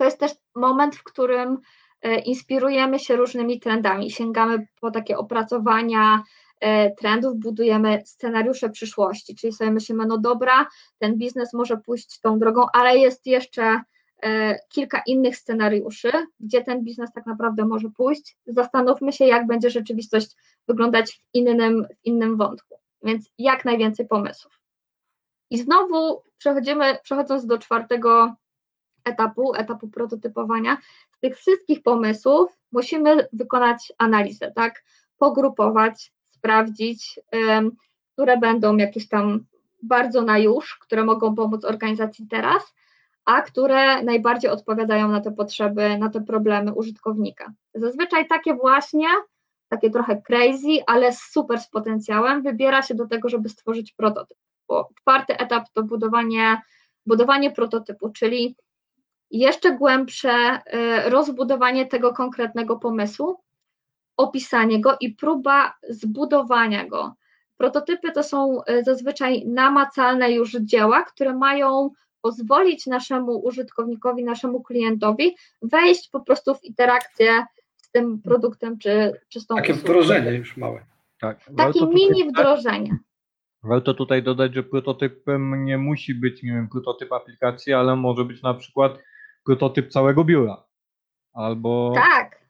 to 0.00 0.04
jest 0.04 0.18
też 0.18 0.32
moment, 0.54 0.96
w 0.96 1.02
którym 1.02 1.58
e, 2.02 2.20
inspirujemy 2.20 2.98
się 2.98 3.16
różnymi 3.16 3.60
trendami, 3.60 4.10
sięgamy 4.10 4.66
po 4.80 4.90
takie 4.90 5.18
opracowania 5.18 6.22
e, 6.60 6.90
trendów, 6.94 7.36
budujemy 7.36 8.02
scenariusze 8.04 8.70
przyszłości, 8.70 9.34
czyli 9.34 9.52
sobie 9.52 9.70
myślimy, 9.70 10.06
no 10.06 10.18
dobra, 10.18 10.66
ten 10.98 11.16
biznes 11.16 11.52
może 11.52 11.76
pójść 11.76 12.20
tą 12.20 12.38
drogą, 12.38 12.66
ale 12.72 12.98
jest 12.98 13.26
jeszcze 13.26 13.80
e, 14.22 14.58
kilka 14.68 15.02
innych 15.06 15.36
scenariuszy, 15.36 16.12
gdzie 16.40 16.64
ten 16.64 16.84
biznes 16.84 17.12
tak 17.12 17.26
naprawdę 17.26 17.64
może 17.64 17.88
pójść. 17.96 18.36
Zastanówmy 18.46 19.12
się, 19.12 19.24
jak 19.24 19.46
będzie 19.46 19.70
rzeczywistość 19.70 20.36
wyglądać 20.68 21.12
w 21.12 21.34
innym, 21.34 21.84
w 21.84 22.06
innym 22.06 22.36
wątku. 22.36 22.74
Więc 23.02 23.30
jak 23.38 23.64
najwięcej 23.64 24.06
pomysłów. 24.06 24.59
I 25.50 25.58
znowu 25.58 26.22
przechodzimy, 26.38 26.98
przechodząc 27.02 27.46
do 27.46 27.58
czwartego 27.58 28.34
etapu, 29.04 29.54
etapu 29.54 29.88
prototypowania, 29.88 30.76
z 31.16 31.20
tych 31.20 31.36
wszystkich 31.36 31.82
pomysłów 31.82 32.58
musimy 32.72 33.28
wykonać 33.32 33.92
analizę, 33.98 34.52
tak? 34.56 34.84
Pogrupować, 35.18 36.12
sprawdzić, 36.30 37.20
które 38.12 38.38
będą 38.38 38.76
jakieś 38.76 39.08
tam 39.08 39.44
bardzo 39.82 40.22
na 40.22 40.38
już, 40.38 40.78
które 40.78 41.04
mogą 41.04 41.34
pomóc 41.34 41.64
organizacji 41.64 42.26
teraz, 42.26 42.74
a 43.24 43.42
które 43.42 44.02
najbardziej 44.02 44.50
odpowiadają 44.50 45.08
na 45.08 45.20
te 45.20 45.32
potrzeby, 45.32 45.98
na 45.98 46.10
te 46.10 46.20
problemy 46.20 46.74
użytkownika. 46.74 47.52
Zazwyczaj 47.74 48.28
takie 48.28 48.54
właśnie, 48.54 49.06
takie 49.68 49.90
trochę 49.90 50.22
crazy, 50.22 50.78
ale 50.86 51.12
super 51.12 51.60
z 51.60 51.68
potencjałem, 51.68 52.42
wybiera 52.42 52.82
się 52.82 52.94
do 52.94 53.06
tego, 53.06 53.28
żeby 53.28 53.48
stworzyć 53.48 53.92
prototyp. 53.92 54.38
Bo 54.70 54.88
czwarty 55.00 55.38
etap 55.38 55.64
to 55.72 55.82
budowanie, 55.82 56.62
budowanie 57.06 57.50
prototypu, 57.50 58.10
czyli 58.10 58.56
jeszcze 59.30 59.76
głębsze 59.76 60.60
y, 61.06 61.10
rozbudowanie 61.10 61.86
tego 61.86 62.12
konkretnego 62.12 62.76
pomysłu, 62.76 63.40
opisanie 64.16 64.80
go 64.80 64.96
i 65.00 65.14
próba 65.14 65.74
zbudowania 65.88 66.86
go. 66.86 67.14
Prototypy 67.56 68.12
to 68.12 68.22
są 68.22 68.60
y, 68.70 68.84
zazwyczaj 68.84 69.46
namacalne 69.46 70.32
już 70.32 70.52
dzieła, 70.52 71.02
które 71.02 71.34
mają 71.34 71.90
pozwolić 72.20 72.86
naszemu 72.86 73.38
użytkownikowi, 73.38 74.24
naszemu 74.24 74.62
klientowi 74.62 75.36
wejść 75.62 76.08
po 76.10 76.20
prostu 76.20 76.54
w 76.54 76.64
interakcję 76.64 77.44
z 77.76 77.90
tym 77.90 78.22
produktem 78.22 78.78
czy, 78.78 79.20
czy 79.28 79.40
z 79.40 79.46
tą 79.46 79.56
Takie 79.56 79.72
usługą. 79.72 79.92
wdrożenie 79.92 80.32
już 80.32 80.56
małe. 80.56 80.84
Tak. 81.20 81.38
Takie 81.56 81.86
mini 81.86 82.28
wdrożenie. 82.28 82.98
Warto 83.62 83.94
tutaj 83.94 84.22
dodać, 84.22 84.54
że 84.54 84.62
prototypem 84.62 85.64
nie 85.64 85.78
musi 85.78 86.14
być, 86.14 86.42
nie 86.42 86.52
wiem, 86.52 86.68
prototyp 86.68 87.12
aplikacji, 87.12 87.72
ale 87.72 87.96
może 87.96 88.24
być 88.24 88.42
na 88.42 88.54
przykład 88.54 88.98
prototyp 89.44 89.88
całego 89.88 90.24
biura. 90.24 90.64
Albo. 91.32 91.92
Tak. 91.94 92.40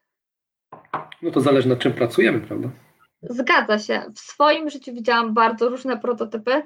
No 1.23 1.31
to 1.31 1.41
zależy 1.41 1.69
nad 1.69 1.79
czym 1.79 1.93
pracujemy, 1.93 2.41
prawda? 2.41 2.69
Zgadza 3.23 3.79
się. 3.79 4.03
W 4.15 4.19
swoim 4.19 4.71
życiu 4.71 4.95
widziałam 4.95 5.35
bardzo 5.35 5.69
różne 5.69 5.99
prototypy. 5.99 6.63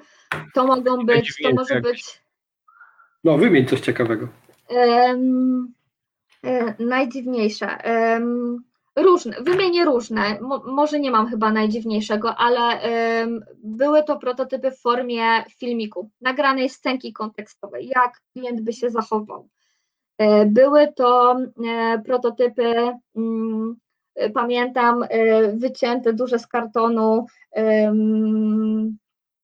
To 0.53 0.67
mogą 0.67 1.05
być, 1.05 1.41
to 1.43 1.53
może 1.53 1.81
być. 1.81 2.21
No, 3.23 3.37
wymień 3.37 3.65
coś 3.65 3.79
ciekawego. 3.79 4.27
Um, 4.69 5.73
najdziwniejsze. 6.79 7.77
Um, 7.85 8.63
różne, 8.95 9.35
wymienię 9.41 9.85
różne. 9.85 10.39
Mo, 10.41 10.63
może 10.65 10.99
nie 10.99 11.11
mam 11.11 11.27
chyba 11.27 11.51
najdziwniejszego, 11.51 12.35
ale 12.35 12.79
um, 13.21 13.45
były 13.63 14.03
to 14.03 14.17
prototypy 14.17 14.71
w 14.71 14.79
formie 14.79 15.43
filmiku, 15.57 16.09
nagranej 16.21 16.69
scenki 16.69 17.13
kontekstowej, 17.13 17.87
jak 17.95 18.21
klient 18.33 18.61
by 18.61 18.73
się 18.73 18.89
zachował. 18.89 19.49
E, 20.17 20.45
były 20.45 20.93
to 20.93 21.37
e, 21.67 22.01
prototypy, 22.05 22.73
mm, 23.15 23.75
pamiętam, 24.33 25.03
e, 25.03 25.51
wycięte 25.51 26.13
duże 26.13 26.39
z 26.39 26.47
kartonu, 26.47 27.25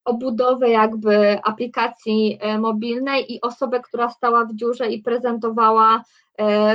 obudowy 0.05 0.69
jakby 0.69 1.39
aplikacji 1.43 2.39
mobilnej 2.59 3.33
i 3.33 3.41
osobę, 3.41 3.79
która 3.79 4.09
stała 4.09 4.45
w 4.45 4.55
dziurze 4.55 4.87
i 4.87 5.01
prezentowała 5.01 6.03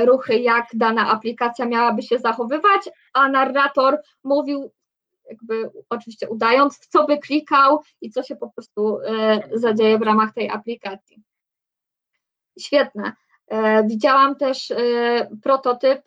ruchy, 0.05 0.39
jak 0.39 0.65
dana 0.73 1.07
aplikacja 1.09 1.65
miałaby 1.65 2.01
się 2.01 2.19
zachowywać, 2.19 2.81
a 3.13 3.29
narrator 3.29 3.97
mówił, 4.23 4.71
jakby 5.29 5.71
oczywiście 5.89 6.29
udając, 6.29 6.77
w 6.77 6.87
co 6.87 7.05
by 7.05 7.17
klikał 7.17 7.81
i 8.01 8.11
co 8.11 8.23
się 8.23 8.35
po 8.35 8.49
prostu 8.49 8.97
zadzieje 9.53 9.97
w 9.97 10.01
ramach 10.01 10.33
tej 10.33 10.49
aplikacji. 10.49 11.23
Świetne. 12.59 13.13
E, 13.47 13.83
widziałam 13.87 14.35
też 14.35 14.71
e, 14.71 14.77
prototyp 15.43 16.01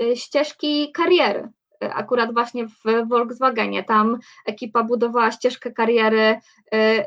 e, 0.00 0.16
ścieżki 0.16 0.92
kariery. 0.92 1.48
Akurat 1.80 2.32
właśnie 2.32 2.66
w 2.68 3.08
Volkswagenie. 3.08 3.84
Tam 3.84 4.18
ekipa 4.46 4.82
budowała 4.82 5.32
ścieżkę 5.32 5.72
kariery 5.72 6.36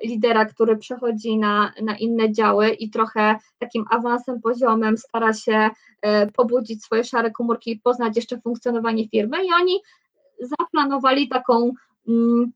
lidera, 0.03 0.45
który 0.45 0.77
przechodzi 0.77 1.37
na, 1.37 1.73
na 1.81 1.97
inne 1.97 2.31
działy 2.31 2.69
i 2.69 2.89
trochę 2.89 3.35
takim 3.59 3.85
awansem 3.89 4.41
poziomem 4.41 4.97
stara 4.97 5.33
się 5.33 5.69
pobudzić 6.33 6.83
swoje 6.83 7.03
szare 7.03 7.31
komórki 7.31 7.71
i 7.71 7.79
poznać 7.79 8.15
jeszcze 8.15 8.41
funkcjonowanie 8.41 9.09
firmy 9.09 9.45
i 9.45 9.53
oni 9.53 9.79
zaplanowali 10.39 11.27
taką 11.29 11.71
mm, 12.07 12.51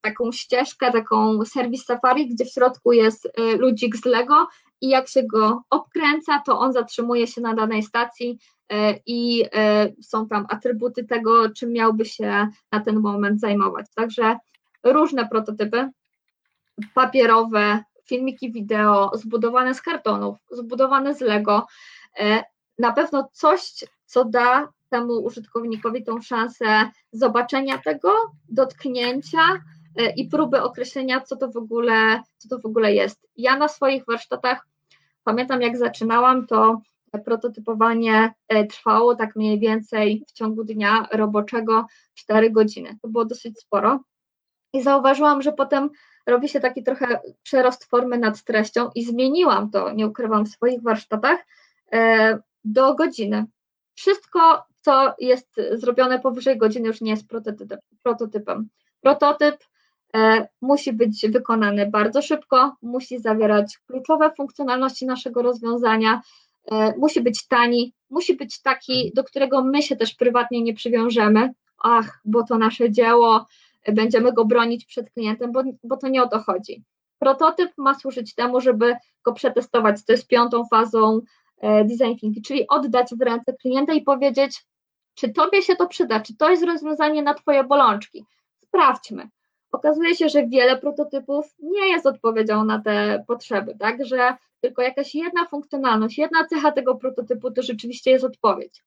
taką 0.00 0.32
ścieżkę, 0.32 0.92
taką 0.92 1.44
serwis 1.44 1.84
safari, 1.84 2.28
gdzie 2.28 2.44
w 2.44 2.52
środku 2.52 2.92
jest 2.92 3.26
y, 3.26 3.56
ludzik 3.56 3.96
z 3.96 4.04
Lego 4.04 4.46
i 4.80 4.88
jak 4.88 5.08
się 5.08 5.22
go 5.22 5.62
obkręca, 5.70 6.42
to 6.46 6.58
on 6.58 6.72
zatrzymuje 6.72 7.26
się 7.26 7.40
na 7.40 7.54
danej 7.54 7.82
stacji 7.82 8.30
y, 8.30 8.61
i 9.06 9.44
y, 9.44 10.02
są 10.02 10.28
tam 10.28 10.46
atrybuty 10.48 11.04
tego, 11.04 11.50
czym 11.50 11.72
miałby 11.72 12.04
się 12.04 12.48
na 12.72 12.80
ten 12.80 13.00
moment 13.00 13.40
zajmować. 13.40 13.86
Także 13.94 14.36
różne 14.84 15.28
prototypy, 15.28 15.90
papierowe, 16.94 17.84
filmiki 18.04 18.52
wideo, 18.52 19.10
zbudowane 19.14 19.74
z 19.74 19.82
kartonów, 19.82 20.38
zbudowane 20.50 21.14
z 21.14 21.20
Lego. 21.20 21.66
Na 22.78 22.92
pewno 22.92 23.28
coś, 23.32 23.84
co 24.06 24.24
da 24.24 24.68
temu 24.92 25.12
użytkownikowi 25.12 26.04
tą 26.04 26.20
szansę 26.20 26.90
zobaczenia 27.12 27.78
tego, 27.78 28.12
dotknięcia 28.48 29.62
e, 29.96 30.10
i 30.10 30.28
próby 30.28 30.62
określenia, 30.62 31.20
co 31.20 31.36
to 31.36 31.50
w 31.50 31.56
ogóle, 31.56 32.22
co 32.38 32.48
to 32.48 32.58
w 32.58 32.66
ogóle 32.66 32.94
jest. 32.94 33.28
Ja 33.36 33.56
na 33.56 33.68
swoich 33.68 34.04
warsztatach 34.06 34.66
pamiętam, 35.24 35.62
jak 35.62 35.76
zaczynałam, 35.76 36.46
to 36.46 36.80
prototypowanie 37.18 38.34
e, 38.48 38.66
trwało 38.66 39.14
tak 39.14 39.36
mniej 39.36 39.58
więcej 39.58 40.24
w 40.28 40.32
ciągu 40.32 40.64
dnia 40.64 41.06
roboczego 41.12 41.86
4 42.14 42.50
godziny. 42.50 42.98
To 43.02 43.08
było 43.08 43.24
dosyć 43.24 43.60
sporo. 43.60 44.00
I 44.72 44.82
zauważyłam, 44.82 45.42
że 45.42 45.52
potem 45.52 45.90
robi 46.26 46.48
się 46.48 46.60
taki 46.60 46.82
trochę 46.82 47.20
przerost 47.42 47.84
formy 47.84 48.18
nad 48.18 48.44
treścią 48.44 48.90
i 48.94 49.04
zmieniłam 49.04 49.70
to, 49.70 49.92
nie 49.92 50.06
ukrywam, 50.06 50.46
w 50.46 50.48
swoich 50.48 50.82
warsztatach 50.82 51.46
e, 51.92 52.38
do 52.64 52.94
godziny. 52.94 53.46
Wszystko 53.94 54.64
co 54.80 55.14
jest 55.18 55.60
zrobione 55.72 56.18
powyżej 56.18 56.58
godziny, 56.58 56.88
już 56.88 57.00
nie 57.00 57.10
jest 57.10 57.28
prototypem. 58.02 58.68
Prototyp 59.00 59.56
e, 60.16 60.48
musi 60.60 60.92
być 60.92 61.26
wykonany 61.28 61.90
bardzo 61.90 62.22
szybko, 62.22 62.76
musi 62.82 63.18
zawierać 63.18 63.78
kluczowe 63.86 64.30
funkcjonalności 64.36 65.06
naszego 65.06 65.42
rozwiązania, 65.42 66.20
musi 66.98 67.20
być 67.20 67.46
tani, 67.48 67.94
musi 68.10 68.34
być 68.36 68.62
taki, 68.62 69.12
do 69.14 69.24
którego 69.24 69.64
my 69.64 69.82
się 69.82 69.96
też 69.96 70.14
prywatnie 70.14 70.62
nie 70.62 70.74
przywiążemy. 70.74 71.50
Ach, 71.82 72.20
bo 72.24 72.44
to 72.44 72.58
nasze 72.58 72.90
dzieło, 72.90 73.46
będziemy 73.88 74.32
go 74.32 74.44
bronić 74.44 74.86
przed 74.86 75.10
klientem, 75.10 75.52
bo, 75.52 75.62
bo 75.84 75.96
to 75.96 76.08
nie 76.08 76.22
o 76.22 76.28
to 76.28 76.40
chodzi. 76.40 76.84
Prototyp 77.18 77.72
ma 77.76 77.94
służyć 77.94 78.34
temu, 78.34 78.60
żeby 78.60 78.96
go 79.24 79.32
przetestować. 79.32 80.04
To 80.04 80.12
jest 80.12 80.28
piątą 80.28 80.66
fazą 80.66 81.20
e, 81.60 81.84
design 81.84 82.14
thinking, 82.18 82.46
czyli 82.46 82.68
oddać 82.68 83.14
w 83.18 83.22
ręce 83.22 83.52
klienta 83.52 83.92
i 83.92 84.02
powiedzieć: 84.02 84.64
czy 85.14 85.32
tobie 85.32 85.62
się 85.62 85.76
to 85.76 85.86
przyda? 85.86 86.20
Czy 86.20 86.36
to 86.36 86.50
jest 86.50 86.64
rozwiązanie 86.64 87.22
na 87.22 87.34
twoje 87.34 87.64
bolączki? 87.64 88.24
Sprawdźmy. 88.64 89.28
Okazuje 89.72 90.14
się, 90.14 90.28
że 90.28 90.46
wiele 90.46 90.78
prototypów 90.78 91.54
nie 91.58 91.88
jest 91.88 92.06
odpowiedzią 92.06 92.64
na 92.64 92.80
te 92.80 93.24
potrzeby, 93.26 93.76
tak? 93.78 94.04
Że 94.04 94.36
tylko 94.62 94.82
jakaś 94.82 95.14
jedna 95.14 95.46
funkcjonalność, 95.46 96.18
jedna 96.18 96.46
cecha 96.46 96.72
tego 96.72 96.94
prototypu 96.94 97.50
to 97.50 97.62
rzeczywiście 97.62 98.10
jest 98.10 98.24
odpowiedź. 98.24 98.84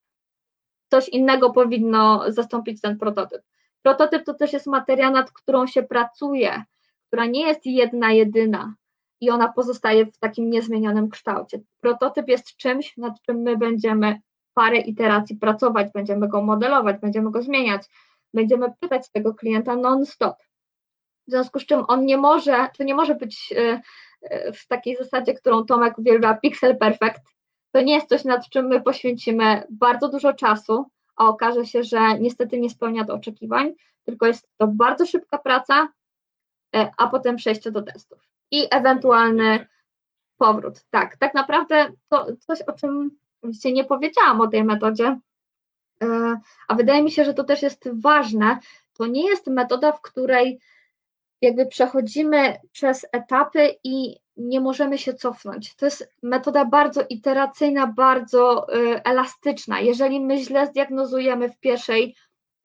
Coś 0.91 1.10
innego 1.10 1.49
powinno 1.49 2.31
zastąpić 2.31 2.81
ten 2.81 2.97
prototyp. 2.97 3.41
Prototyp 3.81 4.26
to 4.26 4.34
też 4.34 4.53
jest 4.53 4.68
materia, 4.68 5.11
nad 5.11 5.31
którą 5.31 5.68
się 5.68 5.84
pracuje, 5.84 6.64
która 7.07 7.26
nie 7.26 7.47
jest 7.47 7.65
jedna, 7.65 8.11
jedyna 8.11 8.76
i 9.22 9.30
ona 9.30 9.53
pozostaje 9.53 10.06
w 10.06 10.18
takim 10.18 10.49
niezmienionym 10.49 11.10
kształcie. 11.10 11.60
Prototyp 11.81 12.27
jest 12.27 12.56
czymś, 12.57 12.97
nad 12.97 13.22
czym 13.22 13.38
my 13.38 13.57
będziemy 13.57 14.22
parę 14.53 14.77
iteracji 14.77 15.35
pracować, 15.35 15.91
będziemy 15.93 16.27
go 16.27 16.41
modelować, 16.41 16.97
będziemy 17.02 17.31
go 17.31 17.41
zmieniać, 17.41 17.81
będziemy 18.34 18.73
pytać 18.80 19.11
tego 19.11 19.34
klienta 19.34 19.76
non-stop. 19.76 20.35
W 21.27 21.31
związku 21.31 21.60
z 21.60 21.65
czym 21.65 21.84
on 21.88 22.06
nie 22.06 22.18
może, 22.18 22.69
to 22.77 22.84
nie 22.84 22.95
może 22.95 23.15
być 23.15 23.53
e, 23.57 23.81
w 24.53 24.68
takiej 24.68 24.95
zasadzie, 24.95 25.34
którą 25.34 25.65
Tomek 25.65 25.97
uwielbia, 25.97 26.34
pixel 26.34 26.77
perfect. 26.77 27.22
To 27.72 27.81
nie 27.81 27.93
jest 27.93 28.10
coś, 28.10 28.23
nad 28.23 28.49
czym 28.49 28.68
my 28.68 28.81
poświęcimy 28.81 29.64
bardzo 29.69 30.10
dużo 30.10 30.34
czasu, 30.34 30.85
a 31.15 31.27
okaże 31.27 31.65
się, 31.65 31.84
że 31.84 32.19
niestety 32.19 32.60
nie 32.60 32.69
spełnia 32.69 33.06
to 33.06 33.14
oczekiwań, 33.14 33.73
tylko 34.03 34.27
jest 34.27 34.47
to 34.57 34.68
bardzo 34.68 35.06
szybka 35.06 35.38
praca, 35.38 35.88
e, 36.76 36.91
a 36.97 37.07
potem 37.07 37.35
przejście 37.35 37.72
do 37.72 37.81
testów 37.81 38.19
i 38.52 38.68
ewentualny 38.72 39.68
powrót. 40.38 40.85
Tak, 40.89 41.18
tak 41.18 41.34
naprawdę 41.34 41.91
to 42.10 42.27
coś, 42.39 42.61
o 42.61 42.73
czym 42.73 43.11
oczywiście 43.41 43.73
nie 43.73 43.84
powiedziałam 43.84 44.41
o 44.41 44.47
tej 44.47 44.64
metodzie, 44.64 45.19
e, 46.03 46.39
a 46.68 46.76
wydaje 46.76 47.03
mi 47.03 47.11
się, 47.11 47.26
że 47.26 47.34
to 47.34 47.43
też 47.43 47.61
jest 47.61 47.89
ważne. 48.02 48.60
To 48.93 49.07
nie 49.07 49.26
jest 49.30 49.47
metoda, 49.47 49.91
w 49.91 50.02
której 50.02 50.60
jakby 51.41 51.66
przechodzimy 51.66 52.56
przez 52.72 53.06
etapy 53.12 53.76
i 53.84 54.16
nie 54.38 54.62
możemy 54.62 54.98
się 54.98 55.14
cofnąć. 55.14 55.76
To 55.76 55.86
jest 55.86 56.14
metoda 56.24 56.66
bardzo 56.66 57.02
iteracyjna, 57.10 57.88
bardzo 57.88 58.68
e, 58.70 59.06
elastyczna. 59.06 59.80
Jeżeli 59.80 60.20
my 60.20 60.38
źle 60.38 60.68
zdiagnozujemy 60.68 61.49
w 61.49 61.60
pierwszej 61.60 62.16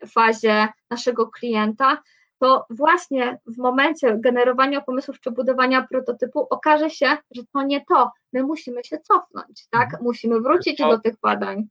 fazie 0.06 0.68
naszego 0.90 1.26
klienta, 1.26 2.02
to 2.38 2.66
właśnie 2.70 3.38
w 3.46 3.58
momencie 3.58 4.18
generowania 4.18 4.80
pomysłów 4.80 5.20
czy 5.20 5.30
budowania 5.30 5.86
prototypu 5.90 6.46
okaże 6.50 6.90
się, 6.90 7.06
że 7.30 7.42
to 7.52 7.62
nie 7.62 7.84
to. 7.84 8.10
My 8.32 8.42
musimy 8.42 8.84
się 8.84 8.98
cofnąć, 8.98 9.68
tak? 9.70 9.84
Mhm. 9.84 10.02
Musimy 10.02 10.40
wrócić 10.40 10.78
to, 10.78 10.90
do 10.90 10.98
tych 10.98 11.14
badań. 11.22 11.64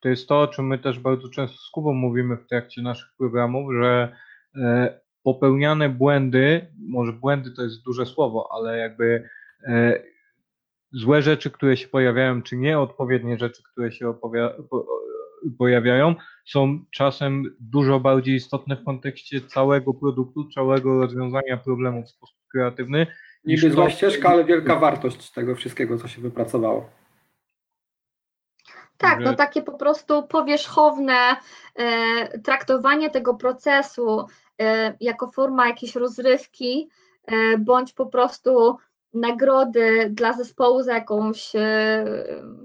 To 0.00 0.08
jest 0.08 0.28
to, 0.28 0.40
o 0.40 0.48
czym 0.48 0.66
my 0.66 0.78
też 0.78 0.98
bardzo 0.98 1.28
często 1.28 1.58
z 1.58 1.70
Kubą 1.70 1.92
mówimy 1.92 2.36
w 2.36 2.46
trakcie 2.46 2.82
naszych 2.82 3.08
programów, 3.18 3.72
że 3.72 4.16
e, 4.56 5.00
popełniane 5.24 5.88
błędy, 5.88 6.66
może 6.78 7.12
błędy 7.12 7.50
to 7.50 7.62
jest 7.62 7.82
duże 7.82 8.06
słowo, 8.06 8.48
ale 8.52 8.78
jakby 8.78 9.28
e, 9.66 10.02
złe 10.92 11.22
rzeczy, 11.22 11.50
które 11.50 11.76
się 11.76 11.88
pojawiają, 11.88 12.42
czy 12.42 12.56
nieodpowiednie 12.56 13.38
rzeczy, 13.38 13.62
które 13.72 13.92
się 13.92 14.08
opowia, 14.08 14.52
pojawiają, 15.58 16.14
są 16.46 16.84
czasem 16.90 17.56
dużo 17.60 18.00
bardziej 18.00 18.34
istotne 18.34 18.76
w 18.76 18.84
kontekście 18.84 19.40
całego 19.40 19.94
produktu, 19.94 20.48
całego 20.48 21.00
rozwiązania 21.00 21.56
problemu 21.56 22.02
w 22.02 22.08
sposób 22.08 22.36
kreatywny. 22.52 23.06
Niby 23.44 23.70
zła 23.70 23.90
ścieżka, 23.90 24.28
ale 24.28 24.44
wielka 24.44 24.76
wartość 24.76 25.30
tego 25.30 25.54
wszystkiego, 25.54 25.98
co 25.98 26.08
się 26.08 26.22
wypracowało. 26.22 27.03
Tak, 28.98 29.20
no 29.20 29.34
takie 29.34 29.62
po 29.62 29.72
prostu 29.72 30.22
powierzchowne 30.22 31.36
e, 31.74 32.38
traktowanie 32.38 33.10
tego 33.10 33.34
procesu 33.34 34.26
e, 34.60 34.96
jako 35.00 35.30
forma 35.30 35.66
jakiejś 35.66 35.94
rozrywki, 35.94 36.88
e, 37.26 37.58
bądź 37.58 37.92
po 37.92 38.06
prostu 38.06 38.78
nagrody 39.14 40.10
dla 40.10 40.32
zespołu 40.32 40.82
za 40.82 40.94
jakąś, 40.94 41.56
e, 41.56 42.04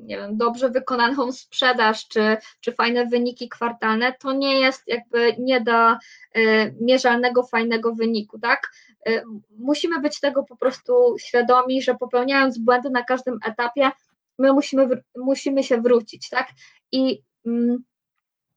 nie 0.03 0.17
wiem, 0.17 0.37
dobrze 0.37 0.69
wykonaną 0.69 1.31
sprzedaż, 1.31 2.07
czy, 2.07 2.37
czy 2.59 2.71
fajne 2.71 3.05
wyniki 3.05 3.49
kwartalne, 3.49 4.13
to 4.13 4.33
nie 4.33 4.59
jest 4.59 4.87
jakby, 4.87 5.35
nie 5.39 5.61
da 5.61 5.99
e, 6.33 6.71
mierzalnego, 6.71 7.43
fajnego 7.43 7.95
wyniku, 7.95 8.39
tak? 8.39 8.71
E, 9.07 9.23
musimy 9.57 10.01
być 10.01 10.19
tego 10.19 10.43
po 10.43 10.57
prostu 10.57 11.15
świadomi, 11.19 11.81
że 11.81 11.95
popełniając 11.95 12.57
błędy 12.57 12.89
na 12.89 13.03
każdym 13.03 13.39
etapie, 13.45 13.91
my 14.39 14.53
musimy, 14.53 15.03
musimy 15.17 15.63
się 15.63 15.81
wrócić, 15.81 16.29
tak? 16.29 16.47
I 16.91 17.21
mm, 17.45 17.83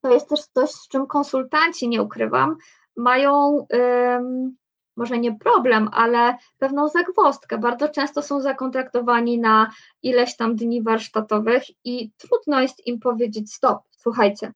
to 0.00 0.12
jest 0.14 0.28
też 0.28 0.40
coś, 0.40 0.70
z 0.70 0.88
czym 0.88 1.06
konsultanci, 1.06 1.88
nie 1.88 2.02
ukrywam, 2.02 2.56
mają 2.96 3.66
może 4.96 5.18
nie 5.18 5.38
problem, 5.38 5.88
ale 5.92 6.36
pewną 6.58 6.88
zagwozdkę. 6.88 7.58
Bardzo 7.58 7.88
często 7.88 8.22
są 8.22 8.40
zakontraktowani 8.40 9.38
na 9.38 9.70
ileś 10.02 10.36
tam 10.36 10.56
dni 10.56 10.82
warsztatowych 10.82 11.62
i 11.84 12.10
trudno 12.16 12.60
jest 12.60 12.86
im 12.86 13.00
powiedzieć 13.00 13.54
stop, 13.54 13.78
słuchajcie, 13.90 14.52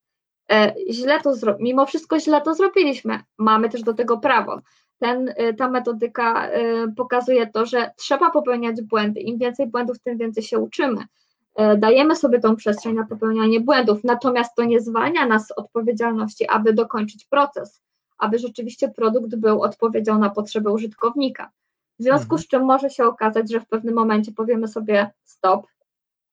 e, 0.51 0.75
źle 0.91 1.21
to 1.21 1.33
mimo 1.61 1.87
wszystko 1.87 2.21
źle 2.21 2.41
to 2.41 2.55
zrobiliśmy, 2.55 3.21
mamy 3.39 3.69
też 3.69 3.83
do 3.83 3.95
tego 3.95 4.19
prawo. 4.19 4.61
Ten, 4.99 5.35
e, 5.37 5.55
ta 5.55 5.71
metodyka 5.71 6.49
e, 6.49 6.89
pokazuje 6.97 7.47
to, 7.47 7.67
że 7.67 7.91
trzeba 7.97 8.31
popełniać 8.31 8.83
błędy. 8.83 9.21
Im 9.21 9.39
więcej 9.39 9.67
błędów, 9.67 9.99
tym 9.99 10.19
więcej 10.19 10.43
się 10.43 10.59
uczymy. 10.59 11.05
Dajemy 11.79 12.17
sobie 12.17 12.41
tą 12.41 12.57
przestrzeń 12.57 12.95
na 12.95 13.07
popełnianie 13.07 13.61
błędów, 13.61 14.05
natomiast 14.05 14.55
to 14.57 14.65
nie 14.65 14.81
zwalnia 14.81 15.27
nas 15.27 15.47
z 15.47 15.51
odpowiedzialności, 15.51 16.49
aby 16.49 16.73
dokończyć 16.73 17.25
proces 17.25 17.83
aby 18.19 18.39
rzeczywiście 18.39 18.89
produkt 18.89 19.37
był 19.37 19.63
odpowiedzią 19.63 20.19
na 20.19 20.31
potrzeby 20.31 20.71
użytkownika. 20.71 21.51
W 21.99 22.03
związku 22.03 22.35
mhm. 22.35 22.43
z 22.43 22.49
czym 22.49 22.65
może 22.65 22.91
się 22.91 23.05
okazać, 23.05 23.53
że 23.53 23.61
w 23.61 23.69
pewnym 23.69 23.95
momencie 23.95 24.33
powiemy 24.33 24.69
sobie 24.69 25.11
stop, 25.25 25.67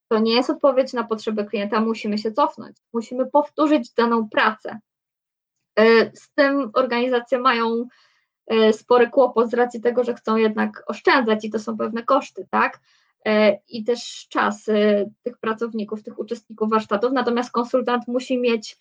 to 0.08 0.20
nie 0.20 0.34
jest 0.34 0.50
odpowiedź 0.50 0.94
na 0.94 1.04
potrzeby 1.04 1.46
klienta, 1.46 1.82
musimy 1.82 2.18
się 2.18 2.32
cofnąć, 2.32 2.78
musimy 2.94 3.26
powtórzyć 3.26 3.94
daną 3.94 4.30
pracę. 4.30 4.80
E, 5.80 6.12
z 6.16 6.30
tym 6.36 6.70
organizacje 6.74 7.40
mają 7.40 7.66
e, 7.72 7.86
spory 8.72 9.10
kłopot 9.10 9.50
z 9.50 9.54
racji 9.54 9.82
tego, 9.82 10.04
że 10.04 10.14
chcą 10.14 10.36
jednak 10.36 10.84
oszczędzać 10.88 11.46
i 11.46 11.50
to 11.50 11.60
są 11.60 11.78
pewne 11.78 12.04
koszty, 12.04 12.48
tak? 12.50 12.80
E, 13.26 13.60
I 13.68 13.84
też 13.84 14.28
czas 14.30 14.66
tych 15.24 15.38
pracowników, 15.38 16.04
tych 16.04 16.20
uczestników 16.20 16.70
warsztatów. 16.70 17.12
Natomiast 17.12 17.52
konsultant 17.52 18.08
musi 18.08 18.38
mieć 18.38 18.78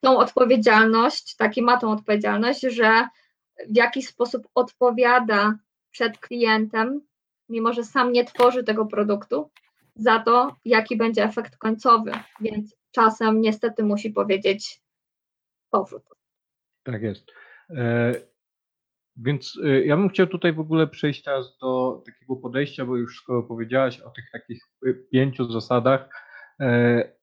tą 0.00 0.18
odpowiedzialność, 0.18 1.36
taki 1.36 1.62
ma 1.62 1.76
tą 1.76 1.90
odpowiedzialność, 1.92 2.60
że 2.60 3.08
w 3.68 3.76
jakiś 3.76 4.08
sposób 4.08 4.48
odpowiada 4.54 5.58
przed 5.90 6.18
klientem, 6.18 7.00
mimo 7.48 7.72
że 7.72 7.84
sam 7.84 8.12
nie 8.12 8.24
tworzy 8.24 8.64
tego 8.64 8.86
produktu, 8.86 9.50
za 9.94 10.18
to, 10.18 10.56
jaki 10.64 10.96
będzie 10.96 11.24
efekt 11.24 11.56
końcowy. 11.56 12.12
Więc 12.40 12.76
czasem 12.90 13.40
niestety 13.40 13.84
musi 13.84 14.10
powiedzieć 14.10 14.80
powrót. 15.70 16.02
Tak 16.82 17.02
jest. 17.02 17.32
E, 19.16 19.22
więc 19.24 19.58
e, 19.64 19.84
ja 19.84 19.96
bym 19.96 20.08
chciał 20.08 20.26
tutaj 20.26 20.52
w 20.52 20.60
ogóle 20.60 20.86
przejść 20.86 21.22
teraz 21.22 21.58
do 21.58 22.02
takiego 22.06 22.36
podejścia, 22.36 22.86
bo 22.86 22.96
już 22.96 23.20
skoro 23.20 23.42
powiedziałaś 23.42 24.00
o 24.00 24.10
tych 24.10 24.24
takich 24.32 24.62
e, 24.86 24.94
pięciu 24.94 25.52
zasadach 25.52 26.26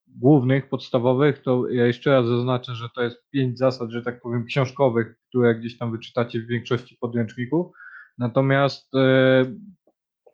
głównych, 0.08 0.70
podstawowych, 0.70 1.42
to 1.42 1.70
ja 1.70 1.86
jeszcze 1.86 2.12
raz 2.12 2.28
zaznaczę, 2.28 2.76
że 2.76 2.88
to 2.96 3.04
jest 3.04 3.30
pięć 3.30 3.58
zasad, 3.58 3.90
że 3.90 4.02
tak 4.02 4.22
powiem, 4.22 4.46
książkowych, 4.46 5.16
które 5.30 5.56
gdzieś 5.56 5.78
tam 5.78 5.92
wyczytacie 5.92 6.40
w 6.40 6.48
większości 6.48 6.98
podręczników. 7.02 7.72
Natomiast 8.18 8.92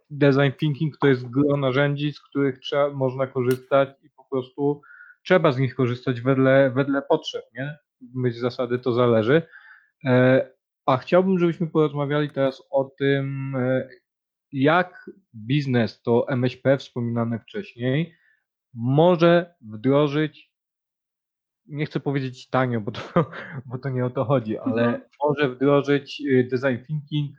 design 0.10 0.52
thinking 0.60 0.98
to 0.98 1.07
jest 1.07 1.30
gro 1.30 1.57
narzędzi, 1.57 2.14
z 2.14 2.22
których 2.22 2.60
trzeba, 2.60 2.90
można 2.90 3.27
korzystać 3.27 3.90
i 4.03 4.10
po 4.10 4.23
prostu 4.31 4.81
trzeba 5.26 5.52
z 5.52 5.57
nich 5.57 5.76
korzystać 5.76 6.22
wedle, 6.22 6.72
wedle 6.76 7.02
potrzeb, 7.02 7.44
nie? 7.53 7.77
myśl 8.15 8.40
zasady 8.40 8.80
to 8.80 8.91
zależy. 8.91 9.41
E, 10.06 10.59
a 10.90 10.98
chciałbym, 10.98 11.40
żebyśmy 11.40 11.68
porozmawiali 11.68 12.30
teraz 12.30 12.64
o 12.70 12.84
tym, 12.84 13.56
e, 13.56 13.90
jak 14.52 15.10
biznes, 15.36 16.02
to 16.02 16.28
MŚP 16.30 16.78
wspominane 16.78 17.40
wcześniej, 17.40 18.16
może 18.74 19.56
wdrożyć, 19.61 20.52
nie 21.66 21.86
chcę 21.86 21.99
powiedzieć 21.99 22.49
tanio, 22.49 22.82
bo 22.82 22.91
to, 22.91 23.02
bo 23.66 23.78
to 23.78 23.90
nie 23.90 24.06
o 24.06 24.10
to 24.10 24.26
chodzi, 24.26 24.57
ale 24.57 24.84
mhm. 24.84 25.02
może 25.24 25.49
wdrożyć 25.49 26.22
e, 26.22 26.44
design 26.44 26.86
thinking 26.88 27.36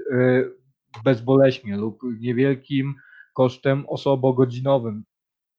bezboleśnie 1.05 1.77
lub 1.77 2.01
niewielkim 2.21 2.95
kosztem 3.35 3.85
osobogodzinowym 3.89 5.05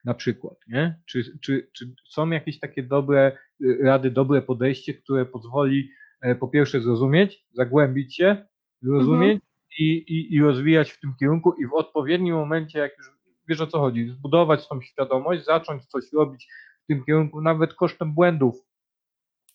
na 0.05 0.13
przykład, 0.13 0.57
nie? 0.67 0.99
Czy, 1.05 1.39
czy, 1.41 1.69
czy 1.73 1.93
są 2.09 2.29
jakieś 2.29 2.59
takie 2.59 2.83
dobre 2.83 3.37
rady, 3.83 4.11
dobre 4.11 4.41
podejście, 4.41 4.93
które 4.93 5.25
pozwoli 5.25 5.89
e, 5.89 6.00
po 6.39 6.47
pierwsze 6.47 6.81
zrozumieć, 6.81 7.45
zagłębić 7.53 8.15
się, 8.15 8.45
zrozumieć 8.81 9.33
mhm. 9.33 9.41
i, 9.79 9.83
i, 9.83 10.35
i 10.35 10.41
rozwijać 10.41 10.91
w 10.91 10.99
tym 10.99 11.13
kierunku 11.19 11.53
i 11.53 11.67
w 11.67 11.73
odpowiednim 11.73 12.35
momencie, 12.35 12.79
jak 12.79 12.97
już 12.97 13.11
wiesz 13.47 13.61
o 13.61 13.67
co 13.67 13.79
chodzi, 13.79 14.09
zbudować 14.09 14.67
tą 14.67 14.81
świadomość, 14.81 15.45
zacząć 15.45 15.85
coś 15.85 16.13
robić 16.13 16.47
w 16.83 16.87
tym 16.87 17.03
kierunku, 17.03 17.41
nawet 17.41 17.73
kosztem 17.73 18.13
błędów 18.13 18.55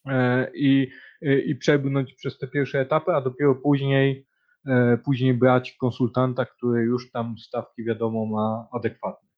e, 0.07 0.51
i, 0.55 0.91
i 1.23 1.57
przebrnąć 1.57 2.15
przez 2.15 2.39
te 2.39 2.49
pierwsze 2.49 2.81
etapy, 2.81 3.13
a 3.13 3.21
dopiero 3.21 3.55
później, 3.55 4.27
e, 4.67 4.99
później 5.05 5.35
brać 5.35 5.73
konsultanta, 5.73 6.45
który 6.45 6.83
już 6.83 7.11
tam 7.11 7.39
stawki 7.39 7.85
wiadomo 7.85 8.27
ma 8.27 8.69
adekwatne. 8.73 9.29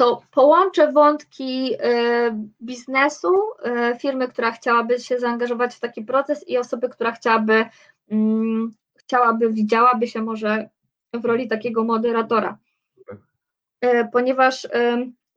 To 0.00 0.22
połączę 0.30 0.92
wątki 0.92 1.74
e, 1.78 2.48
biznesu, 2.62 3.34
e, 3.64 3.98
firmy, 3.98 4.28
która 4.28 4.52
chciałaby 4.52 5.00
się 5.00 5.18
zaangażować 5.18 5.74
w 5.74 5.80
taki 5.80 6.02
proces 6.04 6.48
i 6.48 6.58
osoby, 6.58 6.88
która 6.88 7.12
chciałaby, 7.12 7.64
mm, 8.10 8.72
chciałaby, 8.96 9.52
widziałaby 9.52 10.06
się 10.06 10.22
może 10.22 10.68
w 11.14 11.24
roli 11.24 11.48
takiego 11.48 11.84
moderatora. 11.84 12.58
Ponieważ 14.12 14.68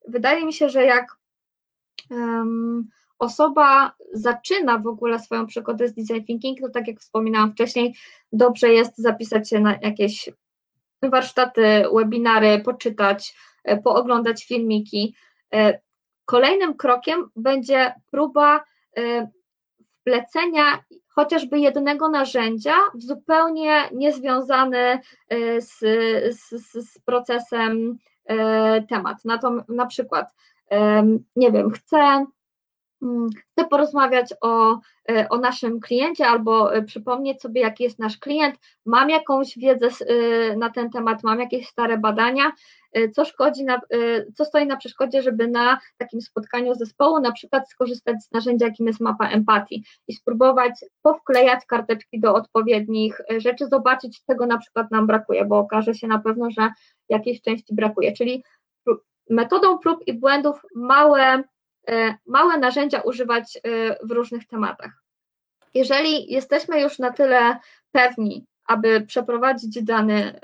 wydaje 0.07 0.45
mi 0.45 0.53
się, 0.53 0.69
że 0.69 0.85
jak 0.85 1.17
osoba 3.19 3.93
zaczyna 4.13 4.77
w 4.77 4.87
ogóle 4.87 5.19
swoją 5.19 5.47
przygodę 5.47 5.87
z 5.87 5.93
design 5.93 6.25
thinking, 6.25 6.59
to 6.59 6.69
tak 6.69 6.87
jak 6.87 6.99
wspominałam 6.99 7.51
wcześniej, 7.51 7.95
dobrze 8.33 8.69
jest 8.69 8.97
zapisać 8.97 9.49
się 9.49 9.59
na 9.59 9.77
jakieś 9.81 10.29
warsztaty, 11.01 11.83
webinary, 11.93 12.59
poczytać, 12.59 13.35
pooglądać 13.83 14.45
filmiki. 14.45 15.15
E, 15.53 15.79
kolejnym 16.25 16.73
krokiem 16.73 17.29
będzie 17.35 17.93
próba 18.11 18.63
e, 18.97 19.27
wplecenia 20.01 20.83
chociażby 21.07 21.59
jednego 21.59 22.09
narzędzia 22.09 22.75
w 22.93 23.03
zupełnie 23.03 23.89
niezwiązany 23.91 24.99
z, 25.59 25.79
z, 26.39 26.63
z 26.73 26.99
procesem 27.05 27.97
temat. 28.89 29.25
Na, 29.25 29.37
to, 29.37 29.63
na 29.69 29.85
przykład, 29.85 30.33
nie 31.35 31.51
wiem, 31.51 31.71
chcę 31.71 32.25
chcę 33.51 33.65
porozmawiać 33.65 34.33
o, 34.41 34.79
e, 35.09 35.29
o 35.29 35.37
naszym 35.37 35.79
kliencie 35.79 36.27
albo 36.27 36.75
e, 36.75 36.81
przypomnieć 36.81 37.41
sobie, 37.41 37.61
jaki 37.61 37.83
jest 37.83 37.99
nasz 37.99 38.17
klient, 38.17 38.55
mam 38.85 39.09
jakąś 39.09 39.57
wiedzę 39.57 39.87
e, 39.87 40.55
na 40.57 40.69
ten 40.69 40.89
temat, 40.89 41.23
mam 41.23 41.39
jakieś 41.39 41.67
stare 41.67 41.97
badania, 41.97 42.51
co 43.15 43.25
szkodzi, 43.25 43.63
na, 43.63 43.81
co 44.35 44.45
stoi 44.45 44.65
na 44.65 44.77
przeszkodzie, 44.77 45.21
żeby 45.21 45.47
na 45.47 45.79
takim 45.97 46.21
spotkaniu 46.21 46.75
zespołu 46.75 47.19
na 47.19 47.31
przykład 47.31 47.69
skorzystać 47.69 48.23
z 48.23 48.31
narzędzia, 48.31 48.65
jakim 48.65 48.87
jest 48.87 48.99
mapa 48.99 49.29
empatii 49.29 49.83
i 50.07 50.13
spróbować 50.13 50.71
powklejać 51.01 51.65
karteczki 51.65 52.19
do 52.19 52.33
odpowiednich 52.35 53.21
rzeczy, 53.37 53.67
zobaczyć, 53.67 54.21
czego 54.27 54.45
na 54.45 54.57
przykład 54.57 54.91
nam 54.91 55.07
brakuje, 55.07 55.45
bo 55.45 55.59
okaże 55.59 55.93
się 55.93 56.07
na 56.07 56.19
pewno, 56.19 56.51
że 56.51 56.69
jakiejś 57.09 57.41
części 57.41 57.75
brakuje, 57.75 58.11
czyli 58.11 58.43
metodą 59.29 59.77
prób 59.77 59.99
i 60.07 60.13
błędów 60.13 60.61
małe 60.75 61.43
małe 62.25 62.57
narzędzia 62.57 63.01
używać 63.01 63.57
e, 63.57 63.59
w 64.07 64.11
różnych 64.11 64.47
tematach. 64.47 64.91
Jeżeli 65.73 66.31
jesteśmy 66.33 66.81
już 66.81 66.99
na 66.99 67.11
tyle 67.11 67.57
pewni, 67.91 68.45
aby 68.65 69.01
przeprowadzić 69.01 69.83
dany, 69.83 70.39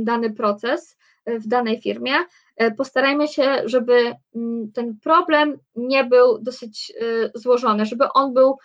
dany 0.00 0.32
proces 0.32 0.96
e, 1.24 1.38
w 1.38 1.46
danej 1.46 1.80
firmie, 1.80 2.12
postarajmy 2.76 3.28
się, 3.28 3.62
żeby 3.64 4.14
ten 4.74 4.98
problem 5.02 5.58
nie 5.76 6.04
był 6.04 6.38
dosyć 6.38 6.92
złożony, 7.34 7.86
żeby 7.86 8.04
on 8.14 8.34
był 8.34 8.58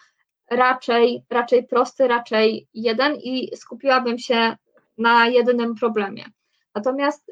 raczej, 0.52 1.24
raczej 1.30 1.68
prosty, 1.68 2.08
raczej 2.08 2.68
jeden 2.74 3.16
i 3.16 3.58
skupiłabym 3.58 4.20
się 4.20 4.56
na 4.98 5.28
jedynym 5.28 5.76
problemie. 5.76 6.26
Natomiast 6.76 7.32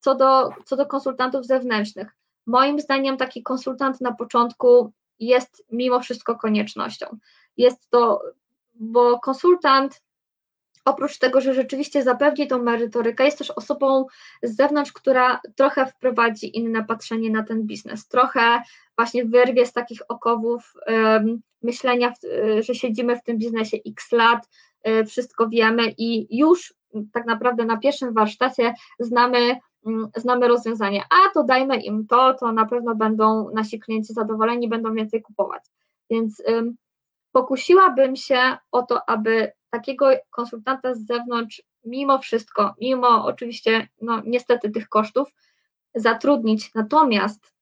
co 0.00 0.14
do, 0.14 0.50
co 0.64 0.76
do 0.76 0.86
konsultantów 0.86 1.46
zewnętrznych, 1.46 2.17
Moim 2.48 2.80
zdaniem 2.80 3.16
taki 3.16 3.42
konsultant 3.42 4.00
na 4.00 4.12
początku 4.12 4.92
jest 5.18 5.64
mimo 5.72 6.00
wszystko 6.00 6.36
koniecznością. 6.36 7.06
Jest 7.56 7.90
to, 7.90 8.22
bo 8.74 9.20
konsultant 9.20 10.02
oprócz 10.84 11.18
tego, 11.18 11.40
że 11.40 11.54
rzeczywiście 11.54 12.02
zapewni 12.02 12.46
tą 12.46 12.62
merytorykę, 12.62 13.24
jest 13.24 13.38
też 13.38 13.50
osobą 13.50 14.06
z 14.42 14.56
zewnątrz, 14.56 14.92
która 14.92 15.40
trochę 15.56 15.86
wprowadzi 15.86 16.56
inne 16.56 16.84
patrzenie 16.84 17.30
na 17.30 17.42
ten 17.42 17.62
biznes, 17.62 18.08
trochę 18.08 18.62
właśnie 18.96 19.24
wyrwie 19.24 19.66
z 19.66 19.72
takich 19.72 20.00
okowów 20.08 20.72
um, 20.86 21.40
myślenia, 21.62 22.12
że 22.60 22.74
siedzimy 22.74 23.16
w 23.16 23.22
tym 23.22 23.38
biznesie 23.38 23.76
x 23.86 24.12
lat, 24.12 24.48
um, 24.84 25.06
wszystko 25.06 25.48
wiemy 25.48 25.94
i 25.98 26.38
już 26.38 26.74
tak 27.12 27.26
naprawdę 27.26 27.64
na 27.64 27.76
pierwszym 27.76 28.14
warsztacie 28.14 28.74
znamy 28.98 29.56
znamy 30.16 30.48
rozwiązanie, 30.48 31.02
a 31.10 31.34
to 31.34 31.44
dajmy 31.44 31.76
im 31.76 32.06
to, 32.06 32.34
to 32.34 32.52
na 32.52 32.66
pewno 32.66 32.94
będą 32.94 33.50
nasi 33.54 33.80
klienci 33.80 34.12
zadowoleni, 34.12 34.68
będą 34.68 34.94
więcej 34.94 35.22
kupować. 35.22 35.62
Więc 36.10 36.42
ym, 36.48 36.76
pokusiłabym 37.32 38.16
się 38.16 38.56
o 38.72 38.82
to, 38.82 39.08
aby 39.08 39.52
takiego 39.70 40.10
konsultanta 40.30 40.94
z 40.94 41.06
zewnątrz, 41.06 41.62
mimo 41.84 42.18
wszystko, 42.18 42.74
mimo 42.80 43.24
oczywiście, 43.24 43.88
no 44.02 44.22
niestety 44.26 44.70
tych 44.70 44.88
kosztów, 44.88 45.28
zatrudnić. 45.94 46.74
Natomiast 46.74 47.52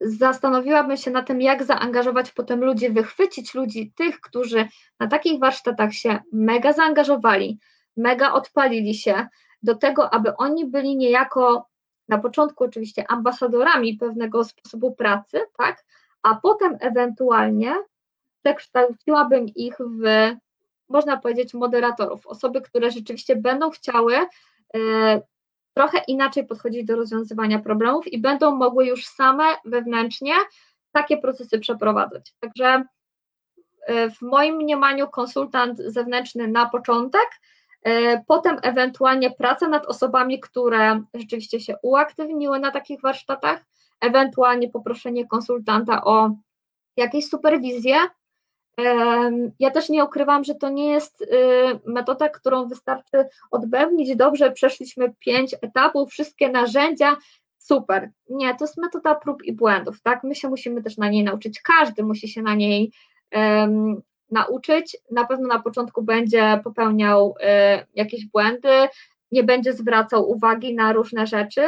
zastanowiłabym 0.00 0.96
się 0.96 1.10
na 1.10 1.22
tym, 1.22 1.40
jak 1.40 1.64
zaangażować 1.64 2.32
potem 2.32 2.64
ludzi, 2.64 2.90
wychwycić 2.90 3.54
ludzi, 3.54 3.92
tych, 3.96 4.20
którzy 4.20 4.68
na 5.00 5.06
takich 5.06 5.40
warsztatach 5.40 5.92
się 5.92 6.18
mega 6.32 6.72
zaangażowali, 6.72 7.58
mega 7.96 8.32
odpalili 8.32 8.94
się, 8.94 9.26
do 9.62 9.74
tego, 9.74 10.14
aby 10.14 10.36
oni 10.36 10.66
byli 10.66 10.96
niejako 10.96 11.70
na 12.08 12.18
początku 12.18 12.64
oczywiście 12.64 13.04
ambasadorami 13.08 13.96
pewnego 13.96 14.44
sposobu 14.44 14.94
pracy, 14.94 15.40
tak, 15.58 15.84
a 16.22 16.34
potem 16.34 16.76
ewentualnie 16.80 17.74
przekształciłabym 18.42 19.46
ich 19.48 19.76
w, 19.78 20.34
można 20.88 21.16
powiedzieć, 21.16 21.54
moderatorów, 21.54 22.26
osoby, 22.26 22.60
które 22.60 22.90
rzeczywiście 22.90 23.36
będą 23.36 23.70
chciały 23.70 24.16
e, 24.74 25.20
trochę 25.74 25.98
inaczej 26.08 26.46
podchodzić 26.46 26.84
do 26.84 26.96
rozwiązywania 26.96 27.58
problemów 27.58 28.12
i 28.12 28.18
będą 28.18 28.56
mogły 28.56 28.86
już 28.86 29.06
same 29.06 29.44
wewnętrznie 29.64 30.34
takie 30.92 31.18
procesy 31.18 31.58
przeprowadzać. 31.58 32.34
Także 32.40 32.84
e, 33.86 34.10
w 34.10 34.22
moim 34.22 34.56
mniemaniu 34.56 35.08
konsultant 35.08 35.78
zewnętrzny 35.78 36.48
na 36.48 36.66
początek, 36.66 37.28
potem 38.26 38.56
ewentualnie 38.62 39.30
praca 39.30 39.68
nad 39.68 39.86
osobami, 39.86 40.40
które 40.40 41.02
rzeczywiście 41.14 41.60
się 41.60 41.74
uaktywniły 41.82 42.60
na 42.60 42.70
takich 42.70 43.00
warsztatach, 43.00 43.64
ewentualnie 44.00 44.68
poproszenie 44.68 45.26
konsultanta 45.26 46.04
o 46.04 46.30
jakieś 46.96 47.28
superwizję. 47.28 47.96
Ja 49.58 49.70
też 49.70 49.88
nie 49.88 50.04
ukrywam, 50.04 50.44
że 50.44 50.54
to 50.54 50.68
nie 50.68 50.90
jest 50.90 51.22
y, 51.22 51.26
metoda, 51.86 52.28
którą 52.28 52.68
wystarczy 52.68 53.28
odbębnić. 53.50 54.16
Dobrze, 54.16 54.50
przeszliśmy 54.50 55.14
pięć 55.18 55.54
etapów, 55.62 56.10
wszystkie 56.10 56.48
narzędzia, 56.48 57.16
super. 57.58 58.10
Nie, 58.30 58.54
to 58.54 58.64
jest 58.64 58.76
metoda 58.76 59.14
prób 59.14 59.42
i 59.42 59.52
błędów, 59.52 60.02
tak? 60.02 60.24
My 60.24 60.34
się 60.34 60.48
musimy 60.48 60.82
też 60.82 60.96
na 60.96 61.08
niej 61.08 61.24
nauczyć, 61.24 61.60
każdy 61.62 62.02
musi 62.02 62.28
się 62.28 62.42
na 62.42 62.54
niej 62.54 62.92
um, 63.32 64.02
nauczyć. 64.30 64.96
Na 65.10 65.24
pewno 65.26 65.48
na 65.48 65.58
początku 65.58 66.02
będzie 66.02 66.60
popełniał 66.64 67.34
y, 67.40 67.86
jakieś 67.94 68.26
błędy, 68.26 68.88
nie 69.32 69.44
będzie 69.44 69.72
zwracał 69.72 70.30
uwagi 70.30 70.74
na 70.74 70.92
różne 70.92 71.26
rzeczy. 71.26 71.62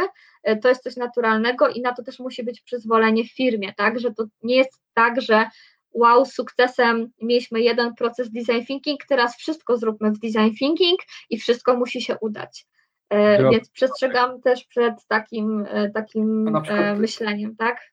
Y, 0.48 0.56
to 0.56 0.68
jest 0.68 0.82
coś 0.82 0.97
naturalnego 0.97 1.68
i 1.68 1.80
na 1.80 1.94
to 1.94 2.02
też 2.02 2.18
musi 2.18 2.44
być 2.44 2.60
przyzwolenie 2.60 3.24
w 3.24 3.32
firmie, 3.32 3.72
tak? 3.76 4.01
Że 4.01 4.14
to 4.14 4.24
nie 4.43 4.56
jest 4.56 4.80
tak, 4.94 5.20
że 5.20 5.47
wow, 5.93 6.26
sukcesem 6.26 7.10
mieliśmy 7.22 7.60
jeden 7.60 7.94
proces 7.94 8.30
design 8.30 8.66
thinking, 8.66 9.01
teraz 9.09 9.36
wszystko 9.36 9.76
zróbmy 9.76 10.10
w 10.10 10.18
design 10.18 10.55
thinking 10.59 11.01
i 11.30 11.39
wszystko 11.39 11.76
musi 11.76 12.02
się 12.02 12.16
udać. 12.20 12.66
E, 13.10 13.51
więc 13.51 13.70
przestrzegam 13.70 14.40
też 14.40 14.64
przed 14.64 14.94
takim, 15.09 15.66
takim 15.94 16.51
myśleniem, 16.98 17.56
tak? 17.56 17.93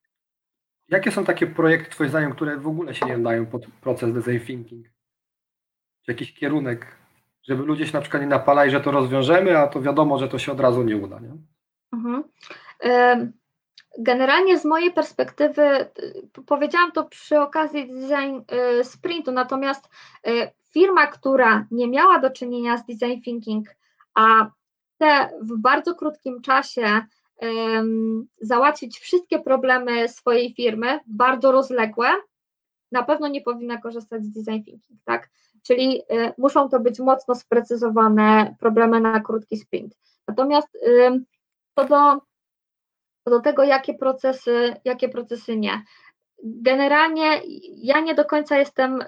Jakie 0.91 1.11
są 1.11 1.25
takie 1.25 1.47
projekty, 1.47 1.89
Twoim 1.89 2.09
zdaniem, 2.09 2.31
które 2.31 2.57
w 2.57 2.67
ogóle 2.67 2.95
się 2.95 3.05
nie 3.05 3.17
nadają 3.17 3.45
pod 3.45 3.65
proces 3.81 4.13
design 4.13 4.45
thinking? 4.45 4.87
Czy 6.05 6.11
jakiś 6.11 6.33
kierunek, 6.33 6.97
żeby 7.43 7.63
ludzie 7.63 7.87
się 7.87 7.93
na 7.93 8.01
przykład 8.01 8.23
nie 8.23 8.29
napalali, 8.29 8.71
że 8.71 8.81
to 8.81 8.91
rozwiążemy, 8.91 9.57
a 9.57 9.67
to 9.67 9.81
wiadomo, 9.81 10.19
że 10.19 10.27
to 10.27 10.39
się 10.39 10.51
od 10.51 10.59
razu 10.59 10.83
nie 10.83 10.97
uda, 10.97 11.19
nie? 11.19 11.31
Mhm. 11.93 12.23
Generalnie 13.99 14.59
z 14.59 14.65
mojej 14.65 14.93
perspektywy, 14.93 15.89
powiedziałam 16.45 16.91
to 16.91 17.03
przy 17.03 17.39
okazji 17.39 17.87
design 17.87 18.39
sprintu, 18.83 19.31
natomiast 19.31 19.89
firma, 20.73 21.07
która 21.07 21.65
nie 21.71 21.87
miała 21.87 22.19
do 22.19 22.29
czynienia 22.29 22.77
z 22.77 22.85
design 22.85 23.21
thinking, 23.21 23.67
a 24.13 24.51
chce 24.95 25.29
w 25.41 25.57
bardzo 25.57 25.95
krótkim 25.95 26.41
czasie 26.41 27.01
załatwić 28.41 28.99
wszystkie 28.99 29.39
problemy 29.39 30.09
swojej 30.09 30.53
firmy, 30.53 30.99
bardzo 31.07 31.51
rozległe, 31.51 32.07
na 32.91 33.03
pewno 33.03 33.27
nie 33.27 33.41
powinna 33.41 33.77
korzystać 33.77 34.23
z 34.23 34.31
design 34.31 34.63
thinking, 34.63 35.01
tak? 35.05 35.29
Czyli 35.63 36.01
y, 36.01 36.33
muszą 36.37 36.69
to 36.69 36.79
być 36.79 36.99
mocno 36.99 37.35
sprecyzowane 37.35 38.55
problemy 38.59 38.99
na 38.99 39.19
krótki 39.19 39.57
sprint. 39.57 39.97
Natomiast 40.27 40.77
co 41.75 41.85
do, 41.85 42.21
co 43.23 43.29
do 43.29 43.39
tego, 43.39 43.63
jakie 43.63 43.93
procesy, 43.93 44.75
jakie 44.85 45.09
procesy 45.09 45.57
nie. 45.57 45.83
Generalnie 46.43 47.41
ja 47.67 47.99
nie 47.99 48.15
do 48.15 48.25
końca 48.25 48.57
jestem 48.57 49.01
y, 49.01 49.05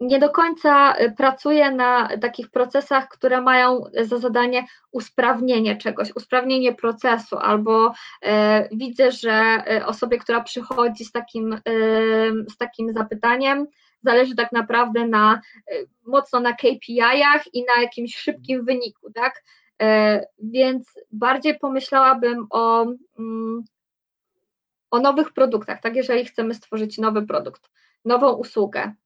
nie 0.00 0.18
do 0.18 0.30
końca 0.30 0.94
y, 1.00 1.12
pracuję 1.12 1.70
na 1.70 2.08
takich 2.20 2.50
procesach, 2.50 3.08
które 3.08 3.40
mają 3.40 3.84
za 4.00 4.18
zadanie 4.18 4.66
usprawnienie 4.92 5.76
czegoś, 5.76 6.16
usprawnienie 6.16 6.74
procesu, 6.74 7.36
albo 7.38 7.92
e, 8.22 8.68
widzę, 8.72 9.12
że 9.12 9.32
e, 9.32 9.86
osobie, 9.86 10.18
która 10.18 10.40
przychodzi 10.40 11.04
z 11.04 11.12
takim, 11.12 11.52
e, 11.52 11.60
z 12.48 12.56
takim 12.56 12.92
zapytaniem, 12.92 13.66
zależy 14.02 14.34
tak 14.34 14.52
naprawdę 14.52 15.06
na 15.06 15.40
mocno 16.06 16.40
na 16.40 16.52
KPI-ach 16.52 17.54
i 17.54 17.64
na 17.64 17.82
jakimś 17.82 18.16
szybkim 18.16 18.64
wyniku, 18.64 19.12
tak? 19.12 19.42
Więc 20.38 21.00
bardziej 21.12 21.58
pomyślałabym 21.58 22.46
o, 22.50 22.86
mm, 23.18 23.64
o 24.90 24.98
nowych 25.00 25.32
produktach, 25.32 25.80
tak? 25.80 25.96
Jeżeli 25.96 26.24
chcemy 26.24 26.54
stworzyć 26.54 26.98
nowy 26.98 27.26
produkt, 27.26 27.70
nową 28.04 28.32
usługę, 28.32 28.92
E, 28.92 29.05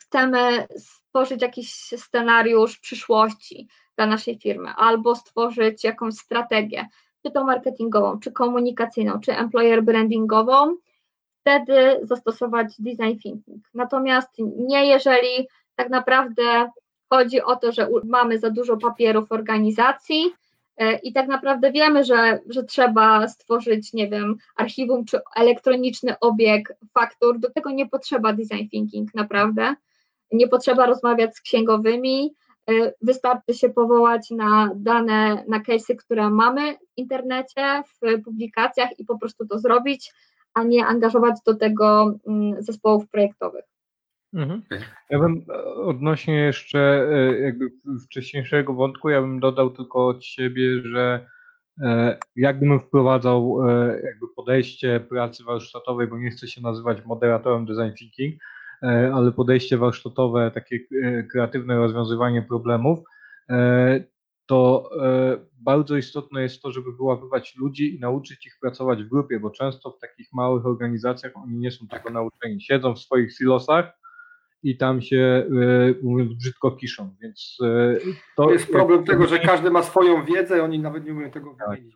chcemy 0.00 0.66
stworzyć 0.76 1.42
jakiś 1.42 1.72
scenariusz 1.74 2.78
przyszłości 2.78 3.68
dla 3.96 4.06
naszej 4.06 4.38
firmy, 4.38 4.70
albo 4.76 5.16
stworzyć 5.16 5.84
jakąś 5.84 6.14
strategię, 6.14 6.88
czy 7.26 7.32
to 7.32 7.44
marketingową, 7.44 8.20
czy 8.20 8.32
komunikacyjną, 8.32 9.20
czy 9.20 9.36
employer 9.36 9.82
brandingową, 9.82 10.76
wtedy 11.40 12.00
zastosować 12.02 12.74
design 12.78 13.18
thinking. 13.22 13.66
Natomiast 13.74 14.30
nie 14.56 14.86
jeżeli 14.86 15.48
tak 15.74 15.90
naprawdę 15.90 16.70
chodzi 17.10 17.42
o 17.42 17.56
to, 17.56 17.72
że 17.72 17.88
mamy 18.04 18.38
za 18.38 18.50
dużo 18.50 18.76
papierów 18.76 19.32
organizacji, 19.32 20.34
E, 20.41 20.41
I 21.02 21.12
tak 21.12 21.28
naprawdę 21.28 21.72
wiemy, 21.72 22.04
że, 22.04 22.40
że 22.48 22.64
trzeba 22.64 23.28
stworzyć, 23.28 23.92
nie 23.92 24.08
wiem, 24.08 24.36
archiwum 24.56 25.04
czy 25.04 25.20
elektroniczny 25.36 26.18
obieg 26.20 26.74
faktur. 26.94 27.38
Do 27.38 27.50
tego 27.50 27.70
nie 27.70 27.88
potrzeba 27.88 28.32
design 28.32 28.68
thinking, 28.70 29.14
naprawdę. 29.14 29.74
Nie 30.32 30.48
potrzeba 30.48 30.86
rozmawiać 30.86 31.36
z 31.36 31.40
księgowymi. 31.40 32.34
E, 32.70 32.92
wystarczy 33.02 33.54
się 33.54 33.68
powołać 33.68 34.30
na 34.30 34.70
dane, 34.74 35.44
na 35.48 35.60
case'y, 35.60 35.96
które 35.96 36.30
mamy 36.30 36.74
w 36.74 36.78
internecie, 36.96 37.82
w 37.86 38.22
publikacjach 38.24 38.98
i 38.98 39.04
po 39.04 39.18
prostu 39.18 39.46
to 39.46 39.58
zrobić, 39.58 40.12
a 40.54 40.62
nie 40.62 40.86
angażować 40.86 41.36
do 41.46 41.54
tego 41.54 42.14
mm, 42.26 42.62
zespołów 42.62 43.08
projektowych. 43.08 43.71
Mhm. 44.34 44.62
Ja 45.10 45.18
bym 45.18 45.44
e, 45.48 45.64
odnośnie 45.74 46.34
jeszcze 46.34 47.08
e, 47.10 47.40
jakby 47.40 47.70
wcześniejszego 48.04 48.74
wątku, 48.74 49.08
ja 49.08 49.20
bym 49.20 49.40
dodał 49.40 49.70
tylko 49.70 50.06
od 50.06 50.24
siebie, 50.24 50.82
że 50.82 51.26
e, 51.82 52.18
jakbym 52.36 52.80
wprowadzał 52.80 53.58
jakby 54.04 54.26
podejście 54.36 55.00
pracy 55.00 55.44
warsztatowej, 55.44 56.06
bo 56.06 56.18
nie 56.18 56.30
chcę 56.30 56.48
się 56.48 56.60
nazywać 56.60 57.04
moderatorem 57.04 57.66
design 57.66 57.96
thinking, 57.98 58.42
ale 59.14 59.32
podejście 59.32 59.78
warsztatowe, 59.78 60.50
takie 60.50 60.78
kreatywne 61.30 61.76
rozwiązywanie 61.76 62.42
problemów, 62.42 62.98
to 64.46 64.90
bardzo 65.60 65.96
istotne 65.96 66.42
jest 66.42 66.62
to, 66.62 66.72
żeby 66.72 66.92
wyłapywać 66.92 67.56
ludzi 67.56 67.96
i 67.96 68.00
nauczyć 68.00 68.46
ich 68.46 68.58
pracować 68.60 69.04
w 69.04 69.08
grupie, 69.08 69.40
bo 69.40 69.50
często 69.50 69.90
w 69.90 69.98
takich 69.98 70.32
małych 70.32 70.66
organizacjach 70.66 71.32
oni 71.36 71.58
nie 71.58 71.70
są 71.70 71.86
tego 71.88 72.10
nauczeni. 72.10 72.62
Siedzą 72.62 72.94
w 72.94 72.98
swoich 72.98 73.36
silosach, 73.36 74.01
i 74.62 74.76
tam 74.76 75.02
się, 75.02 75.46
e, 75.46 75.94
mówiąc 76.02 76.34
brzydko, 76.34 76.70
kiszą, 76.70 77.14
więc 77.22 77.58
e, 77.62 77.96
to... 78.36 78.50
Jest 78.50 78.66
problem 78.66 79.04
tego, 79.04 79.26
że 79.26 79.38
każdy 79.38 79.70
ma 79.70 79.82
swoją 79.82 80.24
wiedzę 80.24 80.58
i 80.58 80.60
oni 80.60 80.78
nawet 80.78 81.04
nie 81.04 81.12
umieją 81.12 81.30
tego 81.30 81.56
tak. 81.58 81.68
wymienić 81.68 81.94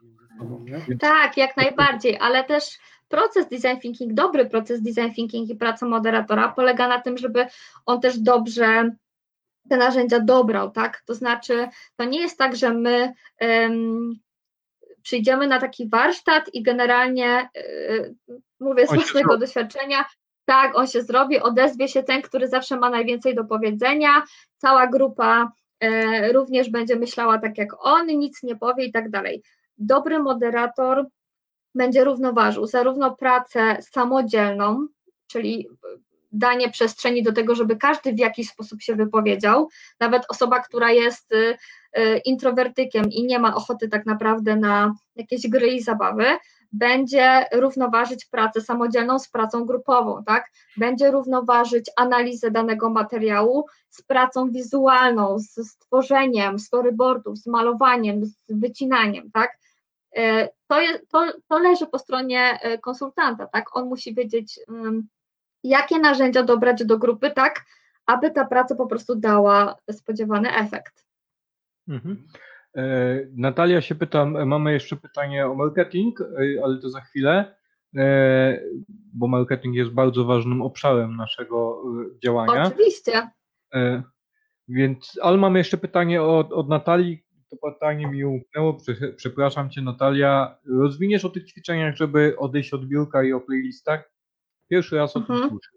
Tak, 1.00 1.36
jak 1.36 1.56
najbardziej, 1.56 2.18
ale 2.20 2.44
też 2.44 2.78
proces 3.08 3.48
design 3.48 3.80
thinking, 3.80 4.12
dobry 4.12 4.46
proces 4.46 4.82
design 4.82 5.14
thinking 5.14 5.50
i 5.50 5.56
praca 5.56 5.86
moderatora 5.86 6.48
polega 6.48 6.88
na 6.88 7.00
tym, 7.00 7.18
żeby 7.18 7.46
on 7.86 8.00
też 8.00 8.18
dobrze 8.18 8.90
te 9.68 9.76
narzędzia 9.76 10.20
dobrał, 10.20 10.70
tak? 10.70 11.02
To 11.06 11.14
znaczy, 11.14 11.68
to 11.96 12.04
nie 12.04 12.20
jest 12.20 12.38
tak, 12.38 12.56
że 12.56 12.74
my 12.74 13.12
um, 13.40 14.14
przyjdziemy 15.02 15.46
na 15.46 15.60
taki 15.60 15.88
warsztat 15.88 16.54
i 16.54 16.62
generalnie, 16.62 17.48
y, 17.56 18.14
mówię 18.60 18.86
z 18.86 18.94
własnego 18.94 19.38
doświadczenia, 19.38 20.04
tak, 20.46 20.76
on 20.76 20.86
się 20.86 21.02
zrobi, 21.02 21.40
odezwie 21.40 21.88
się 21.88 22.02
ten, 22.02 22.22
który 22.22 22.48
zawsze 22.48 22.76
ma 22.76 22.90
najwięcej 22.90 23.34
do 23.34 23.44
powiedzenia, 23.44 24.22
cała 24.56 24.86
grupa 24.86 25.52
e, 25.80 26.32
również 26.32 26.70
będzie 26.70 26.96
myślała 26.96 27.38
tak 27.38 27.58
jak 27.58 27.86
on, 27.86 28.06
nic 28.06 28.42
nie 28.42 28.56
powie 28.56 28.84
i 28.84 28.92
tak 28.92 29.10
dalej. 29.10 29.42
Dobry 29.78 30.18
moderator 30.18 31.06
będzie 31.74 32.04
równoważył 32.04 32.66
zarówno 32.66 33.16
pracę 33.16 33.76
samodzielną, 33.80 34.86
czyli 35.26 35.68
danie 36.32 36.70
przestrzeni 36.70 37.22
do 37.22 37.32
tego, 37.32 37.54
żeby 37.54 37.76
każdy 37.76 38.12
w 38.12 38.18
jakiś 38.18 38.48
sposób 38.48 38.82
się 38.82 38.94
wypowiedział, 38.94 39.68
nawet 40.00 40.22
osoba, 40.28 40.60
która 40.60 40.92
jest 40.92 41.32
y, 41.32 41.56
introwertykiem 42.24 43.10
i 43.10 43.24
nie 43.24 43.38
ma 43.38 43.54
ochoty 43.54 43.88
tak 43.88 44.06
naprawdę 44.06 44.56
na 44.56 44.94
jakieś 45.16 45.48
gry 45.48 45.66
i 45.66 45.82
zabawy, 45.82 46.24
będzie 46.72 47.46
równoważyć 47.52 48.24
pracę 48.24 48.60
samodzielną 48.60 49.18
z 49.18 49.28
pracą 49.28 49.64
grupową, 49.64 50.24
tak? 50.24 50.50
Będzie 50.76 51.10
równoważyć 51.10 51.90
analizę 51.96 52.50
danego 52.50 52.90
materiału 52.90 53.66
z 53.90 54.02
pracą 54.02 54.50
wizualną, 54.50 55.38
z 55.38 55.68
stworzeniem 55.68 56.58
storyboardów, 56.58 57.38
z 57.38 57.46
malowaniem, 57.46 58.24
z 58.24 58.34
wycinaniem, 58.48 59.30
tak? 59.30 59.58
E, 60.16 60.48
to, 60.66 60.80
jest, 60.80 61.08
to, 61.08 61.32
to 61.48 61.58
leży 61.58 61.86
po 61.86 61.98
stronie 61.98 62.58
e, 62.62 62.78
konsultanta, 62.78 63.46
tak? 63.46 63.76
On 63.76 63.88
musi 63.88 64.14
wiedzieć, 64.14 64.60
jakie 65.64 65.98
narzędzia 65.98 66.42
dobrać 66.42 66.84
do 66.84 66.98
grupy, 66.98 67.30
tak, 67.30 67.64
aby 68.06 68.30
ta 68.30 68.44
praca 68.44 68.74
po 68.74 68.86
prostu 68.86 69.14
dała 69.14 69.76
spodziewany 69.90 70.56
efekt. 70.56 71.04
Mhm. 71.88 72.28
E, 72.76 72.82
Natalia 73.36 73.80
się 73.80 73.94
pyta, 73.94 74.24
mamy 74.24 74.72
jeszcze 74.72 74.96
pytanie 74.96 75.46
o 75.46 75.54
marketing, 75.54 76.20
e, 76.20 76.24
ale 76.64 76.78
to 76.78 76.90
za 76.90 77.00
chwilę, 77.00 77.56
e, 77.96 78.60
bo 79.14 79.28
marketing 79.28 79.74
jest 79.76 79.90
bardzo 79.90 80.24
ważnym 80.24 80.62
obszarem 80.62 81.16
naszego 81.16 81.82
działania. 82.24 82.66
Oczywiście. 82.66 83.30
Więc, 84.68 85.18
ale 85.22 85.36
mamy 85.38 85.58
jeszcze 85.58 85.78
pytanie 85.78 86.22
od, 86.22 86.52
od 86.52 86.68
Natalii. 86.68 87.22
To 87.50 87.56
pytanie 87.72 88.06
mi 88.06 88.24
umknęło. 88.24 88.74
Prze- 88.74 89.12
Przepraszam 89.16 89.70
Cię, 89.70 89.82
Natalia. 89.82 90.58
Rozwiniesz 90.68 91.24
o 91.24 91.28
tych 91.30 91.44
ćwiczeniach, 91.44 91.96
żeby 91.96 92.34
odejść 92.38 92.72
od 92.74 92.86
biurka 92.86 93.22
i 93.24 93.32
o 93.32 93.40
playlistach? 93.40 94.10
Pierwszy 94.70 94.96
raz 94.96 95.16
o 95.16 95.20
tym 95.20 95.34
Mhm. 95.34 95.50
słyszę. 95.50 95.70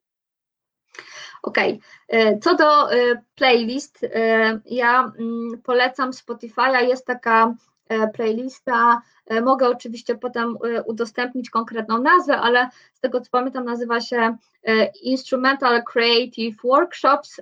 Okej. 1.44 1.80
E, 2.08 2.40
Co 2.40 2.56
do 2.56 2.94
e, 2.94 3.22
playlist, 3.36 4.04
e, 4.04 4.60
ja 4.66 5.12
mm, 5.20 5.62
polecam 5.64 6.12
Spotify'a. 6.12 6.88
Jest 6.88 7.06
taka 7.06 7.56
playlista. 8.14 9.02
Mogę 9.44 9.70
oczywiście 9.70 10.16
potem 10.16 10.58
udostępnić 10.86 11.50
konkretną 11.50 12.02
nazwę, 12.02 12.38
ale 12.38 12.70
z 12.94 13.00
tego 13.00 13.22
co 13.22 13.30
pamiętam, 13.32 13.66
nazywa 13.66 14.02
się 14.02 14.38
Instrumental 15.02 15.84
Creative 15.84 16.62
Workshops. 16.64 17.42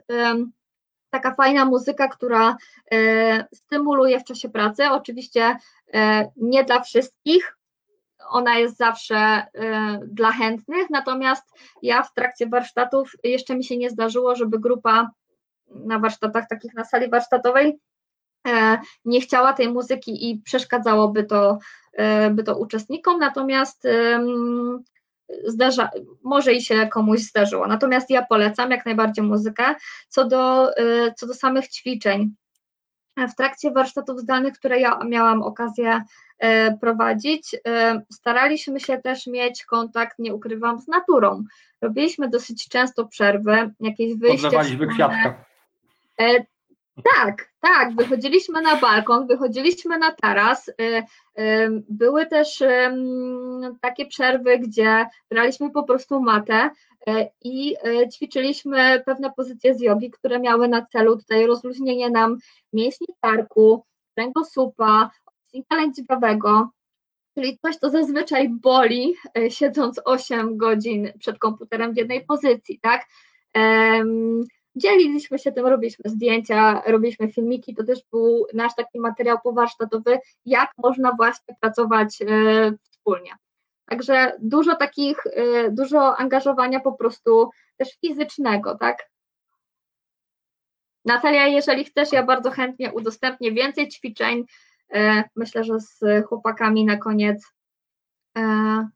Taka 1.09 1.35
fajna 1.35 1.65
muzyka, 1.65 2.07
która 2.07 2.57
stymuluje 3.53 4.19
w 4.19 4.23
czasie 4.23 4.49
pracy. 4.49 4.83
Oczywiście 4.91 5.57
nie 6.37 6.63
dla 6.63 6.81
wszystkich. 6.81 7.56
Ona 8.29 8.57
jest 8.57 8.77
zawsze 8.77 9.15
e, 9.15 9.45
dla 10.07 10.31
chętnych, 10.31 10.89
natomiast 10.89 11.43
ja 11.81 12.03
w 12.03 12.13
trakcie 12.13 12.47
warsztatów 12.47 13.11
jeszcze 13.23 13.55
mi 13.55 13.63
się 13.63 13.77
nie 13.77 13.89
zdarzyło, 13.89 14.35
żeby 14.35 14.59
grupa 14.59 15.11
na 15.67 15.99
warsztatach, 15.99 16.47
takich 16.49 16.73
na 16.73 16.83
sali 16.83 17.09
warsztatowej, 17.09 17.79
e, 18.47 18.79
nie 19.05 19.21
chciała 19.21 19.53
tej 19.53 19.69
muzyki 19.69 20.29
i 20.29 20.41
przeszkadzałoby 20.41 21.23
to, 21.23 21.57
e, 21.93 22.29
by 22.29 22.43
to 22.43 22.57
uczestnikom, 22.57 23.19
natomiast 23.19 23.87
zdarza, 25.45 25.89
może 26.23 26.53
i 26.53 26.61
się 26.61 26.87
komuś 26.87 27.19
zdarzyło. 27.19 27.67
Natomiast 27.67 28.09
ja 28.09 28.25
polecam 28.25 28.71
jak 28.71 28.85
najbardziej 28.85 29.25
muzykę. 29.25 29.75
Co 30.09 30.27
do, 30.27 30.75
e, 30.77 31.13
co 31.13 31.27
do 31.27 31.33
samych 31.33 31.67
ćwiczeń, 31.67 32.35
w 33.17 33.35
trakcie 33.35 33.71
warsztatów 33.71 34.19
zdalnych, 34.19 34.53
które 34.53 34.79
ja 34.79 34.99
miałam 35.05 35.41
okazję 35.41 36.01
prowadzić, 36.81 37.55
e, 37.67 38.01
staraliśmy 38.11 38.79
się 38.79 38.97
też 38.97 39.27
mieć 39.27 39.65
kontakt, 39.65 40.19
nie 40.19 40.35
ukrywam, 40.35 40.79
z 40.79 40.87
naturą. 40.87 41.43
Robiliśmy 41.81 42.29
dosyć 42.29 42.69
często 42.69 43.05
przerwy, 43.05 43.73
jakieś 43.79 44.15
wyjście 44.15 44.41
Podlewaliśmy 44.41 44.87
kwiatka. 44.87 45.45
E, 46.21 46.45
tak, 47.15 47.49
tak, 47.61 47.95
wychodziliśmy 47.95 48.61
na 48.61 48.75
balkon, 48.75 49.27
wychodziliśmy 49.27 49.97
na 49.97 50.11
taras. 50.11 50.69
e, 50.69 50.73
e, 51.35 51.69
Były 51.89 52.25
też 52.25 52.63
takie 53.81 54.05
przerwy, 54.05 54.59
gdzie 54.59 55.05
braliśmy 55.31 55.71
po 55.71 55.83
prostu 55.83 56.21
matę 56.21 56.69
e, 57.07 57.29
i 57.43 57.75
e, 57.83 58.09
ćwiczyliśmy 58.09 59.03
pewne 59.05 59.31
pozycje 59.31 59.75
z 59.75 59.81
jogi, 59.81 60.11
które 60.11 60.39
miały 60.39 60.67
na 60.67 60.85
celu 60.85 61.17
tutaj 61.17 61.45
rozluźnienie 61.45 62.09
nam 62.09 62.37
mięśni 62.73 63.07
karku, 63.21 63.85
kręgosłupa, 64.15 65.11
odcinka 65.47 65.75
lędźwiowego, 65.75 66.69
czyli 67.35 67.57
coś, 67.57 67.75
co 67.75 67.89
zazwyczaj 67.89 68.49
boli, 68.49 69.15
e, 69.37 69.51
siedząc 69.51 70.01
8 70.05 70.57
godzin 70.57 71.11
przed 71.19 71.39
komputerem 71.39 71.93
w 71.93 71.97
jednej 71.97 72.25
pozycji, 72.25 72.79
tak? 72.81 73.05
Dzieliliśmy 74.75 75.39
się 75.39 75.51
tym, 75.51 75.65
robiliśmy 75.65 76.09
zdjęcia, 76.09 76.81
robiliśmy 76.85 77.31
filmiki, 77.31 77.75
to 77.75 77.83
też 77.83 77.99
był 78.11 78.47
nasz 78.53 78.75
taki 78.75 78.99
materiał 78.99 79.37
powarsztatowy, 79.43 80.19
jak 80.45 80.71
można 80.77 81.11
właśnie 81.17 81.55
pracować 81.61 82.21
e, 82.21 82.25
wspólnie. 82.91 83.31
Także 83.85 84.33
dużo 84.39 84.75
takich, 84.75 85.17
e, 85.25 85.71
dużo 85.71 86.17
angażowania 86.17 86.79
po 86.79 86.91
prostu 86.91 87.49
też 87.77 87.89
fizycznego, 88.01 88.75
tak? 88.75 89.09
Natalia, 91.05 91.47
jeżeli 91.47 91.85
chcesz, 91.85 92.11
ja 92.11 92.23
bardzo 92.23 92.51
chętnie 92.51 92.93
udostępnię 92.93 93.51
więcej 93.51 93.89
ćwiczeń. 93.89 94.45
E, 94.93 95.23
Myślę, 95.35 95.63
że 95.63 95.79
z 95.79 95.99
chłopakami 96.27 96.85
na 96.85 96.97
koniec 96.97 97.53
e, 98.37 98.87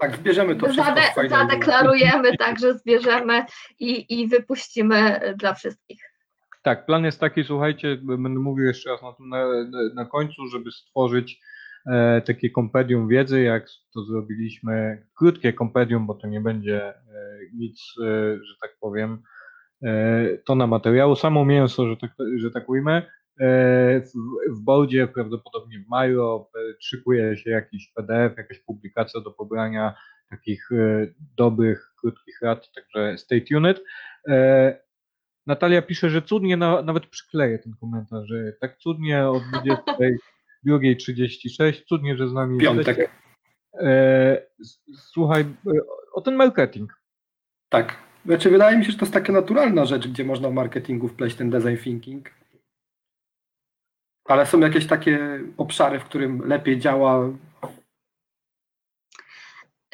Tak, 0.00 0.16
zbierzemy 0.16 0.56
to 0.56 0.66
wszystko 0.66 0.94
Zade, 1.14 1.28
zadeklarujemy, 1.28 2.36
także 2.36 2.74
zbierzemy 2.74 3.44
i, 3.78 4.20
i 4.20 4.28
wypuścimy 4.28 5.20
dla 5.36 5.54
wszystkich. 5.54 6.00
Tak, 6.62 6.86
plan 6.86 7.04
jest 7.04 7.20
taki, 7.20 7.44
słuchajcie, 7.44 7.96
będę 8.02 8.40
mówił 8.40 8.66
jeszcze 8.66 8.90
raz 8.90 9.00
na, 9.02 9.14
na, 9.20 9.46
na 9.94 10.04
końcu, 10.04 10.46
żeby 10.46 10.72
stworzyć 10.72 11.40
e, 11.86 12.22
takie 12.26 12.50
kompedium 12.50 13.08
wiedzy, 13.08 13.42
jak 13.42 13.66
to 13.94 14.04
zrobiliśmy, 14.04 15.06
krótkie 15.14 15.52
kompedium, 15.52 16.06
bo 16.06 16.14
to 16.14 16.26
nie 16.26 16.40
będzie 16.40 16.88
e, 16.88 16.94
nic, 17.54 17.94
e, 18.00 18.04
że 18.44 18.54
tak 18.62 18.70
powiem, 18.80 19.22
e, 19.82 20.38
tona 20.38 20.66
materiału, 20.66 21.16
samo 21.16 21.44
mięso, 21.44 21.88
że 21.88 21.96
tak, 21.96 22.10
że 22.36 22.50
tak 22.50 22.68
ujmę. 22.68 23.02
E, 23.40 24.00
w, 24.50 24.60
Boldzie, 24.60 25.06
prawdopodobnie 25.06 25.78
w 25.78 25.88
e, 26.56 26.74
szykuje 26.80 27.36
się 27.36 27.50
jakiś 27.50 27.92
PDF, 27.94 28.38
jakaś 28.38 28.58
publikacja 28.58 29.20
do 29.20 29.30
pobrania 29.30 29.94
takich 30.30 30.72
e, 30.72 31.06
dobrych, 31.36 31.92
krótkich 32.00 32.42
rad, 32.42 32.72
także 32.74 33.18
stay 33.18 33.40
tuned. 33.40 33.82
E, 34.28 34.86
Natalia 35.46 35.82
pisze, 35.82 36.10
że 36.10 36.22
cudnie, 36.22 36.56
na, 36.56 36.82
nawet 36.82 37.06
przykleję 37.06 37.58
ten 37.58 37.72
komentarz, 37.80 38.28
że 38.28 38.52
tak 38.60 38.76
cudnie 38.78 39.24
o 39.24 39.40
22.36, 40.66 41.84
cudnie, 41.88 42.16
że 42.16 42.28
z 42.28 42.32
nami 42.32 42.60
Piątek. 42.60 43.10
słuchaj, 44.94 45.44
o 46.12 46.20
ten 46.20 46.34
marketing. 46.34 46.92
Tak. 47.68 47.96
Znaczy, 48.26 48.50
wydaje 48.50 48.78
mi 48.78 48.84
się, 48.84 48.90
że 48.92 48.98
to 48.98 49.04
jest 49.04 49.14
taka 49.14 49.32
naturalna 49.32 49.84
rzecz, 49.84 50.08
gdzie 50.08 50.24
można 50.24 50.48
w 50.48 50.52
marketingu 50.52 51.08
wpleść 51.08 51.36
ten 51.36 51.50
design 51.50 51.76
thinking. 51.76 52.35
Ale 54.28 54.46
są 54.46 54.60
jakieś 54.60 54.86
takie 54.86 55.40
obszary, 55.56 56.00
w 56.00 56.04
którym 56.04 56.48
lepiej 56.48 56.78
działa. 56.78 57.28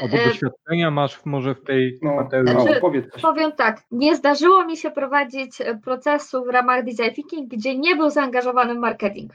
Albo 0.00 0.16
E, 0.16 0.28
doświadczenia 0.28 0.90
masz 0.90 1.24
może 1.24 1.54
w 1.54 1.64
tej 1.64 1.98
No, 2.02 2.14
materii. 2.14 2.54
no 2.54 2.62
Znaczy-. 2.62 3.20
Powiem 3.22 3.52
tak, 3.52 3.82
nie 3.90 4.16
zdarzyło 4.16 4.64
mi 4.64 4.76
się 4.76 4.90
prowadzić 4.90 5.60
e, 5.60 5.78
procesu 5.78 6.44
w 6.44 6.48
ramach 6.48 6.84
design 6.84 7.14
thinking, 7.14 7.50
gdzie 7.50 7.78
nie 7.78 7.96
był 7.96 8.10
zaangażowany 8.10 8.74
marketing. 8.74 9.32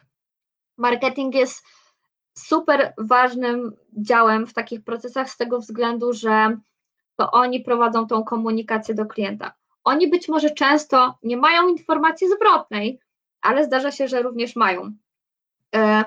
Marketing 0.77 1.35
jest 1.35 1.65
super 2.37 2.93
ważnym 2.97 3.75
działem 3.93 4.47
w 4.47 4.53
takich 4.53 4.83
procesach 4.83 5.29
z 5.29 5.37
tego 5.37 5.59
względu, 5.59 6.13
że 6.13 6.57
to 7.15 7.31
oni 7.31 7.59
prowadzą 7.59 8.07
tą 8.07 8.23
komunikację 8.23 8.95
do 8.95 9.05
klienta. 9.05 9.53
Oni 9.83 10.07
być 10.07 10.27
może 10.27 10.49
często 10.49 11.17
nie 11.23 11.37
mają 11.37 11.67
informacji 11.67 12.27
zwrotnej, 12.29 12.99
ale 13.41 13.65
zdarza 13.65 13.91
się, 13.91 14.07
że 14.07 14.21
również 14.21 14.55
mają. 14.55 14.91
E, 15.75 16.03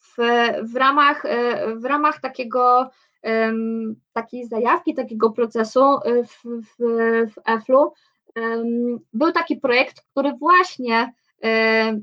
W, 0.00 0.16
w, 0.62 0.76
ramach, 0.76 1.24
e, 1.24 1.74
w 1.76 1.84
ramach 1.84 2.20
takiego 2.20 2.90
takiej 4.12 4.46
zajawki, 4.46 4.94
takiego 4.94 5.30
procesu 5.30 5.80
e, 5.80 6.24
w, 6.24 6.42
w, 6.44 6.76
w 7.34 7.38
EFLU 7.44 7.92
był 9.12 9.32
taki 9.32 9.56
projekt, 9.56 10.02
który 10.10 10.32
właśnie 10.32 11.12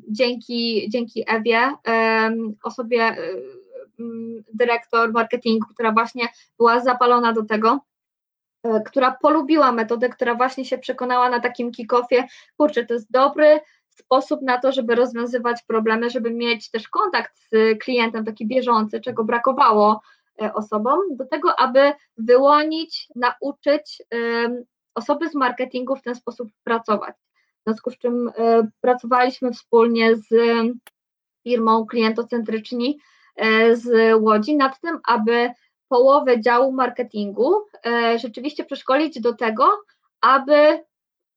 dzięki, 0.10 0.90
dzięki 0.90 1.24
Ewie, 1.28 1.72
osobie 2.64 3.16
dyrektor 4.54 5.14
marketingu, 5.14 5.68
która 5.74 5.92
właśnie 5.92 6.28
była 6.58 6.80
zapalona 6.80 7.34
do 7.34 7.46
tego, 7.46 7.80
która 8.86 9.18
polubiła 9.22 9.72
metodę, 9.72 10.10
która 10.10 10.36
właśnie 10.36 10.66
się 10.66 10.78
przekonała 10.78 11.30
na 11.30 11.40
takim 11.40 11.72
kick-offie, 11.72 12.24
kurczę, 12.58 12.86
to 12.86 12.94
jest 12.94 13.12
dobry 13.12 13.60
sposób 13.98 14.42
na 14.42 14.58
to, 14.58 14.72
żeby 14.72 14.96
rozwiązywać 14.96 15.64
problemy, 15.68 16.10
żeby 16.10 16.32
mieć 16.32 16.72
też 16.72 16.88
kontakt 16.88 17.40
z 17.40 17.80
klientem 17.80 18.26
taki 18.26 18.48
bieżący, 18.48 19.02
czego 19.02 19.24
brakowało 19.24 20.02
e, 20.42 20.54
osobom, 20.54 21.00
do 21.12 21.26
tego, 21.26 21.60
aby 21.60 21.94
wyłonić, 22.18 23.08
nauczyć 23.16 24.02
osoby 24.96 25.30
z 25.30 25.36
marketingu 25.36 25.96
w 25.96 26.02
ten 26.02 26.16
sposób 26.16 26.50
pracować. 26.64 27.16
W 27.16 27.64
związku 27.64 27.92
z 27.92 27.98
czym 27.98 28.28
e, 28.38 28.68
pracowaliśmy 28.82 29.52
wspólnie 29.52 30.16
z 30.16 30.28
firmą 31.44 31.86
klientocentryczni 31.86 33.00
e, 33.36 33.76
z 33.76 34.16
Łodzi 34.22 34.56
nad 34.56 34.80
tym, 34.80 35.00
aby 35.08 35.52
połowę 35.90 36.42
działu 36.42 36.72
marketingu 36.72 37.54
rzeczywiście 38.18 38.66
przeszkolić 38.66 39.22
do 39.22 39.34
tego, 39.34 39.70
aby 40.22 40.84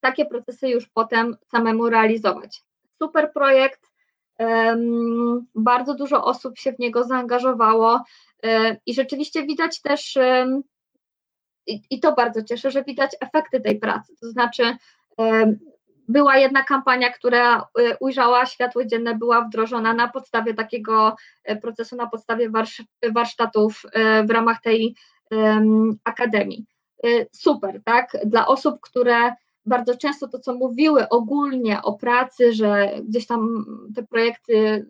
takie 0.00 0.26
procesy 0.26 0.68
już 0.68 0.88
potem 0.88 1.36
samemu 1.46 1.90
realizować. 1.90 2.62
Super 2.98 3.32
projekt, 3.32 3.90
bardzo 5.54 5.94
dużo 5.94 6.24
osób 6.24 6.58
się 6.58 6.72
w 6.72 6.78
niego 6.78 7.04
zaangażowało 7.04 8.04
e, 8.42 8.76
i 8.86 8.94
rzeczywiście 8.94 9.46
widać 9.46 9.82
też, 9.82 10.18
i, 11.66 12.00
to 12.00 12.12
bardzo 12.12 12.42
cieszę, 12.42 12.70
że 12.70 12.84
widać 12.84 13.10
efekty 13.20 13.60
tej 13.60 13.78
pracy, 13.78 14.14
to 14.20 14.30
znaczy 14.30 14.76
była 16.08 16.36
jedna 16.36 16.64
kampania, 16.64 17.10
która 17.10 17.68
ujrzała 18.00 18.46
światło 18.46 18.84
dzienne, 18.84 19.14
była 19.14 19.44
wdrożona 19.44 19.94
na 19.94 20.08
podstawie 20.08 20.54
takiego 20.54 21.16
procesu, 21.62 21.96
na 21.96 22.06
podstawie 22.06 22.50
warsztatów 23.14 23.82
w 24.24 24.30
ramach 24.30 24.60
tej 24.60 24.94
akademii. 26.04 26.66
Super, 27.32 27.80
tak? 27.84 28.16
Dla 28.24 28.46
osób, 28.46 28.80
które 28.80 29.34
bardzo 29.70 29.96
często 29.96 30.28
to, 30.28 30.38
co 30.38 30.54
mówiły 30.54 31.08
ogólnie 31.08 31.82
o 31.82 31.92
pracy, 31.92 32.52
że 32.52 33.00
gdzieś 33.08 33.26
tam 33.26 33.64
te 33.94 34.02
projekty 34.02 34.86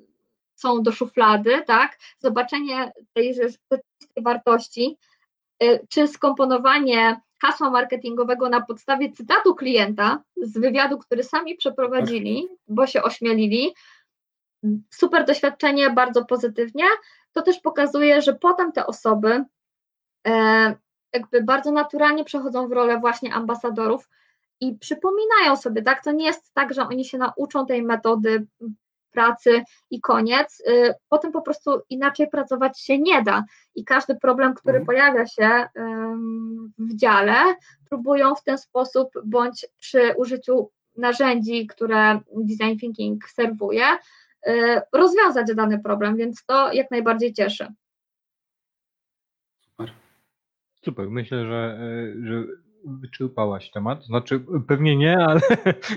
są 0.54 0.82
do 0.82 0.92
szuflady, 0.92 1.62
tak? 1.66 1.98
Zobaczenie 2.18 2.92
tej 3.12 3.34
rzeczywistej 3.34 4.22
wartości, 4.24 4.98
y, 5.62 5.86
czy 5.88 6.08
skomponowanie 6.08 7.20
hasła 7.42 7.70
marketingowego 7.70 8.48
na 8.48 8.60
podstawie 8.60 9.12
cytatu 9.12 9.54
klienta 9.54 10.22
z 10.36 10.58
wywiadu, 10.58 10.98
który 10.98 11.24
sami 11.24 11.56
przeprowadzili, 11.56 12.48
bo 12.68 12.86
się 12.86 13.02
ośmielili. 13.02 13.74
Super 14.90 15.24
doświadczenie, 15.24 15.90
bardzo 15.90 16.24
pozytywnie. 16.24 16.84
To 17.32 17.42
też 17.42 17.60
pokazuje, 17.60 18.22
że 18.22 18.34
potem 18.34 18.72
te 18.72 18.86
osoby 18.86 19.44
e, 20.26 20.74
jakby 21.12 21.42
bardzo 21.42 21.72
naturalnie 21.72 22.24
przechodzą 22.24 22.68
w 22.68 22.72
rolę 22.72 22.98
właśnie 22.98 23.34
ambasadorów 23.34 24.08
i 24.60 24.74
przypominają 24.78 25.56
sobie, 25.56 25.82
tak? 25.82 26.04
To 26.04 26.12
nie 26.12 26.24
jest 26.24 26.54
tak, 26.54 26.74
że 26.74 26.82
oni 26.82 27.04
się 27.04 27.18
nauczą 27.18 27.66
tej 27.66 27.82
metody 27.82 28.46
pracy 29.10 29.62
i 29.90 30.00
koniec. 30.00 30.62
Y, 30.68 30.94
potem 31.08 31.32
po 31.32 31.42
prostu 31.42 31.80
inaczej 31.90 32.28
pracować 32.28 32.80
się 32.80 32.98
nie 32.98 33.22
da 33.22 33.44
i 33.74 33.84
każdy 33.84 34.16
problem, 34.16 34.54
który 34.54 34.78
mhm. 34.78 34.86
pojawia 34.86 35.26
się 35.26 35.68
w 36.78 36.96
dziale, 36.96 37.34
próbują 37.88 38.34
w 38.34 38.44
ten 38.44 38.58
sposób 38.58 39.10
bądź 39.24 39.66
przy 39.78 40.14
użyciu 40.16 40.70
narzędzi, 40.96 41.66
które 41.66 42.20
design 42.36 42.78
thinking 42.78 43.28
serwuje, 43.28 43.84
y, 44.46 44.80
rozwiązać 44.92 45.46
dany 45.54 45.78
problem, 45.78 46.16
więc 46.16 46.44
to 46.44 46.72
jak 46.72 46.90
najbardziej 46.90 47.32
cieszy. 47.32 47.66
Super. 49.60 49.92
Super. 50.84 51.10
Myślę, 51.10 51.46
że, 51.46 51.78
y, 51.82 52.26
że 52.26 52.44
wyczerpałaś 52.84 53.70
temat? 53.70 54.04
Znaczy, 54.04 54.44
pewnie 54.68 54.96
nie, 54.96 55.18
ale. 55.18 55.40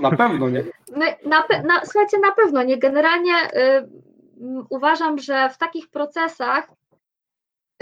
Na 0.01 0.11
pewno 0.11 0.49
nie. 0.49 0.63
na, 1.25 1.43
na, 1.63 1.85
słuchajcie, 1.85 2.19
na 2.19 2.31
pewno 2.31 2.63
nie. 2.63 2.77
Generalnie 2.77 3.33
y, 3.33 3.87
uważam, 4.69 5.19
że 5.19 5.49
w 5.49 5.57
takich 5.57 5.89
procesach 5.89 6.67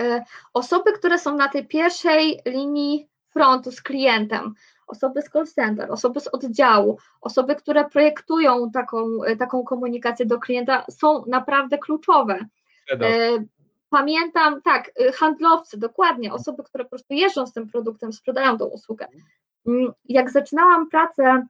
y, 0.02 0.22
osoby, 0.54 0.92
które 0.92 1.20
są 1.20 1.38
na 1.38 1.48
tej 1.48 1.68
pierwszej 1.68 2.40
linii 2.46 3.08
frontu 3.30 3.72
z 3.72 3.82
klientem, 3.82 4.54
osoby 4.88 5.22
z 5.22 5.30
call 5.30 5.48
center, 5.48 5.92
osoby 5.92 6.20
z 6.20 6.28
oddziału, 6.28 6.98
osoby, 7.22 7.56
które 7.56 7.90
projektują 7.90 8.72
taką, 8.72 9.24
y, 9.24 9.38
taką 9.38 9.64
komunikację 9.64 10.26
do 10.26 10.40
klienta, 10.40 10.86
są 10.90 11.24
naprawdę 11.28 11.78
kluczowe. 11.78 12.46
Y, 12.92 13.48
Pamiętam, 13.92 14.62
tak, 14.62 14.92
y, 15.02 15.12
handlowcy, 15.12 15.78
dokładnie, 15.78 16.34
osoby, 16.34 16.64
które 16.64 16.84
po 16.84 16.90
prostu 16.90 17.14
jeżdżą 17.14 17.48
z 17.48 17.54
tym 17.54 17.70
produktem, 17.70 18.14
sprzedają 18.14 18.58
tą 18.58 18.66
usługę. 18.66 19.08
Mm, 19.68 19.94
jak 20.06 20.32
zaczynałam 20.32 20.90
pracę, 20.90 21.48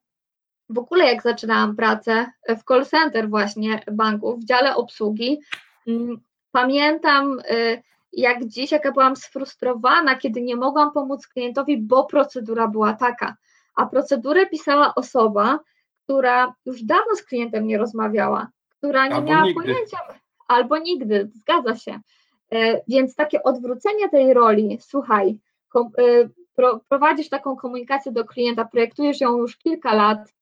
w 0.70 0.78
ogóle 0.78 1.06
jak 1.06 1.22
zaczynałam 1.22 1.76
pracę 1.76 2.26
w 2.50 2.64
call 2.64 2.86
center 2.86 3.30
właśnie 3.30 3.82
banków, 3.92 4.40
w 4.40 4.46
dziale 4.46 4.76
obsługi, 4.76 5.40
mm, 5.88 6.22
pamiętam 6.52 7.40
y, 7.40 7.84
jak 8.14 8.46
dziś, 8.46 8.72
jaka 8.72 8.92
byłam 8.92 9.16
sfrustrowana, 9.16 10.16
kiedy 10.16 10.42
nie 10.42 10.56
mogłam 10.56 10.92
pomóc 10.92 11.28
klientowi, 11.28 11.78
bo 11.78 12.06
procedura 12.06 12.68
była 12.68 12.94
taka. 12.94 13.36
A 13.76 13.86
procedurę 13.86 14.46
pisała 14.46 14.96
osoba, 14.96 15.60
która 16.04 16.54
już 16.66 16.84
dawno 16.84 17.16
z 17.16 17.24
klientem 17.24 17.68
nie 17.68 17.78
rozmawiała, 17.78 18.48
która 18.70 19.08
nie 19.08 19.16
albo 19.16 19.28
miała 19.28 19.44
nigdy. 19.44 19.62
pojęcia, 19.62 19.98
albo 20.48 20.78
nigdy, 20.78 21.32
zgadza 21.34 21.76
się. 21.76 22.00
E, 22.54 22.82
więc 22.88 23.16
takie 23.16 23.44
odwrócenie 23.44 24.10
tej 24.10 24.34
roli, 24.34 24.78
słuchaj, 24.82 25.38
e, 25.76 26.30
prowadzisz 26.90 27.30
taką 27.30 27.56
komunikację 27.56 28.12
do 28.12 28.26
klienta, 28.26 28.66
projektujesz 28.66 29.22
ją 29.22 29.38
już 29.38 29.58
kilka 29.58 29.94
lat 29.94 30.34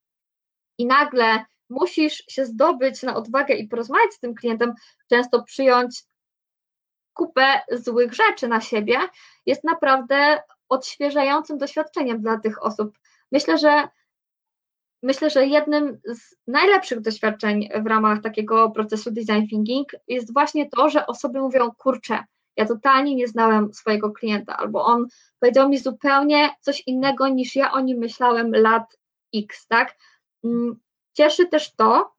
i 0.78 0.86
nagle 0.86 1.46
musisz 1.70 2.24
się 2.28 2.46
zdobyć 2.46 3.04
na 3.04 3.16
odwagę 3.16 3.54
i 3.54 3.68
porozmawiać 3.68 4.14
z 4.14 4.20
tym 4.20 4.36
klientem, 4.36 4.74
często 5.10 5.44
przyjąć 5.44 6.04
kupę 7.14 7.62
złych 7.72 8.14
rzeczy 8.14 8.48
na 8.48 8.62
siebie, 8.62 9.00
jest 9.46 9.64
naprawdę 9.64 10.42
odświeżającym 10.70 11.58
doświadczeniem 11.58 12.22
dla 12.22 12.40
tych 12.40 12.64
osób. 12.64 12.98
Myślę, 13.32 13.58
że 13.58 13.88
Myślę, 15.04 15.30
że 15.30 15.46
jednym 15.46 16.00
z 16.04 16.36
najlepszych 16.48 17.02
doświadczeń 17.02 17.70
w 17.84 17.88
ramach 17.88 18.22
takiego 18.22 18.72
procesu 18.72 19.12
design 19.12 19.48
thinking 19.50 19.88
jest 20.08 20.34
właśnie 20.34 20.70
to, 20.70 20.90
że 20.90 21.08
osoby 21.08 21.40
mówią, 21.40 21.72
kurczę, 21.78 22.24
ja 22.58 22.66
totalnie 22.66 23.16
nie 23.16 23.28
znałem 23.28 23.74
swojego 23.74 24.12
klienta, 24.12 24.58
albo 24.58 24.86
on 24.86 25.08
powiedział 25.40 25.70
mi 25.70 25.78
zupełnie 25.78 26.50
coś 26.62 26.84
innego 26.88 27.28
niż 27.28 27.56
ja 27.56 27.72
o 27.72 27.80
nim 27.80 27.98
myślałem 27.98 28.52
lat 28.52 28.98
X, 29.36 29.68
tak? 29.68 29.98
Mm, 30.44 30.80
cieszy 31.14 31.48
też 31.48 31.76
to, 31.76 32.14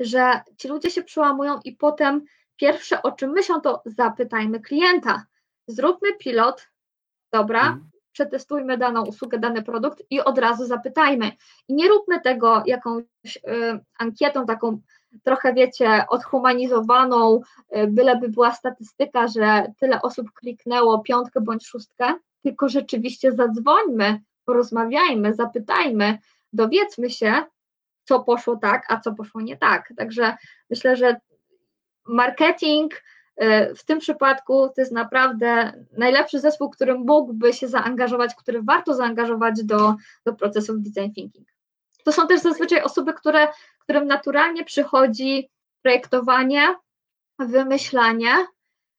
że 0.00 0.40
ci 0.56 0.68
ludzie 0.68 0.90
się 0.90 1.02
przełamują 1.02 1.60
i 1.64 1.72
potem 1.72 2.24
pierwsze 2.56 3.02
o 3.02 3.12
czym 3.12 3.30
myślą 3.30 3.60
to 3.60 3.82
zapytajmy 3.86 4.60
klienta, 4.60 5.26
zróbmy 5.66 6.16
pilot, 6.16 6.68
dobra, 7.32 7.60
mhm 7.60 7.90
przetestujmy 8.18 8.78
daną 8.78 9.04
usługę, 9.04 9.38
dany 9.38 9.62
produkt 9.62 10.02
i 10.10 10.20
od 10.20 10.38
razu 10.38 10.66
zapytajmy. 10.66 11.32
I 11.68 11.74
nie 11.74 11.88
róbmy 11.88 12.20
tego 12.20 12.62
jakąś 12.66 13.04
y, 13.36 13.40
ankietą 13.98 14.46
taką 14.46 14.80
trochę, 15.22 15.54
wiecie, 15.54 16.04
odhumanizowaną, 16.08 17.40
y, 17.76 17.86
byleby 17.86 18.28
była 18.28 18.52
statystyka, 18.52 19.28
że 19.28 19.72
tyle 19.80 20.02
osób 20.02 20.32
kliknęło 20.32 20.98
piątkę 20.98 21.40
bądź 21.40 21.66
szóstkę, 21.66 22.14
tylko 22.42 22.68
rzeczywiście 22.68 23.32
zadzwońmy, 23.32 24.20
porozmawiajmy, 24.44 25.34
zapytajmy, 25.34 26.18
dowiedzmy 26.52 27.10
się, 27.10 27.32
co 28.04 28.20
poszło 28.20 28.56
tak, 28.56 28.84
a 28.88 29.00
co 29.00 29.14
poszło 29.14 29.40
nie 29.40 29.56
tak. 29.56 29.92
Także 29.96 30.36
myślę, 30.70 30.96
że 30.96 31.16
marketing, 32.06 32.94
w 33.76 33.84
tym 33.84 33.98
przypadku 33.98 34.68
to 34.68 34.80
jest 34.80 34.92
naprawdę 34.92 35.72
najlepszy 35.98 36.40
zespół, 36.40 36.70
który 36.70 36.98
mógłby 36.98 37.52
się 37.52 37.68
zaangażować, 37.68 38.34
który 38.34 38.62
warto 38.62 38.94
zaangażować 38.94 39.64
do, 39.64 39.94
do 40.24 40.32
procesów 40.34 40.76
design 40.80 41.12
thinking. 41.12 41.48
To 42.04 42.12
są 42.12 42.26
też 42.26 42.40
zazwyczaj 42.40 42.82
osoby, 42.82 43.14
które, 43.14 43.48
którym 43.78 44.06
naturalnie 44.06 44.64
przychodzi 44.64 45.50
projektowanie, 45.82 46.76
wymyślanie, 47.38 48.46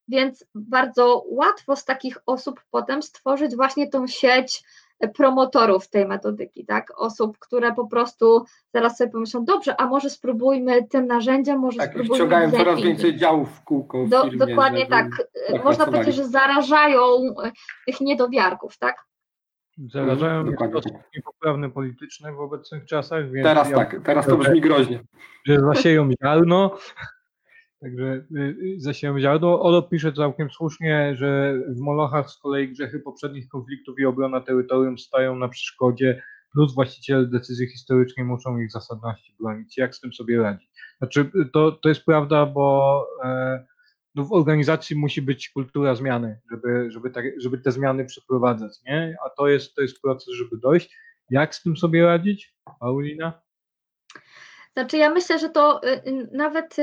więc 0.08 0.44
bardzo 0.54 1.24
łatwo 1.26 1.76
z 1.76 1.84
takich 1.84 2.18
osób 2.26 2.60
potem 2.70 3.02
stworzyć 3.02 3.56
właśnie 3.56 3.90
tą 3.90 4.06
sieć 4.06 4.64
promotorów 5.08 5.88
tej 5.88 6.06
metodyki, 6.06 6.66
tak? 6.66 6.92
Osób, 6.96 7.38
które 7.38 7.74
po 7.74 7.86
prostu 7.86 8.44
zaraz 8.74 8.96
sobie 8.96 9.10
pomyślą, 9.10 9.44
dobrze, 9.44 9.80
a 9.80 9.86
może 9.86 10.10
spróbujmy 10.10 10.88
tym 10.88 11.06
narzędziem, 11.06 11.58
może 11.58 11.78
tak, 11.78 11.90
spróbujmy. 11.90 12.14
Wciągają 12.14 12.50
coraz 12.50 12.82
więcej 12.82 13.16
działów 13.16 13.50
w 13.50 13.64
kółko. 13.64 14.04
W 14.04 14.08
Do, 14.08 14.22
firmie, 14.22 14.38
dokładnie 14.38 14.86
tak. 14.86 15.06
tak. 15.52 15.64
Można 15.64 15.86
powiedzieć, 15.86 16.14
że 16.14 16.28
zarażają 16.28 17.00
e, 17.44 17.52
tych 17.86 18.00
niedowiarków, 18.00 18.78
tak? 18.78 19.04
Zarażają 19.88 20.42
mnie 20.42 20.56
w 20.56 20.70
sposób 20.70 20.92
niepoprawny 21.16 21.70
polityczny 21.70 22.32
w 22.32 22.40
obecnych 22.40 22.84
czasach. 22.84 23.30
Więc 23.30 23.46
teraz 23.46 23.70
ja 23.70 23.76
tak, 23.76 23.96
teraz 24.04 24.26
to 24.26 24.36
brzmi 24.36 24.60
groźnie. 24.60 25.00
Że 25.46 25.60
zasieją 25.60 26.10
ziarno, 26.22 26.78
Także 27.80 28.24
y, 28.36 28.40
y, 28.40 28.80
zasieram 28.80 29.20
ziarno. 29.20 29.62
Olo 29.62 29.82
pisze 29.82 30.12
całkiem 30.12 30.50
słusznie, 30.50 31.16
że 31.16 31.54
w 31.68 31.80
Molochach 31.80 32.30
z 32.30 32.38
kolei 32.38 32.68
grzechy 32.68 33.00
poprzednich 33.00 33.48
konfliktów 33.48 33.98
i 33.98 34.04
obrona 34.04 34.40
terytorium 34.40 34.98
stają 34.98 35.36
na 35.36 35.48
przeszkodzie, 35.48 36.22
plus 36.52 36.74
właściciele 36.74 37.26
decyzji 37.26 37.66
historycznej 37.66 38.26
muszą 38.26 38.58
ich 38.58 38.72
zasadności 38.72 39.34
bronić. 39.40 39.78
Jak 39.78 39.94
z 39.94 40.00
tym 40.00 40.12
sobie 40.12 40.42
radzić? 40.42 40.70
Znaczy, 40.98 41.30
to, 41.52 41.72
to 41.72 41.88
jest 41.88 42.04
prawda, 42.04 42.46
bo 42.46 43.06
e, 43.24 43.64
no 44.14 44.24
w 44.24 44.32
organizacji 44.32 44.96
musi 44.96 45.22
być 45.22 45.48
kultura 45.48 45.94
zmiany, 45.94 46.40
żeby, 46.50 46.90
żeby, 46.90 47.10
tak, 47.10 47.24
żeby 47.40 47.58
te 47.58 47.72
zmiany 47.72 48.04
przeprowadzać, 48.04 48.72
nie? 48.86 49.16
A 49.26 49.30
to 49.30 49.48
jest, 49.48 49.74
to 49.74 49.82
jest 49.82 50.02
proces, 50.02 50.34
żeby 50.34 50.56
dojść. 50.58 50.96
Jak 51.30 51.54
z 51.54 51.62
tym 51.62 51.76
sobie 51.76 52.04
radzić, 52.04 52.54
Paulina? 52.80 53.42
Znaczy 54.76 54.96
ja 54.96 55.10
myślę, 55.10 55.38
że 55.38 55.48
to 55.48 55.82
y, 55.84 55.88
y, 56.06 56.28
nawet 56.32 56.76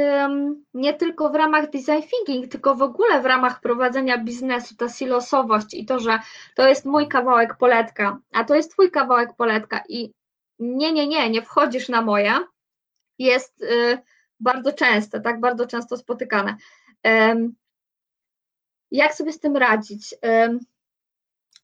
nie 0.74 0.94
tylko 0.94 1.30
w 1.30 1.36
ramach 1.36 1.70
design 1.70 2.02
thinking, 2.10 2.52
tylko 2.52 2.76
w 2.76 2.82
ogóle 2.82 3.22
w 3.22 3.26
ramach 3.26 3.62
prowadzenia 3.62 4.18
biznesu, 4.18 4.76
ta 4.76 4.90
silosowość 4.90 5.74
i 5.74 5.86
to, 5.86 6.00
że 6.00 6.20
to 6.56 6.68
jest 6.68 6.86
mój 6.86 7.08
kawałek 7.08 7.58
poletka, 7.58 8.20
a 8.34 8.44
to 8.44 8.56
jest 8.56 8.72
twój 8.72 8.92
kawałek 8.92 9.30
poletka 9.38 9.84
i 9.90 10.14
nie, 10.60 10.94
nie, 10.94 11.08
nie, 11.08 11.30
nie 11.30 11.42
wchodzisz 11.42 11.90
na 11.90 12.02
moje, 12.02 12.34
jest 13.20 13.62
y, 13.62 13.98
bardzo 14.40 14.74
częste, 14.74 15.22
tak, 15.22 15.40
bardzo 15.40 15.68
często 15.68 15.98
spotykane. 15.98 16.56
Jak 18.92 19.14
sobie 19.14 19.34
z 19.34 19.40
tym 19.40 19.58
radzić? 19.58 20.16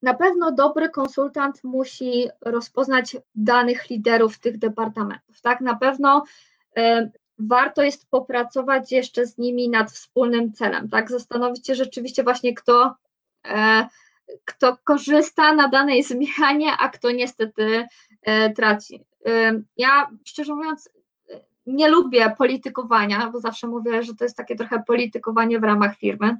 Na 0.03 0.13
pewno 0.13 0.51
dobry 0.51 0.89
konsultant 0.89 1.63
musi 1.63 2.27
rozpoznać 2.41 3.17
danych 3.35 3.89
liderów 3.89 4.39
tych 4.39 4.57
departamentów, 4.57 5.41
tak? 5.41 5.61
Na 5.61 5.75
pewno 5.75 6.23
warto 7.39 7.83
jest 7.83 8.09
popracować 8.09 8.91
jeszcze 8.91 9.25
z 9.25 9.37
nimi 9.37 9.69
nad 9.69 9.91
wspólnym 9.91 10.53
celem, 10.53 10.89
tak? 10.89 11.11
Zastanowić 11.11 11.67
się 11.67 11.75
rzeczywiście 11.75 12.23
właśnie, 12.23 12.53
kto, 12.53 12.95
e, 13.47 13.87
kto 14.45 14.77
korzysta 14.83 15.53
na 15.53 15.67
danej 15.67 16.03
zmianie, 16.13 16.71
a 16.79 16.89
kto 16.89 17.11
niestety 17.11 17.87
e, 18.21 18.53
traci. 18.53 19.05
Ja 19.77 20.09
szczerze 20.25 20.55
mówiąc, 20.55 20.89
nie 21.65 21.87
lubię 21.87 22.33
politykowania, 22.37 23.29
bo 23.29 23.39
zawsze 23.39 23.67
mówię, 23.67 24.03
że 24.03 24.15
to 24.15 24.25
jest 24.25 24.37
takie 24.37 24.55
trochę 24.55 24.83
politykowanie 24.87 25.59
w 25.59 25.63
ramach 25.63 25.97
firmy. 25.97 26.37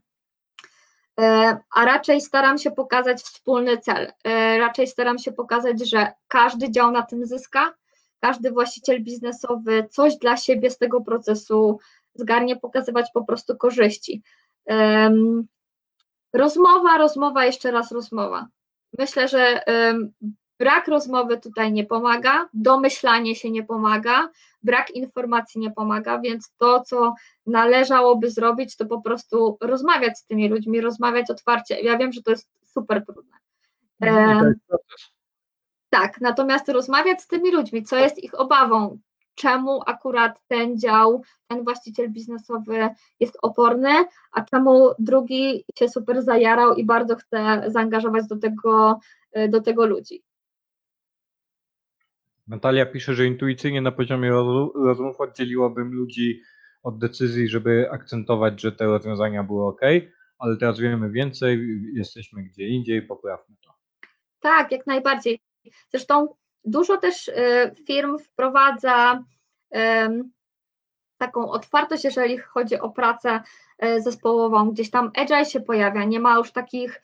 E, 1.20 1.58
a 1.72 1.86
raczej 1.86 2.22
staram 2.22 2.58
się 2.58 2.72
pokazać 2.72 3.22
wspólny 3.22 3.78
cel. 3.78 4.12
Raczej 4.60 4.88
staram 4.88 5.20
się 5.20 5.32
pokazać, 5.32 5.90
że 5.90 6.12
każdy 6.28 6.72
dział 6.72 6.92
na 6.92 7.02
tym 7.02 7.26
zyska, 7.26 7.74
każdy 8.20 8.52
właściciel 8.52 9.04
biznesowy 9.04 9.88
coś 9.92 10.18
dla 10.18 10.38
siebie 10.38 10.70
z 10.70 10.78
tego 10.78 11.02
procesu 11.02 11.80
zgarnie, 12.16 12.56
pokazywać 12.56 13.12
po 13.14 13.26
prostu 13.26 13.58
korzyści. 13.58 14.24
Rozmowa, 16.34 16.98
rozmowa, 16.98 17.46
jeszcze 17.46 17.72
raz 17.72 17.92
rozmowa. 17.92 18.48
Myślę, 19.00 19.28
że 19.28 19.64
brak 20.60 20.88
rozmowy 20.88 21.40
tutaj 21.40 21.72
nie 21.72 21.86
pomaga, 21.86 22.50
domyślanie 22.54 23.36
się 23.36 23.52
nie 23.52 23.64
pomaga, 23.64 24.30
brak 24.64 24.92
informacji 24.92 25.62
nie 25.62 25.72
pomaga, 25.72 26.20
więc 26.20 26.52
to, 26.58 26.82
co 26.82 27.14
należałoby 27.46 28.32
zrobić, 28.32 28.78
to 28.78 28.86
po 28.86 29.02
prostu 29.02 29.58
rozmawiać 29.62 30.20
z 30.20 30.26
tymi 30.26 30.50
ludźmi, 30.50 30.82
rozmawiać 30.82 31.32
otwarcie. 31.32 31.82
Ja 31.82 31.98
wiem, 31.98 32.12
że 32.12 32.22
to 32.22 32.32
jest 32.32 32.50
super 32.66 33.06
trudne. 33.06 33.38
No, 34.00 34.42
tak, 35.90 36.22
natomiast 36.22 36.70
rozmawiać 36.70 37.22
z 37.22 37.28
tymi 37.28 37.52
ludźmi, 37.52 37.84
co 37.84 37.98
jest 37.98 38.24
ich 38.24 38.40
obawą, 38.40 39.00
czemu 39.36 39.82
akurat 39.86 40.40
ten 40.48 40.80
dział, 40.80 41.24
ten 41.48 41.64
właściciel 41.64 42.12
biznesowy 42.12 42.90
jest 43.20 43.38
oporny, 43.42 44.06
a 44.32 44.42
czemu 44.42 44.90
drugi 45.00 45.66
się 45.80 45.90
super 45.90 46.22
zajarał 46.22 46.76
i 46.76 46.86
bardzo 46.86 47.16
chce 47.16 47.64
zaangażować 47.68 48.28
do 48.28 48.38
tego, 48.38 49.00
do 49.50 49.62
tego 49.62 49.86
ludzi. 49.86 50.24
Natalia 52.54 52.86
pisze, 52.86 53.14
że 53.14 53.26
intuicyjnie 53.26 53.82
na 53.82 53.92
poziomie 53.92 54.30
rozmów 54.76 55.22
oddzieliłabym 55.22 55.94
ludzi 55.94 56.42
od 56.84 56.98
decyzji, 56.98 57.48
żeby 57.48 57.90
akcentować, 57.92 58.62
że 58.62 58.72
te 58.72 58.86
rozwiązania 58.86 59.44
były 59.44 59.66
ok, 59.66 59.82
ale 60.40 60.58
teraz 60.58 60.80
wiemy 60.80 61.10
więcej, 61.12 61.82
jesteśmy 61.94 62.44
gdzie 62.44 62.68
indziej, 62.68 63.02
poprawmy 63.02 63.56
to. 63.62 63.74
Tak, 64.40 64.72
jak 64.72 64.88
najbardziej. 64.88 65.40
Zresztą 65.90 66.36
dużo 66.66 66.98
też 66.98 67.28
y, 67.28 67.34
firm 67.88 68.18
wprowadza 68.20 69.24
taką 71.18 71.52
otwartość, 71.52 72.04
jeżeli 72.04 72.38
chodzi 72.38 72.80
o 72.80 72.90
pracę 72.90 73.42
y, 73.84 74.02
zespołową. 74.02 74.72
Gdzieś 74.72 74.90
tam 74.90 75.12
agile 75.16 75.46
się 75.46 75.60
pojawia, 75.60 76.04
nie 76.04 76.20
ma 76.20 76.38
już 76.38 76.52
takich 76.52 77.02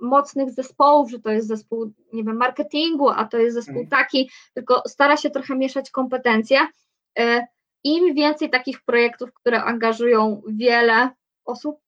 mocnych 0.00 0.50
zespołów, 0.50 1.10
że 1.10 1.18
to 1.18 1.30
jest 1.30 1.48
zespół, 1.48 1.92
nie 2.12 2.24
wiem, 2.24 2.36
marketingu, 2.36 3.08
a 3.08 3.24
to 3.24 3.38
jest 3.38 3.54
zespół 3.54 3.82
mhm. 3.82 3.88
taki, 3.88 4.30
tylko 4.54 4.82
stara 4.86 5.16
się 5.16 5.30
trochę 5.30 5.56
mieszać 5.56 5.90
kompetencje. 5.90 6.58
Y, 7.18 7.44
Im 7.84 8.14
więcej 8.14 8.50
takich 8.50 8.84
projektów, 8.84 9.32
które 9.32 9.64
angażują 9.64 10.42
wiele 10.48 11.10
osób, 11.44 11.80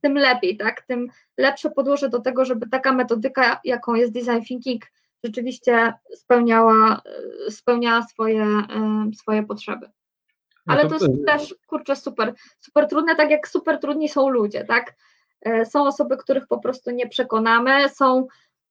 tym 0.00 0.14
lepiej, 0.14 0.56
tak? 0.56 0.82
Tym 0.82 1.08
lepsze 1.38 1.70
podłoże 1.70 2.08
do 2.08 2.20
tego, 2.20 2.44
żeby 2.44 2.68
taka 2.68 2.92
metodyka, 2.92 3.60
jaką 3.64 3.94
jest 3.94 4.12
design 4.12 4.44
thinking, 4.44 4.82
rzeczywiście 5.24 5.92
spełniała, 6.14 7.02
spełniała 7.50 8.02
swoje, 8.02 8.46
swoje 9.14 9.42
potrzeby. 9.42 9.90
No 10.66 10.74
Ale 10.74 10.88
to 10.88 10.94
jest 10.94 11.26
też, 11.26 11.54
kurczę, 11.66 11.96
super, 11.96 12.34
super 12.60 12.88
trudne, 12.88 13.16
tak 13.16 13.30
jak 13.30 13.48
super 13.48 13.80
trudni 13.80 14.08
są 14.08 14.28
ludzie, 14.28 14.64
tak? 14.64 14.94
E, 15.42 15.66
są 15.66 15.86
osoby, 15.86 16.16
których 16.16 16.46
po 16.46 16.58
prostu 16.58 16.90
nie 16.90 17.08
przekonamy, 17.08 17.88
są 17.88 18.26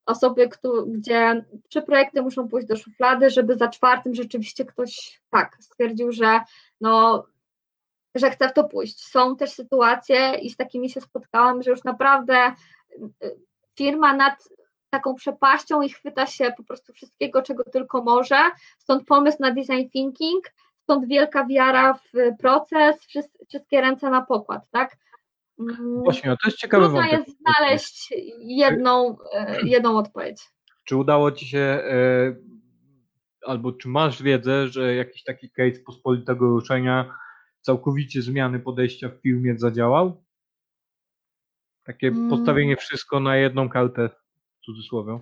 osoby, 0.05 0.49
gdzie 0.87 1.45
trzy 1.69 1.81
projekty 1.81 2.21
muszą 2.21 2.47
pójść 2.47 2.67
do 2.67 2.75
szuflady, 2.75 3.29
żeby 3.29 3.55
za 3.55 3.67
czwartym 3.67 4.15
rzeczywiście 4.15 4.65
ktoś 4.65 5.21
tak 5.29 5.57
stwierdził, 5.59 6.11
że 6.11 6.39
no 6.81 7.25
że 8.15 8.31
chcę 8.31 8.49
w 8.49 8.53
to 8.53 8.63
pójść. 8.63 9.05
Są 9.05 9.35
też 9.35 9.51
sytuacje 9.51 10.33
i 10.41 10.49
z 10.49 10.57
takimi 10.57 10.89
się 10.89 11.01
spotkałam, 11.01 11.63
że 11.63 11.71
już 11.71 11.83
naprawdę 11.83 12.53
y, 13.23 13.37
firma 13.77 14.13
nad 14.13 14.49
taką 14.89 15.15
przepaścią 15.15 15.81
i 15.81 15.89
chwyta 15.89 16.25
się 16.25 16.53
po 16.57 16.63
prostu 16.63 16.93
wszystkiego, 16.93 17.41
czego 17.41 17.63
tylko 17.63 18.03
może. 18.03 18.37
Stąd 18.77 19.05
pomysł 19.05 19.37
na 19.39 19.51
design 19.51 19.89
thinking, 19.93 20.45
stąd 20.83 21.07
wielka 21.07 21.45
wiara 21.45 21.93
w 21.93 22.37
proces, 22.39 22.95
wszystkie 23.47 23.81
ręce 23.81 24.09
na 24.09 24.21
pokład, 24.21 24.61
tak? 24.71 24.97
Mm, 25.59 26.03
Właśnie, 26.03 26.29
no 26.29 26.37
to 26.43 26.47
jest 26.49 26.57
ciekawe. 26.57 26.85
Trudno 26.85 27.05
jest 27.05 27.37
znaleźć 27.37 28.13
jedną, 28.39 29.17
e, 29.33 29.61
jedną 29.63 29.97
odpowiedź. 29.97 30.41
Czy 30.83 30.95
udało 30.95 31.31
Ci 31.31 31.47
się, 31.47 31.59
e, 31.59 32.35
albo 33.45 33.71
czy 33.71 33.87
masz 33.87 34.23
wiedzę, 34.23 34.67
że 34.67 34.95
jakiś 34.95 35.23
taki 35.23 35.49
case 35.49 35.79
pospolitego 35.85 36.49
ruszenia 36.49 37.13
całkowicie 37.61 38.21
zmiany 38.21 38.59
podejścia 38.59 39.09
w 39.09 39.21
filmie 39.21 39.55
zadziałał? 39.57 40.23
Takie 41.83 42.07
mm. 42.07 42.29
postawienie 42.29 42.77
wszystko 42.77 43.19
na 43.19 43.37
jedną 43.37 43.69
kartę, 43.69 44.09
w 44.09 44.65
cudzysłowie. 44.65 45.19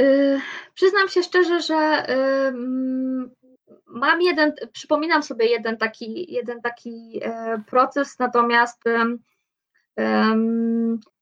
Yy, 0.00 0.40
przyznam 0.74 1.08
się 1.08 1.22
szczerze, 1.22 1.60
że 1.60 2.06
yy, 2.08 3.30
mam 3.86 4.22
jeden, 4.22 4.52
przypominam 4.72 5.22
sobie 5.22 5.46
jeden 5.46 5.76
taki, 5.76 6.32
jeden 6.32 6.62
taki 6.62 7.12
yy, 7.12 7.22
proces, 7.66 8.18
natomiast 8.18 8.84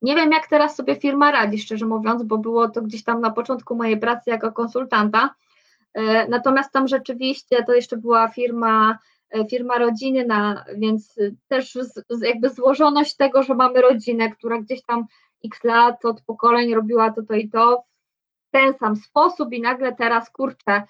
nie 0.03 0.16
wiem, 0.16 0.32
jak 0.32 0.49
teraz 0.49 0.77
sobie 0.77 0.97
firma 0.97 1.31
radzi, 1.31 1.59
szczerze 1.59 1.86
mówiąc, 1.86 2.23
bo 2.23 2.39
było 2.39 2.69
to 2.69 2.82
gdzieś 2.82 3.05
tam 3.05 3.20
na 3.20 3.31
początku 3.31 3.77
mojej 3.77 4.01
pracy 4.01 4.31
jako 4.31 4.53
konsultanta. 4.53 5.35
E, 5.94 6.28
natomiast 6.28 6.73
tam 6.73 6.89
rzeczywiście 6.89 7.65
to 7.65 7.74
jeszcze 7.74 7.97
była 7.97 8.28
firma 8.28 8.99
E, 9.32 9.47
firma 9.47 9.78
rodzinna, 9.78 10.65
więc 10.77 11.15
też 11.49 11.78
jakby 12.23 12.51
złożoność 12.51 13.16
tego, 13.16 13.43
że 13.43 13.55
mamy 13.55 13.81
rodzinę, 13.81 14.31
która 14.31 14.61
gdzieś 14.61 14.82
tam 14.82 15.07
x 15.44 15.65
lat 15.65 16.05
od 16.05 16.23
pokoleń 16.23 16.74
robiła 16.74 17.11
to, 17.11 17.23
to 17.23 17.35
i 17.35 17.49
to 17.49 17.85
w 18.49 18.51
ten 18.51 18.74
sam 18.74 18.97
sposób 18.97 19.53
i 19.53 19.61
nagle 19.61 19.94
teraz 19.94 20.31
kurczę, 20.31 20.82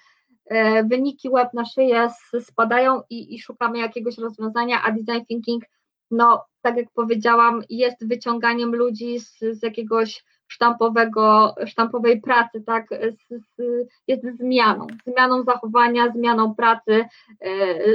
e, 0.45 0.83
wyniki 0.83 1.29
web 1.29 1.53
na 1.53 1.65
szyję 1.65 2.09
spadają 2.41 3.01
i, 3.09 3.35
i 3.35 3.39
szukamy 3.39 3.79
jakiegoś 3.79 4.17
rozwiązania, 4.17 4.81
a 4.83 4.91
design 4.91 5.25
thinking, 5.25 5.63
no 6.13 6.45
tak 6.61 6.77
jak 6.77 6.91
powiedziałam, 6.95 7.61
jest 7.69 8.07
wyciąganiem 8.07 8.75
ludzi 8.75 9.19
z, 9.19 9.39
z 9.39 9.63
jakiegoś 9.63 10.23
sztampowego, 10.47 11.55
sztampowej 11.65 12.21
pracy, 12.21 12.63
tak, 12.65 12.87
z, 12.91 13.43
z, 13.57 13.87
jest 14.07 14.23
zmianą, 14.39 14.87
zmianą 15.05 15.43
zachowania, 15.43 16.11
zmianą 16.11 16.55
pracy, 16.55 17.05
e, 17.41 17.45
e, 17.45 17.85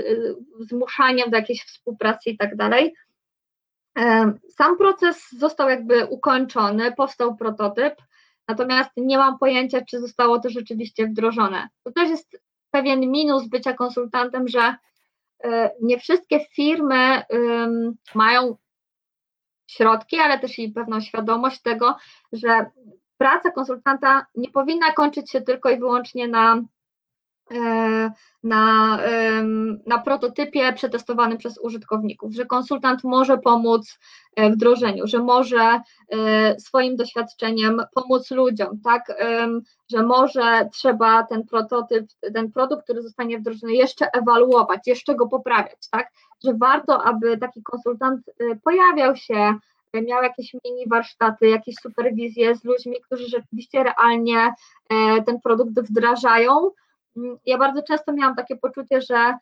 zmuszaniem 0.61 1.31
do 1.31 1.37
jakiejś 1.37 1.65
współpracy 1.65 2.31
i 2.31 2.37
tak 2.37 2.57
dalej. 2.57 2.95
E, 3.99 4.33
sam 4.49 4.77
proces 4.77 5.31
został 5.39 5.69
jakby 5.69 6.07
ukończony, 6.07 6.93
powstał 6.93 7.37
prototyp, 7.37 7.95
natomiast 8.49 8.91
nie 8.97 9.19
mam 9.19 9.39
pojęcia, 9.39 9.81
czy 9.91 10.01
zostało 10.01 10.41
to 10.41 10.51
rzeczywiście 10.51 11.07
wdrożone. 11.07 11.69
To 11.85 11.93
też 11.93 12.09
jest 12.09 12.43
pewien 12.71 13.01
minus 13.01 13.49
bycia 13.49 13.73
konsultantem, 13.73 14.49
że 14.49 14.75
nie 15.83 15.99
wszystkie 15.99 16.41
firmy 16.41 17.23
mają 18.15 18.57
środki, 19.71 20.19
ale 20.19 20.39
też 20.39 20.59
i 20.59 20.69
pewną 20.69 21.01
świadomość 21.01 21.63
tego, 21.63 21.97
że 22.33 22.71
praca 23.19 23.51
konsultanta 23.51 24.27
nie 24.35 24.51
powinna 24.51 24.93
kończyć 24.93 25.31
się 25.31 25.41
tylko 25.41 25.71
i 25.71 25.79
wyłącznie 25.79 26.29
na, 26.29 26.57
e, 26.57 26.65
na, 28.43 28.99
na 29.87 29.99
prototypie 29.99 30.73
przetestowanym 30.73 31.39
przez 31.39 31.59
użytkowników, 31.59 32.35
że 32.35 32.47
konsultant 32.47 33.05
może 33.05 33.39
pomóc 33.39 33.99
e, 34.37 34.51
w 34.51 34.55
wdrożeniu, 34.55 35.07
że 35.07 35.19
może 35.19 35.81
e, 36.09 36.61
swoim 36.61 36.97
doświadczeniem 36.97 37.83
pomóc 37.95 38.31
ludziom, 38.31 38.81
tak, 38.85 39.23
że 39.91 40.03
może 40.03 40.69
trzeba 40.73 41.23
ten 41.23 41.47
prototyp, 41.47 42.07
ten 42.35 42.53
produkt, 42.53 42.85
który 42.85 43.03
zostanie 43.03 43.39
wdrożony, 43.39 43.73
jeszcze 43.73 44.07
ewaluować, 44.13 44.81
jeszcze 44.87 45.15
go 45.15 45.29
poprawiać, 45.29 45.89
tak, 45.91 46.11
że 46.45 46.55
warto, 46.55 47.05
aby 47.05 47.39
taki 47.39 47.63
konsultant 47.63 48.29
y, 48.29 48.61
pojawiał 48.65 49.17
się, 49.17 49.55
miał 49.95 50.23
jakieś 50.23 50.55
mini 50.65 50.89
warsztaty, 50.89 51.49
jakieś 51.49 51.75
superwizje 51.83 52.57
z 52.57 52.65
ludźmi, 52.65 52.97
którzy 53.07 53.29
rzeczywiście 53.29 53.85
realnie 53.85 54.39
e, 54.91 55.23
ten 55.23 55.41
produkt 55.41 55.81
wdrażają. 55.81 56.71
Mm, 57.19 57.39
ja 57.47 57.59
bardzo 57.59 57.83
często 57.83 58.13
miałam 58.13 58.37
takie 58.37 58.57
poczucie, 58.57 59.03
że 59.03 59.35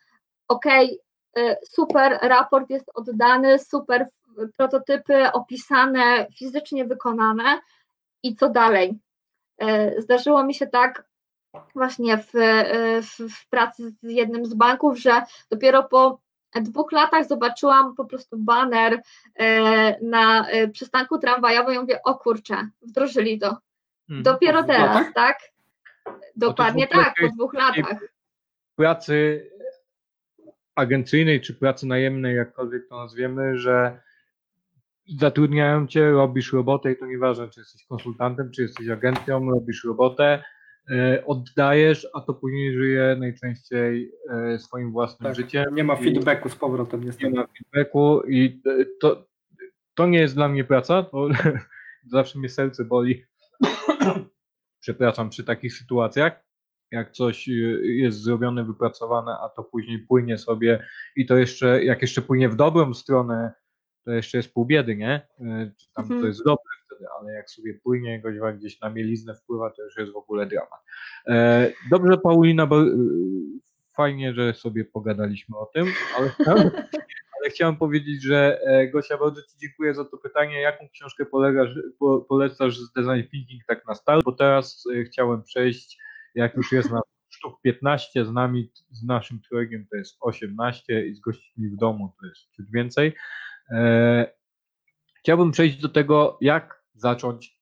okej, 0.48 1.00
okay, 1.34 1.56
super 1.70 2.18
raport 2.22 2.70
jest 2.70 2.90
oddany, 2.94 3.58
super 3.58 4.08
prototypy 4.56 5.32
opisane, 5.32 6.26
fizycznie 6.38 6.84
wykonane 6.84 7.60
i 8.22 8.36
co 8.36 8.48
dalej. 8.48 8.98
Zdarzyło 9.98 10.44
mi 10.44 10.54
się 10.54 10.66
tak 10.66 11.04
właśnie 11.74 12.18
w, 12.18 12.30
w, 13.02 13.34
w 13.34 13.48
pracy 13.48 13.90
z 14.02 14.10
jednym 14.10 14.46
z 14.46 14.54
banków, 14.54 14.98
że 14.98 15.22
dopiero 15.50 15.84
po 15.84 16.20
dwóch 16.54 16.92
latach 16.92 17.26
zobaczyłam 17.26 17.94
po 17.94 18.04
prostu 18.04 18.38
baner 18.38 19.02
na 20.02 20.46
przystanku 20.72 21.18
tramwajowym 21.18 21.74
i 21.74 21.78
mówię, 21.78 22.00
o 22.04 22.14
kurczę, 22.14 22.68
wdrożyli 22.82 23.38
to. 23.38 23.56
Hmm. 24.08 24.22
Dopiero 24.22 24.64
teraz, 24.64 25.06
tak? 25.14 25.38
Dokładnie 26.36 26.88
tak, 26.88 27.14
po 27.20 27.28
dwóch 27.28 27.54
latach. 27.54 27.98
Pracy 28.76 29.50
agencyjnej 30.74 31.40
czy 31.40 31.54
pracy 31.54 31.86
najemnej, 31.86 32.36
jakkolwiek 32.36 32.88
to 32.88 32.96
nazwiemy, 32.96 33.58
że 33.58 34.00
zatrudniają 35.18 35.86
cię, 35.86 36.10
robisz 36.10 36.52
robotę 36.52 36.92
i 36.92 36.96
to 36.96 37.06
nieważne, 37.06 37.48
czy 37.48 37.60
jesteś 37.60 37.86
konsultantem, 37.86 38.50
czy 38.50 38.62
jesteś 38.62 38.88
agencją, 38.88 39.50
robisz 39.50 39.84
robotę, 39.84 40.42
e, 40.90 41.22
oddajesz, 41.26 42.08
a 42.14 42.20
to 42.20 42.34
później 42.34 42.72
żyje 42.72 43.16
najczęściej 43.18 44.12
e, 44.30 44.58
swoim 44.58 44.92
własnym 44.92 45.26
tak, 45.26 45.36
życiem. 45.36 45.74
Nie 45.74 45.84
ma 45.84 45.96
feedbacku 45.96 46.48
z 46.48 46.56
powrotem, 46.56 47.04
niestety. 47.04 47.30
Nie 47.32 47.40
ma 47.40 47.46
feedbacku 47.46 48.22
i 48.28 48.60
to, 49.00 49.26
to 49.94 50.06
nie 50.06 50.18
jest 50.18 50.34
dla 50.34 50.48
mnie 50.48 50.64
praca, 50.64 51.02
to 51.02 51.28
zawsze 52.12 52.38
mnie 52.38 52.48
serce 52.48 52.84
boli. 52.84 53.24
Przepraszam, 54.86 55.30
przy 55.30 55.44
takich 55.44 55.74
sytuacjach, 55.74 56.44
jak 56.90 57.12
coś 57.12 57.48
y, 57.48 57.52
jest 57.84 58.18
zrobione, 58.18 58.64
wypracowane, 58.64 59.32
a 59.32 59.48
to 59.48 59.64
później 59.64 59.98
płynie 59.98 60.38
sobie 60.38 60.86
i 61.16 61.26
to 61.26 61.36
jeszcze, 61.36 61.84
jak 61.84 62.02
jeszcze 62.02 62.22
płynie 62.22 62.48
w 62.48 62.56
dobrą 62.56 62.94
stronę, 62.94 63.52
to 64.04 64.10
jeszcze 64.10 64.36
jest 64.36 64.54
pół 64.54 64.66
biedy, 64.66 64.96
nie? 64.96 65.28
Y, 65.40 65.72
czy 65.78 65.92
tam 65.94 66.04
mhm. 66.04 66.20
to 66.20 66.26
jest 66.26 66.44
dobre 66.44 66.72
wtedy, 66.86 67.04
ale 67.20 67.32
jak 67.32 67.50
sobie 67.50 67.74
płynie 67.74 68.20
goźwa 68.20 68.52
gdzieś 68.52 68.80
na 68.80 68.90
mieliznę 68.90 69.34
wpływa, 69.34 69.70
to 69.70 69.82
już 69.82 69.96
jest 69.96 70.12
w 70.12 70.16
ogóle 70.16 70.46
dramat. 70.46 70.80
E, 71.28 71.72
dobrze, 71.90 72.18
Paulina, 72.18 72.66
bo 72.66 72.82
y, 72.82 72.96
fajnie, 73.96 74.34
że 74.34 74.54
sobie 74.54 74.84
pogadaliśmy 74.84 75.58
o 75.58 75.66
tym, 75.66 75.86
ale 76.16 76.30
chciałem, 77.48 77.76
powiedzieć, 77.76 78.22
że 78.22 78.60
e, 78.62 78.88
Gosia, 78.88 79.18
bardzo 79.18 79.42
Ci 79.42 79.58
dziękuję 79.58 79.94
za 79.94 80.04
to 80.04 80.18
pytanie. 80.18 80.60
Jaką 80.60 80.88
książkę 80.88 81.26
polegasz, 81.26 81.70
po, 81.98 82.20
polecasz 82.20 82.78
z 82.78 82.92
design 82.92 83.30
thinking 83.30 83.62
tak 83.68 83.86
na 83.86 83.94
start? 83.94 84.24
Bo 84.24 84.32
teraz 84.32 84.84
e, 84.94 85.04
chciałem 85.04 85.42
przejść 85.42 85.98
jak 86.36 86.54
już 86.54 86.72
jest 86.72 86.90
na 86.90 87.00
sztuk 87.28 87.60
15, 87.62 88.24
z 88.24 88.32
nami, 88.32 88.72
z 88.90 89.04
naszym 89.04 89.40
trojgiem 89.40 89.86
to 89.90 89.96
jest 89.96 90.16
18 90.20 91.06
i 91.06 91.14
z 91.14 91.20
gośćmi 91.20 91.68
w 91.68 91.76
domu 91.76 92.14
to 92.20 92.26
jest 92.26 92.40
ciut 92.56 92.70
więcej. 92.70 93.12
E, 93.70 94.32
chciałbym 95.18 95.50
przejść 95.50 95.80
do 95.80 95.88
tego, 95.88 96.38
jak 96.40 96.82
zacząć 96.94 97.55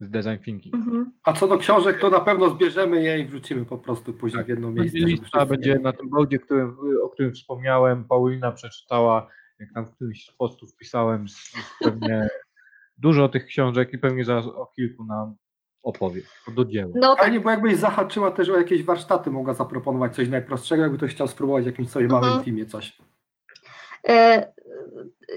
z 0.00 0.10
design 0.10 0.38
thinking. 0.44 0.74
Mhm. 0.74 1.12
A 1.24 1.32
co 1.32 1.48
do 1.48 1.58
książek, 1.58 2.00
to 2.00 2.10
na 2.10 2.20
pewno 2.20 2.50
zbierzemy 2.50 3.02
je 3.02 3.18
i 3.18 3.26
wrzucimy 3.26 3.64
po 3.64 3.78
prostu 3.78 4.12
później 4.12 4.44
w 4.44 4.48
jedno 4.48 4.70
miejsce. 4.70 4.98
Lista 4.98 5.46
będzie 5.46 5.78
na 5.78 5.92
tym 5.92 6.10
boardzie, 6.10 6.38
którym, 6.38 6.76
o 7.02 7.08
którym 7.08 7.32
wspomniałem. 7.32 8.04
Paulina 8.04 8.52
przeczytała, 8.52 9.28
jak 9.58 9.72
tam 9.72 9.86
w 9.86 9.90
którymś 9.90 10.26
z 10.26 10.36
postów 10.36 10.76
pisałem, 10.76 11.26
pewnie 11.80 12.28
dużo 12.98 13.28
tych 13.28 13.46
książek 13.46 13.92
i 13.92 13.98
pewnie 13.98 14.24
zaraz 14.24 14.46
o 14.46 14.72
kilku 14.76 15.04
nam 15.04 15.34
opowie, 15.82 16.22
do 16.54 16.64
dzieła. 16.64 16.92
No 16.94 17.14
tak. 17.14 17.24
Fajnie, 17.24 17.40
bo 17.40 17.50
jakbyś 17.50 17.76
zahaczyła 17.76 18.30
też 18.30 18.48
o 18.48 18.58
jakieś 18.58 18.82
warsztaty, 18.84 19.30
mogła 19.30 19.54
zaproponować 19.54 20.14
coś 20.14 20.28
najprostszego, 20.28 20.82
jakby 20.82 20.96
ktoś 20.98 21.10
chciał 21.10 21.28
spróbować 21.28 21.64
w 21.64 21.66
jakimś 21.66 21.88
sobie 21.88 22.08
małym 22.08 22.24
mhm. 22.24 22.44
teamie 22.44 22.66
coś. 22.66 22.98
E, 24.08 24.52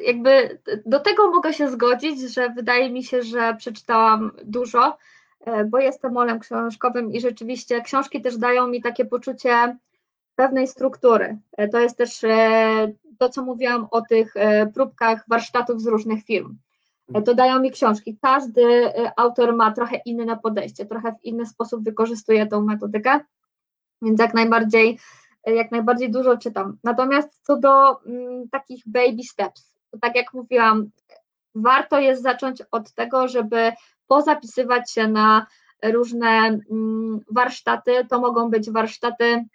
jakby 0.05 0.59
do 0.85 0.99
tego 0.99 1.31
mogę 1.31 1.53
się 1.53 1.69
zgodzić, 1.69 2.33
że 2.33 2.49
wydaje 2.49 2.89
mi 2.89 3.03
się, 3.03 3.23
że 3.23 3.55
przeczytałam 3.57 4.31
dużo, 4.43 4.97
e, 5.39 5.65
bo 5.65 5.79
jestem 5.79 6.13
molem 6.13 6.39
książkowym 6.39 7.11
i 7.11 7.21
rzeczywiście 7.21 7.81
książki 7.81 8.21
też 8.21 8.37
dają 8.37 8.67
mi 8.67 8.81
takie 8.81 9.05
poczucie 9.05 9.77
pewnej 10.35 10.67
struktury. 10.67 11.37
E, 11.57 11.67
to 11.67 11.79
jest 11.79 11.97
też 11.97 12.21
to, 13.17 13.29
co 13.29 13.43
mówiłam 13.43 13.87
o 13.91 14.01
tych 14.01 14.33
próbkach 14.73 15.23
warsztatów 15.27 15.81
z 15.81 15.87
różnych 15.87 16.23
firm. 16.23 16.57
Dodają 17.09 17.59
mi 17.59 17.71
książki. 17.71 18.17
Każdy 18.21 18.91
autor 19.15 19.55
ma 19.55 19.71
trochę 19.71 20.01
inne 20.05 20.37
podejście, 20.37 20.85
trochę 20.85 21.11
w 21.11 21.25
inny 21.25 21.45
sposób 21.45 21.83
wykorzystuje 21.83 22.47
tą 22.47 22.61
metodykę, 22.61 23.19
więc 24.01 24.19
jak 24.19 24.33
najbardziej, 24.33 24.99
jak 25.45 25.71
najbardziej 25.71 26.11
dużo 26.11 26.37
czytam. 26.37 26.77
Natomiast 26.83 27.39
co 27.45 27.57
do 27.57 28.03
mm, 28.05 28.49
takich 28.51 28.83
baby 28.85 29.23
steps, 29.23 29.73
to 29.91 29.97
tak 30.01 30.15
jak 30.15 30.33
mówiłam, 30.33 30.89
warto 31.55 31.99
jest 31.99 32.23
zacząć 32.23 32.63
od 32.71 32.93
tego, 32.93 33.27
żeby 33.27 33.71
pozapisywać 34.07 34.91
się 34.91 35.07
na 35.07 35.47
różne 35.83 36.27
mm, 36.27 37.19
warsztaty. 37.31 38.05
To 38.09 38.19
mogą 38.19 38.49
być 38.49 38.71
warsztaty 38.71 39.45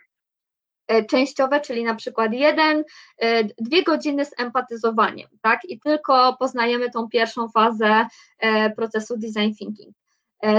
E, 0.89 1.05
częściowe, 1.05 1.61
czyli 1.61 1.85
na 1.85 1.95
przykład 1.95 2.33
jeden, 2.33 2.85
e, 3.19 3.45
dwie 3.45 3.83
godziny 3.83 4.25
z 4.25 4.41
empatyzowaniem, 4.41 5.29
tak? 5.43 5.65
I 5.65 5.81
tylko 5.81 6.37
poznajemy 6.39 6.91
tą 6.91 7.09
pierwszą 7.09 7.49
fazę 7.49 8.07
e, 8.39 8.71
procesu 8.71 9.17
design 9.17 9.55
thinking. 9.59 9.95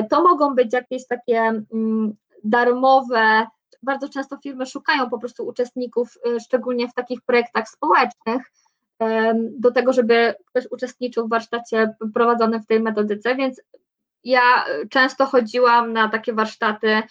To 0.10 0.24
mogą 0.24 0.56
być 0.56 0.74
jakieś 0.74 1.08
takie 1.08 1.40
mm, 1.74 2.14
darmowe, 2.44 3.48
bardzo 3.84 4.10
często 4.10 4.38
firmy 4.38 4.66
szukają 4.66 5.10
po 5.10 5.20
prostu 5.20 5.48
uczestników, 5.48 6.18
szczególnie 6.42 6.88
w 6.88 6.94
takich 6.94 7.22
projektach 7.22 7.70
społecznych, 7.70 8.52
do 9.42 9.72
tego, 9.72 9.94
żeby 9.94 10.36
ktoś 10.46 10.66
uczestniczył 10.72 11.28
w 11.28 11.30
warsztacie 11.30 11.94
prowadzonym 12.14 12.64
w 12.64 12.68
tej 12.68 12.80
metodyce, 12.80 13.36
więc 13.36 13.62
ja 14.24 14.42
często 14.90 15.26
chodziłam 15.26 15.94
na 15.94 16.10
takie 16.10 16.34
warsztaty 16.34 17.02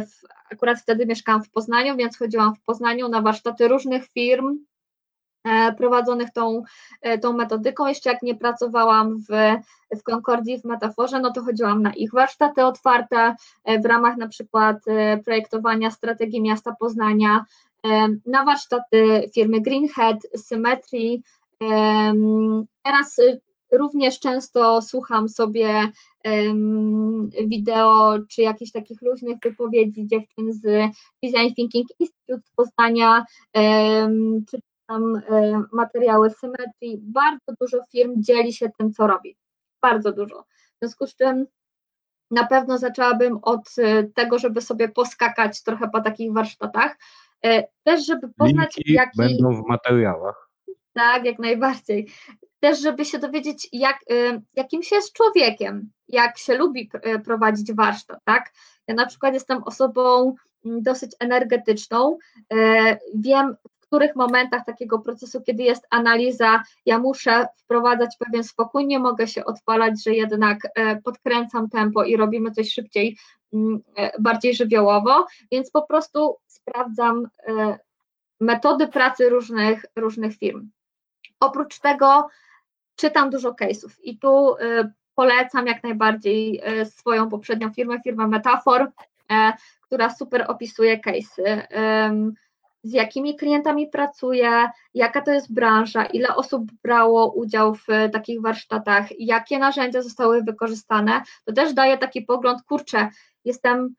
w 0.00 0.24
akurat 0.50 0.80
wtedy 0.80 1.06
mieszkałam 1.06 1.44
w 1.44 1.50
Poznaniu, 1.50 1.96
więc 1.96 2.18
chodziłam 2.18 2.54
w 2.54 2.62
Poznaniu 2.62 3.08
na 3.08 3.22
warsztaty 3.22 3.68
różnych 3.68 4.08
firm 4.08 4.48
e, 4.48 4.56
prowadzonych 5.78 6.32
tą, 6.32 6.62
e, 7.00 7.18
tą 7.18 7.32
metodyką. 7.32 7.86
Jeszcze 7.86 8.10
jak 8.10 8.22
nie 8.22 8.34
pracowałam 8.34 9.18
w, 9.18 9.28
w 9.98 10.02
Concordii, 10.02 10.60
w 10.60 10.64
Metaforze, 10.64 11.20
no 11.20 11.32
to 11.32 11.42
chodziłam 11.42 11.82
na 11.82 11.92
ich 11.92 12.12
warsztaty 12.12 12.64
otwarte 12.64 13.34
e, 13.64 13.80
w 13.80 13.84
ramach 13.84 14.16
na 14.16 14.28
przykład 14.28 14.76
projektowania 15.24 15.90
strategii 15.90 16.42
miasta 16.42 16.76
Poznania, 16.80 17.44
na 18.26 18.44
warsztaty 18.44 19.30
firmy 19.34 19.60
Greenhead, 19.60 20.18
Symmetry. 20.36 21.20
Teraz 22.82 23.20
Również 23.72 24.20
często 24.20 24.82
słucham 24.82 25.28
sobie 25.28 25.92
wideo 27.46 28.18
czy 28.28 28.42
jakichś 28.42 28.72
takich 28.72 29.02
luźnych 29.02 29.38
wypowiedzi 29.42 30.06
dziewczyn 30.06 30.52
z 30.52 30.62
Design 31.22 31.54
Thinking 31.56 31.86
Institute 32.00 32.48
Poznania, 32.56 33.24
czy 34.50 34.60
tam 34.86 35.22
um, 35.28 35.66
materiały 35.72 36.30
Symmetry. 36.30 36.98
Bardzo 36.98 37.52
dużo 37.60 37.78
firm 37.92 38.12
dzieli 38.16 38.52
się 38.52 38.68
tym, 38.78 38.92
co 38.92 39.06
robi. 39.06 39.36
Bardzo 39.82 40.12
dużo. 40.12 40.42
W 40.42 40.78
związku 40.80 41.06
z 41.06 41.16
czym 41.16 41.46
na 42.30 42.46
pewno 42.46 42.78
zaczęłabym 42.78 43.38
od 43.42 43.70
e, 43.78 44.04
tego, 44.04 44.38
żeby 44.38 44.60
sobie 44.60 44.88
poskakać 44.88 45.62
trochę 45.62 45.88
po 45.88 46.00
takich 46.00 46.32
warsztatach. 46.32 46.96
E, 47.44 47.64
też, 47.84 48.06
żeby 48.06 48.28
poznać, 48.28 48.76
Linki 48.76 48.92
jaki. 48.92 49.18
Będą 49.18 49.62
w 49.62 49.66
materiałach. 49.66 50.50
Tak, 50.92 51.24
jak 51.24 51.38
najbardziej 51.38 52.08
też, 52.60 52.80
żeby 52.80 53.04
się 53.04 53.18
dowiedzieć, 53.18 53.68
jak, 53.72 53.98
jakim 54.54 54.82
się 54.82 54.96
jest 54.96 55.12
człowiekiem, 55.12 55.90
jak 56.08 56.38
się 56.38 56.54
lubi 56.54 56.90
prowadzić 57.24 57.72
warsztat, 57.72 58.18
tak? 58.24 58.52
Ja 58.88 58.94
na 58.94 59.06
przykład 59.06 59.34
jestem 59.34 59.62
osobą 59.62 60.34
mm, 60.64 60.82
dosyć 60.82 61.12
energetyczną, 61.20 62.18
wiem, 63.14 63.56
których 63.94 64.16
momentach 64.16 64.64
takiego 64.64 64.98
procesu, 64.98 65.42
kiedy 65.42 65.62
jest 65.62 65.86
analiza, 65.90 66.62
ja 66.86 66.98
muszę 66.98 67.46
wprowadzać 67.56 68.16
pewien 68.18 68.44
spokój, 68.44 68.86
nie 68.86 68.98
mogę 68.98 69.26
się 69.28 69.44
odpalać, 69.44 70.04
że 70.04 70.14
jednak 70.14 70.58
podkręcam 71.04 71.68
tempo 71.68 72.04
i 72.04 72.16
robimy 72.16 72.50
coś 72.50 72.72
szybciej, 72.72 73.16
mm, 73.52 73.82
bardziej 74.18 74.54
żywiołowo, 74.54 75.26
więc 75.52 75.70
po 75.70 75.82
prostu 75.82 76.36
sprawdzam 76.46 77.28
metody 78.40 78.88
pracy 78.88 79.28
różnych, 79.28 79.84
różnych 79.96 80.36
firm. 80.36 80.70
Oprócz 81.40 81.80
tego 81.80 82.28
czytam 82.96 83.30
dużo 83.30 83.52
case'ów 83.52 83.90
i 84.02 84.18
tu 84.18 84.54
polecam 85.14 85.66
jak 85.66 85.82
najbardziej 85.82 86.62
swoją 86.84 87.28
poprzednią 87.28 87.72
firmę, 87.72 88.00
firmę 88.04 88.28
Metafor, 88.28 88.90
e, 89.32 89.52
która 89.80 90.10
super 90.10 90.44
opisuje 90.48 90.98
case'y, 90.98 91.62
z 92.84 92.92
jakimi 92.92 93.36
klientami 93.36 93.88
pracuje, 93.88 94.70
jaka 94.94 95.20
to 95.22 95.32
jest 95.32 95.54
branża, 95.54 96.06
ile 96.06 96.36
osób 96.36 96.62
brało 96.82 97.32
udział 97.32 97.74
w 97.74 97.86
takich 98.12 98.40
warsztatach, 98.40 99.06
jakie 99.18 99.58
narzędzia 99.58 100.02
zostały 100.02 100.42
wykorzystane, 100.42 101.22
to 101.44 101.52
też 101.52 101.74
daje 101.74 101.98
taki 101.98 102.22
pogląd, 102.22 102.62
kurczę, 102.62 103.08
jestem 103.44 103.94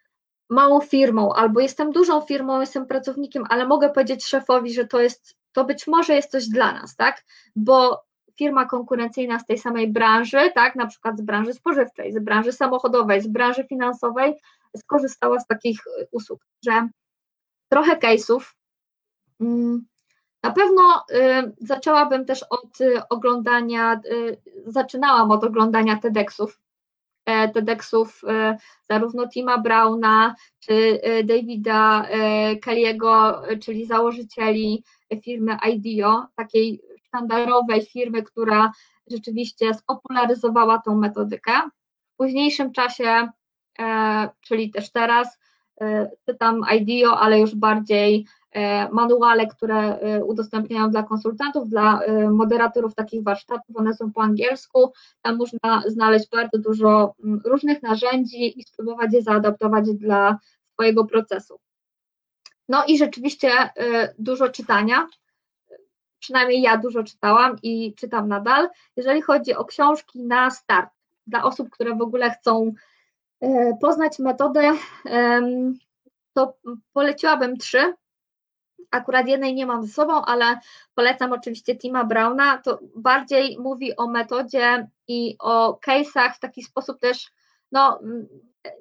małą 0.50 0.82
firmą 0.82 1.34
albo 1.34 1.60
jestem 1.60 1.92
dużą 1.92 2.22
firmą, 2.22 2.60
jestem 2.60 2.86
pracownikiem, 2.86 3.44
ale 3.50 3.68
mogę 3.68 3.90
powiedzieć 3.90 4.26
szefowi, 4.26 4.74
że 4.74 4.88
to 4.88 5.02
jest, 5.02 5.36
to 5.52 5.66
być 5.66 5.88
może 5.88 6.16
jest 6.16 6.32
coś 6.32 6.48
dla 6.48 6.72
nas, 6.72 6.96
tak, 6.96 7.24
bo 7.56 8.04
firma 8.38 8.66
konkurencyjna 8.66 9.40
z 9.40 9.46
tej 9.46 9.58
samej 9.58 9.92
branży, 9.92 10.52
tak, 10.56 10.76
na 10.76 10.88
przykład 10.88 11.18
z 11.18 11.22
branży 11.22 11.54
spożywczej, 11.54 12.14
z 12.14 12.20
branży 12.20 12.52
samochodowej, 12.52 13.22
z 13.22 13.28
branży 13.28 13.64
finansowej, 13.70 14.34
skorzystała 14.78 15.40
z 15.40 15.48
takich 15.48 15.80
usług, 16.12 16.46
że 16.66 16.88
trochę 17.70 17.96
case'ów. 17.96 18.54
Mm, 19.42 19.86
na 20.44 20.52
pewno 20.52 21.06
y, 21.12 21.54
zaczęłabym 21.58 22.26
też 22.26 22.44
od 22.50 22.82
y, 22.82 23.08
oglądania, 23.10 24.02
y, 24.06 24.38
zaczynałam 24.68 25.32
od 25.32 25.44
oglądania 25.44 25.98
TEDxów, 25.98 26.60
e, 27.26 27.50
TEDxów 27.50 28.22
zarówno 28.90 29.28
Tima 29.28 29.58
Browna, 29.58 30.36
czy 30.60 31.02
Davida 31.24 32.08
Kelly'ego, 32.66 33.34
czyli 33.60 33.86
założycieli 33.86 34.84
firmy 35.24 35.58
IDEO, 35.70 36.26
takiej 36.36 36.82
sztandarowej 37.08 37.86
firmy, 37.86 38.24
która 38.24 38.72
rzeczywiście 39.08 39.74
spopularyzowała 39.74 40.82
tą 40.86 40.96
metodykę. 40.98 41.52
W 42.14 42.18
późniejszym 42.18 42.72
czasie, 42.72 43.30
e, 43.80 44.30
czyli 44.42 44.72
też 44.72 44.92
teraz, 44.92 45.40
czytam 46.26 46.62
IDEO, 46.72 47.20
ale 47.20 47.40
już 47.40 47.56
bardziej 47.56 48.26
E, 48.45 48.45
manuale, 48.92 49.48
które 49.48 50.00
e, 50.00 50.26
udostępniają 50.26 50.90
dla 50.90 51.04
konsultantów, 51.04 51.70
dla 51.70 52.00
e, 52.00 52.30
moderatorów 52.30 52.96
takich 52.96 53.24
warsztatów, 53.24 53.78
one 53.78 53.94
są 53.94 54.12
po 54.12 54.22
angielsku, 54.22 54.94
tam 55.22 55.38
można 55.38 55.84
znaleźć 55.88 56.30
bardzo 56.30 56.58
dużo 56.58 57.16
różnych 57.46 57.84
narzędzi 57.84 58.60
i 58.60 58.64
spróbować 58.64 59.14
je 59.14 59.22
zaadaptować 59.22 59.86
dla 59.94 60.38
swojego 60.74 61.06
procesu. 61.06 61.60
No 62.70 62.84
i 62.88 62.98
rzeczywiście 62.98 63.50
dużo 64.20 64.50
czytania, 64.50 65.08
przynajmniej 66.20 66.62
ja 66.62 66.78
dużo 66.78 67.04
czytałam 67.04 67.56
i 67.64 67.94
czytam 67.96 68.28
nadal. 68.28 68.70
Jeżeli 68.96 69.22
chodzi 69.22 69.56
o 69.56 69.66
książki 69.66 70.24
na 70.24 70.52
start, 70.52 70.90
dla 71.28 71.44
osób, 71.44 71.70
które 71.70 71.96
w 71.96 72.02
ogóle 72.02 72.32
chcą 72.32 72.74
poznać 73.82 74.20
metodę, 74.20 74.72
to 76.34 76.58
poleciłabym 76.94 77.58
trzy. 77.58 77.94
Akurat 78.92 79.28
jednej 79.28 79.54
nie 79.54 79.66
mam 79.66 79.86
ze 79.86 79.94
sobą, 79.94 80.22
ale 80.22 80.60
polecam 80.96 81.34
oczywiście 81.34 81.76
Tima 81.76 82.04
Browna. 82.04 82.58
To 82.58 82.80
bardziej 82.96 83.58
mówi 83.60 83.96
o 83.96 84.08
metodzie 84.08 84.88
i 85.08 85.36
o 85.40 85.80
case'ach 85.88 86.34
w 86.36 86.40
taki 86.40 86.64
sposób 86.64 87.00
też 87.00 87.32
no, 87.72 88.00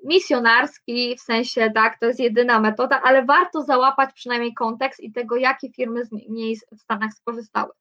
misjonarski, 0.04 1.16
w 1.16 1.20
sensie 1.20 1.70
tak, 1.74 1.98
to 1.98 2.06
jest 2.06 2.20
jedyna 2.20 2.60
metoda, 2.60 3.02
ale 3.02 3.24
warto 3.24 3.62
załapać 3.62 4.12
przynajmniej 4.14 4.54
kontekst 4.54 5.00
i 5.00 5.12
tego, 5.12 5.36
jakie 5.36 5.72
firmy 5.72 6.04
z 6.04 6.12
niej 6.12 6.56
w 6.56 6.80
Stanach 6.80 7.12
skorzystały. 7.12 7.72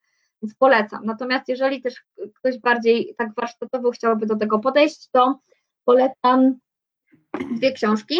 Więc 0.41 0.55
polecam. 0.55 1.05
Natomiast 1.05 1.49
jeżeli 1.49 1.81
też 1.81 2.03
ktoś 2.33 2.59
bardziej 2.59 3.15
tak 3.17 3.35
warsztatowo 3.35 3.91
chciałby 3.91 4.25
do 4.25 4.35
tego 4.35 4.59
podejść, 4.59 5.09
to 5.11 5.39
polecam 5.85 6.59
dwie 7.51 7.71
książki. 7.71 8.15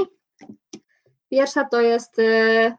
Pierwsza 1.30 1.66
to 1.66 1.82
jest 1.82 2.20
y, 2.20 2.74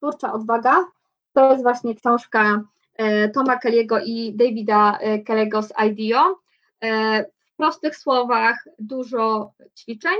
Twórcza 0.00 0.32
odwaga. 0.32 0.84
To 1.32 1.50
jest 1.50 1.62
właśnie 1.62 1.94
książka 1.94 2.62
e, 2.96 3.28
Toma 3.28 3.56
Kelly'ego 3.56 4.00
i 4.04 4.34
Davida 4.36 4.98
e, 4.98 5.18
Kelly'ego 5.18 5.62
z 5.62 5.72
IDEO. 5.88 6.36
E, 6.80 7.24
w 7.24 7.56
prostych 7.56 7.96
słowach 7.96 8.68
dużo 8.78 9.52
ćwiczeń 9.78 10.16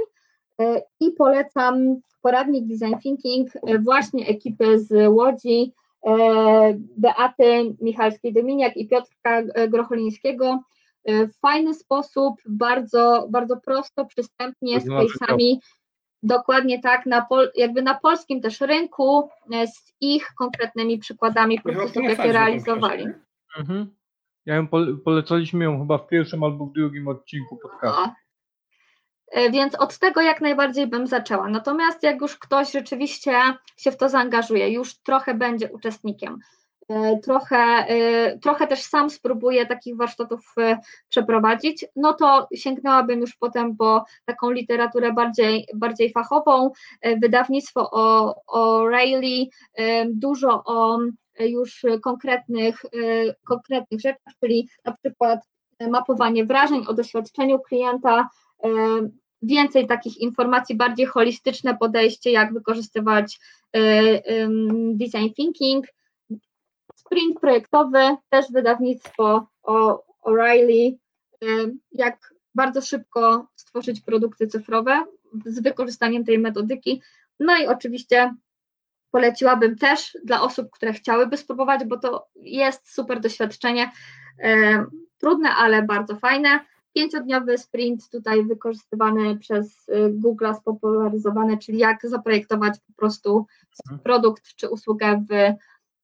i 1.00 1.10
polecam 1.10 2.00
poradnik 2.22 2.64
Design 2.66 2.98
Thinking 3.02 3.48
właśnie 3.84 4.26
ekipy 4.26 4.78
z 4.78 5.08
Łodzi, 5.08 5.72
Beaty 6.96 7.74
Michalskiej-Dominiak 7.82 8.76
i 8.76 8.88
Piotrka 8.88 9.42
Grocholińskiego. 9.68 10.60
W 11.06 11.40
fajny 11.40 11.74
sposób, 11.74 12.34
bardzo, 12.46 13.26
bardzo 13.30 13.56
prosto, 13.56 14.04
przystępnie, 14.04 14.80
z 14.80 14.86
case'ami 14.86 15.56
Dokładnie 16.22 16.80
tak, 16.82 17.06
na 17.06 17.22
pol, 17.22 17.50
jakby 17.54 17.82
na 17.82 17.94
polskim 17.94 18.40
też 18.40 18.60
rynku 18.60 19.28
e, 19.52 19.66
z 19.66 19.92
ich 20.00 20.26
konkretnymi 20.38 20.98
przykładami 20.98 21.60
procesów, 21.60 22.02
jakie 22.02 22.32
realizowali. 22.32 23.06
Mhm. 23.58 23.94
Ja 24.46 24.54
ją 24.54 24.68
polecaliśmy 25.04 25.64
ją 25.64 25.78
chyba 25.78 25.98
w 25.98 26.06
pierwszym 26.06 26.44
albo 26.44 26.66
w 26.66 26.72
drugim 26.72 27.08
odcinku 27.08 27.56
podcastu. 27.56 28.00
No. 28.00 28.14
E, 29.32 29.50
więc 29.50 29.74
od 29.74 29.98
tego 29.98 30.20
jak 30.20 30.40
najbardziej 30.40 30.86
bym 30.86 31.06
zaczęła. 31.06 31.48
Natomiast 31.48 32.02
jak 32.02 32.20
już 32.20 32.38
ktoś 32.38 32.72
rzeczywiście 32.72 33.32
się 33.76 33.90
w 33.90 33.96
to 33.96 34.08
zaangażuje, 34.08 34.70
już 34.70 34.94
trochę 34.94 35.34
będzie 35.34 35.72
uczestnikiem, 35.72 36.38
trochę, 37.22 37.56
e, 37.56 38.38
trochę 38.38 38.66
też 38.66 38.82
sam 38.82 39.10
spróbuję 39.10 39.66
takich 39.66 39.96
warsztatów 39.96 40.54
e, 40.58 40.78
przeprowadzić, 41.08 41.84
no 41.96 42.12
to 42.12 42.48
sięgnęłabym 42.54 43.20
już 43.20 43.36
potem 43.36 43.76
po 43.76 44.04
taką 44.24 44.50
literaturę 44.50 45.12
bardziej, 45.12 45.66
bardziej 45.74 46.12
fachową, 46.12 46.70
wydawnictwo 47.22 47.90
o, 47.90 48.34
o 48.46 48.88
Rayleigh, 48.88 49.54
dużo 50.08 50.62
o 50.64 50.98
już 51.40 51.86
konkretnych, 52.02 52.82
konkretnych 53.48 54.00
rzeczach, 54.00 54.34
czyli 54.40 54.68
na 54.84 54.92
przykład 54.92 55.40
mapowanie 55.90 56.44
wrażeń 56.44 56.84
o 56.88 56.94
doświadczeniu 56.94 57.58
klienta, 57.58 58.28
więcej 59.42 59.86
takich 59.86 60.18
informacji, 60.18 60.76
bardziej 60.76 61.06
holistyczne 61.06 61.76
podejście, 61.76 62.30
jak 62.30 62.52
wykorzystywać 62.54 63.40
design 64.94 65.34
thinking, 65.36 65.86
Sprint 67.10 67.40
projektowy, 67.40 68.16
też 68.28 68.52
wydawnictwo 68.52 69.46
O'Reilly, 70.24 70.96
jak 71.92 72.34
bardzo 72.54 72.80
szybko 72.80 73.46
stworzyć 73.56 74.00
produkty 74.00 74.46
cyfrowe 74.46 75.04
z 75.46 75.62
wykorzystaniem 75.62 76.24
tej 76.24 76.38
metodyki. 76.38 77.02
No 77.40 77.58
i 77.58 77.66
oczywiście 77.66 78.34
poleciłabym 79.10 79.76
też 79.76 80.18
dla 80.24 80.42
osób, 80.42 80.70
które 80.70 80.92
chciałyby 80.92 81.36
spróbować, 81.36 81.84
bo 81.84 81.98
to 81.98 82.26
jest 82.36 82.94
super 82.94 83.20
doświadczenie, 83.20 83.90
trudne, 85.18 85.50
ale 85.50 85.82
bardzo 85.82 86.16
fajne. 86.16 86.60
Pięciodniowy 86.94 87.58
sprint 87.58 88.10
tutaj 88.10 88.44
wykorzystywany 88.44 89.38
przez 89.38 89.88
y, 89.88 90.10
Google, 90.12 90.46
spopularyzowany, 90.60 91.58
czyli 91.58 91.78
jak 91.78 92.08
zaprojektować 92.08 92.78
po 92.86 92.92
prostu 92.92 93.46
mhm. 93.84 94.02
produkt 94.02 94.54
czy 94.56 94.68
usługę 94.68 95.24
w 95.30 95.32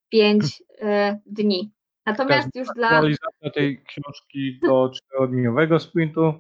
5 0.09 0.63
e, 0.81 1.19
dni. 1.27 1.73
Natomiast 2.07 2.49
już 2.55 2.69
dla. 2.75 2.91
Realizacja 2.91 3.51
tej 3.55 3.83
książki 3.85 4.61
do 4.63 4.89
czterodniowego 4.97 5.81
sprintu. 5.81 6.35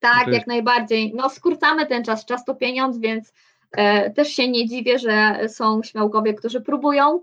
Tak, 0.00 0.26
jest... 0.26 0.38
jak 0.38 0.46
najbardziej. 0.46 1.12
No, 1.14 1.30
skrócamy 1.30 1.86
ten 1.86 2.04
czas. 2.04 2.24
Czas 2.24 2.44
to 2.44 2.54
pieniądz, 2.54 2.98
więc 2.98 3.32
e, 3.72 4.10
też 4.10 4.28
się 4.28 4.48
nie 4.48 4.66
dziwię, 4.66 4.98
że 4.98 5.38
są 5.48 5.82
śmiałkowie, 5.82 6.34
którzy 6.34 6.60
próbują. 6.60 7.22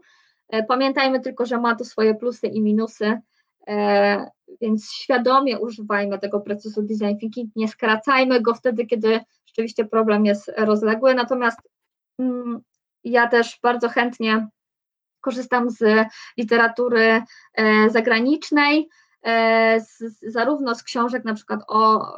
E, 0.49 0.63
pamiętajmy 0.63 1.19
tylko, 1.19 1.45
że 1.45 1.57
ma 1.57 1.75
to 1.75 1.85
swoje 1.85 2.15
plusy 2.15 2.47
i 2.47 2.61
minusy, 2.61 3.21
e, 3.67 4.31
więc 4.61 4.91
świadomie 4.91 5.59
używajmy 5.59 6.19
tego 6.19 6.39
procesu 6.39 6.81
design 6.81 7.17
thinking. 7.19 7.51
Nie 7.55 7.67
skracajmy 7.67 8.41
go 8.41 8.53
wtedy, 8.53 8.85
kiedy 8.85 9.19
rzeczywiście 9.45 9.85
problem 9.85 10.25
jest 10.25 10.51
rozległy. 10.57 11.13
Natomiast 11.15 11.59
mm, 12.19 12.61
ja 13.03 13.27
też 13.27 13.59
bardzo 13.63 13.89
chętnie 13.89 14.47
korzystam 15.21 15.69
z 15.69 16.07
literatury 16.37 17.23
e, 17.53 17.89
zagranicznej, 17.89 18.89
e, 19.23 19.81
z, 19.81 20.19
zarówno 20.21 20.75
z 20.75 20.83
książek 20.83 21.25
na 21.25 21.33
przykład 21.33 21.63
o, 21.67 22.13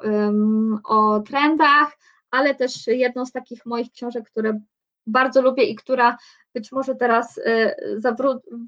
o 0.84 1.19
trendach, 1.19 1.97
ale 2.31 2.55
też 2.55 2.88
jedną 2.88 3.25
z 3.25 3.31
takich 3.31 3.65
moich 3.65 3.91
książek, 3.91 4.30
które 4.30 4.59
bardzo 5.07 5.41
lubię 5.41 5.63
i 5.63 5.75
która 5.75 6.17
być 6.53 6.71
może 6.71 6.95
teraz 6.95 7.39
e, 7.45 7.75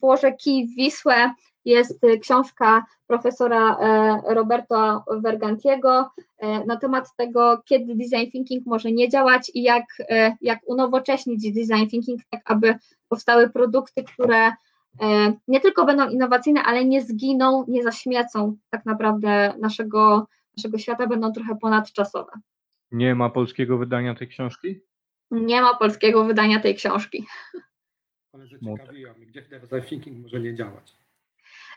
włożę 0.01 0.33
kij 0.33 0.67
w 0.67 0.75
Wisłę, 0.75 1.33
jest 1.65 2.01
książka 2.21 2.85
profesora 3.07 3.77
Roberto 4.27 5.03
Vergantiego 5.11 6.09
na 6.67 6.77
temat 6.77 7.15
tego, 7.15 7.61
kiedy 7.65 7.95
design 7.95 8.31
thinking 8.31 8.65
może 8.65 8.91
nie 8.91 9.09
działać 9.09 9.51
i 9.53 9.63
jak, 9.63 9.85
jak 10.41 10.59
unowocześnić 10.65 11.53
design 11.53 11.89
thinking, 11.89 12.21
tak 12.29 12.41
aby 12.45 12.75
powstały 13.09 13.49
produkty, 13.49 14.03
które 14.03 14.47
e, 14.47 14.53
nie 15.47 15.59
tylko 15.59 15.85
będą 15.85 16.09
innowacyjne, 16.09 16.63
ale 16.63 16.85
nie 16.85 17.01
zginą, 17.01 17.65
nie 17.67 17.83
zaśmiecą 17.83 18.55
tak 18.69 18.85
naprawdę 18.85 19.53
naszego, 19.59 20.27
naszego 20.57 20.77
świata, 20.77 21.07
będą 21.07 21.31
trochę 21.31 21.55
ponadczasowe. 21.55 22.31
Nie 22.91 23.15
ma 23.15 23.29
polskiego 23.29 23.77
wydania 23.77 24.15
tej 24.15 24.27
książki? 24.27 24.81
Nie 25.31 25.61
ma 25.61 25.75
polskiego 25.75 26.25
wydania 26.25 26.59
tej 26.59 26.75
książki. 26.75 27.25
Ale 28.33 28.47
zaciekawiła 28.47 29.13
mnie, 29.13 29.25
gdzie 29.25 29.41
design 29.41 29.81
thinking 29.89 30.23
może 30.23 30.39
nie 30.39 30.55
działać. 30.55 30.97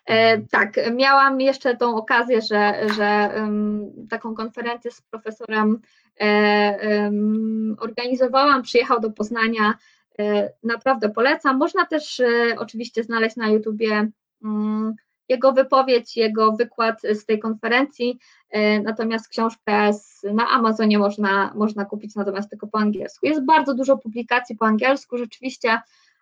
E, 0.06 0.38
tak, 0.38 0.94
miałam 0.94 1.40
jeszcze 1.40 1.76
tą 1.76 1.96
okazję, 1.96 2.42
że, 2.42 2.88
że 2.96 3.30
um, 3.36 4.06
taką 4.10 4.34
konferencję 4.34 4.90
z 4.90 5.02
profesorem 5.02 5.80
e, 6.20 7.02
um, 7.02 7.76
organizowałam, 7.80 8.62
przyjechał 8.62 9.00
do 9.00 9.10
Poznania 9.10 9.74
E, 10.20 10.52
naprawdę 10.62 11.08
polecam. 11.08 11.56
Można 11.58 11.86
też 11.86 12.20
e, 12.20 12.54
oczywiście 12.58 13.04
znaleźć 13.04 13.36
na 13.36 13.48
YouTubie 13.48 14.10
mm, 14.44 14.94
jego 15.28 15.52
wypowiedź, 15.52 16.16
jego 16.16 16.52
wykład 16.52 17.02
z 17.02 17.24
tej 17.26 17.38
konferencji, 17.38 18.18
natomiast 18.82 19.28
książkę 19.28 19.90
na 20.32 20.48
Amazonie 20.48 20.98
można, 20.98 21.52
można 21.54 21.84
kupić 21.84 22.14
natomiast 22.14 22.50
tylko 22.50 22.66
po 22.66 22.78
angielsku. 22.78 23.26
Jest 23.26 23.44
bardzo 23.44 23.74
dużo 23.74 23.98
publikacji 23.98 24.56
po 24.56 24.66
angielsku 24.66 25.18
rzeczywiście, 25.18 25.80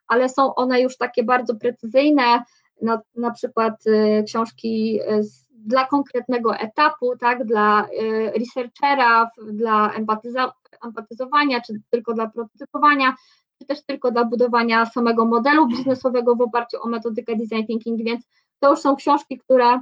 ale 0.08 0.28
są 0.28 0.54
one 0.54 0.80
już 0.80 0.96
takie 0.96 1.24
bardzo 1.24 1.54
precyzyjne, 1.54 2.42
na, 2.82 3.00
na 3.16 3.30
przykład 3.30 3.84
książki 4.26 5.00
z 5.20 5.46
dla 5.66 5.86
konkretnego 5.86 6.56
etapu, 6.56 7.16
tak, 7.16 7.44
dla 7.44 7.86
y, 7.86 8.32
researchera, 8.38 9.30
dla 9.52 9.92
empatyza, 9.92 10.52
empatyzowania, 10.84 11.60
czy 11.60 11.80
tylko 11.90 12.14
dla 12.14 12.26
prototypowania, 12.30 13.14
czy 13.58 13.66
też 13.66 13.84
tylko 13.84 14.10
dla 14.10 14.24
budowania 14.24 14.86
samego 14.86 15.24
modelu 15.24 15.66
biznesowego 15.66 16.36
w 16.36 16.40
oparciu 16.40 16.82
o 16.82 16.88
metodykę 16.88 17.36
design 17.36 17.66
thinking, 17.66 18.04
więc 18.04 18.24
to 18.66 18.70
już 18.70 18.80
są 18.80 18.96
książki, 18.96 19.38
które 19.38 19.80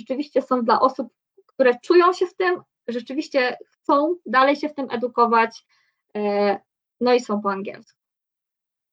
rzeczywiście 0.00 0.42
są 0.42 0.64
dla 0.64 0.80
osób, 0.80 1.08
które 1.46 1.78
czują 1.82 2.12
się 2.12 2.26
w 2.26 2.34
tym, 2.34 2.62
rzeczywiście 2.88 3.56
chcą 3.72 4.16
dalej 4.26 4.56
się 4.56 4.68
w 4.68 4.74
tym 4.74 4.86
edukować, 4.90 5.66
y, 6.16 6.20
no 7.00 7.14
i 7.14 7.20
są 7.20 7.40
po 7.40 7.50
angielsku. 7.50 7.98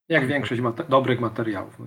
Jak 0.09 0.27
większość 0.27 0.61
mate 0.61 0.83
dobrych 0.83 1.19
materiałów. 1.19 1.79
No 1.79 1.85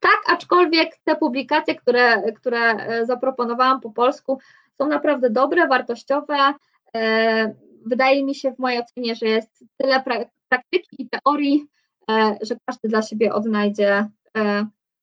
tak, 0.00 0.20
aczkolwiek 0.26 0.96
te 1.04 1.16
publikacje, 1.16 1.74
które, 1.74 2.32
które 2.32 2.60
e, 2.60 3.06
zaproponowałam 3.06 3.80
po 3.80 3.90
polsku, 3.90 4.38
są 4.78 4.88
naprawdę 4.88 5.30
dobre, 5.30 5.68
wartościowe. 5.68 6.54
E, 6.96 7.54
wydaje 7.86 8.24
mi 8.24 8.34
się 8.34 8.52
w 8.52 8.58
mojej 8.58 8.80
ocenie, 8.80 9.14
że 9.14 9.26
jest 9.26 9.64
tyle 9.76 10.04
praktyki 10.48 11.02
i 11.02 11.08
teorii, 11.08 11.66
e, 12.10 12.38
że 12.42 12.56
każdy 12.66 12.88
dla 12.88 13.02
siebie 13.02 13.32
odnajdzie 13.32 14.08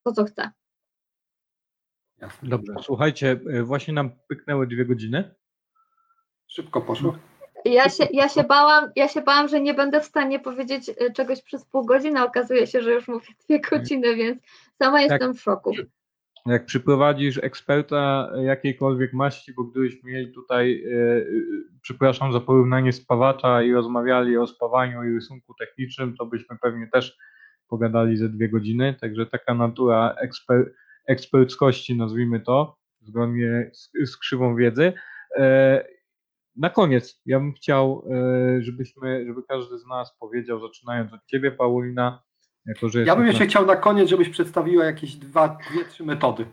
to, 0.03 0.14
co 0.14 0.24
chce. 0.24 0.52
Dobrze, 2.44 2.73
słuchajcie, 2.81 3.39
właśnie 3.64 3.94
nam 3.94 4.11
pyknęły 4.27 4.68
dwie 4.68 4.85
godziny. 4.85 5.35
Szybko 6.48 6.81
poszło. 6.81 7.18
Ja 7.65 7.89
się, 7.89 8.07
ja, 8.14 8.30
się 8.30 8.44
bałam, 8.44 8.91
ja 8.95 9.07
się 9.07 9.22
bałam, 9.22 9.48
że 9.48 9.61
nie 9.61 9.73
będę 9.73 10.02
w 10.02 10.06
stanie 10.06 10.39
powiedzieć 10.39 10.89
y, 10.89 11.14
czegoś 11.14 11.41
przez 11.41 11.65
pół 11.65 11.85
godziny, 11.85 12.19
a 12.19 12.26
okazuje 12.26 12.68
się, 12.68 12.81
że 12.81 12.91
już 12.91 13.07
mówię 13.07 13.27
dwie 13.45 13.60
godziny, 13.60 14.15
więc 14.15 14.41
sama 14.84 15.02
jestem 15.02 15.34
w 15.34 15.41
szoku. 15.41 15.72
Jak 16.45 16.65
przyprowadzisz 16.65 17.39
eksperta 17.44 18.31
jakiejkolwiek 18.44 19.14
maści, 19.14 19.53
bo 19.53 19.64
gdybyśmy 19.64 20.11
mieli 20.11 20.31
tutaj, 20.31 20.81
yy, 20.85 21.27
przepraszam 21.81 22.34
za 22.34 22.39
porównanie 22.39 22.94
spawacza 22.94 23.61
i 23.61 23.73
rozmawiali 23.73 24.38
o 24.38 24.48
spawaniu 24.48 25.03
i 25.03 25.14
rysunku 25.14 25.53
technicznym, 25.60 26.15
to 26.18 26.26
byśmy 26.26 26.57
pewnie 26.61 26.88
też 26.88 27.18
pogadali 27.68 28.18
ze 28.18 28.30
dwie 28.30 28.49
godziny, 28.49 28.95
także 29.02 29.26
taka 29.26 29.53
natura 29.53 30.15
eksper, 30.22 30.73
eksperckości, 31.07 31.95
nazwijmy 31.95 32.39
to, 32.39 32.77
zgodnie 33.01 33.71
z, 33.73 33.91
z 34.11 34.17
krzywą 34.17 34.55
wiedzy. 34.55 34.93
Yy, 35.38 35.43
na 36.57 36.69
koniec, 36.69 37.21
ja 37.25 37.39
bym 37.39 37.53
chciał, 37.53 38.07
e, 38.11 38.61
żebyśmy, 38.61 39.25
żeby 39.27 39.43
każdy 39.43 39.77
z 39.77 39.85
nas 39.85 40.17
powiedział, 40.19 40.59
zaczynając 40.59 41.13
od 41.13 41.25
Ciebie, 41.25 41.51
Paulina, 41.51 42.23
jako 42.65 42.89
że 42.89 43.03
Ja 43.03 43.15
bym 43.15 43.27
jeszcze 43.27 43.43
na... 43.43 43.49
chciał 43.49 43.65
na 43.65 43.75
koniec, 43.75 44.09
żebyś 44.09 44.29
przedstawiła 44.29 44.85
jakieś 44.85 45.15
dwa, 45.15 45.47
dwie, 45.71 45.85
trzy 45.85 46.03
metody, 46.03 46.45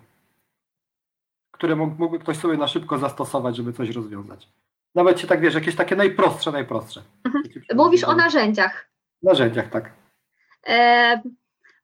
które 1.50 1.76
mógłby 1.76 2.18
ktoś 2.18 2.36
sobie 2.36 2.56
na 2.56 2.68
szybko 2.68 2.98
zastosować, 2.98 3.56
żeby 3.56 3.72
coś 3.72 3.90
rozwiązać. 3.90 4.48
Nawet 4.94 5.20
się 5.20 5.26
tak 5.26 5.40
wiesz, 5.40 5.54
jakieś 5.54 5.76
takie 5.76 5.96
najprostsze, 5.96 6.52
najprostsze. 6.52 7.02
Mhm. 7.24 7.44
Mówisz 7.74 8.04
o 8.04 8.16
narzędziach. 8.16 8.90
Narzędziach, 9.22 9.70
tak. 9.70 9.92
E, 10.66 11.22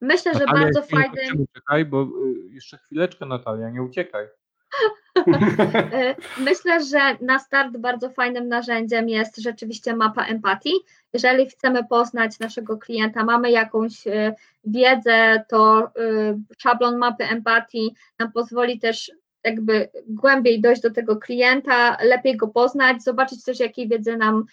myślę, 0.00 0.34
że 0.34 0.40
Natalia, 0.40 0.62
bardzo 0.62 0.82
fajny. 0.82 1.46
Czekaj, 1.52 1.84
bo 1.84 2.02
y, 2.02 2.08
jeszcze 2.50 2.78
chwileczkę, 2.78 3.26
Natalia, 3.26 3.70
nie 3.70 3.82
uciekaj. 3.82 4.26
E, 5.28 6.14
myślę, 6.48 6.84
że 6.84 6.98
na 7.20 7.38
start 7.38 7.76
bardzo 7.76 8.10
fajnym 8.10 8.48
narzędziem 8.48 9.08
jest 9.08 9.36
rzeczywiście 9.36 9.96
mapa 9.96 10.24
empatii. 10.24 10.74
Jeżeli 11.12 11.46
chcemy 11.46 11.84
poznać 11.84 12.38
naszego 12.38 12.78
klienta, 12.78 13.24
mamy 13.24 13.50
jakąś 13.50 14.06
e, 14.06 14.34
wiedzę, 14.64 15.44
to 15.48 15.90
szablon 16.58 16.98
mapy 16.98 17.24
empatii 17.24 17.94
nam 18.18 18.32
pozwoli 18.32 18.78
też 18.78 19.12
jakby 19.44 19.88
głębiej 20.06 20.60
dojść 20.60 20.82
do 20.82 20.90
tego 20.90 21.16
klienta, 21.16 21.96
lepiej 22.02 22.36
go 22.36 22.48
poznać, 22.48 23.02
zobaczyć 23.02 23.44
też, 23.44 23.60
jakiej 23.60 23.88
wiedzy 23.88 24.16
nam 24.16 24.44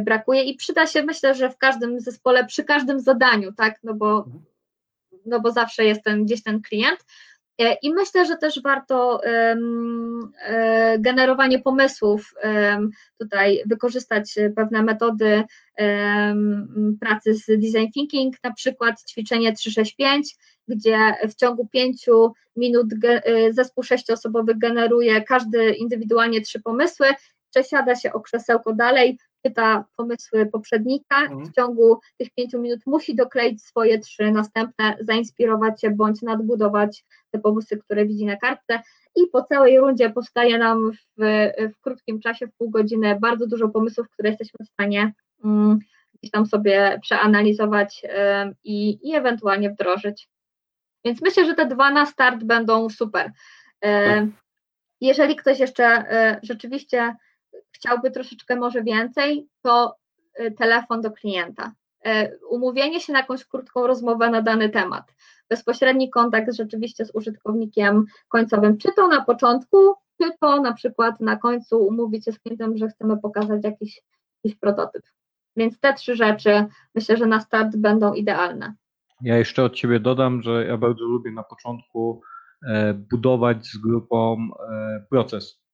brakuje 0.00 0.42
i 0.42 0.56
przyda 0.56 0.86
się, 0.86 1.02
myślę, 1.02 1.34
że 1.34 1.50
w 1.50 1.58
każdym 1.58 2.00
zespole, 2.00 2.44
przy 2.44 2.64
każdym 2.64 3.00
zadaniu, 3.00 3.52
tak, 3.52 3.78
no 3.82 3.94
bo, 3.94 4.18
mhm. 4.18 4.44
No 5.26 5.40
bo 5.40 5.50
zawsze 5.50 5.84
jest 5.84 6.02
ten, 6.04 6.24
gdzieś 6.24 6.42
ten 6.42 6.62
klient. 6.62 6.98
E, 7.60 7.76
I 7.82 7.94
myślę, 7.94 8.26
że 8.26 8.36
też 8.36 8.62
warto 8.62 9.24
e, 9.24 9.56
generowanie 10.98 11.58
pomysłów, 11.58 12.34
tutaj 13.18 13.62
wykorzystać 13.66 14.34
pewne 14.56 14.82
metody 14.82 15.44
pracy 17.00 17.34
z 17.34 17.46
design 17.46 17.92
thinking, 17.94 18.36
na 18.44 18.52
przykład 18.52 19.04
ćwiczenie 19.10 19.52
365, 19.52 20.36
gdzie 20.68 20.98
w 21.28 21.34
ciągu 21.34 21.68
pięciu 21.72 22.32
minut 22.56 22.86
e, 23.04 23.52
zespół 23.52 23.84
sześcioosobowy 23.84 24.54
generuje 24.54 25.22
każdy 25.22 25.70
indywidualnie 25.70 26.40
trzy 26.40 26.60
pomysły, 26.60 27.06
przesiada 27.50 27.96
się 27.96 28.12
o 28.12 28.20
krzesełko 28.20 28.72
dalej, 28.72 29.18
czyta 29.48 29.84
pomysły 29.96 30.46
poprzednika 30.46 31.20
mhm. 31.20 31.46
w 31.46 31.52
ciągu 31.52 32.00
tych 32.18 32.28
pięciu 32.34 32.60
minut 32.60 32.80
musi 32.86 33.14
dokleić 33.14 33.62
swoje 33.62 33.98
trzy 33.98 34.30
następne, 34.30 34.96
zainspirować 35.00 35.80
się 35.80 35.90
bądź 35.90 36.22
nadbudować 36.22 37.04
te 37.30 37.38
pomysły, 37.38 37.78
które 37.78 38.06
widzi 38.06 38.26
na 38.26 38.36
kartce 38.36 38.80
i 39.16 39.26
po 39.32 39.42
całej 39.42 39.78
rundzie 39.78 40.10
powstaje 40.10 40.58
nam 40.58 40.92
w, 40.92 41.24
w 41.74 41.80
krótkim 41.80 42.20
czasie, 42.20 42.46
w 42.46 42.54
pół 42.58 42.70
godziny 42.70 43.18
bardzo 43.20 43.46
dużo 43.46 43.68
pomysłów, 43.68 44.10
które 44.10 44.28
jesteśmy 44.28 44.66
w 44.66 44.68
stanie 44.68 45.12
um, 45.44 45.78
gdzieś 46.18 46.30
tam 46.30 46.46
sobie 46.46 46.98
przeanalizować 47.02 48.02
um, 48.04 48.54
i, 48.64 48.98
i 49.10 49.14
ewentualnie 49.14 49.70
wdrożyć. 49.70 50.28
Więc 51.04 51.22
myślę, 51.22 51.44
że 51.44 51.54
te 51.54 51.66
dwa 51.66 51.90
na 51.90 52.06
start 52.06 52.44
będą 52.44 52.90
super. 52.90 53.32
Um, 53.82 54.32
jeżeli 55.00 55.36
ktoś 55.36 55.58
jeszcze 55.58 55.84
e, 55.84 56.40
rzeczywiście 56.42 57.16
chciałby 57.76 58.10
troszeczkę 58.10 58.56
może 58.56 58.82
więcej, 58.82 59.48
to 59.62 59.96
y, 60.40 60.50
telefon 60.50 61.00
do 61.00 61.10
klienta. 61.10 61.72
Y, 62.06 62.38
umówienie 62.50 63.00
się 63.00 63.12
na 63.12 63.18
jakąś 63.18 63.44
krótką 63.44 63.86
rozmowę 63.86 64.30
na 64.30 64.42
dany 64.42 64.68
temat. 64.68 65.14
Bezpośredni 65.48 66.10
kontakt 66.10 66.54
rzeczywiście 66.54 67.04
z 67.04 67.14
użytkownikiem 67.14 68.04
końcowym, 68.28 68.78
czy 68.78 68.88
to 68.96 69.08
na 69.08 69.24
początku, 69.24 69.94
czy 70.22 70.30
to 70.40 70.60
na 70.60 70.72
przykład 70.72 71.20
na 71.20 71.36
końcu 71.36 71.86
umówić 71.86 72.24
się 72.24 72.32
z 72.32 72.38
klientem, 72.38 72.76
że 72.76 72.88
chcemy 72.88 73.16
pokazać 73.16 73.64
jakiś, 73.64 74.02
jakiś 74.44 74.58
prototyp. 74.58 75.02
Więc 75.56 75.80
te 75.80 75.94
trzy 75.94 76.16
rzeczy 76.16 76.66
myślę, 76.94 77.16
że 77.16 77.26
na 77.26 77.40
start 77.40 77.76
będą 77.76 78.14
idealne. 78.14 78.74
Ja 79.20 79.38
jeszcze 79.38 79.64
od 79.64 79.74
Ciebie 79.74 80.00
dodam, 80.00 80.42
że 80.42 80.66
ja 80.66 80.76
bardzo 80.76 81.04
lubię 81.04 81.30
na 81.30 81.42
początku 81.42 82.22
e, 82.68 82.94
budować 82.94 83.66
z 83.66 83.78
grupą 83.78 84.48
e, 84.70 85.04
proces 85.10 85.65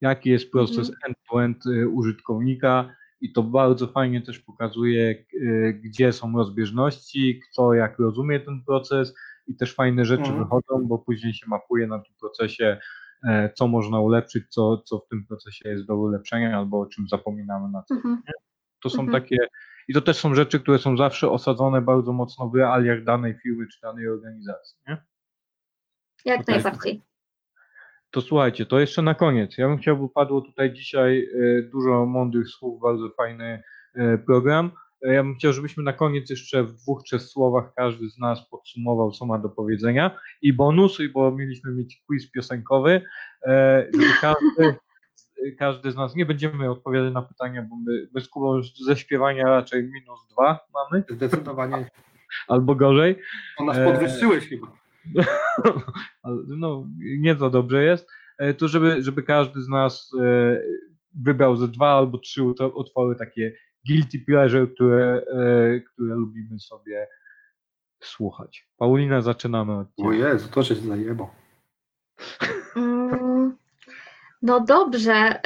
jaki 0.00 0.30
jest 0.30 0.52
proces 0.52 0.90
mhm. 0.90 0.96
end-to-end 1.06 1.64
-end 1.64 1.86
użytkownika 1.92 2.94
i 3.20 3.32
to 3.32 3.42
bardzo 3.42 3.86
fajnie 3.86 4.22
też 4.22 4.38
pokazuje, 4.38 5.24
y, 5.34 5.80
gdzie 5.84 6.12
są 6.12 6.36
rozbieżności, 6.36 7.40
kto 7.40 7.74
jak 7.74 7.98
rozumie 7.98 8.40
ten 8.40 8.64
proces 8.64 9.14
i 9.46 9.56
też 9.56 9.74
fajne 9.74 10.04
rzeczy 10.04 10.30
mhm. 10.30 10.38
wychodzą, 10.38 10.86
bo 10.86 10.98
później 10.98 11.34
się 11.34 11.46
mapuje 11.48 11.86
na 11.86 11.98
tym 11.98 12.14
procesie, 12.20 12.78
e, 13.24 13.52
co 13.54 13.68
można 13.68 14.00
ulepszyć, 14.00 14.44
co, 14.48 14.78
co 14.78 14.98
w 14.98 15.08
tym 15.08 15.26
procesie 15.26 15.68
jest 15.68 15.86
do 15.86 15.96
ulepszenia 15.96 16.58
albo 16.58 16.80
o 16.80 16.86
czym 16.86 17.08
zapominamy 17.08 17.68
na 17.68 17.82
co. 17.82 17.94
Mhm. 17.94 18.22
To 18.82 18.90
są 18.90 19.02
mhm. 19.02 19.22
takie, 19.22 19.36
i 19.88 19.94
to 19.94 20.00
też 20.00 20.16
są 20.16 20.34
rzeczy, 20.34 20.60
które 20.60 20.78
są 20.78 20.96
zawsze 20.96 21.30
osadzone 21.30 21.82
bardzo 21.82 22.12
mocno 22.12 22.48
w 22.48 22.54
realiach 22.54 23.04
danej 23.04 23.34
firmy 23.42 23.66
czy 23.66 23.80
danej 23.80 24.08
organizacji. 24.08 24.78
Nie? 24.88 24.96
Jak 26.24 26.48
najbardziej. 26.48 27.02
To 28.10 28.20
słuchajcie, 28.20 28.66
to 28.66 28.80
jeszcze 28.80 29.02
na 29.02 29.14
koniec. 29.14 29.58
Ja 29.58 29.68
bym 29.68 29.78
chciał, 29.78 29.96
by 29.96 30.08
padło 30.08 30.40
tutaj 30.40 30.72
dzisiaj 30.72 31.28
e, 31.58 31.62
dużo 31.62 32.06
mądrych 32.06 32.48
słów, 32.48 32.80
bardzo 32.82 33.10
fajny 33.16 33.62
e, 33.94 34.18
program. 34.18 34.70
E, 35.02 35.14
ja 35.14 35.22
bym 35.22 35.34
chciał, 35.34 35.52
żebyśmy 35.52 35.82
na 35.82 35.92
koniec 35.92 36.30
jeszcze 36.30 36.64
w 36.64 36.72
dwóch, 36.72 37.02
trzech 37.02 37.22
słowach 37.22 37.72
każdy 37.76 38.10
z 38.10 38.18
nas 38.18 38.48
podsumował, 38.50 39.10
co 39.10 39.26
ma 39.26 39.38
do 39.38 39.48
powiedzenia. 39.48 40.18
I 40.42 40.52
bonusy, 40.52 41.08
bo 41.08 41.30
mieliśmy 41.30 41.72
mieć 41.72 42.02
quiz 42.06 42.30
piosenkowy, 42.30 43.02
żeby 43.92 44.04
każdy, 44.20 44.76
każdy 45.58 45.92
z 45.92 45.96
nas, 45.96 46.16
nie 46.16 46.26
będziemy 46.26 46.70
odpowiadać 46.70 47.14
na 47.14 47.22
pytania, 47.22 47.62
bo 47.70 47.76
my 47.76 48.06
bez 48.12 48.28
Kubą 48.28 48.60
ze 48.86 48.96
śpiewania 48.96 49.44
raczej 49.44 49.82
minus 49.82 50.26
dwa 50.30 50.60
mamy. 50.74 51.04
Zdecydowanie. 51.10 51.90
Albo 52.48 52.74
gorzej. 52.74 53.18
To 53.58 53.64
nas 53.64 53.78
podwyższyłeś 53.78 54.48
chyba. 54.48 54.79
no, 56.46 56.86
nieco 56.98 57.50
dobrze 57.50 57.84
jest, 57.84 58.08
e, 58.38 58.54
to 58.54 58.68
żeby, 58.68 59.02
żeby 59.02 59.22
każdy 59.22 59.62
z 59.62 59.68
nas 59.68 60.10
e, 60.20 60.60
wybrał 61.14 61.56
ze 61.56 61.68
dwa 61.68 61.88
albo 61.88 62.18
trzy 62.18 62.42
utwory 62.74 63.16
takie 63.16 63.52
guilty 63.86 64.18
pleasure, 64.26 64.66
które, 64.66 65.22
e, 65.32 65.80
które 65.80 66.14
lubimy 66.14 66.58
sobie 66.58 67.08
słuchać. 68.00 68.68
Paulina, 68.76 69.20
zaczynamy 69.20 69.78
od 69.78 69.88
ciebie. 69.96 70.08
O 70.08 70.12
Jezu, 70.12 70.48
to 70.48 70.62
się 70.62 70.74
zajebał. 70.74 71.30
Mm, 72.76 73.56
No 74.42 74.60
dobrze, 74.60 75.40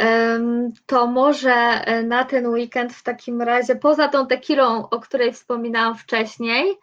to 0.86 1.06
może 1.06 1.84
na 2.04 2.24
ten 2.24 2.46
weekend 2.46 2.92
w 2.92 3.02
takim 3.02 3.42
razie, 3.42 3.76
poza 3.76 4.08
tą 4.08 4.26
tekilą, 4.26 4.88
o 4.88 5.00
której 5.00 5.32
wspominałam 5.32 5.94
wcześniej, 5.94 6.76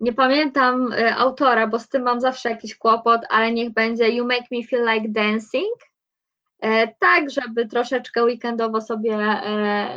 nie 0.00 0.12
pamiętam 0.12 0.92
e, 0.92 1.16
autora, 1.16 1.66
bo 1.66 1.78
z 1.78 1.88
tym 1.88 2.02
mam 2.02 2.20
zawsze 2.20 2.50
jakiś 2.50 2.76
kłopot, 2.76 3.20
ale 3.30 3.52
niech 3.52 3.72
będzie 3.72 4.08
You 4.08 4.26
Make 4.26 4.50
Me 4.50 4.62
Feel 4.62 4.94
Like 4.94 5.08
Dancing, 5.08 5.76
e, 6.60 6.88
tak 6.88 7.30
żeby 7.30 7.66
troszeczkę 7.66 8.24
weekendowo 8.24 8.80
sobie, 8.80 9.14
e, 9.14 9.88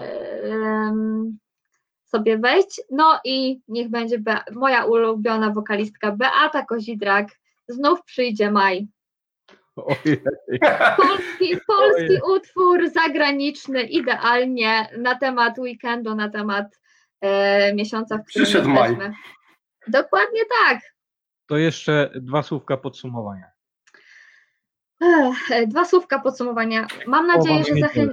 sobie 2.06 2.38
wejść. 2.38 2.82
No 2.92 3.20
i 3.24 3.62
niech 3.68 3.90
będzie 3.90 4.20
Be- 4.20 4.44
moja 4.52 4.86
ulubiona 4.86 5.50
wokalistka 5.50 6.12
Beata 6.12 6.66
Kozidrak, 6.66 7.28
znów 7.68 8.04
przyjdzie 8.04 8.52
maj. 8.52 8.88
Ojej. 9.76 10.22
Polski, 10.98 11.58
polski 11.68 12.20
utwór 12.36 12.90
zagraniczny, 12.90 13.84
idealnie 13.84 14.90
na 14.98 15.16
temat 15.16 15.60
weekendu, 15.60 16.16
na 16.16 16.30
temat 16.30 16.80
e, 17.22 17.74
miesiąca, 17.74 18.18
w 18.18 18.26
którym 18.26 18.46
Przyszedł 18.46 18.70
maj. 18.70 18.98
Dokładnie 19.88 20.42
tak. 20.66 20.80
To 21.48 21.58
jeszcze 21.58 22.12
dwa 22.16 22.44
słówka 22.44 22.78
podsumowania. 22.78 23.52
Ech, 25.52 25.68
dwa 25.68 25.86
słówka 25.86 26.20
podsumowania. 26.20 26.88
Mam 27.08 27.28
nadzieję, 27.28 27.64
że. 27.64 28.10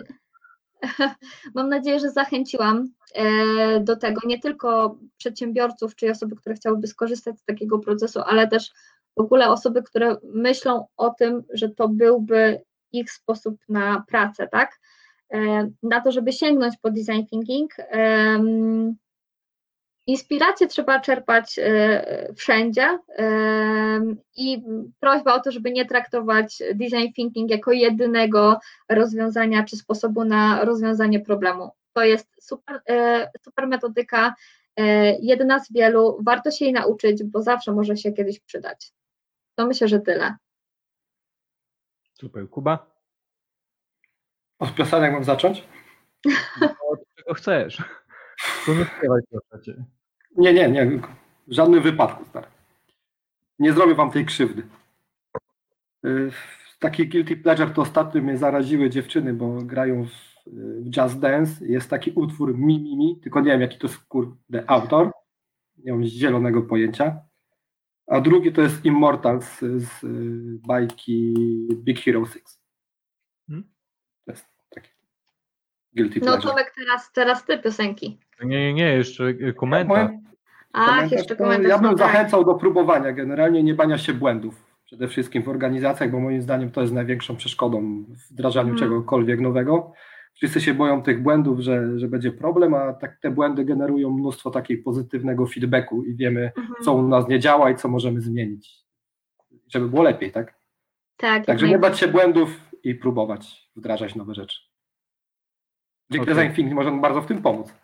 Mam 1.55 1.69
nadzieję, 1.69 2.01
że 2.01 2.11
zachęciłam 2.11 2.89
e, 3.15 3.81
do 3.81 3.97
tego 3.97 4.20
nie 4.24 4.41
tylko 4.41 4.99
przedsiębiorców, 5.16 5.97
czy 5.97 6.11
osoby, 6.11 6.37
które 6.37 6.55
chciałyby 6.55 6.87
skorzystać 6.87 7.39
z 7.39 7.45
takiego 7.45 7.78
procesu, 7.78 8.20
ale 8.27 8.49
też 8.49 8.70
w 9.16 9.20
ogóle 9.20 9.49
osoby, 9.49 9.83
które 9.83 10.16
myślą 10.23 10.87
o 10.97 11.11
tym, 11.11 11.43
że 11.53 11.69
to 11.69 11.89
byłby 11.89 12.62
ich 12.93 13.12
sposób 13.12 13.57
na 13.69 14.05
pracę, 14.09 14.49
tak? 14.49 14.81
E, 15.32 15.70
Na 15.82 16.01
to, 16.01 16.12
żeby 16.12 16.32
sięgnąć 16.32 16.74
po 16.82 16.90
design 16.90 17.27
thinking. 17.31 17.70
em, 17.78 18.97
Inspirację 20.09 20.66
trzeba 20.66 21.01
czerpać 21.01 21.59
e, 21.59 22.32
wszędzie 22.36 22.98
i 24.36 24.62
prośba 25.01 25.35
o 25.35 25.40
to, 25.40 25.51
żeby 25.53 25.70
nie 25.73 25.86
traktować 25.86 26.62
design 26.74 27.12
thinking 27.15 27.51
jako 27.51 27.73
jedynego 27.73 28.59
rozwiązania 28.89 29.65
czy 29.65 29.77
sposobu 29.77 30.24
na 30.24 30.65
rozwiązanie 30.65 31.20
problemu. 31.20 31.70
To 31.93 32.05
jest 32.05 32.28
super, 32.40 32.81
e, 32.89 33.31
super 33.44 33.66
metodyka, 33.69 34.35
jedna 35.20 35.59
z 35.59 35.73
wielu, 35.73 36.19
warto 36.23 36.51
się 36.51 36.65
jej 36.65 36.74
nauczyć, 36.74 37.24
bo 37.24 37.43
zawsze 37.43 37.73
może 37.73 37.97
się 37.97 38.12
kiedyś 38.12 38.40
przydać. 38.40 38.93
To 39.55 39.66
myślę, 39.66 39.89
że 39.89 40.01
tyle. 40.01 40.36
Super. 42.15 42.48
Kuba? 42.51 42.95
Od 44.59 44.74
piosenek 44.74 45.12
mam 45.12 45.24
zacząć? 45.24 45.65
Od 46.91 47.01
czego 47.16 47.35
chcesz? 47.35 47.83
Nie 48.69 48.85
śpiewaj 48.85 49.20
proszę 49.31 49.65
cię. 49.65 49.85
Nie, 50.37 50.55
nie, 50.55 50.69
nie. 50.69 50.87
W 51.47 51.53
żadnym 51.53 51.83
wypadku, 51.83 52.24
stary. 52.24 52.47
Nie 53.59 53.73
zrobię 53.73 53.95
wam 53.95 54.11
tej 54.11 54.27
krzywdy. 54.27 54.62
Y, 56.07 56.31
Taki 56.78 57.09
guilty 57.09 57.37
pleasure 57.37 57.70
to 57.70 57.83
ostatnio 57.83 58.23
mnie 58.23 58.37
zaraziły 58.37 58.91
dziewczyny, 58.91 59.35
bo 59.35 59.62
grają 59.62 60.05
w, 60.05 60.11
w 60.47 60.91
Jazz 60.91 61.19
Dance. 61.20 61.66
Jest 61.66 61.91
taki 61.91 62.11
utwór 62.11 62.59
Mi 62.59 62.81
Mi 62.81 62.97
Mi, 62.97 63.20
tylko 63.20 63.41
nie 63.41 63.51
wiem 63.51 63.61
jaki 63.61 63.78
to 63.78 63.87
jest 63.87 63.99
kurde 63.99 64.70
autor. 64.70 65.12
Nie 65.77 65.93
mam 65.93 66.05
zielonego 66.05 66.62
pojęcia. 66.62 67.20
A 68.07 68.20
drugi 68.20 68.53
to 68.53 68.61
jest 68.62 68.85
Immortals 68.85 69.59
z 69.61 70.05
y, 70.05 70.61
bajki 70.66 71.35
Big 71.74 72.01
Hero 72.01 72.27
6. 72.27 72.45
Hmm? 74.27 74.27
To 74.27 74.32
jest 74.32 74.47
taki 74.74 74.89
guilty 75.97 76.20
No 76.20 76.27
pleasure. 76.27 76.48
Tomek, 76.51 76.73
teraz, 76.77 77.12
teraz 77.12 77.44
ty 77.44 77.59
piosenki. 77.59 78.19
Nie, 78.44 78.59
nie, 78.59 78.74
nie, 78.74 78.93
jeszcze 78.93 79.35
komentarz. 79.57 80.11
Ach, 80.73 80.86
Komentarz 80.89 81.12
jeszcze 81.12 81.36
komentarz. 81.36 81.69
Ja 81.69 81.78
bym 81.78 81.90
no 81.90 81.97
tak. 81.97 81.98
zachęcał 82.12 82.44
do 82.44 82.55
próbowania 82.55 83.12
generalnie 83.12 83.62
nie 83.62 83.74
bania 83.74 83.98
się 83.98 84.15
błędów. 84.15 84.66
Przede 84.85 85.09
wszystkim 85.09 85.43
w 85.43 85.48
organizacjach, 85.48 86.11
bo 86.11 86.20
moim 86.20 86.43
zdaniem 86.43 86.70
to 86.70 86.81
jest 86.81 86.93
największą 86.93 87.36
przeszkodą 87.36 88.05
w 88.09 88.32
wdrażaniu 88.32 88.70
Mhm. 88.70 88.89
czegokolwiek 88.89 89.40
nowego. 89.40 89.93
Wszyscy 90.35 90.61
się 90.61 90.74
boją 90.74 91.03
tych 91.03 91.23
błędów, 91.23 91.61
że, 91.61 91.98
że 91.98 92.09
będzie 92.09 92.32
problem, 92.32 92.74
a 92.74 92.93
tak 92.93 93.19
te 93.20 93.31
błędy 93.31 93.65
generują 93.65 94.11
mnóstwo 94.11 94.51
takiego 94.51 94.82
pozytywnego 94.85 95.47
feedbacku 95.47 96.05
i 96.05 96.15
wiemy, 96.15 96.53
Mhm. 96.57 96.74
co 96.85 96.93
u 96.94 97.09
nas 97.09 97.28
nie 97.28 97.40
działa 97.40 97.70
i 97.70 97.77
co 97.77 97.89
możemy 97.89 98.20
zmienić, 98.20 98.70
żeby 99.69 99.89
było 99.89 100.03
lepiej, 100.03 100.32
tak? 100.32 100.55
Tak, 101.16 101.47
Także 101.47 101.69
nie 101.69 101.78
bać 101.78 101.98
się 101.98 102.09
błędów 102.09 102.61
i 102.86 102.94
próbować 102.94 103.70
wdrażać 103.76 104.14
nowe 104.14 104.34
rzeczy. 104.34 104.58
Dzięki 106.10 106.22
Okej. 106.22 106.34
Design 106.34 106.54
Thinking 106.54 106.74
może 106.74 106.90
bardzo 106.90 107.22
w 107.22 107.26
tym 107.26 107.42
pomóc. 107.42 107.74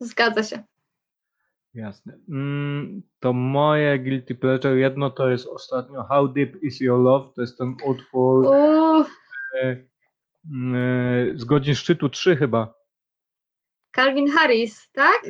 Zgadza 0.00 0.42
się. 0.42 0.62
Jasne. 1.74 2.18
Mm, 2.28 3.02
to 3.20 3.32
moje 3.32 3.98
guilty 3.98 4.34
pleasure, 4.34 4.78
jedno 4.78 5.10
to 5.10 5.30
jest 5.30 5.46
ostatnio 5.46 6.04
How 6.04 6.28
Deep 6.28 6.62
Is 6.62 6.80
Your 6.80 7.00
Love, 7.00 7.34
to 7.34 7.40
jest 7.40 7.58
ten 7.58 7.76
utwór 7.84 8.46
Uuu, 8.46 9.04
e, 9.62 9.76
mm, 10.52 11.38
z 11.38 11.44
godzin 11.44 11.74
szczytu 11.74 12.08
3 12.08 12.36
chyba. 12.36 12.74
Calvin 13.96 14.30
Harris, 14.30 14.90
tak? 14.92 15.22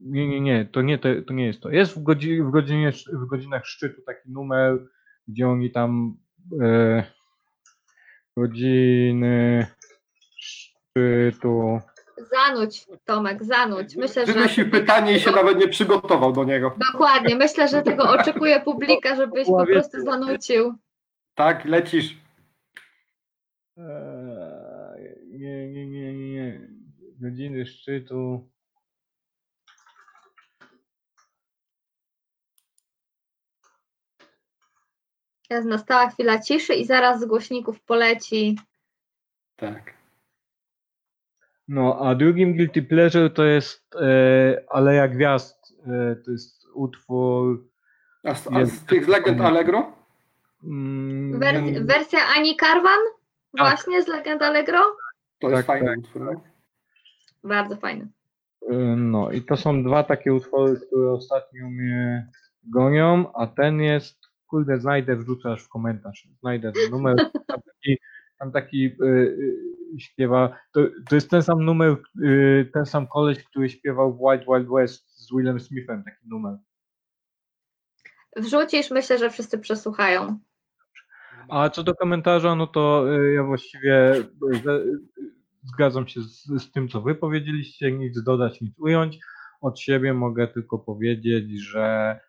Nie, 0.00 0.28
nie, 0.28 0.40
nie, 0.40 0.64
to 0.64 0.82
nie, 0.82 0.98
to, 0.98 1.08
to 1.26 1.34
nie 1.34 1.46
jest 1.46 1.60
to. 1.60 1.70
Jest 1.70 1.94
w, 1.94 2.02
godzi, 2.02 2.42
w, 2.42 2.50
godzinie, 2.50 2.92
w 3.12 3.26
godzinach 3.26 3.66
szczytu 3.66 4.02
taki 4.02 4.30
numer, 4.30 4.88
gdzie 5.28 5.48
oni 5.48 5.70
tam 5.70 6.16
e, 6.62 7.04
godziny 8.36 9.66
szczytu. 10.36 11.80
Zanuć, 12.16 12.86
Tomek, 13.04 13.44
zanuć. 13.44 13.96
Myślę, 13.96 14.26
że 14.26 14.32
Wymyślił 14.32 14.70
pytanie 14.70 15.16
i 15.16 15.20
się 15.20 15.30
nawet 15.30 15.58
nie 15.58 15.68
przygotował 15.68 16.32
do 16.32 16.44
niego. 16.44 16.76
dokładnie. 16.92 17.36
Myślę, 17.36 17.68
że 17.68 17.82
tego 17.82 18.10
oczekuje 18.10 18.60
publika, 18.60 19.16
żebyś 19.16 19.46
po 19.46 19.66
prostu 19.66 20.00
zanucił. 20.00 20.74
Tak, 21.34 21.64
lecisz. 21.64 22.16
Eee, 23.76 23.84
nie, 25.28 25.68
nie, 25.72 25.86
nie, 25.86 26.14
nie, 26.14 26.30
nie. 26.32 26.68
Godziny 27.20 27.66
szczytu. 27.66 28.50
Jest 35.52 35.66
nastała 35.68 36.10
chwila 36.10 36.38
ciszy 36.38 36.74
i 36.74 36.84
zaraz 36.84 37.20
z 37.20 37.24
głośników 37.24 37.80
poleci. 37.82 38.58
Tak. 39.56 39.94
No, 41.68 41.98
a 42.00 42.14
drugim 42.14 42.56
Guilty 42.56 42.82
Pleasure 42.82 43.30
to 43.30 43.44
jest 43.44 43.94
e, 43.96 44.64
Aleja 44.70 45.08
Gwiazd. 45.08 45.74
E, 45.86 46.16
to 46.16 46.30
jest 46.30 46.66
utwór. 46.74 47.68
A 48.24 48.34
z, 48.34 48.48
a 48.52 48.64
z 48.64 48.84
tych 48.84 49.04
z 49.04 49.08
legend 49.08 49.40
Allegro? 49.40 49.92
Mm, 50.64 51.40
Wer 51.40 51.62
nie- 51.62 51.80
wersja 51.80 52.20
Ani 52.36 52.56
Karwan? 52.56 53.00
Właśnie 53.58 54.02
z 54.02 54.08
Legend 54.08 54.42
Allegro? 54.42 54.80
To 55.40 55.50
jest 55.50 55.56
Tak, 55.58 55.66
fajny 55.66 55.88
tak. 55.88 55.98
utwór. 55.98 56.22
No? 56.22 56.40
Bardzo 57.44 57.76
fajny. 57.76 58.08
e, 58.70 58.74
no, 58.96 59.30
i 59.30 59.42
to 59.42 59.56
są 59.56 59.82
dwa 59.84 60.04
takie 60.04 60.34
utwory, 60.34 60.80
które 60.86 61.12
ostatnio 61.12 61.68
mnie 61.70 62.28
gonią, 62.64 63.32
a 63.32 63.46
ten 63.46 63.80
jest. 63.80 64.21
Kurde, 64.52 64.80
znajdę, 64.80 65.16
wrzucę 65.16 65.52
aż 65.52 65.62
w 65.62 65.68
komentarz. 65.68 66.28
Znajdę 66.40 66.72
ten 66.72 66.90
numer. 66.90 67.16
Tam 67.32 67.60
taki, 67.62 67.98
tam 68.38 68.52
taki 68.52 68.86
e, 68.86 69.06
e, 69.06 70.00
śpiewa. 70.00 70.58
To, 70.72 70.80
to 71.08 71.14
jest 71.14 71.30
ten 71.30 71.42
sam 71.42 71.64
numer, 71.64 71.90
e, 71.90 72.64
ten 72.64 72.86
sam 72.86 73.06
koleś, 73.06 73.44
który 73.44 73.68
śpiewał 73.68 74.14
w 74.14 74.18
Wild 74.18 74.44
Wild 74.48 74.68
West 74.68 75.26
z 75.26 75.30
Willem 75.36 75.60
Smithem, 75.60 76.04
taki 76.04 76.28
numer. 76.28 76.56
Wrzucisz, 78.36 78.90
myślę, 78.90 79.18
że 79.18 79.30
wszyscy 79.30 79.58
przesłuchają. 79.58 80.38
A 81.48 81.70
co 81.70 81.82
do 81.82 81.94
komentarza, 81.94 82.54
no 82.54 82.66
to 82.66 83.14
y, 83.16 83.32
ja 83.32 83.44
właściwie 83.44 84.14
y, 84.14 84.26
zgadzam 85.62 86.08
się 86.08 86.20
z, 86.20 86.44
z 86.44 86.72
tym, 86.72 86.88
co 86.88 87.00
wy 87.00 87.14
powiedzieliście, 87.14 87.92
nic 87.92 88.22
dodać, 88.22 88.60
nic 88.60 88.78
ująć. 88.78 89.18
Od 89.60 89.80
siebie 89.80 90.14
mogę 90.14 90.48
tylko 90.48 90.78
powiedzieć, 90.78 91.60
że 91.60 92.20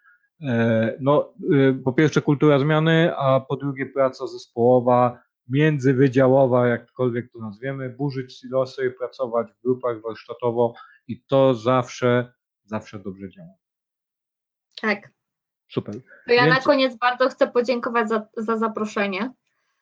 no, 1.00 1.34
y, 1.54 1.82
po 1.84 1.94
pierwsze 1.94 2.22
kultura 2.22 2.60
zmiany, 2.60 3.16
a 3.18 3.40
po 3.40 3.56
drugie 3.56 3.86
praca 3.86 4.28
zespołowa, 4.28 5.20
międzywydziałowa, 5.50 6.68
jakkolwiek 6.68 7.32
to 7.32 7.40
nazwiemy, 7.40 7.90
burzyć 7.90 8.40
silosy, 8.40 8.92
pracować 9.00 9.48
w 9.52 9.62
grupach 9.64 10.02
warsztatowo 10.02 10.74
i 11.08 11.24
to 11.24 11.54
zawsze, 11.54 12.34
zawsze 12.64 13.00
dobrze 13.00 13.30
działa. 13.30 13.54
Tak. 14.82 15.10
Super. 15.72 15.96
To 16.28 16.34
ja 16.34 16.46
Więc- 16.46 16.56
na 16.58 16.62
koniec 16.62 16.96
bardzo 16.96 17.30
chcę 17.30 17.48
podziękować 17.48 18.10
za, 18.10 18.28
za 18.38 18.58
zaproszenie. 18.58 19.32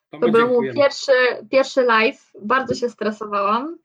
To 0.10 0.20
To 0.20 0.30
był 0.30 0.48
mój 0.48 0.74
pierwszy, 0.74 1.12
pierwszy 1.52 1.84
live. 1.84 2.32
Bardzo 2.42 2.76
się 2.76 2.90
stresowałam, 2.90 3.78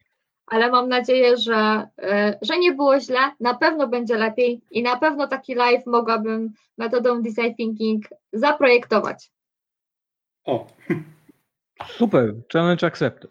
ale 0.46 0.70
mam 0.70 0.88
nadzieję, 0.88 1.36
że, 1.36 1.88
e, 1.98 2.38
że 2.42 2.58
nie 2.58 2.72
było 2.72 3.00
źle. 3.00 3.18
Na 3.40 3.54
pewno 3.54 3.88
będzie 3.88 4.16
lepiej 4.16 4.60
i 4.70 4.82
na 4.82 4.96
pewno 4.96 5.28
taki 5.28 5.54
live 5.54 5.86
mogłabym 5.86 6.52
metodą 6.78 7.22
design 7.22 7.54
thinking 7.56 8.04
zaprojektować. 8.32 9.30
O, 10.44 10.66
Super, 11.86 12.34
challenge 12.52 12.86
accepted. 12.86 13.30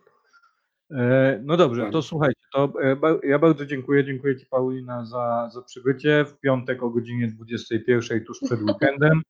E, 0.92 1.40
No 1.44 1.58
dobrze, 1.58 1.90
to 1.92 2.02
słuchajcie, 2.02 2.42
to 2.54 2.74
e, 2.84 2.98
ja 3.24 3.40
bardzo 3.40 3.66
dziękuję, 3.66 4.06
dziękuję 4.06 4.38
Ci 4.38 4.46
Paulina 4.46 5.06
za, 5.06 5.50
za 5.54 5.62
przybycie 5.62 6.26
w 6.26 6.40
piątek 6.40 6.84
o 6.84 6.90
godzinie 6.90 7.28
21 7.28 8.26
tuż 8.26 8.40
przed 8.40 8.62
weekendem 8.62 9.22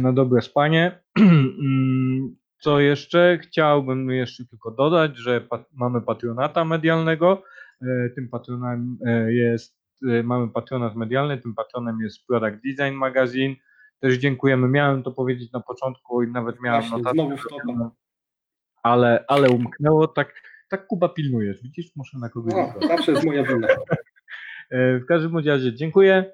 na 0.00 0.12
dobre 0.12 0.42
spanie. 0.42 1.00
Co 2.58 2.80
jeszcze? 2.80 3.38
Chciałbym 3.42 4.10
jeszcze 4.10 4.44
tylko 4.44 4.70
dodać, 4.70 5.16
że 5.16 5.40
pa- 5.40 5.64
mamy 5.72 6.00
patronata 6.00 6.64
medialnego. 6.64 7.42
E, 7.82 8.10
Tym 8.14 8.28
patronem 8.28 8.98
e, 9.06 9.32
jest, 9.32 9.78
e, 10.08 10.22
mamy 10.22 10.48
patronat 10.48 10.96
medialny, 10.96 11.38
tym 11.38 11.54
patronem 11.54 12.00
jest 12.00 12.26
Product 12.26 12.56
Design 12.64 12.94
Magazine. 12.94 13.54
Też 14.00 14.14
dziękujemy. 14.18 14.68
Miałem 14.68 15.02
to 15.02 15.12
powiedzieć 15.12 15.52
na 15.52 15.60
początku 15.60 16.22
i 16.22 16.32
nawet 16.32 16.60
miałem 16.60 16.80
Właśnie, 16.80 16.98
notatkę 16.98 17.36
znowu 17.64 17.90
ale, 18.82 19.24
ale 19.28 19.50
umknęło, 19.50 20.08
tak, 20.08 20.42
tak 20.68 20.86
Kuba 20.86 21.08
pilnujesz, 21.08 21.62
widzisz, 21.62 21.96
muszę 21.96 22.18
na 22.18 22.28
kogoś 22.28 22.54
o, 22.54 22.88
zawsze 22.88 23.12
jest 23.12 23.24
moja 23.24 23.42
wina. 23.44 23.68
W 25.00 25.04
każdym 25.08 25.38
razie 25.38 25.74
dziękuję, 25.74 26.32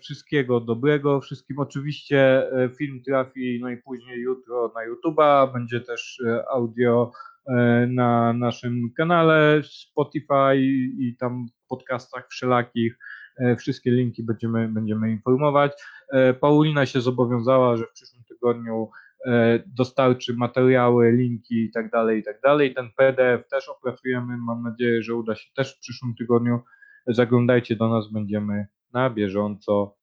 wszystkiego 0.00 0.60
dobrego, 0.60 1.20
wszystkim 1.20 1.58
oczywiście 1.58 2.52
e, 2.52 2.68
film 2.78 3.02
trafi 3.02 3.60
najpóźniej 3.62 4.20
jutro 4.20 4.72
na 4.74 4.80
YouTube'a, 4.80 5.52
będzie 5.52 5.80
też 5.80 6.22
e, 6.26 6.48
audio 6.48 7.12
e, 7.46 7.86
na 7.86 8.32
naszym 8.32 8.92
kanale 8.96 9.62
Spotify 9.64 10.56
i 10.98 11.16
tam 11.18 11.46
w 11.64 11.68
podcastach 11.68 12.28
wszelakich, 12.28 12.98
E, 13.40 13.56
wszystkie 13.56 13.90
linki 13.90 14.22
będziemy, 14.22 14.68
będziemy 14.68 15.10
informować. 15.10 15.72
E, 16.12 16.34
Paulina 16.34 16.86
się 16.86 17.00
zobowiązała, 17.00 17.76
że 17.76 17.86
w 17.86 17.92
przyszłym 17.92 18.24
tygodniu 18.24 18.90
e, 19.26 19.62
dostarczy 19.66 20.34
materiały, 20.34 21.12
linki 21.12 21.64
i 21.64 21.70
tak 21.70 21.90
dalej, 21.90 22.20
i 22.20 22.22
tak 22.22 22.40
dalej. 22.40 22.74
Ten 22.74 22.90
PDF 22.96 23.48
też 23.48 23.68
opracujemy. 23.68 24.36
Mam 24.36 24.62
nadzieję, 24.62 25.02
że 25.02 25.14
uda 25.14 25.34
się 25.34 25.50
też 25.56 25.76
w 25.76 25.78
przyszłym 25.78 26.14
tygodniu. 26.14 26.60
Zaglądajcie 27.06 27.76
do 27.76 27.88
nas, 27.88 28.12
będziemy 28.12 28.66
na 28.92 29.10
bieżąco 29.10 29.96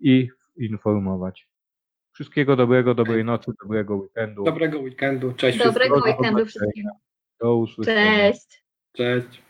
i 0.00 0.28
informować. 0.56 1.48
Wszystkiego 2.12 2.56
dobrego, 2.56 2.94
dobrej 2.94 3.24
nocy, 3.24 3.52
dobrego 3.62 3.96
weekendu. 3.96 4.44
Dobrego 4.44 4.78
weekendu. 4.78 5.32
Cześć 5.32 5.58
Dobrego 5.58 5.94
wszystkim. 5.94 6.24
weekendu 6.24 6.46
wszystkim. 6.46 6.84
Do 7.40 7.56
usłyszenia. 7.56 8.32
Cześć. 8.32 8.64
Cześć. 8.92 9.45